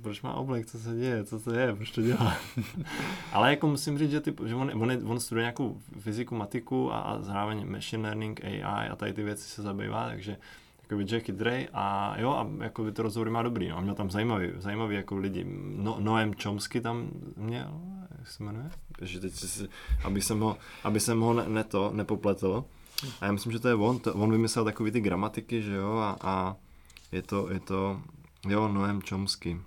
proč 0.02 0.22
má 0.22 0.34
oblek, 0.34 0.66
co 0.66 0.78
se 0.78 0.96
děje, 0.96 1.24
co 1.24 1.40
to 1.40 1.54
je, 1.54 1.74
proč 1.74 1.90
to 1.90 2.02
dělá. 2.02 2.36
Ale 3.32 3.50
jako 3.50 3.66
musím 3.66 3.98
říct, 3.98 4.10
že, 4.10 4.20
ty, 4.20 4.34
že 4.46 4.54
on, 4.54 4.70
on, 4.74 4.92
on 5.06 5.20
studuje 5.20 5.42
nějakou 5.42 5.78
fyziku, 5.98 6.34
matiku 6.34 6.92
a, 6.92 6.98
a 6.98 7.22
zároveň 7.22 7.70
machine 7.70 8.02
learning, 8.02 8.44
AI 8.44 8.88
a 8.88 8.96
tady 8.96 9.12
ty 9.12 9.22
věci 9.22 9.48
se 9.48 9.62
zabývá, 9.62 10.08
takže 10.08 10.36
jako 10.90 11.06
že 11.06 11.16
je 11.16 11.20
chytrej 11.20 11.68
a 11.72 12.14
jo, 12.18 12.30
a 12.30 12.64
jako 12.64 12.82
by 12.82 12.92
to 12.92 13.02
rozhovory 13.02 13.30
má 13.30 13.42
dobrý, 13.42 13.68
no. 13.68 13.76
A 13.76 13.80
měl 13.80 13.94
tam 13.94 14.10
zajímavý, 14.10 14.48
zajímavý 14.56 14.96
jako 14.96 15.16
lidi. 15.16 15.46
No, 15.76 15.96
Noem 16.00 16.32
Chomsky 16.42 16.80
tam 16.80 17.10
měl, 17.36 17.80
jak 18.18 18.28
se 18.28 18.44
jmenuje? 18.44 18.70
že 19.02 19.20
teď 19.20 19.32
si, 19.32 19.68
aby 20.04 20.20
jsem 20.20 20.40
ho, 20.40 20.56
aby 20.84 21.00
jsem 21.00 21.20
ho 21.20 21.34
ne, 21.34 21.44
ne 21.48 21.64
to, 21.64 21.90
nepopletl. 21.94 22.64
A 23.20 23.26
já 23.26 23.32
myslím, 23.32 23.52
že 23.52 23.58
to 23.58 23.68
je 23.68 23.74
on, 23.74 23.98
to, 23.98 24.14
on 24.14 24.32
vymyslel 24.32 24.64
takový 24.64 24.90
ty 24.90 25.00
gramatiky, 25.00 25.62
že 25.62 25.74
jo, 25.74 25.96
a, 25.96 26.16
a 26.20 26.56
je 27.12 27.22
to, 27.22 27.50
je 27.50 27.60
to, 27.60 28.00
jo, 28.48 28.68
Noem 28.68 29.00
Chomsky, 29.08 29.60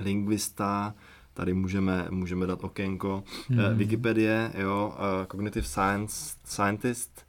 lingvista, 0.00 0.94
tady 1.34 1.54
můžeme, 1.54 2.06
můžeme 2.10 2.46
dát 2.46 2.64
okénko, 2.64 3.24
hmm. 3.48 3.78
Wikipedie, 3.78 4.52
jo, 4.58 4.94
uh, 4.94 5.26
cognitive 5.26 5.66
science, 5.66 6.36
scientist, 6.44 7.26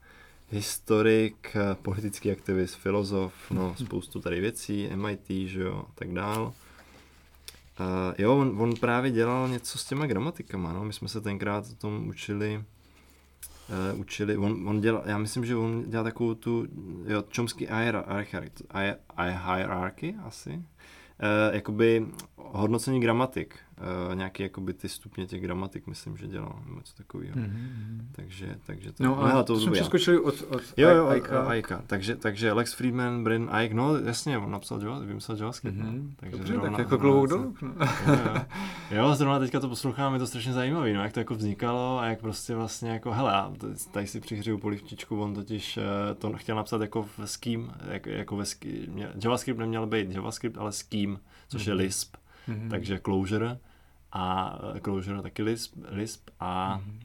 historik, 0.50 1.58
politický 1.82 2.32
aktivist, 2.32 2.76
filozof, 2.76 3.34
no 3.52 3.76
spoustu 3.78 4.20
tady 4.20 4.42
věcí, 4.42 4.90
MIT, 4.96 5.50
že 5.50 5.62
jo, 5.62 5.86
tak 5.96 6.14
dál. 6.14 6.54
Uh, 7.80 8.14
jo, 8.18 8.38
on, 8.38 8.62
on 8.62 8.76
právě 8.76 9.12
dělal 9.12 9.50
něco 9.50 9.78
s 9.78 9.86
těma 9.86 10.06
gramatikama, 10.06 10.74
no, 10.74 10.86
my 10.86 10.94
jsme 10.94 11.08
se 11.08 11.22
tenkrát 11.22 11.66
o 11.72 11.76
tom 11.76 12.08
učili, 12.08 12.64
uh, 13.94 14.00
učili, 14.00 14.38
on, 14.38 14.70
on 14.70 14.82
dělal, 14.82 15.04
já 15.06 15.18
myslím, 15.18 15.46
že 15.46 15.56
on 15.56 15.84
dělal 15.88 16.04
takovou 16.04 16.34
tu, 16.36 16.68
jo, 17.06 17.24
Chomsky 17.36 17.68
hierarchy, 17.72 18.38
hierarchy 19.46 20.16
asi, 20.24 20.50
uh, 20.52 21.56
jakoby 21.56 22.06
hodnocení 22.36 23.00
gramatik, 23.00 23.60
uh, 24.10 24.16
nějaký 24.16 24.44
jakoby 24.44 24.74
ty 24.74 24.90
stupně 24.90 25.26
těch 25.28 25.42
gramatik, 25.42 25.88
myslím, 25.88 26.18
že 26.18 26.28
dělal, 26.28 26.60
nebo 26.66 26.78
něco 26.78 26.94
takového. 26.96 27.32
Mhm. 27.36 28.08
Takže, 28.12 28.56
takže 28.66 28.92
to, 28.92 29.04
No 29.04 29.16
hele, 29.16 29.44
to, 29.44 29.54
to 29.54 29.60
jsme 29.60 29.72
přeskočili 29.72 30.20
od, 30.20 30.42
od 30.50 30.62
Jo, 30.78 30.90
jo, 30.90 31.08
Aika. 31.08 31.40
Aika. 31.40 31.50
Aika. 31.50 31.84
Takže, 31.88 32.16
takže 32.16 32.52
Lex 32.52 32.74
Friedman, 32.74 33.24
Brin 33.24 33.50
Ike, 33.64 33.74
no 33.76 33.96
jasně, 33.98 34.38
on 34.38 34.52
napsal 34.52 34.82
Java, 34.82 35.00
vymyslel 35.00 35.38
JavaScript. 35.38 35.78
Mhm. 35.78 35.96
no. 36.10 36.14
Takže 36.16 36.38
Dobře, 36.38 36.54
zrovna- 36.54 36.70
tak 36.70 36.80
jako 36.80 36.98
klobouk 36.98 37.30
dolů. 37.30 37.56
No. 37.62 37.70
Jo, 37.70 37.76
jo. 38.92 38.98
jo, 38.98 39.16
zrovna 39.16 39.40
teďka 39.40 39.60
to 39.60 39.70
poslouchám, 39.70 40.14
je 40.14 40.20
to 40.20 40.28
strašně 40.28 40.54
zajímavý, 40.54 40.94
no, 40.94 41.04
jak 41.04 41.14
to 41.14 41.20
jako 41.20 41.36
vznikalo 41.36 42.00
a 42.00 42.06
jak 42.06 42.20
prostě 42.20 42.56
vlastně 42.56 42.90
jako, 42.90 43.12
hele, 43.12 43.34
tady 43.92 44.08
si 44.08 44.20
přihřeju 44.20 44.58
polivčičku, 44.58 45.22
on 45.22 45.34
totiž 45.34 45.78
eh, 45.78 45.82
to 46.16 46.34
chtěl 46.34 46.56
napsat 46.56 46.82
jako 46.82 47.04
v 47.04 47.20
scheme, 47.26 47.68
jako, 47.92 48.10
jako 48.10 48.36
ve 48.38 48.46
scheme, 48.46 49.14
JavaScript 49.24 49.60
neměl 49.60 49.88
být 49.88 50.12
JavaScript, 50.12 50.58
ale 50.58 50.72
scheme, 50.72 51.18
což 51.48 51.66
je 51.66 51.74
Mhm. 51.74 51.84
Lisp, 51.84 52.16
Mhm. 52.48 52.70
takže 52.70 53.00
Clojure 53.00 53.58
a 54.12 54.56
eh, 54.76 54.80
Clojure 54.80 55.22
taky 55.22 55.44
Lisp, 55.44 55.74
Lisp 55.92 56.30
a 56.40 56.78
Mhm. 56.86 57.00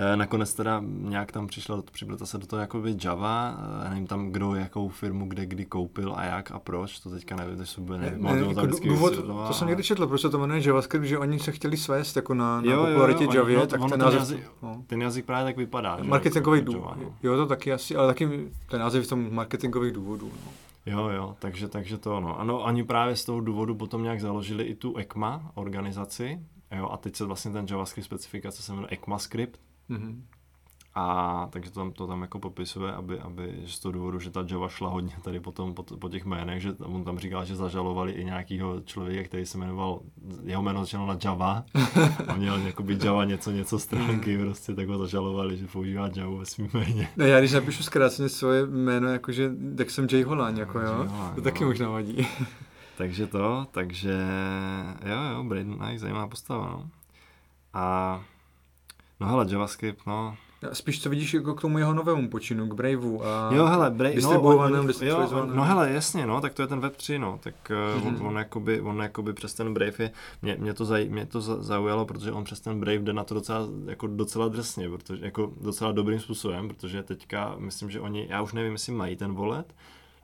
Uh, 0.00 0.16
nakonec 0.16 0.54
teda 0.54 0.82
nějak 0.86 1.32
tam 1.32 1.46
přišla, 1.46 1.82
připleta 1.92 2.26
se 2.26 2.38
do 2.38 2.46
toho 2.46 2.60
jako 2.60 2.80
by 2.80 2.96
Java, 3.04 3.56
eh, 3.86 3.88
nevím 3.90 4.06
tam 4.06 4.30
kdo, 4.30 4.54
jakou 4.54 4.88
firmu, 4.88 5.26
kde, 5.28 5.46
kdy 5.46 5.64
koupil 5.64 6.12
a 6.16 6.24
jak 6.24 6.50
a 6.50 6.58
proč, 6.58 6.98
to 7.00 7.10
teďka 7.10 7.36
nevím, 7.36 7.56
to 7.56 7.66
jsou 7.66 7.84
Ne, 7.88 7.98
nevím, 7.98 8.22
ne, 8.24 8.54
to 8.54 8.60
jako 8.60 8.66
důvod, 8.88 9.08
vysvětloval. 9.10 9.46
to 9.48 9.54
jsem 9.54 9.68
někdy 9.68 9.82
četl, 9.82 10.06
proč 10.06 10.20
se 10.20 10.30
to 10.30 10.38
jmenuje 10.38 10.66
JavaScript, 10.66 11.04
že 11.06 11.18
oni 11.18 11.38
se 11.38 11.52
chtěli 11.52 11.76
svést 11.76 12.16
jako 12.16 12.34
na, 12.34 12.60
na 12.60 12.66
Jo, 12.66 12.70
jo, 12.72 12.78
jo, 12.80 12.86
popularitě 12.86 13.26
oni- 13.28 13.36
Javě, 13.36 13.66
tak 13.66 13.80
ten 13.80 13.90
ten 13.90 14.00
název... 14.00 14.20
jazyk- 14.20 14.42
no. 14.62 14.82
Ten 14.86 15.02
jazyk 15.02 15.24
právě 15.26 15.44
tak 15.44 15.56
vypadá. 15.56 15.98
Marketingový 16.02 16.58
jako 16.58 16.72
důvod. 16.72 16.96
No. 17.02 17.14
Jo, 17.22 17.36
to 17.36 17.46
taky 17.46 17.72
asi, 17.72 17.96
ale 17.96 18.06
taky 18.06 18.50
ten 18.70 18.80
název 18.80 19.04
v 19.06 19.08
tom 19.08 19.34
marketingových 19.34 19.92
důvodů. 19.92 20.30
No. 20.46 20.52
Jo, 20.88 21.08
jo, 21.08 21.36
takže, 21.38 21.68
takže 21.68 21.98
to 21.98 22.20
no. 22.20 22.40
Ano, 22.40 22.62
oni 22.62 22.84
právě 22.84 23.16
z 23.16 23.24
toho 23.24 23.40
důvodu 23.40 23.74
potom 23.74 24.02
nějak 24.02 24.20
založili 24.20 24.64
i 24.64 24.74
tu 24.74 24.98
ECMA 24.98 25.52
organizaci, 25.54 26.40
jo, 26.76 26.88
a 26.88 26.96
teď 26.96 27.16
se 27.16 27.24
vlastně 27.24 27.50
ten 27.50 27.66
JavaScript 27.70 28.06
specifikace 28.06 28.62
se 28.62 28.72
jmenuje 28.72 28.88
ECMAScript, 28.92 29.60
Mhm. 29.88 30.24
A 30.98 31.48
takže 31.50 31.70
to 31.70 31.80
tam, 31.80 31.92
to 31.92 32.06
tam 32.06 32.22
jako 32.22 32.38
popisuje, 32.38 32.92
aby, 32.92 33.20
aby 33.20 33.54
z 33.66 33.78
toho 33.78 33.92
důvodu, 33.92 34.20
že 34.20 34.30
ta 34.30 34.44
Java 34.50 34.68
šla 34.68 34.88
hodně 34.88 35.12
tady 35.22 35.40
potom 35.40 35.74
po, 35.74 35.82
po 35.82 36.08
těch 36.08 36.24
jménech, 36.24 36.62
že 36.62 36.72
on 36.72 37.04
tam 37.04 37.18
říkal, 37.18 37.44
že 37.44 37.56
zažalovali 37.56 38.12
i 38.12 38.24
nějakýho 38.24 38.80
člověka, 38.80 39.28
který 39.28 39.46
se 39.46 39.58
jmenoval, 39.58 40.00
jeho 40.44 40.62
jméno 40.62 40.80
začalo 40.84 41.06
na 41.06 41.18
Java 41.24 41.64
a 42.28 42.34
měl 42.34 42.56
jakoby 42.56 42.98
Java 43.04 43.24
něco, 43.24 43.50
něco 43.50 43.78
stránky, 43.78 44.38
prostě 44.38 44.74
tak 44.74 44.88
ho 44.88 44.98
zažalovali, 44.98 45.56
že 45.56 45.66
používá 45.66 46.10
Java 46.16 46.38
ve 46.38 46.46
svým 46.46 46.68
jméně. 46.74 47.08
Ne, 47.16 47.28
já 47.28 47.38
když 47.38 47.52
napíšu 47.52 47.82
zkráceně 47.82 48.28
svoje 48.28 48.66
jméno, 48.66 49.08
jakože, 49.08 49.50
tak 49.76 49.90
jsem 49.90 50.06
Jay 50.12 50.22
Holan, 50.22 50.56
jako 50.56 50.80
jo, 50.80 50.94
Holan, 50.94 51.34
to 51.34 51.42
taky 51.42 51.64
no. 51.64 51.68
možná 51.68 51.88
vadí. 51.88 52.26
Takže 52.96 53.26
to, 53.26 53.66
takže 53.70 54.18
jo, 55.06 55.16
jo, 55.34 55.44
Braden 55.44 55.98
zajímavá 55.98 56.26
postava, 56.28 56.66
no. 56.70 56.90
A 57.74 58.20
no 59.20 59.26
hele, 59.26 59.46
JavaScript, 59.48 60.06
no, 60.06 60.36
Spíš 60.72 60.98
to 60.98 61.10
vidíš 61.10 61.34
jako 61.34 61.54
k 61.54 61.60
tomu 61.60 61.78
jeho 61.78 61.94
novému 61.94 62.28
počinu, 62.30 62.68
k 62.68 62.74
Braveu 62.74 63.22
a 63.24 63.50
Jo, 63.54 63.66
hele, 63.66 63.90
Bra- 63.90 64.22
no, 64.22 64.40
on- 64.56 64.74
jo, 64.74 64.82
decentralizovaném. 64.86 65.56
no 65.56 65.64
hele, 65.64 65.90
jasně, 65.92 66.26
no, 66.26 66.40
tak 66.40 66.54
to 66.54 66.62
je 66.62 66.68
ten 66.68 66.80
Web 66.80 66.96
3, 66.96 67.18
no, 67.18 67.38
tak 67.42 67.54
uh, 67.96 68.04
Mhm. 68.04 68.16
on, 68.20 68.26
on, 68.26 68.36
jakoby, 68.38 68.80
on 68.80 69.02
jakoby 69.02 69.32
přes 69.32 69.54
ten 69.54 69.74
Brave 69.74 69.92
je, 69.98 70.10
mě, 70.42 70.56
mě 70.60 70.74
to, 70.74 70.84
zaj, 70.84 71.08
mě 71.08 71.26
to 71.26 71.40
za- 71.40 71.62
zaujalo, 71.62 72.04
protože 72.06 72.32
on 72.32 72.44
přes 72.44 72.60
ten 72.60 72.80
Brave 72.80 72.98
jde 72.98 73.12
na 73.12 73.24
to 73.24 73.34
docela, 73.34 73.60
jako 73.86 74.06
docela 74.06 74.48
drsně, 74.48 74.88
protože, 74.88 75.24
jako 75.24 75.52
docela 75.60 75.92
dobrým 75.92 76.20
způsobem, 76.20 76.68
protože 76.68 77.02
teďka, 77.02 77.54
myslím, 77.58 77.90
že 77.90 78.00
oni, 78.00 78.26
já 78.30 78.42
už 78.42 78.52
nevím, 78.52 78.72
jestli 78.72 78.92
mají 78.92 79.16
ten 79.16 79.34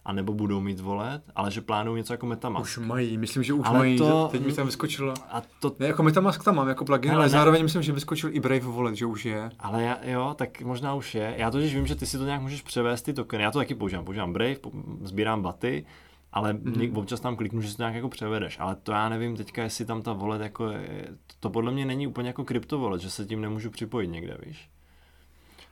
wallet, 0.04 0.14
anebo 0.14 0.34
budou 0.34 0.60
mít 0.60 0.80
wallet, 0.80 1.22
ale 1.36 1.50
že 1.50 1.60
plánují 1.60 1.96
něco 1.96 2.12
jako 2.12 2.26
Metamask. 2.26 2.62
Už 2.64 2.78
mají, 2.78 3.18
myslím, 3.18 3.42
že 3.42 3.52
už 3.52 3.66
Ale 3.68 3.78
mají, 3.78 3.98
to- 3.98 4.28
teď 4.32 4.46
mi 4.46 4.52
tam 4.52 4.66
vyskočilo. 4.66 5.14
A 5.30 5.42
to, 5.60 5.76
Ne, 5.78 5.86
jako 5.86 6.02
Metamask 6.02 6.44
tam 6.44 6.54
mám 6.56 6.68
jako 6.68 6.84
plugin, 6.84 7.10
Hele, 7.10 7.18
ale 7.22 7.26
ne. 7.26 7.30
zároveň 7.30 7.62
myslím, 7.62 7.82
že 7.82 7.92
vyskočil 7.92 8.30
i 8.32 8.40
Brave 8.40 8.60
Wallet, 8.66 8.94
že 8.94 9.06
už 9.06 9.24
je. 9.24 9.50
ale 9.58 9.82
já, 9.82 9.98
jo, 10.02 10.34
tak 10.38 10.62
možná 10.62 10.94
už 10.94 11.14
je. 11.14 11.34
Já 11.38 11.50
totiž 11.50 11.74
vím, 11.74 11.86
že 11.86 11.94
ty 11.94 12.06
si 12.06 12.18
to 12.18 12.24
nějak 12.24 12.40
můžeš 12.42 12.62
převést 12.62 13.02
ty 13.02 13.12
tokeny. 13.12 13.42
Já 13.42 13.50
to 13.50 13.58
taky 13.58 13.74
používám. 13.74 14.04
Používám 14.04 14.32
Brave, 14.32 14.56
sbírám 15.02 15.42
baty, 15.42 15.86
ale 16.32 16.52
Mhm. 16.52 16.62
mm-hmm. 16.72 16.98
občas 16.98 17.20
tam 17.20 17.36
kliknu, 17.36 17.60
že 17.60 17.68
si 17.70 17.76
to 17.76 17.82
nějak 17.82 17.94
jako 17.94 18.08
převedeš. 18.08 18.56
Ale 18.60 18.76
to 18.82 18.92
já 18.92 19.08
nevím 19.08 19.36
teďka, 19.36 19.62
jestli 19.62 19.84
tam 19.84 20.02
ta 20.02 20.12
wallet 20.12 20.42
jako 20.42 20.68
je, 20.68 21.08
to 21.40 21.50
podle 21.50 21.72
mě 21.72 21.86
není 21.86 22.06
úplně 22.06 22.28
jako 22.28 22.44
kryptovolet, 22.44 23.00
že 23.00 23.10
se 23.10 23.24
tím 23.26 23.40
nemůžu 23.40 23.70
připojit 23.70 24.08
někde, 24.08 24.36
víš. 24.46 24.68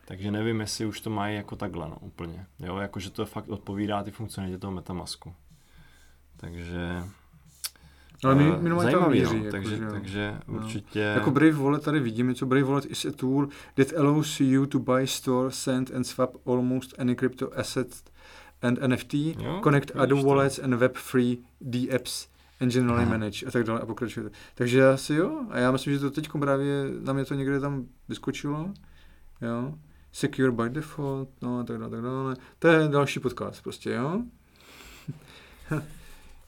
Takže 0.05 0.31
nevím, 0.31 0.61
jestli 0.61 0.87
už 0.87 1.01
to 1.01 1.11
mají 1.11 1.37
jako 1.37 1.57
takhle, 1.57 1.89
no, 1.89 1.97
úplně. 2.01 2.47
Jo, 2.59 2.77
jako 2.77 3.01
že 3.01 3.11
to 3.11 3.27
fakt 3.27 3.49
odpovídá 3.49 4.03
ty 4.03 4.11
funkcionalitě 4.11 4.59
toho 4.59 4.73
Metamasku. 4.73 5.35
Takže... 6.37 7.03
Ale 8.25 8.35
mi, 8.35 8.49
eh, 8.49 8.69
tam 8.69 8.81
zajímavý, 8.81 9.21
míří. 9.21 9.39
no, 9.39 9.45
jako, 9.45 9.51
takže, 9.51 9.77
že 9.77 9.83
jo. 9.85 9.91
takže 9.93 10.39
No. 10.49 10.55
určitě... 10.55 11.01
Jako 11.01 11.31
Brave 11.31 11.53
Wallet 11.53 11.83
tady 11.83 12.01
vidíme, 12.01 12.35
co 12.35 12.47
Brave 12.47 12.65
Wallet 12.65 12.85
is 12.87 13.05
a 13.05 13.13
tool 13.13 13.49
that 13.75 13.93
allows 13.99 14.41
you 14.41 14.67
to 14.67 14.79
buy, 14.79 15.07
store, 15.07 15.51
send 15.51 15.91
and 15.95 16.05
swap 16.05 16.37
almost 16.47 16.95
any 16.99 17.17
crypto 17.17 17.59
asset 17.59 18.11
and 18.63 18.79
NFT, 18.87 19.15
Jo, 19.15 19.61
connect 19.63 19.91
other 19.91 20.09
to. 20.09 20.23
wallets 20.23 20.59
and 20.59 20.75
web-free 20.75 21.39
D-apps 21.61 22.29
and 22.61 22.73
generally 22.73 23.03
Aha. 23.03 23.11
manage 23.11 23.47
a 23.47 23.51
tak 23.51 23.65
dále 23.65 23.81
a 23.81 23.87
pokračuje. 23.87 24.31
Takže 24.55 24.87
asi 24.89 25.15
jo, 25.15 25.47
a 25.51 25.59
já 25.59 25.73
myslím, 25.73 25.93
že 25.93 25.99
to 26.01 26.11
teď 26.11 26.29
právě, 26.41 26.85
na 27.01 27.13
mě 27.13 27.25
to 27.25 27.35
někde 27.35 27.61
tam 27.61 27.87
vyskočilo, 28.09 28.71
jo. 29.41 29.75
Secure 30.13 30.53
by 30.53 30.69
default, 30.71 31.29
no 31.43 31.59
a 31.59 31.65
tak 31.65 31.79
dále, 31.79 31.91
tak 31.91 32.01
dále. 32.03 32.37
To 32.59 32.69
je 32.69 32.89
další 32.89 33.21
podcast 33.21 33.63
prostě, 33.63 33.91
jo. 33.93 34.23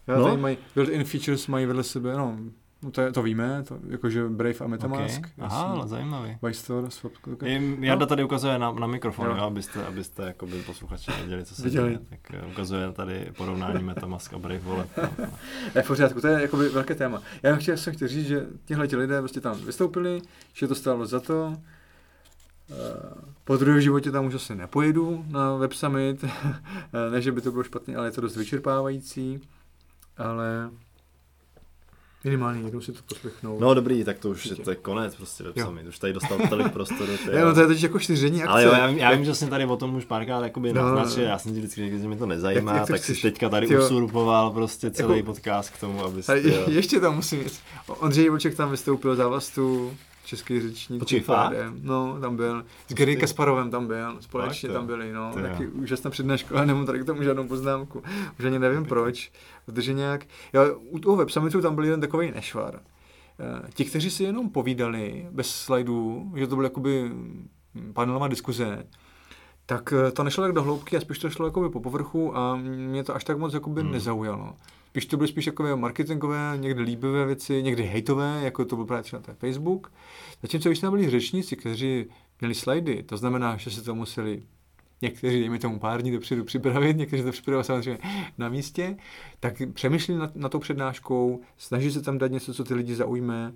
Já 0.07 0.19
No. 0.19 0.25
tady 0.25 0.37
mají, 0.37 0.59
built-in 0.75 1.05
features 1.05 1.47
mají 1.47 1.67
vedle 1.67 1.83
sebe, 1.83 2.17
no, 2.17 2.37
no 2.83 2.91
to, 2.91 3.01
je, 3.01 3.13
to 3.13 3.23
víme, 3.23 3.63
to, 3.69 3.79
jakože 3.89 4.29
Brave 4.29 4.55
a 4.61 4.67
Metamask. 4.67 5.19
Okay. 5.19 5.31
Aha, 5.39 5.63
ale 5.65 5.89
zajímavý. 5.89 6.37
Bystore, 6.43 6.91
swap, 6.91 7.13
okay. 7.33 7.51
I 7.51 7.77
Jarda 7.81 8.07
tady 8.07 8.25
ukazuje 8.25 8.59
na, 8.59 8.73
na 8.73 8.87
mikrofon, 8.87 9.27
Jo. 9.27 9.37
jo. 9.37 9.43
abyste, 9.43 9.87
abyste 9.87 10.23
jako 10.23 10.47
by 10.47 10.63
posluchači 10.63 11.13
věděli, 11.13 11.45
co 11.45 11.55
se 11.55 11.71
děje. 11.71 11.99
Tak 12.11 12.19
eh, 12.35 12.47
ukazuje 12.53 12.93
tady 12.93 13.33
porovnání 13.37 13.83
Metamask 13.85 14.33
a 14.35 14.39
Brave 14.39 14.61
Wallet. 14.65 14.89
No, 14.97 15.09
no. 15.19 15.27
Je 15.75 15.83
v 15.83 15.87
pořádku, 15.87 16.21
to 16.21 16.27
je 16.27 16.43
jakoby 16.43 16.69
velké 16.69 16.95
téma. 16.95 17.23
Já 17.43 17.53
bych 17.55 17.63
chtěl, 17.63 17.77
jsem 17.77 17.93
chtěl 17.95 18.09
říct, 18.09 18.27
že 18.27 18.47
tihle 18.65 18.89
ti 18.89 18.97
lidé 18.97 19.19
prostě 19.21 19.41
tam 19.41 19.57
vystoupili, 19.59 20.21
že 20.53 20.69
to 20.69 20.75
stálo 20.75 21.07
za 21.07 21.21
to. 21.21 21.57
Eh, 22.71 22.75
Po 23.45 23.57
druhé 23.57 23.79
v 23.79 23.83
životě 23.83 24.11
tam 24.11 24.27
už 24.27 24.35
asi 24.35 24.55
nepojedu 24.55 25.25
na 25.29 25.55
Web 25.57 25.73
Summit, 25.73 26.25
ne, 27.11 27.23
že 27.23 27.33
by 27.33 27.41
to 27.41 27.51
bylo 27.53 27.65
špatné, 27.65 27.97
ale 27.97 28.07
je 28.07 28.11
to 28.13 28.21
dost 28.21 28.37
vyčerpávající. 28.37 29.41
Ale 30.17 30.71
Minimálně 32.25 32.61
jednou 32.61 32.81
si 32.81 32.93
to 32.93 33.01
poslechnou. 33.09 33.61
No 33.61 33.75
dobrý, 33.75 34.05
tak 34.05 34.19
to 34.19 34.31
už 34.31 34.47
je, 34.47 34.57
to 34.57 34.71
je 34.71 34.77
konec 34.77 35.15
prostě 35.17 35.45
websami. 35.45 35.83
Už 35.89 35.99
tady 35.99 36.13
dostal 36.13 36.39
tolik 36.49 36.73
prostoru. 36.73 37.13
Ty, 37.31 37.39
no 37.41 37.55
to 37.55 37.61
je 37.61 37.67
teď 37.67 37.83
jako 37.83 37.99
štyření 37.99 38.43
akce. 38.43 38.53
ale 38.53 38.65
jo, 38.65 38.73
já, 38.73 38.87
vím- 38.87 38.99
já 38.99 39.13
vím, 39.15 39.25
že 39.25 39.35
jsem 39.35 39.49
tady 39.49 39.65
o 39.67 39.77
tom 39.77 39.95
už 39.95 40.05
párkrát 40.05 40.43
jakoby 40.43 40.73
No, 40.73 40.83
no, 40.83 40.89
no, 40.89 40.95
naznačil, 40.97 41.23
já 41.25 41.39
jsem 41.39 41.53
ti 41.53 41.59
vždycky 41.59 41.81
řekl, 41.91 41.99
že 42.03 42.09
mě 42.09 42.17
to 42.17 42.27
nezajímá, 42.27 42.73
Jak- 42.73 42.79
jak 42.81 42.87
to 42.87 42.93
tak 42.93 43.03
chceš? 43.03 43.17
si 43.17 43.23
teďka 43.31 43.49
tady 43.49 43.67
Tyjo. 43.67 43.85
usurpoval 43.85 44.51
prostě 44.51 44.91
celý 44.91 45.17
Jako- 45.17 45.27
podcast 45.27 45.71
k 45.71 45.81
tomu, 45.81 46.05
aby 46.05 46.19
A 46.19 46.23
si... 46.23 46.33
je, 46.49 46.65
ještě 46.71 47.01
tam 47.01 47.15
musím 47.17 47.43
říct. 47.45 47.61
Ondřej 47.87 48.31
Vlček 48.31 48.55
tam 48.55 48.71
vystoupil 48.71 49.17
za 49.17 49.29
vlastu, 49.29 49.97
český 50.25 50.61
řečník. 50.61 50.99
Počkej, 51.01 51.21
fakt? 51.21 51.53
No, 51.83 52.19
tam 52.21 52.37
byl. 52.37 52.65
S 52.89 52.95
Gary? 52.95 53.17
Kasparovem 53.17 53.71
tam 53.71 53.87
byl, 53.87 54.17
společně 54.21 54.69
Fakt, 54.69 54.75
jo. 54.75 54.79
tam 54.79 54.87
byli, 54.87 55.13
no. 55.13 55.33
Ty 55.35 55.41
jo. 55.41 55.47
Taky 55.47 55.67
úžasná 55.69 56.11
přednáška, 56.11 56.57
ale 56.57 56.67
nemám 56.67 56.87
tady 56.87 57.01
k 57.01 57.05
tomu 57.05 57.23
žádnou 57.23 57.49
poznámku. 57.49 58.03
Už 58.39 58.45
ani 58.45 58.59
nevím 58.59 58.85
proč, 58.85 59.33
protože 59.67 59.93
nějak, 59.93 60.25
jo, 60.53 60.79
u 60.79 60.99
toho 60.99 61.17
web 61.17 61.31
summitu 61.31 61.61
tam 61.63 61.75
byl 61.75 61.85
jeden 61.85 62.01
takový 62.01 62.31
nešvar. 62.31 62.81
Eh, 63.41 63.71
Ti, 63.75 63.85
kteří 63.85 64.11
si 64.11 64.25
jenom 64.25 64.51
povídali 64.51 65.27
bez 65.31 65.51
slajdů, 65.51 66.33
že 66.37 66.47
to 66.47 66.55
bylo 66.57 66.67
jakoby 66.67 67.03
hm, 67.09 67.49
panelová 67.93 68.29
diskuze, 68.29 68.87
tak 69.67 69.93
eh, 70.09 70.11
to 70.11 70.23
nešlo 70.25 70.45
tak 70.45 70.53
do 70.53 70.63
hloubky 70.63 70.97
a 70.97 71.01
spíš 71.01 71.19
to 71.19 71.31
šlo 71.31 71.47
jakoby 71.47 71.69
po 71.71 71.81
povrchu 71.81 72.37
a 72.37 72.57
mě 72.57 73.05
to 73.05 73.15
až 73.15 73.25
tak 73.25 73.39
moc 73.39 73.55
jakoby 73.55 73.81
Hmm. 73.81 73.93
nezaujalo. 73.93 74.55
Spíš 74.95 75.07
to 75.07 75.17
byly 75.17 75.29
spíš 75.29 75.45
takové 75.45 75.77
marketingové, 75.77 76.53
někdy 76.57 76.83
líbivé 76.83 77.27
věci, 77.27 77.63
někdy 77.63 77.83
hejtové, 77.83 78.41
jako 78.43 78.65
to 78.65 78.77
byl 78.77 78.85
právě 78.85 79.03
třeba 79.03 79.23
ten 79.23 79.35
Facebook. 79.35 79.93
Zatímco 80.43 80.69
když 80.69 80.79
tam 80.79 80.93
byli 80.93 81.11
řečníci, 81.11 81.57
kteří 81.57 82.07
měli 82.41 82.55
slajdy, 82.55 83.03
to 83.03 83.17
znamená, 83.17 83.57
že 83.57 83.71
se 83.71 83.83
to 83.83 83.95
museli 83.95 84.43
někteří, 85.03 85.41
dejme 85.41 85.59
tomu 85.59 85.79
pár 85.79 86.03
dní 86.03 86.13
dopředu 86.13 86.45
připravit, 86.45 86.97
někteří 86.97 87.23
to 87.23 87.33
připravili 87.33 87.65
samozřejmě 87.65 87.99
na 88.39 88.49
místě, 88.49 88.97
tak 89.41 89.63
přemýšlí 89.73 90.15
nad, 90.15 90.37
nad 90.37 90.49
tou 90.49 90.59
přednáškou, 90.59 91.41
snaží 91.57 91.91
se 91.91 92.03
tam 92.03 92.19
dát 92.19 92.31
něco, 92.31 92.55
co 92.55 92.65
ty 92.65 92.75
lidi 92.75 92.95
zaujme 92.95 93.53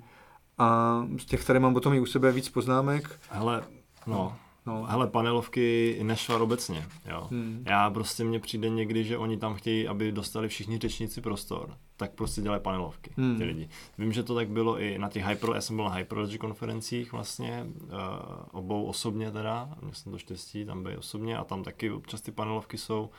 a 0.58 1.00
z 1.18 1.24
těch 1.24 1.44
tady 1.44 1.60
mám 1.60 1.74
potom 1.74 1.94
i 1.94 2.00
u 2.00 2.06
sebe 2.06 2.32
víc 2.32 2.48
poznámek. 2.48 3.20
Hele, 3.30 3.62
no, 4.06 4.36
No, 4.68 4.84
hele, 4.84 5.06
panelovky 5.06 5.98
nešvar 6.02 6.42
obecně, 6.42 6.86
jo. 7.10 7.28
Hmm. 7.30 7.62
Já 7.66 7.90
prostě 7.90 8.24
mně 8.24 8.40
přijde 8.40 8.68
někdy, 8.68 9.04
že 9.04 9.18
oni 9.18 9.36
tam 9.36 9.54
chtějí, 9.54 9.88
aby 9.88 10.12
dostali 10.12 10.48
všichni 10.48 10.78
řečníci 10.78 11.20
prostor, 11.20 11.74
tak 11.96 12.10
prostě 12.10 12.40
dělají 12.40 12.62
panelovky, 12.62 13.10
Hmm. 13.16 13.36
ty 13.38 13.44
lidi. 13.44 13.68
Vím, 13.98 14.12
že 14.12 14.22
to 14.22 14.34
tak 14.34 14.48
bylo 14.48 14.80
i 14.80 14.98
na 14.98 15.08
těch 15.08 15.26
hyper, 15.26 15.50
já 15.54 15.60
jsem 15.60 15.76
byl 15.76 15.84
na 15.84 15.90
Hyperology 15.90 16.38
konferencích 16.38 17.12
vlastně, 17.12 17.66
uh, 17.82 17.88
obou 18.52 18.84
osobně 18.84 19.30
teda, 19.30 19.68
měl 19.80 19.94
jsem 19.94 20.12
to 20.12 20.18
štěstí, 20.18 20.64
tam 20.64 20.82
byly 20.82 20.96
osobně 20.96 21.36
a 21.36 21.44
tam 21.44 21.62
taky 21.62 21.90
občas 21.90 22.20
ty 22.20 22.32
panelovky 22.32 22.78
jsou, 22.78 23.10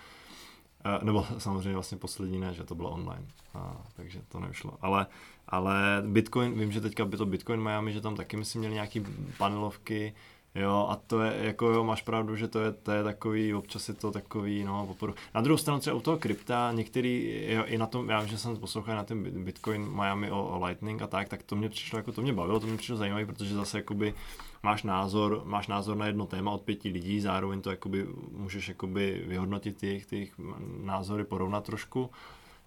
uh, 0.86 1.04
nebo 1.04 1.26
samozřejmě 1.38 1.74
vlastně 1.74 1.98
poslední 1.98 2.40
ne, 2.40 2.54
že 2.54 2.64
to 2.64 2.76
bylo 2.76 2.90
online, 2.90 3.26
a, 3.54 3.78
takže 3.96 4.22
to 4.30 4.40
nevyšlo. 4.40 4.72
Ale, 4.82 5.08
ale 5.48 6.04
Bitcoin, 6.08 6.60
vím, 6.60 6.72
že 6.72 6.82
teďka 6.82 7.06
by 7.06 7.18
to 7.18 7.26
Bitcoin 7.26 7.62
Miami, 7.62 7.94
že 7.94 8.02
tam 8.02 8.16
taky 8.16 8.38
myslím 8.38 8.60
měli 8.60 8.74
nějaký 8.74 9.06
panelovky, 9.38 10.14
Jo, 10.60 10.88
a 10.90 10.96
to 10.96 11.22
je, 11.22 11.34
jako 11.46 11.68
jo, 11.68 11.84
máš 11.84 12.02
pravdu, 12.02 12.36
že 12.36 12.48
to 12.48 12.60
je, 12.60 12.72
to 12.72 12.92
je 12.92 13.04
takový, 13.04 13.54
občas 13.54 13.90
je 13.90 13.94
to 13.94 14.12
takový, 14.12 14.64
no, 14.64 14.88
oporu. 14.90 15.16
Na 15.36 15.42
druhou 15.42 15.58
stranu 15.58 15.80
třeba 15.80 15.96
u 15.96 16.02
toho 16.02 16.18
krypta, 16.18 16.72
některý, 16.72 17.44
jo, 17.48 17.64
i 17.66 17.78
na 17.78 17.88
tom, 17.88 18.10
já 18.10 18.20
vím, 18.20 18.30
že 18.30 18.38
jsem 18.38 18.58
poslouchal 18.58 18.96
na 18.96 19.04
ten 19.04 19.44
Bitcoin 19.44 19.90
Miami 19.90 20.32
o, 20.32 20.48
o 20.48 20.66
Lightning 20.66 21.02
a 21.02 21.08
tak, 21.08 21.30
tak 21.30 21.44
to 21.44 21.56
mě 21.56 21.70
přišlo, 21.70 22.00
jako 22.00 22.12
to 22.12 22.22
mě 22.22 22.34
bavilo, 22.34 22.60
to 22.60 22.68
mě 22.68 22.78
přišlo 22.78 22.98
zajímavé, 22.98 23.26
protože 23.26 23.56
zase 23.56 23.78
jakoby 23.78 24.14
máš 24.64 24.84
názor, 24.84 25.42
máš 25.46 25.68
názor 25.68 25.98
na 25.98 26.08
jedno 26.08 26.26
téma 26.26 26.52
od 26.52 26.62
pěti 26.62 26.90
lidí, 26.90 27.22
zároveň 27.22 27.62
to 27.62 27.70
jakoby 27.70 28.08
můžeš 28.32 28.68
jakoby 28.68 29.24
vyhodnotit 29.28 29.84
jejich, 29.84 30.12
jejich 30.12 30.34
názory, 30.84 31.24
porovnat 31.24 31.64
trošku. 31.64 32.10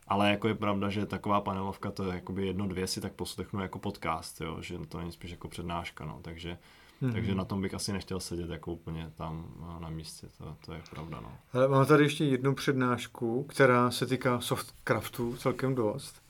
Ale 0.08 0.30
jako 0.30 0.48
je 0.48 0.54
pravda, 0.54 0.90
že 0.90 1.06
taková 1.06 1.40
panelovka, 1.40 1.90
to 1.90 2.04
je 2.04 2.14
jakoby 2.14 2.46
jedno, 2.46 2.68
dvě 2.68 2.86
si 2.86 3.00
tak 3.00 3.12
poslechnu 3.12 3.60
jako 3.60 3.78
podcast, 3.78 4.40
jo, 4.40 4.56
že 4.60 4.78
to 4.88 4.98
není 4.98 5.12
spíš 5.12 5.30
jako 5.30 5.48
přednáška, 5.48 6.04
no, 6.04 6.18
takže 6.22 6.58
Mhm. 7.02 7.12
takže 7.12 7.34
na 7.34 7.44
tom 7.44 7.62
bych 7.62 7.74
asi 7.74 7.92
nechtěl 7.92 8.20
sedět 8.20 8.50
jako 8.50 8.72
úplně 8.72 9.10
tam 9.14 9.46
a, 9.62 9.78
na 9.78 9.88
místě, 9.90 10.26
to, 10.38 10.56
to 10.66 10.72
je 10.72 10.82
pravda. 10.90 11.20
No. 11.20 11.32
Ale 11.52 11.68
mám 11.68 11.86
tady 11.86 12.02
ještě 12.04 12.24
jednu 12.24 12.54
přednášku, 12.54 13.44
která 13.44 13.90
se 13.90 14.06
týká 14.06 14.40
softcraftu 14.40 15.36
celkem 15.36 15.74
dost. 15.74 16.22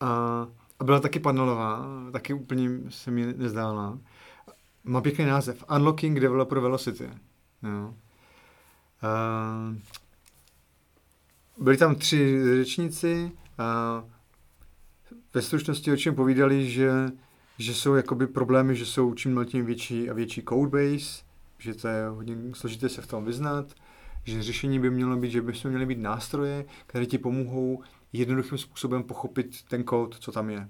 A, 0.00 0.46
a 0.78 0.84
byla 0.84 1.00
taky 1.00 1.20
panelová, 1.20 1.86
taky 2.12 2.34
úplně 2.34 2.70
se 2.88 3.10
mi 3.10 3.34
nezdála. 3.36 3.98
Má 4.84 5.00
pěkný 5.00 5.24
název. 5.24 5.64
Unlocking 5.76 6.20
Developer 6.20 6.58
Velocity. 6.58 7.10
Jo. 7.62 7.94
A, 9.02 9.74
byli 11.58 11.76
tam 11.76 11.94
tři 11.94 12.40
řečníci 12.56 13.32
a 13.58 14.04
ve 15.34 15.42
stručnosti 15.42 15.92
o 15.92 15.96
čem 15.96 16.14
povídali, 16.14 16.70
že, 16.70 16.90
že 17.58 17.74
jsou 17.74 17.94
jakoby 17.94 18.26
problémy, 18.26 18.76
že 18.76 18.86
jsou 18.86 19.14
čím 19.14 19.34
dál 19.34 19.44
tím 19.44 19.66
větší 19.66 20.10
a 20.10 20.14
větší 20.14 20.42
codebase, 20.48 21.22
že 21.58 21.74
to 21.74 21.88
je 21.88 22.08
hodně 22.08 22.36
složité 22.52 22.88
se 22.88 23.02
v 23.02 23.06
tom 23.06 23.24
vyznat, 23.24 23.66
že 24.24 24.42
řešení 24.42 24.78
by 24.78 24.90
mělo 24.90 25.16
být, 25.16 25.30
že 25.30 25.42
by 25.42 25.52
měly 25.68 25.86
být 25.86 25.98
nástroje, 25.98 26.64
které 26.86 27.06
ti 27.06 27.18
pomohou 27.18 27.82
jednoduchým 28.12 28.58
způsobem 28.58 29.02
pochopit 29.02 29.62
ten 29.68 29.84
kód, 29.84 30.16
co 30.20 30.32
tam 30.32 30.50
je, 30.50 30.68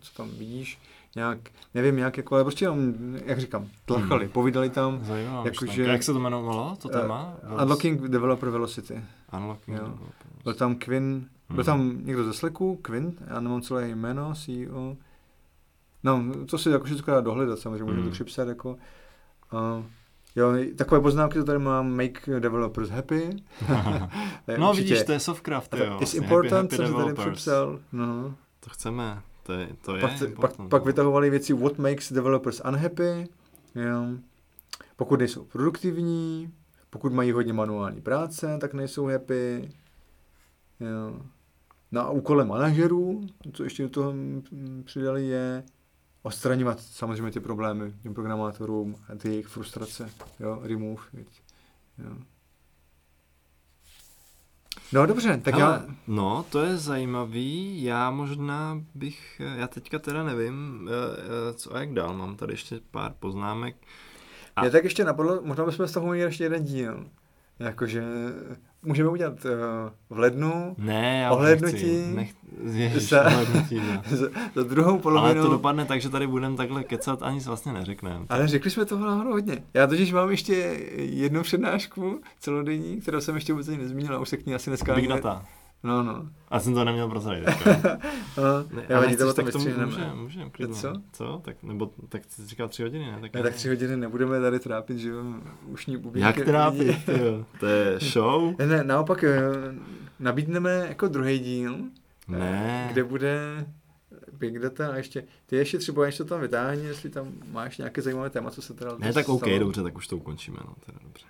co 0.00 0.14
tam 0.14 0.30
vidíš. 0.30 0.78
Nějak, 1.16 1.38
nevím 1.74 1.98
jak, 1.98 2.16
jako, 2.16 2.34
ale 2.34 2.44
prostě 2.44 2.64
jenom, 2.64 2.94
jak 3.24 3.40
říkám, 3.40 3.66
tlachali, 3.84 4.24
Hmm. 4.24 4.32
povídali 4.32 4.70
tam. 4.70 5.04
Zajímavá 5.04 5.44
Jako, 5.44 5.66
že- 5.66 5.82
Jak 5.82 6.02
se 6.02 6.12
to 6.12 6.18
jmenovalo, 6.18 6.76
to 6.82 6.88
téma? 6.88 7.36
Uh, 7.54 7.62
Unlocking 7.62 8.00
Developer 8.02 8.48
Velocity. 8.50 9.04
Unlocking. 9.36 9.76
Jo. 9.78 9.84
developer. 9.84 10.26
Byl 10.44 10.54
tam 10.54 10.74
Quinn, 10.74 11.26
byl 11.48 11.56
Hmm. 11.56 11.64
tam 11.64 11.98
někdo 12.06 12.24
ze 12.24 12.32
Slacku, 12.32 12.76
Quinn, 12.82 13.12
já 13.26 13.40
nemám 13.40 13.62
celé 13.62 13.88
jméno, 13.88 14.34
CEO. 14.34 14.96
No, 16.06 16.24
to 16.50 16.58
si 16.58 16.70
jako 16.70 16.84
všechno 16.84 17.14
dá 17.14 17.20
dohledat, 17.20 17.58
samozřejmě, 17.58 17.84
můžu 17.84 17.96
to 17.96 18.02
Hmm. 18.02 18.10
připsat 18.10 18.48
jako. 18.48 18.70
Uh, 19.52 19.84
jo, 20.36 20.52
takové 20.76 21.00
poznámky 21.00 21.38
to 21.38 21.44
tady 21.44 21.58
mám, 21.58 21.96
make 21.96 22.40
developers 22.40 22.90
happy. 22.90 23.30
No 24.58 24.70
určitě- 24.70 24.88
vidíš, 24.88 25.06
to 25.06 25.12
je 25.12 25.20
Softcraft, 25.20 25.74
a 25.74 25.76
jo. 25.76 25.84
to 25.84 25.90
It's 25.92 25.98
vlastně, 26.00 26.20
important, 26.20 26.72
happy, 26.72 26.76
jsem 26.76 26.84
happy 26.94 27.08
si 27.10 27.14
tady 27.16 27.30
připsal. 27.30 27.80
No. 27.92 28.34
To 28.60 28.70
chceme, 28.70 29.22
to 29.42 29.52
je, 29.52 29.68
to 29.84 29.96
je 29.96 30.00
Pak, 30.02 30.10
pak, 30.10 30.22
important, 30.28 30.70
pak 30.70 30.82
no. 30.82 30.86
vytahovali 30.86 31.30
věci 31.30 31.52
what 31.52 31.78
makes 31.78 32.12
developers 32.12 32.60
unhappy. 32.68 33.28
Jo. 33.74 34.06
Pokud 34.96 35.18
nejsou 35.18 35.44
produktivní, 35.44 36.52
pokud 36.90 37.12
mají 37.12 37.32
hodně 37.32 37.52
manuální 37.52 38.00
práce, 38.00 38.58
tak 38.60 38.74
nejsou 38.74 39.06
happy. 39.06 39.70
Jo. 40.80 41.20
No 41.92 42.00
a 42.00 42.10
úkolem 42.10 42.48
manažerů, 42.48 43.26
co 43.52 43.64
ještě 43.64 43.82
do 43.82 43.88
toho 43.88 44.12
mm, 44.12 44.82
přidali, 44.86 45.26
je 45.26 45.62
odstraňovat 46.26 46.80
samozřejmě 46.80 47.30
ty 47.30 47.40
problémy 47.40 47.92
těm 48.02 48.14
programátorům 48.14 48.96
a 49.12 49.14
ty 49.14 49.28
jejich 49.28 49.46
frustrace. 49.46 50.10
Jo, 50.40 50.60
remove. 50.62 51.02
viď. 51.12 51.42
Jo. 51.98 52.16
No 54.92 55.06
dobře, 55.06 55.40
tak 55.44 55.54
Hele, 55.54 55.84
já... 55.88 55.94
No, 56.06 56.44
to 56.50 56.60
je 56.60 56.76
zajímavý. 56.76 57.82
Já 57.82 58.10
možná 58.10 58.82
bych, 58.94 59.40
já 59.56 59.66
teďka 59.68 59.98
teda 59.98 60.24
nevím, 60.24 60.88
eh, 60.88 61.20
eh, 61.50 61.54
co 61.54 61.74
a 61.74 61.80
jak 61.80 61.92
dál. 61.92 62.14
Mám 62.16 62.36
tady 62.36 62.52
ještě 62.52 62.80
pár 62.90 63.12
poznámek. 63.18 63.76
A- 64.56 64.60
Mě 64.62 64.70
tak 64.70 64.84
ještě 64.84 65.04
napadlo, 65.04 65.40
možná 65.42 65.64
bychom 65.64 65.86
z 65.86 65.92
toho 65.92 66.06
měli 66.06 66.20
ještě 66.20 66.44
jeden 66.44 66.64
díl. 66.64 67.10
Jakože 67.58 68.04
můžeme 68.86 69.08
udělat 69.10 69.44
uh, 69.44 69.50
v 70.16 70.18
lednu 70.18 70.74
Ne, 70.78 71.20
já 71.22 71.30
Ohlédnutí. 71.30 71.74
Nechci, 71.86 72.14
nech, 72.14 72.30
ježiš, 72.72 73.08
Za- 73.08 73.26
ohlédnutí, 73.26 73.74
no. 73.76 74.02
za, 74.16 74.26
za 74.54 74.62
druhou 74.62 74.90
Ale 74.92 74.98
polovinu. 74.98 75.42
to 75.42 75.48
dopadne 75.50 75.84
tak, 75.84 76.00
že 76.00 76.08
tady 76.08 76.26
budeme 76.26 76.56
takhle 76.56 76.84
kecat, 76.84 77.22
ani 77.22 77.40
vlastně 77.40 77.72
neřekneme. 77.72 78.26
Ale 78.28 78.48
řekli 78.48 78.70
jsme 78.70 78.84
toho 78.84 79.06
náhodou 79.06 79.32
hodně. 79.32 79.62
Já 79.74 79.86
totiž 79.86 80.12
mám 80.12 80.30
ještě 80.30 80.54
jednu 80.96 81.42
přednášku 81.42 82.20
celodenní, 82.40 83.00
kterou 83.00 83.20
jsem 83.20 83.34
ještě 83.34 83.52
vůbec 83.52 83.68
nezmínil 83.68 84.14
a 84.14 84.18
už 84.18 84.28
se 84.28 84.36
k 84.36 84.46
ní 84.46 84.54
asi 84.54 84.70
dneska... 84.70 84.94
Big 84.94 84.98
ani 85.04 85.08
ne- 85.08 85.14
data. 85.14 85.44
No, 85.86 86.02
no. 86.02 86.28
A 86.48 86.60
jsem 86.60 86.74
to 86.74 86.84
neměl 86.84 87.08
prozradit. 87.08 87.48
no 88.36 88.44
Ne, 88.70 88.86
já 88.88 89.00
vadí, 89.00 89.16
to 89.16 89.34
tak 89.34 89.52
to 89.52 89.58
můžeme, 89.58 89.86
můžeme, 90.14 90.50
klidně. 90.50 90.74
Co? 90.74 90.92
Co? 91.12 91.40
Tak, 91.44 91.62
nebo, 91.62 91.90
tak 92.08 92.22
jsi 92.28 92.46
říkal 92.46 92.68
tři 92.68 92.82
hodiny, 92.82 93.06
ne? 93.06 93.18
Tak, 93.20 93.34
Ne, 93.34 93.42
tak 93.42 93.54
tři 93.54 93.68
hodiny 93.68 93.96
nebudeme 93.96 94.40
tady 94.40 94.58
trápit, 94.60 94.98
že 94.98 95.08
jo, 95.08 95.24
ušní 95.66 95.96
bubínky. 95.96 96.26
Jak 96.26 96.46
trápit, 96.46 97.08
jo? 97.08 97.44
To 97.60 97.66
je 97.66 97.98
show? 97.98 98.54
Ne, 98.58 98.66
ne, 98.66 98.84
naopak 98.84 99.24
eh, 99.24 99.40
nabídneme 100.20 100.84
jako 100.88 101.08
druhý 101.08 101.38
díl, 101.38 101.76
Ne. 102.28 102.88
kde 102.92 103.04
bude 103.04 103.66
Big 104.32 104.58
Data 104.58 104.88
a 104.92 104.96
ještě, 104.96 105.24
ty 105.46 105.56
ještě 105.56 105.78
třeba, 105.78 106.10
to 106.16 106.24
tam 106.24 106.40
vytáhni, 106.40 106.84
jestli 106.84 107.10
tam 107.10 107.32
máš 107.52 107.78
nějaké 107.78 108.02
zajímavé 108.02 108.30
téma, 108.30 108.50
co 108.50 108.62
se 108.62 108.74
teda 108.74 108.96
Ne, 108.98 109.12
tak 109.12 109.28
OK, 109.28 109.40
stalo. 109.44 109.58
dobře, 109.58 109.82
tak 109.82 109.96
už 109.96 110.08
to 110.08 110.16
ukončíme, 110.16 110.58
no, 110.66 110.74
teda 110.86 110.98
dobře. 111.02 111.26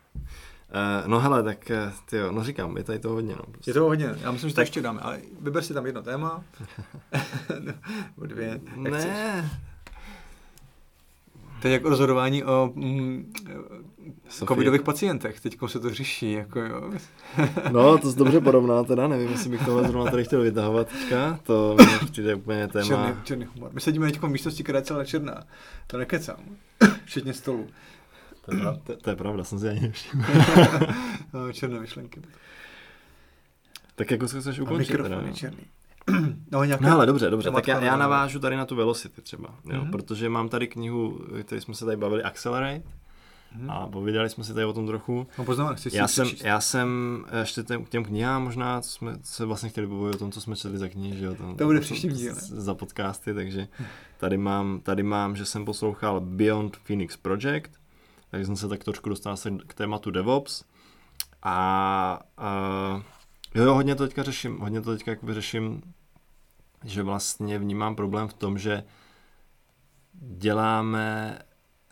Uh, 0.77 1.09
no 1.09 1.20
hele, 1.20 1.43
tak 1.43 1.70
uh, 1.70 1.93
ty 2.11 2.16
no 2.31 2.44
říkám, 2.44 2.77
je 2.77 2.85
tady 2.85 2.98
to 2.98 3.09
hodně, 3.09 3.35
no. 3.36 3.43
Prostě. 3.53 3.70
Je 3.70 3.74
to 3.74 3.85
hodně, 3.85 4.15
já 4.20 4.31
myslím, 4.32 4.51
že 4.51 4.55
to 4.55 4.61
Tak- 4.61 4.66
ještě 4.66 4.82
dáme, 4.82 5.01
ale 5.01 5.20
vyber 5.40 5.62
si 5.62 5.74
tam 5.74 5.86
jedno 5.86 6.03
téma, 6.03 6.44
nebo 7.61 8.27
dvě, 8.27 8.47
jak 8.48 8.61
chceš. 8.62 9.05
Ne. 9.05 9.51
To 11.62 11.69
je 11.69 11.73
jako 11.73 11.89
rozhodování 11.89 12.44
o 12.44 12.73
mm, 12.74 13.32
covidových 14.48 14.82
pacientech. 14.82 15.40
Teď 15.40 15.59
se 15.66 15.81
to 15.81 15.94
řeší, 15.94 16.32
jako 16.32 16.61
jo. 16.61 16.90
no, 17.73 17.98
to 17.98 18.12
jsi 18.12 18.19
dobře 18.19 18.40
porovnal, 18.40 18.85
teda 18.85 19.09
nevím, 19.09 19.31
jestli 19.31 19.51
bych 19.51 19.65
tohle 19.65 19.89
zrovna 19.89 20.11
tady 20.11 20.24
chtěl 20.24 20.43
vytahovat 20.43 20.89
teďka. 20.89 21.40
To 21.43 21.77
přijde 22.11 22.35
úplně 22.35 22.69
téma. 22.69 22.86
Černý, 22.86 23.23
černý 23.24 23.47
humor. 23.55 23.70
My 23.74 23.81
sedíme 23.81 24.07
teď 24.07 24.20
v 24.20 24.28
místnosti, 24.28 24.62
která 24.62 24.78
je 24.78 24.85
celá 24.85 25.05
černá. 25.05 25.43
To 25.86 25.98
nekecám. 25.98 26.36
Včetně 27.05 27.35
stolu. 27.35 27.66
To 28.47 28.56
je, 28.56 28.62
to, 28.85 28.97
to 28.97 29.10
je 29.10 29.16
pravda, 29.16 29.44
jsem 29.44 29.59
si 29.59 29.68
ani 29.68 29.81
nevšiml. 29.81 30.24
no, 31.32 31.52
černé 31.52 31.81
myšlenky. 31.81 32.20
Tak 33.94 34.10
jako 34.10 34.28
se 34.28 34.40
chceš 34.40 34.59
ukončit? 34.59 34.90
Mikrofon 34.90 35.27
je 35.27 35.32
černý. 35.32 35.66
No, 36.52 36.64
nějaké... 36.64 36.85
no 36.85 36.93
ale 36.93 37.06
dobře, 37.06 37.31
dobře, 37.31 37.51
tak 37.51 37.68
já, 37.68 37.85
já 37.85 37.97
navážu 37.97 38.39
tady 38.39 38.56
na 38.56 38.66
tu 38.66 38.77
Velocity 38.77 39.23
třeba, 39.23 39.48
jo, 39.64 39.81
mm-hmm. 39.81 39.90
protože 39.90 40.28
mám 40.28 40.48
tady 40.48 40.68
knihu, 40.68 41.20
který 41.43 41.60
jsme 41.60 41.74
se 41.74 41.85
tady 41.85 41.97
bavili, 41.97 42.23
Accelerate, 42.23 42.82
mm-hmm. 43.59 43.73
a 43.73 43.86
povídali 43.86 44.31
jsme 44.31 44.44
si 44.44 44.55
tady 44.55 44.66
o 44.66 44.73
tom 44.73 44.86
trochu. 44.86 45.27
No 45.39 45.44
poznám, 45.44 45.74
chci 45.74 45.97
já, 45.97 46.09
jsem, 46.09 46.28
já 46.44 46.60
jsem 46.60 46.89
ještě 47.40 47.62
těm, 47.62 47.85
těm 47.85 48.05
knihám 48.05 48.44
možná, 48.44 48.82
jsme 48.82 49.12
se 49.23 49.44
vlastně 49.44 49.68
chtěli 49.68 49.86
bavit 49.86 50.14
o 50.14 50.18
tom, 50.18 50.32
co 50.32 50.40
jsme 50.40 50.56
četli 50.56 50.78
za 50.78 50.89
knihy, 50.89 51.18
že 51.18 51.24
jo. 51.24 51.35
Tam, 51.35 51.56
to 51.56 51.64
bude 51.64 51.81
příští 51.81 52.09
díl. 52.09 52.35
Za 52.39 52.74
podcasty, 52.74 53.35
takže 53.35 53.68
tady 54.18 54.39
mám, 54.39 54.81
tady 54.81 55.02
mám, 55.02 55.36
že 55.36 55.44
jsem 55.44 55.64
poslouchal 55.64 56.20
Beyond 56.20 56.77
Phoenix 56.77 57.16
Project, 57.16 57.70
takže 58.36 58.46
jsem 58.46 58.56
se 58.56 58.68
tak 58.68 58.84
trošku 58.84 59.08
dostal 59.08 59.36
k 59.66 59.74
tématu 59.74 60.10
DevOps 60.10 60.64
a, 61.42 62.20
a 62.36 63.02
Jo, 63.54 63.64
jo, 63.64 63.74
hodně 63.74 63.94
to 63.94 64.06
teďka 64.06 64.22
řeším, 64.22 64.58
hodně 64.58 64.80
to 64.80 64.92
teďka 64.92 65.10
jakoby 65.10 65.34
řeším, 65.34 65.82
že 66.84 67.02
vlastně 67.02 67.58
vnímám 67.58 67.96
problém 67.96 68.28
v 68.28 68.32
tom, 68.32 68.58
že 68.58 68.84
děláme 70.12 71.38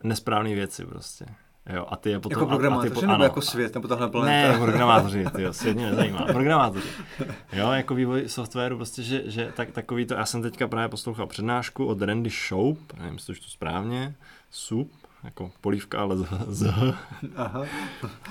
nesprávné 0.02 0.54
věci 0.54 0.86
prostě. 0.86 1.26
Jo, 1.72 1.86
a 1.88 1.96
ty 1.96 2.10
je 2.10 2.20
potom... 2.20 2.38
Jako 2.38 2.46
programátoři 2.46 2.90
po, 2.90 3.00
nebo 3.00 3.12
ano, 3.12 3.24
jako 3.24 3.40
svět, 3.40 3.74
nebo 3.74 3.88
tahle 3.88 4.08
planeta? 4.08 4.52
Ne, 4.52 4.58
programátoři, 4.58 5.24
ty 5.36 5.42
jo, 5.42 5.52
svět 5.52 5.74
mě 5.74 5.90
nezajímá. 5.90 6.26
Programátoři. 6.26 6.88
Jo, 7.52 7.70
jako 7.72 7.94
vývoj 7.94 8.28
softwaru, 8.28 8.76
prostě, 8.76 9.02
že, 9.02 9.30
že 9.30 9.52
tak, 9.56 9.70
takový 9.70 10.06
to, 10.06 10.14
já 10.14 10.26
jsem 10.26 10.42
teďka 10.42 10.68
právě 10.68 10.88
poslouchal 10.88 11.26
přednášku 11.26 11.86
od 11.86 12.02
Randy 12.02 12.30
Shoup, 12.30 12.92
nevím, 12.92 13.14
jestli 13.14 13.34
to 13.34 13.48
správně, 13.48 14.14
SUP, 14.50 14.92
jako 15.24 15.50
polívka, 15.60 16.00
ale 16.00 16.16
z, 16.16 16.26
z. 16.48 16.74
Aha. 17.36 17.64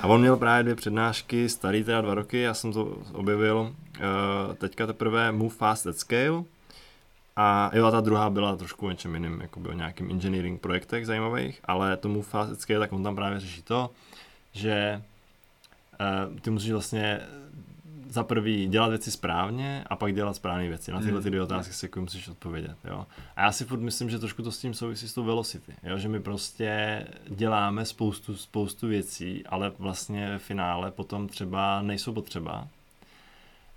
A 0.01 0.07
on 0.07 0.21
měl 0.21 0.37
právě 0.37 0.63
dvě 0.63 0.75
přednášky, 0.75 1.49
starý 1.49 1.83
teda 1.83 2.01
dva 2.01 2.13
roky, 2.13 2.39
já 2.39 2.53
jsem 2.53 2.73
to 2.73 2.97
objevil 3.13 3.59
uh, 3.59 4.55
teďka 4.55 4.87
teprve 4.87 5.31
Move 5.31 5.55
Fast 5.55 5.87
at 5.87 5.97
Scale, 5.97 6.43
a 7.35 7.71
jo, 7.73 7.85
a 7.85 7.91
ta 7.91 8.01
druhá 8.01 8.29
byla 8.29 8.55
trošku 8.55 8.89
něčem 8.89 9.13
jiným, 9.13 9.41
jako 9.41 9.59
o 9.59 9.73
nějakým 9.73 10.11
engineering 10.11 10.61
projektech 10.61 11.05
zajímavých, 11.05 11.61
ale 11.65 11.97
to 11.97 12.09
Move 12.09 12.25
Fast 12.25 12.51
at 12.51 12.61
Scale, 12.61 12.79
tak 12.79 12.93
on 12.93 13.03
tam 13.03 13.15
právě 13.15 13.39
řeší 13.39 13.61
to, 13.61 13.89
že 14.51 15.01
uh, 16.31 16.39
ty 16.39 16.49
musíš 16.49 16.71
vlastně 16.71 17.19
za 18.13 18.23
prvý 18.23 18.67
dělat 18.67 18.87
věci 18.87 19.11
správně 19.11 19.83
a 19.87 19.95
pak 19.95 20.15
dělat 20.15 20.35
správné 20.35 20.67
věci. 20.67 20.91
Na 20.91 21.01
tyhle 21.01 21.21
ty 21.21 21.29
dvě 21.29 21.41
otázky 21.41 21.73
si 21.73 21.85
jako 21.85 22.01
musíš 22.01 22.27
odpovědět. 22.27 22.77
Jo. 22.85 23.05
A 23.35 23.41
já 23.41 23.51
si 23.51 23.65
furt 23.65 23.79
myslím, 23.79 24.09
že 24.09 24.19
trošku 24.19 24.41
to 24.41 24.51
s 24.51 24.59
tím 24.59 24.73
souvisí 24.73 25.07
s 25.07 25.13
tou 25.13 25.23
velocity. 25.23 25.73
Jo. 25.83 25.97
Že 25.97 26.07
my 26.07 26.19
prostě 26.19 27.03
děláme 27.29 27.85
spoustu, 27.85 28.35
spoustu 28.35 28.87
věcí, 28.87 29.45
ale 29.45 29.71
vlastně 29.79 30.37
v 30.37 30.41
finále 30.41 30.91
potom 30.91 31.27
třeba 31.27 31.81
nejsou 31.81 32.13
potřeba. 32.13 32.67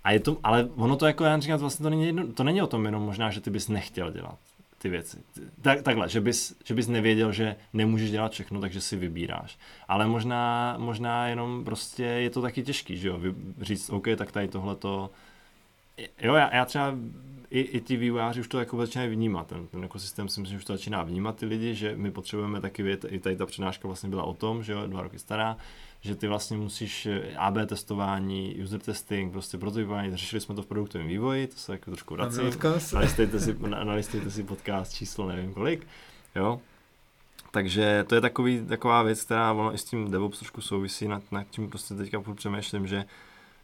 A 0.03 0.11
je 0.11 0.19
to, 0.19 0.37
ale 0.43 0.69
ono 0.75 0.95
to 0.95 1.05
jako 1.05 1.23
já 1.23 1.39
říkám, 1.39 1.59
vlastně 1.59 1.83
to 1.83 1.89
není, 1.89 2.05
jedno, 2.05 2.27
to 2.33 2.43
není 2.43 2.61
o 2.61 2.67
tom 2.67 2.85
jenom 2.85 3.03
možná, 3.03 3.31
že 3.31 3.41
ty 3.41 3.49
bys 3.49 3.67
nechtěl 3.67 4.11
dělat 4.11 4.37
ty 4.87 4.91
věci. 4.91 5.17
Tak, 5.61 5.81
takhle, 5.81 6.09
že 6.09 6.21
bys, 6.21 6.55
že 6.65 6.73
bys 6.73 6.87
nevěděl, 6.87 7.31
že 7.31 7.55
nemůžeš 7.73 8.11
dělat 8.11 8.31
všechno, 8.31 8.61
takže 8.61 8.81
si 8.81 8.95
vybíráš. 8.95 9.57
Ale 9.87 10.07
možná, 10.07 10.75
možná 10.77 11.27
jenom 11.27 11.63
prostě 11.63 12.03
je 12.03 12.29
to 12.29 12.41
taky 12.41 12.63
těžký, 12.63 12.97
že 12.97 13.07
jo, 13.07 13.19
říct, 13.61 13.89
OK, 13.89 14.07
tak 14.15 14.31
tady 14.31 14.47
tohle 14.47 14.75
to... 14.75 15.09
Jo, 16.21 16.33
já, 16.33 16.55
já 16.55 16.65
třeba 16.65 16.95
i, 17.49 17.59
i 17.59 17.81
ti 17.81 17.97
vývojáři 17.97 18.39
už 18.39 18.47
to 18.47 18.59
jako 18.59 18.77
začínají 18.77 19.09
vnímat. 19.09 19.47
Ten, 19.47 19.67
ten 19.67 19.83
ekosystém 19.83 20.29
si 20.29 20.41
myslím, 20.41 20.57
že 20.57 20.61
už 20.61 20.65
to 20.65 20.73
začíná 20.73 21.03
vnímat 21.03 21.35
ty 21.35 21.45
lidi, 21.45 21.75
že 21.75 21.93
my 21.95 22.11
potřebujeme 22.11 22.61
taky 22.61 22.83
vědět, 22.83 23.05
i 23.09 23.19
tady 23.19 23.35
ta 23.35 23.45
přednáška 23.45 23.87
vlastně 23.87 24.09
byla 24.09 24.23
o 24.23 24.33
tom, 24.33 24.63
že 24.63 24.73
jo, 24.73 24.87
dva 24.87 25.01
roky 25.01 25.19
stará, 25.19 25.57
že 26.01 26.15
ty 26.15 26.27
vlastně 26.27 26.57
musíš 26.57 27.05
eh, 27.05 27.35
AB 27.37 27.57
testování, 27.65 28.55
user 28.63 28.79
testing, 28.79 29.31
prostě 29.31 29.57
prototypování, 29.57 30.11
řešili 30.17 30.41
jsme 30.41 30.55
to 30.55 30.61
v 30.61 30.65
produktovém 30.65 31.07
vývoji, 31.07 31.47
to 31.47 31.55
se 31.55 31.71
jako 31.71 31.91
trošku 31.91 32.13
vracím. 32.13 32.43
Nalistujte 32.93 33.39
si, 33.39 33.55
nalistujte 33.83 34.31
si 34.31 34.43
podcast 34.43 34.93
číslo 34.93 35.27
nevím 35.27 35.53
kolik, 35.53 35.87
jo. 36.35 36.61
Takže 37.51 38.05
to 38.07 38.15
je 38.15 38.21
takový, 38.21 38.65
taková 38.65 39.03
věc, 39.03 39.23
která 39.23 39.51
ono 39.51 39.73
i 39.73 39.77
s 39.77 39.83
tím 39.83 40.11
DevOps 40.11 40.39
trošku 40.39 40.61
souvisí, 40.61 41.07
nad, 41.07 41.31
nad 41.31 41.43
tím 41.49 41.69
prostě 41.69 41.93
teďka 41.93 42.21
přemýšlím, 42.35 42.87
že 42.87 43.05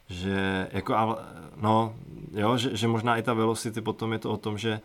že 0.10 0.68
jako, 0.72 1.18
no, 1.62 1.96
jo, 2.32 2.58
že, 2.58 2.78
že 2.78 2.88
možná 2.88 3.18
i 3.18 3.24
ta 3.24 3.34
velocity 3.34 3.82
potom 3.82 4.14
je 4.14 4.20
to 4.20 4.32
o 4.32 4.38
tom, 4.38 4.58
že 4.58 4.80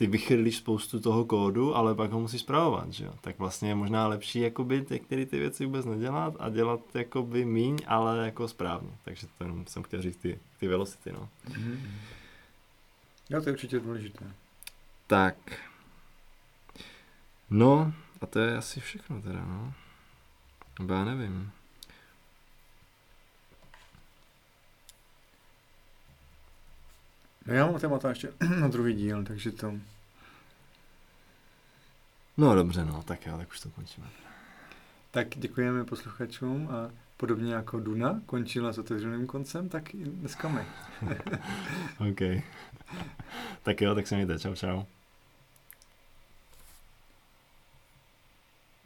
ty 0.00 0.06
vychrlíš 0.06 0.56
spoustu 0.56 1.00
toho 1.00 1.24
kódu, 1.24 1.76
ale 1.76 1.94
pak 1.94 2.10
ho 2.10 2.20
musíš 2.20 2.40
zpravovat, 2.40 2.92
že 2.92 3.04
jo? 3.04 3.14
Tak 3.20 3.38
vlastně 3.38 3.68
je 3.68 3.74
možná 3.74 4.06
lepší 4.06 4.40
jakoby 4.40 4.86
některé 4.90 5.26
ty 5.26 5.38
věci 5.38 5.66
vůbec 5.66 5.86
nedělat 5.86 6.34
a 6.38 6.48
dělat 6.48 6.80
jakoby 6.94 7.44
míň, 7.44 7.78
ale 7.86 8.24
jako 8.24 8.48
správně. 8.48 8.90
Takže 9.04 9.26
to 9.38 9.44
jenom 9.44 9.66
jsem 9.66 9.82
chtěl 9.82 10.02
říct 10.02 10.16
ty, 10.16 10.38
ty 10.60 10.68
velocity, 10.68 11.12
no. 11.12 11.28
Mm-hmm. 11.48 11.78
Jo, 13.30 13.42
to 13.42 13.48
je 13.48 13.52
určitě 13.52 13.80
důležité. 13.80 14.24
Tak. 15.06 15.36
No, 17.50 17.92
a 18.20 18.26
to 18.26 18.38
je 18.38 18.56
asi 18.56 18.80
všechno 18.80 19.22
teda, 19.22 19.44
no. 19.44 19.72
Nebo 20.78 20.94
já 20.94 21.04
nevím. 21.04 21.50
No 27.46 27.54
já 27.54 27.66
mám 27.66 27.80
témata 27.80 28.08
ještě 28.08 28.32
na 28.60 28.68
druhý 28.68 28.94
díl, 28.94 29.24
takže 29.24 29.52
to... 29.52 29.74
No 32.36 32.54
dobře, 32.54 32.84
no, 32.84 33.02
tak 33.02 33.26
jo, 33.26 33.38
tak 33.38 33.48
už 33.48 33.60
to 33.60 33.70
končíme. 33.70 34.06
Tak 35.10 35.28
děkujeme 35.28 35.84
posluchačům 35.84 36.68
a 36.68 36.90
podobně 37.16 37.54
jako 37.54 37.80
Duna 37.80 38.20
končila 38.26 38.72
s 38.72 38.78
otevřeným 38.78 39.26
koncem, 39.26 39.68
tak 39.68 39.94
i 39.94 40.04
dneska 40.04 40.48
my. 40.48 40.60
OK. 42.10 42.42
tak 43.62 43.80
jo, 43.80 43.94
tak 43.94 44.06
se 44.06 44.14
mějte, 44.14 44.38
čau 44.38 44.54
čau. 44.54 44.82